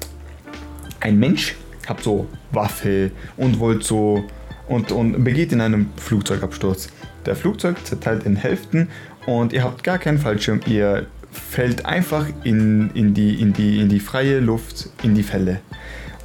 ein 1.00 1.18
Mensch, 1.18 1.56
habt 1.88 2.04
so 2.04 2.28
Waffe 2.52 3.12
und 3.38 3.60
wollt 3.60 3.84
so 3.84 4.24
und, 4.68 4.92
und 4.92 5.24
begeht 5.24 5.52
in 5.54 5.62
einem 5.62 5.90
Flugzeugabsturz. 5.98 6.90
Der 7.26 7.36
Flugzeug 7.36 7.86
zerteilt 7.86 8.26
in 8.26 8.36
Hälften 8.36 8.90
und 9.26 9.54
ihr 9.54 9.64
habt 9.64 9.84
gar 9.84 9.98
keinen 9.98 10.18
Fallschirm. 10.18 10.62
Ihr 10.68 11.06
fällt 11.32 11.86
einfach 11.86 12.26
in, 12.44 12.92
in, 12.94 13.14
die, 13.14 13.42
in, 13.42 13.54
die, 13.54 13.80
in 13.80 13.90
die 13.90 14.00
freie 14.00 14.40
Luft, 14.40 14.90
in 15.04 15.16
die 15.16 15.24
Fälle. 15.24 15.62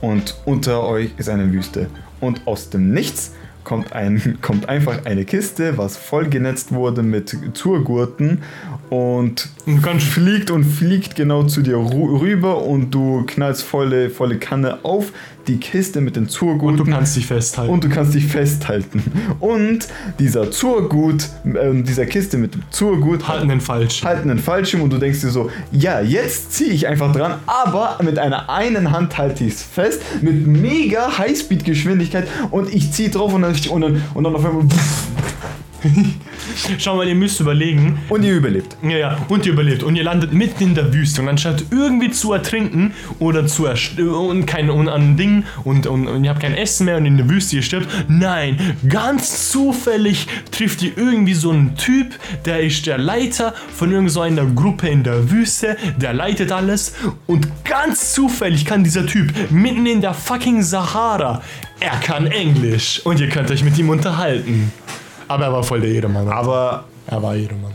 Und 0.00 0.36
unter 0.44 0.86
euch 0.86 1.10
ist 1.16 1.28
eine 1.28 1.52
Wüste. 1.52 1.88
Und 2.20 2.46
aus 2.46 2.70
dem 2.70 2.92
Nichts 2.92 3.32
kommt, 3.66 3.92
ein, 3.92 4.38
kommt 4.42 4.68
einfach 4.68 5.04
eine 5.04 5.24
Kiste, 5.24 5.76
was 5.76 5.96
vollgenetzt 5.96 6.72
wurde 6.72 7.02
mit 7.02 7.36
Zurgurten 7.54 8.42
und 8.88 9.48
Und 9.66 10.02
fliegt 10.02 10.50
und 10.50 10.64
fliegt 10.64 11.16
genau 11.16 11.42
zu 11.42 11.62
dir 11.62 11.76
rüber 11.76 12.62
und 12.62 12.92
du 12.92 13.24
knallst 13.26 13.62
volle, 13.62 14.10
volle 14.10 14.38
Kanne 14.38 14.84
auf 14.84 15.12
die 15.48 15.58
Kiste 15.58 16.00
mit 16.00 16.16
den 16.16 16.28
Zurgurten. 16.28 16.80
Und 16.80 16.86
du 16.86 16.92
kannst 16.92 17.16
dich 17.16 17.26
festhalten. 17.26 17.72
Und 17.72 17.84
du 17.84 17.88
kannst 17.88 18.14
dich 18.14 18.26
festhalten. 18.26 19.02
Und 19.40 19.88
dieser 20.18 20.50
Zurgut, 20.50 21.28
äh, 21.44 21.82
dieser 21.82 22.06
Kiste 22.06 22.38
mit 22.38 22.54
dem 22.54 22.62
Zurgut 22.70 23.28
halten 23.28 23.48
den 23.48 23.60
falsch. 23.60 24.04
halten 24.04 24.30
einen 24.30 24.38
Fallschirm 24.38 24.82
und 24.82 24.92
du 24.92 24.98
denkst 24.98 25.20
dir 25.20 25.30
so, 25.30 25.50
ja, 25.72 26.00
jetzt 26.00 26.52
ziehe 26.52 26.70
ich 26.70 26.86
einfach 26.86 27.12
dran, 27.12 27.34
aber 27.46 27.98
mit 28.02 28.18
einer 28.18 28.50
einen 28.50 28.92
Hand 28.92 29.18
halte 29.18 29.44
ich 29.44 29.54
es 29.54 29.62
fest, 29.62 30.02
mit 30.22 30.46
mega 30.46 31.18
Highspeed-Geschwindigkeit 31.18 32.26
und 32.50 32.72
ich 32.72 32.92
ziehe 32.92 33.10
drauf 33.10 33.32
und 33.32 33.42
dann, 33.42 33.54
und 33.70 33.80
dann, 33.80 34.02
und 34.14 34.24
dann 34.24 34.34
auf 34.34 34.44
einmal 34.44 34.64
Schau 36.78 36.96
mal, 36.96 37.08
ihr 37.08 37.14
müsst 37.14 37.40
überlegen. 37.40 37.98
und 38.08 38.22
ihr 38.22 38.34
überlebt. 38.34 38.76
Ja, 38.82 38.96
ja, 38.96 39.18
und 39.28 39.46
ihr 39.46 39.52
überlebt. 39.52 39.82
Und 39.82 39.96
ihr 39.96 40.04
landet 40.04 40.32
mitten 40.32 40.62
in 40.62 40.74
der 40.74 40.92
Wüste. 40.92 41.22
Und 41.22 41.28
anstatt 41.28 41.64
irgendwie 41.70 42.10
zu 42.10 42.32
ertrinken 42.32 42.92
oder 43.18 43.46
zu 43.46 43.66
und 43.66 44.46
kein 44.46 44.70
und 44.70 44.88
an 44.88 45.16
Ding 45.16 45.44
und, 45.64 45.86
und, 45.86 46.06
und 46.06 46.24
ihr 46.24 46.30
habt 46.30 46.40
kein 46.40 46.54
Essen 46.54 46.86
mehr 46.86 46.96
und 46.96 47.06
in 47.06 47.16
der 47.16 47.28
Wüste 47.28 47.56
ihr 47.56 47.62
stirbt. 47.62 47.88
Nein, 48.08 48.76
ganz 48.88 49.50
zufällig 49.50 50.26
trifft 50.50 50.82
ihr 50.82 50.96
irgendwie 50.96 51.34
so 51.34 51.50
einen 51.50 51.76
Typ, 51.76 52.14
der 52.44 52.60
ist 52.60 52.86
der 52.86 52.98
Leiter 52.98 53.54
von 53.74 53.90
irgend 53.92 54.10
so 54.10 54.20
einer 54.20 54.46
Gruppe 54.46 54.88
in 54.88 55.02
der 55.02 55.30
Wüste, 55.30 55.76
der 55.96 56.12
leitet 56.12 56.52
alles. 56.52 56.94
Und 57.26 57.64
ganz 57.64 58.12
zufällig 58.12 58.64
kann 58.64 58.84
dieser 58.84 59.06
Typ 59.06 59.32
mitten 59.50 59.86
in 59.86 60.00
der 60.00 60.14
fucking 60.14 60.62
Sahara, 60.62 61.42
er 61.80 61.96
kann 62.00 62.26
Englisch. 62.26 63.00
Und 63.04 63.20
ihr 63.20 63.28
könnt 63.28 63.50
euch 63.50 63.64
mit 63.64 63.76
ihm 63.78 63.90
unterhalten. 63.90 64.72
Aber 65.28 65.44
er 65.44 65.52
war 65.52 65.62
voll 65.62 65.80
der 65.80 65.90
Ehrenmann. 65.90 66.28
Aber 66.28 66.84
Er 67.06 67.22
war 67.22 67.34
Ehrenmann. 67.34 67.72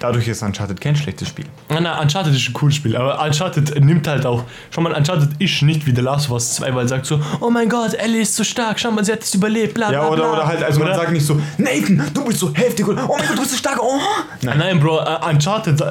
dadurch 0.00 0.28
ist 0.28 0.42
Uncharted 0.42 0.80
kein 0.80 0.94
schlechtes 0.94 1.28
Spiel. 1.28 1.46
Na, 1.68 1.80
na, 1.80 2.00
Uncharted 2.00 2.32
ist 2.34 2.48
ein 2.48 2.52
cooles 2.52 2.76
Spiel, 2.76 2.96
aber 2.96 3.20
Uncharted 3.24 3.82
nimmt 3.84 4.06
halt 4.06 4.24
auch. 4.26 4.44
Schau 4.70 4.80
mal, 4.80 4.92
Uncharted 4.92 5.30
ist 5.40 5.62
nicht 5.62 5.86
wie 5.86 5.94
The 5.94 6.00
Last 6.02 6.26
of 6.26 6.32
Us 6.34 6.54
2, 6.54 6.74
weil 6.74 6.86
sagt 6.88 7.06
so: 7.06 7.20
Oh 7.40 7.50
mein 7.50 7.68
Gott, 7.68 7.94
Ellie 7.94 8.22
ist 8.22 8.36
so 8.36 8.44
stark, 8.44 8.78
schau 8.78 8.90
mal, 8.92 9.04
sie 9.04 9.12
hat 9.12 9.22
es 9.22 9.34
überlebt, 9.34 9.74
bla 9.74 9.88
bla. 9.88 9.98
Ja, 10.02 10.08
oder, 10.08 10.22
bla. 10.22 10.32
oder 10.34 10.46
halt, 10.46 10.62
also 10.62 10.78
man 10.78 10.88
Oder? 10.88 10.98
sagt 10.98 11.12
nicht 11.12 11.26
so, 11.26 11.40
Nathan, 11.56 12.02
du 12.14 12.24
bist 12.24 12.38
so 12.38 12.54
heftig 12.54 12.86
oder 12.86 13.04
oh 13.08 13.16
mein 13.18 13.26
Gott, 13.26 13.36
du 13.36 13.40
bist 13.42 13.52
so 13.52 13.58
stark, 13.58 13.78
oh. 13.82 13.98
Nein, 14.42 14.58
nein 14.58 14.80
Bro, 14.80 15.00
uh, 15.02 15.28
Uncharted. 15.28 15.82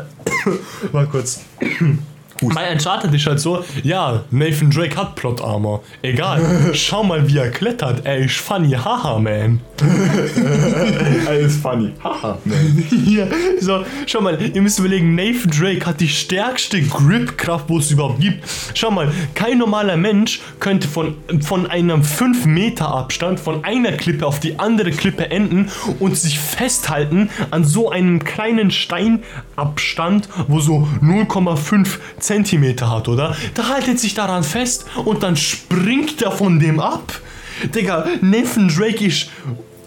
Mal 0.94 1.08
kurz. 1.08 1.42
Bei 2.42 2.72
Uncharted 2.72 3.14
ist 3.14 3.26
halt 3.26 3.40
so, 3.40 3.64
ja, 3.84 4.24
Nathan 4.30 4.70
Drake 4.70 4.96
hat 4.96 5.16
Plot 5.16 5.42
Armor. 5.42 5.84
Egal, 6.02 6.42
schau 6.74 7.04
mal, 7.04 7.28
wie 7.28 7.38
er 7.38 7.50
klettert. 7.50 8.06
Ey, 8.06 8.26
ist 8.26 8.38
funny, 8.38 8.72
haha, 8.72 9.18
man. 9.18 9.60
Alles 11.28 11.58
funny. 11.58 11.94
Haha. 12.04 12.38
Hier, 12.90 13.28
so, 13.60 13.84
schau 14.06 14.22
mal, 14.22 14.38
ihr 14.42 14.62
müsst 14.62 14.80
überlegen, 14.80 15.16
Nathan 15.16 15.52
Drake 15.52 15.86
hat 15.86 16.00
die 16.00 16.08
stärkste 16.08 16.82
Gripkraft, 16.82 17.70
wo 17.70 17.80
es 17.80 17.92
überhaupt 17.92 18.20
gibt. 18.20 18.44
Schau 18.74 18.92
mal, 18.92 19.12
kein 19.34 19.58
normaler 19.58 19.98
Mensch 19.98 20.42
könnte 20.60 20.88
von, 20.88 21.16
von 21.42 21.68
einem 21.68 22.04
5 22.04 22.46
Meter 22.46 22.88
Abstand 22.88 23.40
von 23.40 23.64
einer 23.64 23.92
Klippe 23.94 24.26
auf 24.26 24.40
die 24.40 24.60
andere 24.60 24.92
Klippe 24.92 25.30
enden 25.32 25.70
und 26.00 26.18
sich 26.18 26.40
festhalten 26.40 27.30
an 27.52 27.64
so 27.64 27.90
einem 27.90 28.24
kleinen 28.24 28.72
Steinabstand, 28.72 30.30
wo 30.48 30.60
so 30.60 30.88
0,5 31.02 31.98
Zentimeter 32.28 32.92
hat, 32.92 33.08
oder? 33.08 33.36
Da 33.54 33.70
haltet 33.70 34.00
sich 34.00 34.14
daran 34.14 34.44
fest 34.44 34.86
und 35.06 35.24
dann 35.24 35.36
springt 35.38 36.22
er 36.22 36.32
von 36.32 36.60
dem 36.60 36.80
ab. 36.80 37.22
Digga, 37.74 38.06
Nathan 38.22 38.68
Drake 38.68 39.06
ist 39.06 39.30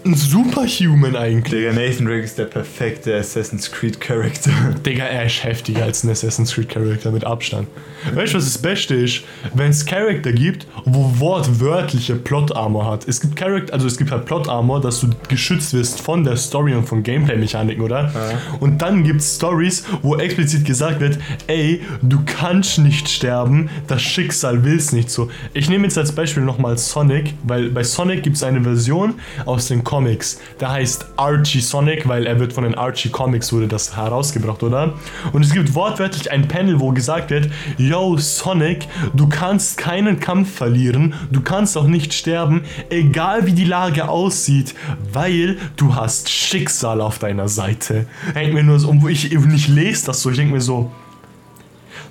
ein 0.05 0.15
Superhuman 0.15 1.15
eigentlich. 1.15 1.51
Digga, 1.51 1.73
Nathan 1.73 2.05
Drake 2.05 2.23
ist 2.23 2.37
der 2.37 2.45
perfekte 2.45 3.15
Assassin's 3.15 3.71
Creed 3.71 3.99
Charakter. 3.99 4.51
Digga, 4.85 5.05
er 5.05 5.25
ist 5.25 5.43
heftiger 5.43 5.83
als 5.83 6.03
ein 6.03 6.09
Assassin's 6.09 6.53
Creed 6.53 6.69
Charakter 6.69 7.11
mit 7.11 7.23
Abstand. 7.23 7.67
Weißt 8.13 8.33
du, 8.33 8.37
was 8.37 8.45
das 8.45 8.57
Beste 8.57 8.95
ist? 8.95 9.21
Wenn 9.53 9.69
es 9.69 9.85
Charakter 9.85 10.31
gibt, 10.31 10.65
wo 10.85 11.19
wortwörtliche 11.19 12.15
Plot 12.15 12.55
Armor 12.55 12.89
hat. 12.89 13.07
Es 13.07 13.21
gibt 13.21 13.35
Charakter, 13.35 13.73
also 13.73 13.85
es 13.85 13.97
gibt 13.97 14.11
halt 14.11 14.25
Plot 14.25 14.49
Armor, 14.49 14.81
dass 14.81 15.01
du 15.01 15.09
geschützt 15.27 15.73
wirst 15.73 16.01
von 16.01 16.23
der 16.23 16.35
Story 16.35 16.73
und 16.73 16.87
von 16.87 17.03
Gameplay-Mechaniken, 17.03 17.83
oder? 17.83 18.11
Und 18.59 18.81
dann 18.81 19.03
gibt 19.03 19.21
es 19.21 19.35
Stories, 19.35 19.83
wo 20.01 20.15
explizit 20.15 20.65
gesagt 20.65 20.99
wird, 20.99 21.19
ey, 21.47 21.81
du 22.01 22.21
kannst 22.25 22.79
nicht 22.79 23.07
sterben, 23.07 23.69
das 23.87 24.01
Schicksal 24.01 24.63
will's 24.63 24.91
nicht 24.91 25.09
so. 25.09 25.29
Ich 25.53 25.69
nehme 25.69 25.83
jetzt 25.83 25.97
als 25.97 26.11
Beispiel 26.11 26.43
nochmal 26.43 26.77
Sonic, 26.77 27.33
weil 27.43 27.69
bei 27.69 27.83
Sonic 27.83 28.23
gibt 28.23 28.37
es 28.37 28.43
eine 28.43 28.61
Version 28.61 29.15
aus 29.45 29.67
den 29.67 29.83
Comics, 29.91 30.39
der 30.61 30.71
heißt 30.71 31.05
Archie 31.17 31.59
Sonic, 31.59 32.07
weil 32.07 32.25
er 32.25 32.39
wird 32.39 32.53
von 32.53 32.63
den 32.63 32.75
Archie 32.75 33.09
Comics 33.09 33.51
wurde 33.51 33.67
das 33.67 33.97
herausgebracht, 33.97 34.63
oder? 34.63 34.93
Und 35.33 35.43
es 35.43 35.51
gibt 35.51 35.75
wortwörtlich 35.75 36.31
ein 36.31 36.47
Panel, 36.47 36.79
wo 36.79 36.93
gesagt 36.93 37.29
wird, 37.29 37.51
yo 37.77 38.15
Sonic, 38.15 38.87
du 39.13 39.27
kannst 39.27 39.77
keinen 39.77 40.21
Kampf 40.21 40.55
verlieren, 40.55 41.13
du 41.29 41.41
kannst 41.41 41.77
auch 41.77 41.87
nicht 41.87 42.13
sterben, 42.13 42.63
egal 42.89 43.45
wie 43.47 43.51
die 43.51 43.65
Lage 43.65 44.07
aussieht, 44.07 44.75
weil 45.11 45.57
du 45.75 45.93
hast 45.93 46.29
Schicksal 46.29 47.01
auf 47.01 47.19
deiner 47.19 47.49
Seite. 47.49 48.05
Denkt 48.33 48.53
mir 48.53 48.63
nur 48.63 48.79
so, 48.79 48.93
wo 49.01 49.09
ich 49.09 49.33
eben 49.33 49.49
nicht 49.49 49.67
lese 49.67 50.05
das 50.05 50.21
so, 50.21 50.29
ich 50.29 50.37
denke 50.37 50.53
mir 50.53 50.61
so, 50.61 50.89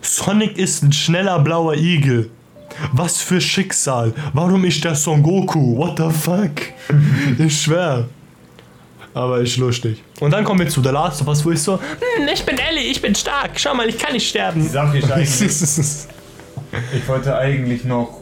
Sonic 0.03 0.59
ist 0.59 0.83
ein 0.83 0.93
schneller 0.93 1.39
blauer 1.39 1.77
Igel. 1.77 2.31
Was 2.93 3.21
für 3.21 3.41
Schicksal. 3.41 4.13
Warum 4.33 4.65
ist 4.65 4.83
der 4.85 4.95
Son 4.95 5.23
Goku? 5.23 5.77
What 5.77 5.99
the 5.99 6.11
fuck? 6.11 6.61
ist 7.39 7.63
schwer. 7.63 8.09
Aber 9.13 9.41
ist 9.41 9.57
lustig. 9.57 10.03
Und 10.21 10.31
dann 10.31 10.45
kommen 10.45 10.61
wir 10.61 10.69
zu 10.69 10.83
The 10.83 10.91
Last 10.91 11.21
of 11.23 11.29
Us, 11.29 11.45
wo 11.45 11.51
ich 11.51 11.61
so, 11.61 11.75
hm, 11.75 12.29
ich 12.33 12.45
bin 12.45 12.57
Ellie, 12.59 12.85
ich 12.85 13.03
bin 13.03 13.15
stark. 13.15 13.53
Schau 13.57 13.75
mal, 13.75 13.89
ich 13.89 13.99
kann 13.99 14.13
nicht 14.13 14.29
sterben. 14.29 14.67
Sache 14.69 14.99
ist 14.99 15.11
eigentlich, 15.13 16.07
ich 16.95 17.09
wollte 17.09 17.37
eigentlich 17.37 17.85
noch 17.85 18.20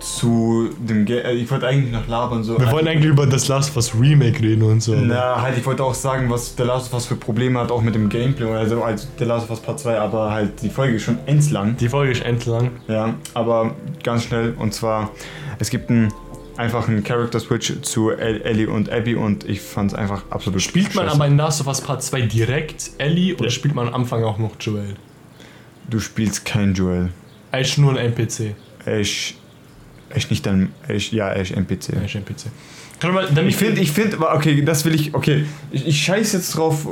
zu 0.00 0.70
dem, 0.78 1.04
Ge 1.04 1.20
äh, 1.22 1.32
ich 1.34 1.50
wollte 1.50 1.66
eigentlich 1.68 1.92
noch 1.92 2.06
labern 2.08 2.42
so. 2.42 2.58
wir 2.58 2.70
wollen 2.72 2.88
eigentlich 2.88 3.10
über 3.10 3.26
das 3.26 3.48
Last 3.48 3.70
of 3.70 3.76
Us 3.76 3.92
Remake 3.98 4.40
reden 4.42 4.62
und 4.62 4.82
so. 4.82 4.94
Na, 4.94 5.40
halt, 5.42 5.56
ich 5.58 5.64
wollte 5.66 5.84
auch 5.84 5.94
sagen, 5.94 6.28
was 6.30 6.54
The 6.56 6.62
Last 6.64 6.86
of 6.88 6.94
Us 6.94 7.06
für 7.06 7.16
Probleme 7.16 7.58
hat, 7.60 7.70
auch 7.70 7.82
mit 7.82 7.94
dem 7.94 8.08
Gameplay, 8.08 8.50
also 8.52 8.82
als 8.82 9.06
The 9.18 9.24
Last 9.24 9.44
of 9.44 9.50
Us 9.50 9.60
Part 9.60 9.78
2, 9.80 9.98
aber 9.98 10.30
halt 10.32 10.62
die 10.62 10.70
Folge 10.70 10.96
ist 10.96 11.02
schon 11.02 11.18
endlang. 11.26 11.76
Die 11.76 11.88
Folge 11.88 12.12
ist 12.12 12.24
endlang. 12.24 12.70
Ja, 12.88 13.14
aber 13.34 13.74
ganz 14.02 14.24
schnell, 14.24 14.54
und 14.58 14.74
zwar, 14.74 15.10
es 15.58 15.70
gibt 15.70 15.90
ein 15.90 16.12
einfach 16.56 16.88
ein 16.88 17.02
Character 17.04 17.40
Switch 17.40 17.72
zu 17.80 18.10
El- 18.10 18.42
Ellie 18.42 18.68
und 18.68 18.90
Abby 18.92 19.14
und 19.14 19.48
ich 19.48 19.62
fand 19.62 19.92
es 19.92 19.98
einfach 19.98 20.24
absolut 20.28 20.60
Spielt 20.60 20.94
man 20.94 21.06
scheiße. 21.06 21.16
aber 21.16 21.26
in 21.26 21.36
Last 21.38 21.60
of 21.62 21.68
Us 21.68 21.80
Part 21.80 22.02
2 22.02 22.22
direkt 22.22 22.90
Ellie 22.98 23.34
oder 23.34 23.48
spielt 23.48 23.74
man 23.74 23.88
am 23.88 23.94
Anfang 23.94 24.24
auch 24.24 24.36
noch 24.36 24.50
Joel? 24.60 24.94
Du 25.88 26.00
spielst 26.00 26.44
kein 26.44 26.74
Joel. 26.74 27.10
Er 27.50 27.60
ist 27.60 27.78
nur 27.78 27.92
ein 27.92 27.96
NPC. 28.12 28.54
Er 28.84 29.00
ist, 29.00 29.34
er 30.10 30.16
ist 30.16 30.30
nicht 30.30 30.44
dein. 30.44 30.72
Er 30.86 30.96
ist, 30.96 31.12
ja, 31.12 31.28
er 31.28 31.42
ist 31.42 31.52
NPC. 31.52 31.90
Er 31.94 32.04
ist 32.04 32.14
NPC. 32.14 32.46
Man, 33.02 33.48
Ich 33.48 33.56
finde, 33.56 33.80
ich 33.80 33.92
finde, 33.92 34.18
okay, 34.20 34.62
das 34.62 34.84
will 34.84 34.94
ich, 34.94 35.14
okay, 35.14 35.46
ich, 35.70 35.86
ich 35.86 36.04
scheiß 36.04 36.34
jetzt 36.34 36.54
drauf 36.54 36.86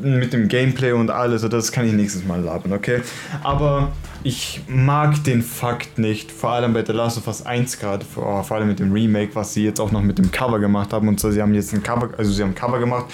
mit 0.00 0.32
dem 0.32 0.48
Gameplay 0.48 0.92
und 0.92 1.10
alles, 1.10 1.42
das 1.42 1.70
kann 1.70 1.86
ich 1.86 1.92
nächstes 1.92 2.24
Mal 2.24 2.40
labern, 2.40 2.72
okay? 2.72 3.02
Aber 3.42 3.92
ich 4.22 4.62
mag 4.68 5.22
den 5.24 5.42
Fakt 5.42 5.98
nicht, 5.98 6.32
vor 6.32 6.52
allem 6.52 6.72
bei 6.72 6.82
The 6.82 6.92
Last 6.92 7.18
of 7.18 7.26
Us 7.26 7.44
1 7.44 7.78
gerade, 7.78 8.06
vor, 8.06 8.42
vor 8.42 8.56
allem 8.56 8.68
mit 8.68 8.78
dem 8.78 8.90
Remake, 8.90 9.34
was 9.34 9.52
sie 9.52 9.64
jetzt 9.64 9.80
auch 9.80 9.92
noch 9.92 10.00
mit 10.00 10.16
dem 10.16 10.30
Cover 10.30 10.58
gemacht 10.58 10.94
haben 10.94 11.08
und 11.08 11.20
so, 11.20 11.30
sie 11.30 11.42
haben 11.42 11.52
jetzt 11.52 11.74
ein 11.74 11.82
Cover, 11.82 12.08
also 12.16 12.32
sie 12.32 12.42
haben 12.42 12.52
ein 12.52 12.54
Cover 12.54 12.78
gemacht, 12.78 13.06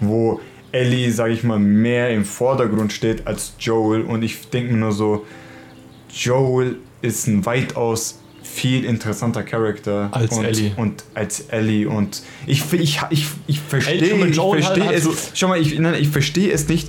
wo 0.00 0.40
Ellie, 0.72 1.12
sage 1.12 1.34
ich 1.34 1.44
mal, 1.44 1.60
mehr 1.60 2.10
im 2.10 2.24
Vordergrund 2.24 2.92
steht 2.92 3.28
als 3.28 3.52
Joel 3.60 4.02
und 4.02 4.24
ich 4.24 4.50
denke 4.50 4.72
mir 4.72 4.80
nur 4.80 4.92
so, 4.92 5.24
Joel 6.10 6.76
ist 7.00 7.28
ein 7.28 7.46
weitaus 7.46 8.18
viel 8.56 8.84
interessanter 8.84 9.42
Charakter 9.42 10.08
Als 10.12 10.36
und, 10.36 10.44
Ellie. 10.44 10.72
und 10.76 11.04
als 11.14 11.40
Ellie 11.48 11.88
und 11.88 12.22
ich 12.46 12.62
ich 12.72 13.00
ich, 13.10 13.26
ich 13.46 13.60
verstehe 13.60 14.18
hat- 14.64 14.80
hat 14.80 14.92
es 14.94 15.04
so- 15.04 15.14
schau 15.34 15.48
mal 15.48 15.60
ich 15.60 15.78
nein, 15.78 15.94
ich 16.00 16.08
verstehe 16.08 16.50
es 16.52 16.68
nicht 16.68 16.88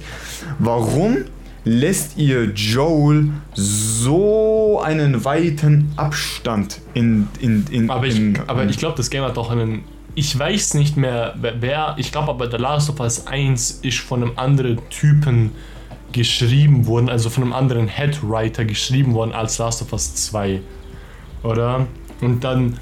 warum 0.59 1.25
lässt 1.65 2.17
ihr 2.17 2.45
Joel 2.53 3.29
so 3.53 4.79
einen 4.83 5.25
weiten 5.25 5.91
Abstand 5.97 6.79
in 6.93 7.27
in 7.39 7.65
in 7.69 7.89
Aber 7.89 8.07
ich, 8.07 8.15
in, 8.17 8.39
aber 8.47 8.65
ich 8.65 8.77
glaube, 8.77 8.95
das 8.97 9.09
Game 9.09 9.23
hat 9.23 9.35
doch 9.37 9.51
einen. 9.51 9.83
Ich 10.15 10.37
weiß 10.37 10.73
nicht 10.75 10.95
mehr, 10.97 11.35
wer- 11.41 11.61
wer. 11.61 11.95
Ich 11.97 12.11
glaube 12.11 12.29
aber, 12.29 12.49
The 12.49 12.57
Last 12.57 12.89
of 12.89 12.99
Us 13.01 13.27
1 13.27 13.79
ist 13.83 13.99
von 13.99 14.23
einem 14.23 14.31
anderen 14.37 14.79
Typen 14.89 15.51
geschrieben 16.11 16.87
worden, 16.87 17.09
also 17.09 17.29
von 17.29 17.43
einem 17.43 17.53
anderen 17.53 17.87
Headwriter 17.87 18.65
geschrieben 18.65 19.13
worden 19.13 19.33
als 19.33 19.57
Last 19.59 19.81
of 19.81 19.91
Us 19.93 20.15
2. 20.15 20.61
Oder? 21.47 21.87
Und 22.21 22.43
dann. 22.43 22.77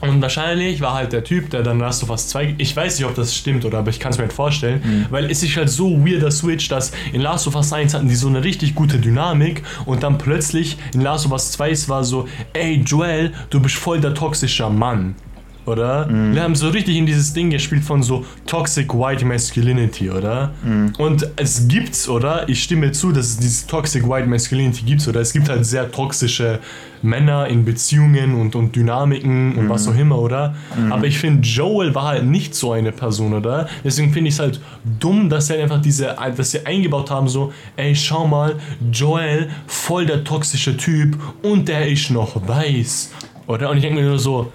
Und 0.00 0.22
wahrscheinlich 0.22 0.80
war 0.80 0.94
halt 0.94 1.12
der 1.12 1.24
Typ, 1.24 1.50
der 1.50 1.62
dann 1.62 1.78
Last 1.78 2.02
of 2.02 2.08
Us 2.08 2.28
2. 2.28 2.54
Ich 2.56 2.74
weiß 2.74 2.98
nicht, 2.98 3.06
ob 3.06 3.14
das 3.14 3.36
stimmt 3.36 3.66
oder, 3.66 3.80
aber 3.80 3.90
ich 3.90 4.00
kann 4.00 4.12
es 4.12 4.16
mir 4.16 4.22
halt 4.22 4.32
vorstellen. 4.32 5.06
Weil 5.10 5.30
es 5.30 5.42
ist 5.42 5.54
halt 5.58 5.68
so 5.68 6.02
weirder 6.06 6.30
Switch, 6.30 6.68
dass 6.68 6.92
in 7.12 7.20
Last 7.20 7.46
of 7.46 7.54
Us 7.54 7.70
1 7.70 7.92
hatten 7.92 8.08
die 8.08 8.14
so 8.14 8.28
eine 8.28 8.42
richtig 8.42 8.74
gute 8.74 8.98
Dynamik 8.98 9.62
und 9.84 10.02
dann 10.02 10.16
plötzlich 10.16 10.78
in 10.94 11.02
Last 11.02 11.26
of 11.26 11.32
Us 11.32 11.52
2 11.52 11.70
es 11.70 11.88
war 11.90 12.02
so, 12.02 12.26
ey 12.54 12.76
Joel, 12.76 13.32
du 13.50 13.60
bist 13.60 13.74
voll 13.74 14.00
der 14.00 14.14
toxische 14.14 14.70
Mann. 14.70 15.16
Oder? 15.66 16.08
Wir 16.34 16.42
haben 16.42 16.54
so 16.54 16.68
richtig 16.70 16.96
in 16.96 17.06
dieses 17.06 17.32
Ding 17.32 17.50
gespielt 17.50 17.84
von 17.84 18.02
so 18.02 18.24
Toxic 18.46 18.92
White 18.94 19.24
Masculinity, 19.24 20.10
oder? 20.10 20.52
Und 20.98 21.28
es 21.36 21.68
gibt's, 21.68 22.08
oder? 22.08 22.48
Ich 22.48 22.62
stimme 22.62 22.92
zu, 22.92 23.12
dass 23.12 23.26
es 23.26 23.36
dieses 23.38 23.66
Toxic 23.66 24.08
White 24.08 24.26
Masculinity 24.26 24.82
gibt, 24.84 25.06
oder? 25.06 25.20
Es 25.20 25.32
gibt 25.32 25.48
halt 25.48 25.64
sehr 25.66 25.90
toxische 25.90 26.58
Männer 27.02 27.46
in 27.46 27.64
Beziehungen 27.64 28.34
und, 28.34 28.54
und 28.54 28.74
Dynamiken 28.76 29.56
und 29.56 29.68
was 29.68 29.86
auch 29.88 29.96
immer, 29.96 30.18
oder? 30.18 30.54
Aber 30.90 31.04
ich 31.06 31.18
finde, 31.18 31.46
Joel 31.46 31.94
war 31.94 32.04
halt 32.08 32.24
nicht 32.24 32.54
so 32.54 32.72
eine 32.72 32.90
Person, 32.92 33.32
oder? 33.34 33.68
Deswegen 33.84 34.12
finde 34.12 34.28
ich 34.28 34.34
es 34.34 34.40
halt 34.40 34.60
dumm, 34.98 35.28
dass 35.28 35.46
sie 35.46 35.52
halt 35.54 35.62
einfach 35.62 35.80
diese, 35.80 36.16
dass 36.36 36.50
sie 36.50 36.66
eingebaut 36.66 37.10
haben, 37.10 37.28
so, 37.28 37.52
ey, 37.76 37.94
schau 37.94 38.26
mal, 38.26 38.56
Joel, 38.92 39.48
voll 39.66 40.06
der 40.06 40.24
toxische 40.24 40.76
Typ 40.76 41.16
und 41.42 41.68
der 41.68 41.86
ist 41.86 42.10
noch 42.10 42.48
weiß, 42.48 43.12
oder? 43.46 43.70
Und 43.70 43.76
ich 43.76 43.82
denke 43.82 44.00
mir 44.00 44.08
nur 44.08 44.18
so, 44.18 44.52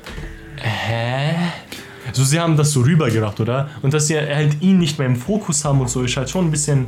hä? 0.61 1.35
So, 2.13 2.23
sie 2.23 2.39
haben 2.39 2.55
das 2.55 2.71
so 2.71 2.81
rübergebracht, 2.81 3.39
oder? 3.39 3.69
Und 3.81 3.93
dass 3.93 4.07
sie 4.07 4.17
halt 4.17 4.61
ihn 4.61 4.77
nicht 4.77 4.99
mehr 4.99 5.07
im 5.07 5.15
Fokus 5.15 5.65
haben 5.65 5.81
und 5.81 5.89
so, 5.89 6.01
ist 6.03 6.15
halt 6.17 6.29
schon 6.29 6.45
ein 6.45 6.51
bisschen. 6.51 6.87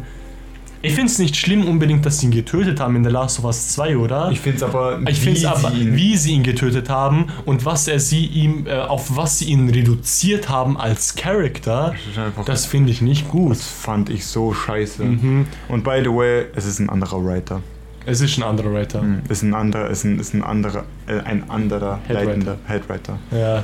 Ich 0.84 0.94
finde 0.94 1.11
es 1.11 1.18
nicht 1.18 1.35
schlimm 1.35 1.68
unbedingt, 1.68 2.06
dass 2.06 2.19
sie 2.19 2.27
ihn 2.27 2.31
getötet 2.31 2.80
haben 2.80 2.95
in 2.95 3.03
The 3.03 3.10
Last 3.10 3.39
of 3.39 3.45
Us 3.45 3.69
2, 3.69 3.98
oder? 3.98 4.30
ich 4.31 4.39
finde 4.39 4.57
es 4.57 4.64
aber 4.64 4.99
Ich 5.10 5.19
finde 5.19 5.38
es 5.38 5.41
wie 5.44 5.48
aber, 5.48 5.72
sie 5.72 5.81
ihn- 5.81 5.95
wie 5.95 6.15
sie 6.18 6.31
ihn 6.34 6.44
getötet 6.44 6.88
haben 6.88 7.26
und 7.45 7.65
was 7.65 7.88
er 7.88 7.99
sie 7.99 8.26
ihm, 8.27 8.68
äh, 8.68 8.73
auf 8.76 9.15
was 9.18 9.39
sie 9.39 9.45
ihn 9.45 9.68
reduziert 9.69 10.49
haben 10.49 10.77
als 10.80 11.15
Charakter, 11.15 11.95
einfach- 12.15 12.45
das 12.45 12.68
finde 12.68 12.91
ich 12.91 13.02
nicht 13.02 13.27
gut. 13.27 13.53
das 13.53 13.65
fand 13.65 14.11
ich 14.11 14.27
so 14.27 14.53
scheiße 14.53 15.03
Mhm. 15.03 15.48
und 15.68 15.84
by 15.84 15.99
the 16.03 16.11
way 16.11 16.45
es 16.56 16.65
ist 16.65 16.77
ein 16.80 16.89
anderer 16.89 17.26
Writer 17.26 17.61
Es 18.10 18.22
ist 18.22 18.38
ein 18.38 18.44
anderer 18.44 18.74
Writer. 18.74 19.04
ist 19.28 19.42
ein 19.44 19.54
anderer 19.54 19.90
ist 19.90 20.06
ein, 20.06 20.18
ist 20.18 20.34
ein 20.34 20.42
anderer 20.42 20.86
äh, 21.08 21.20
ein 21.26 21.50
anderer 21.50 22.00
Headwriter. 22.08 22.26
leitender 22.26 22.58
Headwriter 22.66 23.20
Ja. 23.32 23.64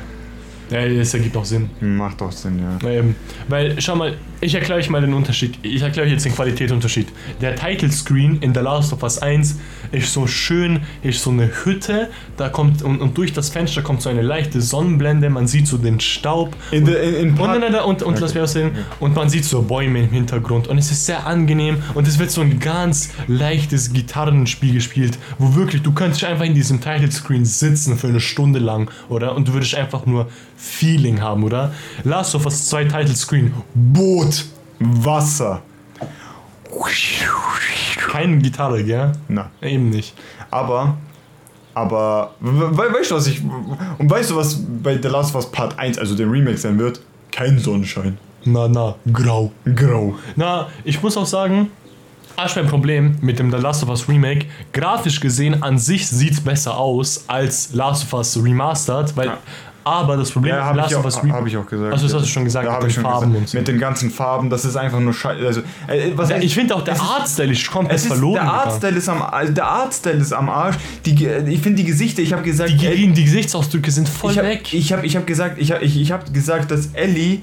Ja, 0.69 0.89
das 0.89 1.13
ergibt 1.13 1.37
auch 1.37 1.45
Sinn. 1.45 1.69
macht 1.79 2.19
doch 2.19 2.31
Sinn 2.31 2.59
ja 2.59 2.89
Ähm, 2.89 3.15
weil, 3.47 3.79
schau 3.79 3.95
mal, 3.95 4.15
ich 4.43 4.55
erkläre 4.55 4.79
euch 4.79 4.89
mal 4.89 5.01
den 5.01 5.13
Unterschied. 5.13 5.57
Ich 5.63 5.81
erkläre 5.81 6.05
euch 6.05 6.11
jetzt 6.11 6.25
den 6.25 6.35
Qualitätsunterschied. 6.35 7.07
Der 7.41 7.55
Title 7.55 7.91
Screen 7.91 8.37
in 8.41 8.53
The 8.53 8.59
Last 8.59 8.91
of 8.91 9.01
Us 9.01 9.19
1 9.19 9.57
ist 9.91 10.13
so 10.13 10.27
schön, 10.27 10.81
ist 11.01 11.23
so 11.23 11.29
eine 11.29 11.49
Hütte, 11.63 12.09
da 12.35 12.49
kommt 12.49 12.81
und, 12.81 13.01
und 13.01 13.17
durch 13.17 13.31
das 13.31 13.49
Fenster 13.49 13.81
kommt 13.81 14.01
so 14.01 14.09
eine 14.09 14.21
leichte 14.21 14.61
Sonnenblende, 14.61 15.29
man 15.29 15.47
sieht 15.47 15.67
so 15.67 15.77
den 15.77 15.99
Staub. 15.99 16.55
in, 16.71 16.85
der 16.85 17.01
in, 17.03 17.15
in 17.15 17.29
Und, 17.29 17.35
Part- 17.35 17.63
und, 17.63 18.03
und, 18.03 18.03
und, 18.03 18.21
mich 18.21 18.39
aussehen. 18.39 18.71
Und 18.99 19.15
man 19.15 19.29
sieht 19.29 19.45
so 19.45 19.61
Bäume 19.61 20.01
im 20.01 20.09
Hintergrund. 20.09 20.67
Und 20.67 20.77
es 20.77 20.91
ist 20.91 21.05
sehr 21.05 21.25
angenehm. 21.25 21.77
Und 21.93 22.07
es 22.07 22.19
wird 22.19 22.31
so 22.31 22.41
ein 22.41 22.59
ganz 22.59 23.11
leichtes 23.27 23.93
Gitarrenspiel 23.93 24.73
gespielt, 24.73 25.17
wo 25.37 25.55
wirklich, 25.55 25.81
du 25.83 25.93
könntest 25.93 26.23
einfach 26.23 26.45
in 26.45 26.53
diesem 26.53 26.81
Title 26.81 27.11
Screen 27.11 27.45
sitzen 27.45 27.97
für 27.97 28.07
eine 28.07 28.19
Stunde 28.19 28.59
lang, 28.59 28.91
oder? 29.09 29.35
Und 29.35 29.47
du 29.47 29.53
würdest 29.53 29.75
einfach 29.75 30.05
nur 30.05 30.27
Feeling 30.57 31.21
haben, 31.21 31.43
oder? 31.43 31.73
Last 32.03 32.35
of 32.35 32.45
Us 32.45 32.69
2 32.69 32.85
Title 32.85 33.15
Screen. 33.15 33.53
Boot. 33.73 34.32
Wasser 34.79 35.61
Keine 38.11 38.37
Gitarre, 38.37 38.83
gell? 38.83 39.11
na 39.27 39.49
Eben 39.61 39.89
nicht. 39.89 40.13
Aber, 40.51 40.97
aber, 41.73 42.35
we 42.39 42.77
we 42.77 42.93
weißt 42.93 43.11
du, 43.11 43.15
was 43.15 43.27
ich, 43.27 43.41
und 43.97 44.09
weißt 44.09 44.31
du, 44.31 44.35
was 44.35 44.59
bei 44.83 44.99
The 45.01 45.07
Last 45.07 45.29
of 45.29 45.43
Us 45.43 45.51
Part 45.51 45.77
1, 45.79 45.97
also 45.97 46.15
dem 46.15 46.29
Remake 46.29 46.57
sein 46.57 46.77
wird? 46.79 46.99
Kein 47.31 47.57
Sonnenschein. 47.59 48.17
Na, 48.45 48.67
na, 48.67 48.95
grau. 49.11 49.51
Grau. 49.75 50.15
Na, 50.35 50.67
ich 50.83 51.01
muss 51.01 51.17
auch 51.17 51.25
sagen, 51.25 51.71
Arsch 52.35 52.55
mein 52.55 52.67
Problem 52.67 53.17
mit 53.21 53.39
dem 53.39 53.51
The 53.51 53.57
Last 53.57 53.83
of 53.83 53.89
Us 53.89 54.09
Remake. 54.09 54.47
Grafisch 54.73 55.19
gesehen 55.19 55.61
an 55.63 55.77
sich 55.77 56.07
sieht 56.07 56.33
es 56.33 56.41
besser 56.41 56.77
aus 56.77 57.25
als 57.27 57.73
Last 57.73 58.05
of 58.05 58.13
Us 58.13 58.43
Remastered, 58.43 59.15
weil. 59.15 59.27
Ja. 59.27 59.37
Aber 59.85 60.15
das 60.17 60.31
Problem 60.31 60.55
Ja, 60.55 60.63
habe 60.63 60.77
Last 60.77 60.91
ich, 60.91 60.97
of 60.97 61.01
auch- 61.01 61.05
Us 61.05 61.23
Re- 61.23 61.31
hab 61.31 61.45
ich 61.47 61.57
auch 61.57 61.65
gesagt. 61.65 61.91
Also, 61.91 62.05
das 62.05 62.15
hast 62.15 62.25
du 62.25 62.29
schon 62.29 62.43
gesagt, 62.45 62.65
Ja, 62.65 62.71
mit 62.71 62.75
hab 62.75 62.81
den 62.81 62.89
ich 62.89 62.93
schon 62.95 63.03
Farben 63.03 63.31
gesagt. 63.33 63.49
so. 63.49 63.57
Mit 63.57 63.67
den 63.67 63.79
ganzen 63.79 64.11
Farben, 64.11 64.49
das 64.49 64.65
ist 64.65 64.75
einfach 64.75 64.99
nur 64.99 65.13
scheiße. 65.13 65.45
Also, 65.45 65.59
äh, 65.87 66.11
was 66.15 66.29
Ja, 66.29 66.37
ich 66.37 66.53
finde 66.53 66.75
auch 66.75 66.83
der 66.83 66.93
ist- 66.95 67.01
Artstyle 67.01 67.51
ist 67.51 67.69
komplett 67.69 67.97
ist, 67.97 68.07
verloren. 68.07 68.35
der. 68.35 68.43
Artstyle 68.53 68.97
ist 68.97 69.09
am 69.09 69.21
also 69.21 69.53
der 69.53 69.65
Artstyle 69.67 70.15
ist 70.17 70.33
am 70.33 70.49
Arsch. 70.49 70.75
Die, 71.05 71.25
ich 71.25 71.59
finde 71.61 71.81
die 71.81 71.85
Gesichter, 71.85 72.21
ich 72.21 72.31
habe 72.33 72.43
gesagt, 72.43 72.69
die, 72.71 72.85
Ellie- 72.87 73.11
die, 73.11 73.23
Gesichtsausdrücke 73.25 73.91
sind 73.91 74.07
voll 74.07 74.31
ich 74.31 74.37
habe 74.37 74.47
weg. 74.49 74.73
ich 74.73 74.93
hab, 74.93 75.03
ich 75.03 75.15
hab 75.15 75.27
gesagt, 75.27 75.55
ich 75.59 75.71
habe 75.71 75.83
ich, 75.83 75.99
ich 75.99 76.11
hab 76.11 76.33
gesagt, 76.33 76.71
dass 76.71 76.87
Ellie 76.93 77.41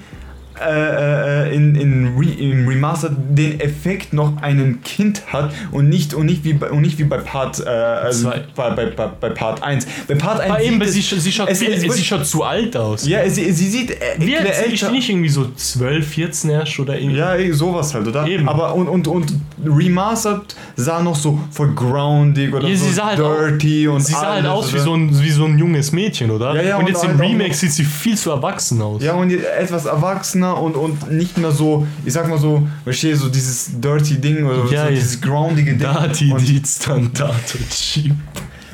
äh, 0.60 1.48
äh, 1.48 1.54
in, 1.54 1.74
in, 1.74 2.14
Re, 2.18 2.24
in 2.26 2.68
Remastered 2.68 3.12
den 3.30 3.60
Effekt 3.60 4.12
noch 4.12 4.40
einen 4.42 4.82
Kind 4.82 5.22
hat 5.32 5.52
und 5.72 5.88
nicht 5.88 6.14
und 6.14 6.26
nicht 6.26 6.44
wie 6.44 6.52
bei, 6.54 6.70
und 6.70 6.82
nicht 6.82 6.98
wie 6.98 7.04
bei 7.04 7.18
Part 7.18 7.60
äh, 7.60 7.68
also 7.68 8.30
bei, 8.54 8.70
bei, 8.70 8.86
bei, 8.86 9.06
bei 9.20 9.30
Part 9.30 9.62
1. 9.62 9.86
Bei 10.08 10.14
Part 10.16 10.40
1 10.40 10.78
Bei 10.78 10.86
sieht 10.86 11.04
es- 11.04 11.10
sie, 11.10 11.20
sie, 11.20 11.32
schaut 11.32 11.48
es- 11.48 11.62
es 11.62 11.94
sie 11.96 12.04
schaut 12.04 12.26
zu 12.26 12.44
alt 12.44 12.76
aus. 12.76 13.06
ja, 13.06 13.28
sie, 13.28 13.50
sie 13.52 13.68
sieht 13.68 13.90
äh, 13.90 13.96
Wie 14.18 14.34
älter. 14.34 14.64
ist 14.66 14.82
die 14.82 14.92
nicht 14.92 15.08
irgendwie 15.08 15.28
so 15.28 15.50
12, 15.54 16.06
14 16.06 16.50
erst 16.50 16.78
oder 16.78 16.98
irgendwie? 16.98 17.18
Ja, 17.18 17.36
sowas 17.52 17.94
halt, 17.94 18.06
oder? 18.08 18.26
Eben. 18.26 18.48
Aber 18.48 18.74
und, 18.74 18.88
und, 18.88 19.08
und 19.08 19.32
Remastered 19.64 20.54
sah 20.76 21.02
noch 21.02 21.16
so 21.16 21.38
voll 21.50 21.72
groundig 21.74 22.52
oder 22.54 22.68
Ja, 22.68 22.76
so 22.76 22.84
sie 22.86 22.92
sah 22.92 23.06
halt 23.06 23.18
dirty 23.18 23.88
und 23.88 24.00
Sie 24.00 24.12
sah 24.12 24.34
halt 24.34 24.46
alles, 24.46 24.46
aus 24.66 24.74
wie 24.74 24.78
so, 24.78 24.94
ein, 24.94 25.22
wie 25.22 25.30
so 25.30 25.44
ein 25.44 25.58
junges 25.58 25.92
Mädchen, 25.92 26.30
oder? 26.30 26.54
Ja, 26.56 26.62
ja, 26.62 26.76
und 26.76 26.82
und 26.84 26.88
jetzt 26.88 27.04
im 27.04 27.10
halt 27.10 27.20
auch 27.20 27.24
Remake 27.24 27.54
sieht 27.54 27.72
sie 27.72 27.84
viel 27.84 28.16
zu 28.16 28.30
erwachsen 28.30 28.80
aus. 28.82 29.02
Ja, 29.02 29.14
und 29.14 29.30
etwas 29.32 29.86
erwachsener 29.86 30.60
und, 30.60 30.76
und 30.76 31.10
nicht 31.10 31.36
mehr 31.38 31.50
so, 31.50 31.86
ich 32.04 32.12
sag 32.12 32.28
mal 32.28 32.38
so, 32.38 32.66
verstehe 32.84 33.16
so 33.16 33.28
dieses 33.28 33.70
dirty 33.80 34.20
Ding 34.20 34.44
oder 34.44 34.58
Ja, 34.64 34.66
so, 34.66 34.74
ja. 34.74 34.88
dieses 34.90 35.20
groundige 35.20 35.70
Ding. 35.72 35.80
Dati, 35.80 36.32
und, 36.32 36.46
die 36.46 36.62
Standard 36.66 37.34
cheap. 37.70 38.14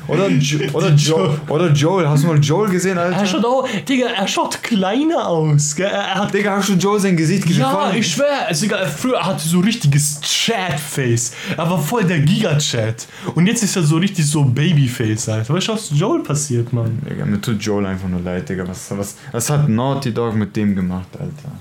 Oder, 0.07 0.29
jo 0.29 0.59
oder, 0.73 0.93
jo 0.93 1.35
oder 1.49 1.71
Joel, 1.71 2.07
hast 2.07 2.23
du 2.23 2.27
mal 2.27 2.39
Joel 2.39 2.69
gesehen, 2.69 2.97
Alter? 2.97 3.17
Er 3.17 3.25
schaut 3.25 3.45
auch, 3.45 3.67
Digga, 3.87 4.07
er 4.07 4.27
schaut 4.27 4.61
kleiner 4.63 5.27
aus. 5.27 5.75
Gell? 5.75 5.87
Er, 5.87 5.91
er 5.91 6.15
hat 6.15 6.33
Digga, 6.33 6.55
hast 6.55 6.69
du 6.69 6.73
Joel 6.73 6.99
sein 6.99 7.17
Gesicht 7.17 7.45
gesehen? 7.45 7.61
Ja, 7.61 7.91
ich 7.93 8.11
schwör, 8.11 8.47
also, 8.47 8.65
Digga, 8.65 8.85
früher 8.85 9.25
hatte 9.25 9.47
so 9.47 9.59
richtiges 9.59 10.21
Chat-Face. 10.21 11.33
Er 11.55 11.69
war 11.69 11.79
voll 11.79 12.03
der 12.03 12.19
Giga-Chat. 12.19 13.07
Und 13.35 13.47
jetzt 13.47 13.63
ist 13.63 13.75
er 13.75 13.83
so 13.83 13.97
richtig 13.97 14.25
so 14.25 14.43
Babyface, 14.43 15.29
Alter. 15.29 15.53
Weißt 15.53 15.67
du, 15.67 15.73
was 15.73 15.89
Joel 15.93 16.23
passiert, 16.23 16.71
Mann? 16.73 16.99
Digga, 17.09 17.25
mir 17.25 17.41
tut 17.41 17.61
Joel 17.61 17.85
einfach 17.85 18.07
nur 18.07 18.21
leid, 18.21 18.47
Digga. 18.49 18.67
Was, 18.67 18.91
was, 18.97 19.15
was 19.31 19.49
hat 19.49 19.67
Naughty 19.69 20.13
Dog 20.13 20.35
mit 20.35 20.55
dem 20.55 20.75
gemacht, 20.75 21.09
Alter? 21.13 21.51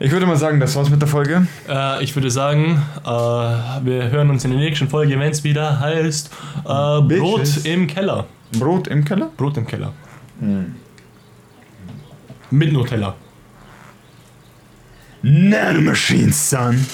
Ich 0.00 0.10
würde 0.10 0.26
mal 0.26 0.36
sagen, 0.36 0.58
das 0.58 0.74
war's 0.74 0.90
mit 0.90 1.00
der 1.00 1.08
Folge. 1.08 1.46
Äh, 1.68 2.02
ich 2.02 2.14
würde 2.16 2.30
sagen, 2.30 2.82
äh, 3.04 3.08
wir 3.08 4.10
hören 4.10 4.30
uns 4.30 4.44
in 4.44 4.50
der 4.50 4.60
nächsten 4.60 4.88
Folge, 4.88 5.18
wenn 5.18 5.30
es 5.30 5.44
wieder 5.44 5.78
heißt 5.78 6.30
äh, 6.64 6.64
Brot 6.64 7.64
im 7.64 7.86
Keller. 7.86 8.26
Brot 8.58 8.88
im 8.88 9.04
Keller? 9.04 9.30
Brot 9.36 9.56
im 9.56 9.66
Keller. 9.66 9.92
Mit 12.50 12.72
Nutella. 12.72 13.14
Nanomachine, 15.22 16.32
son. 16.32 16.84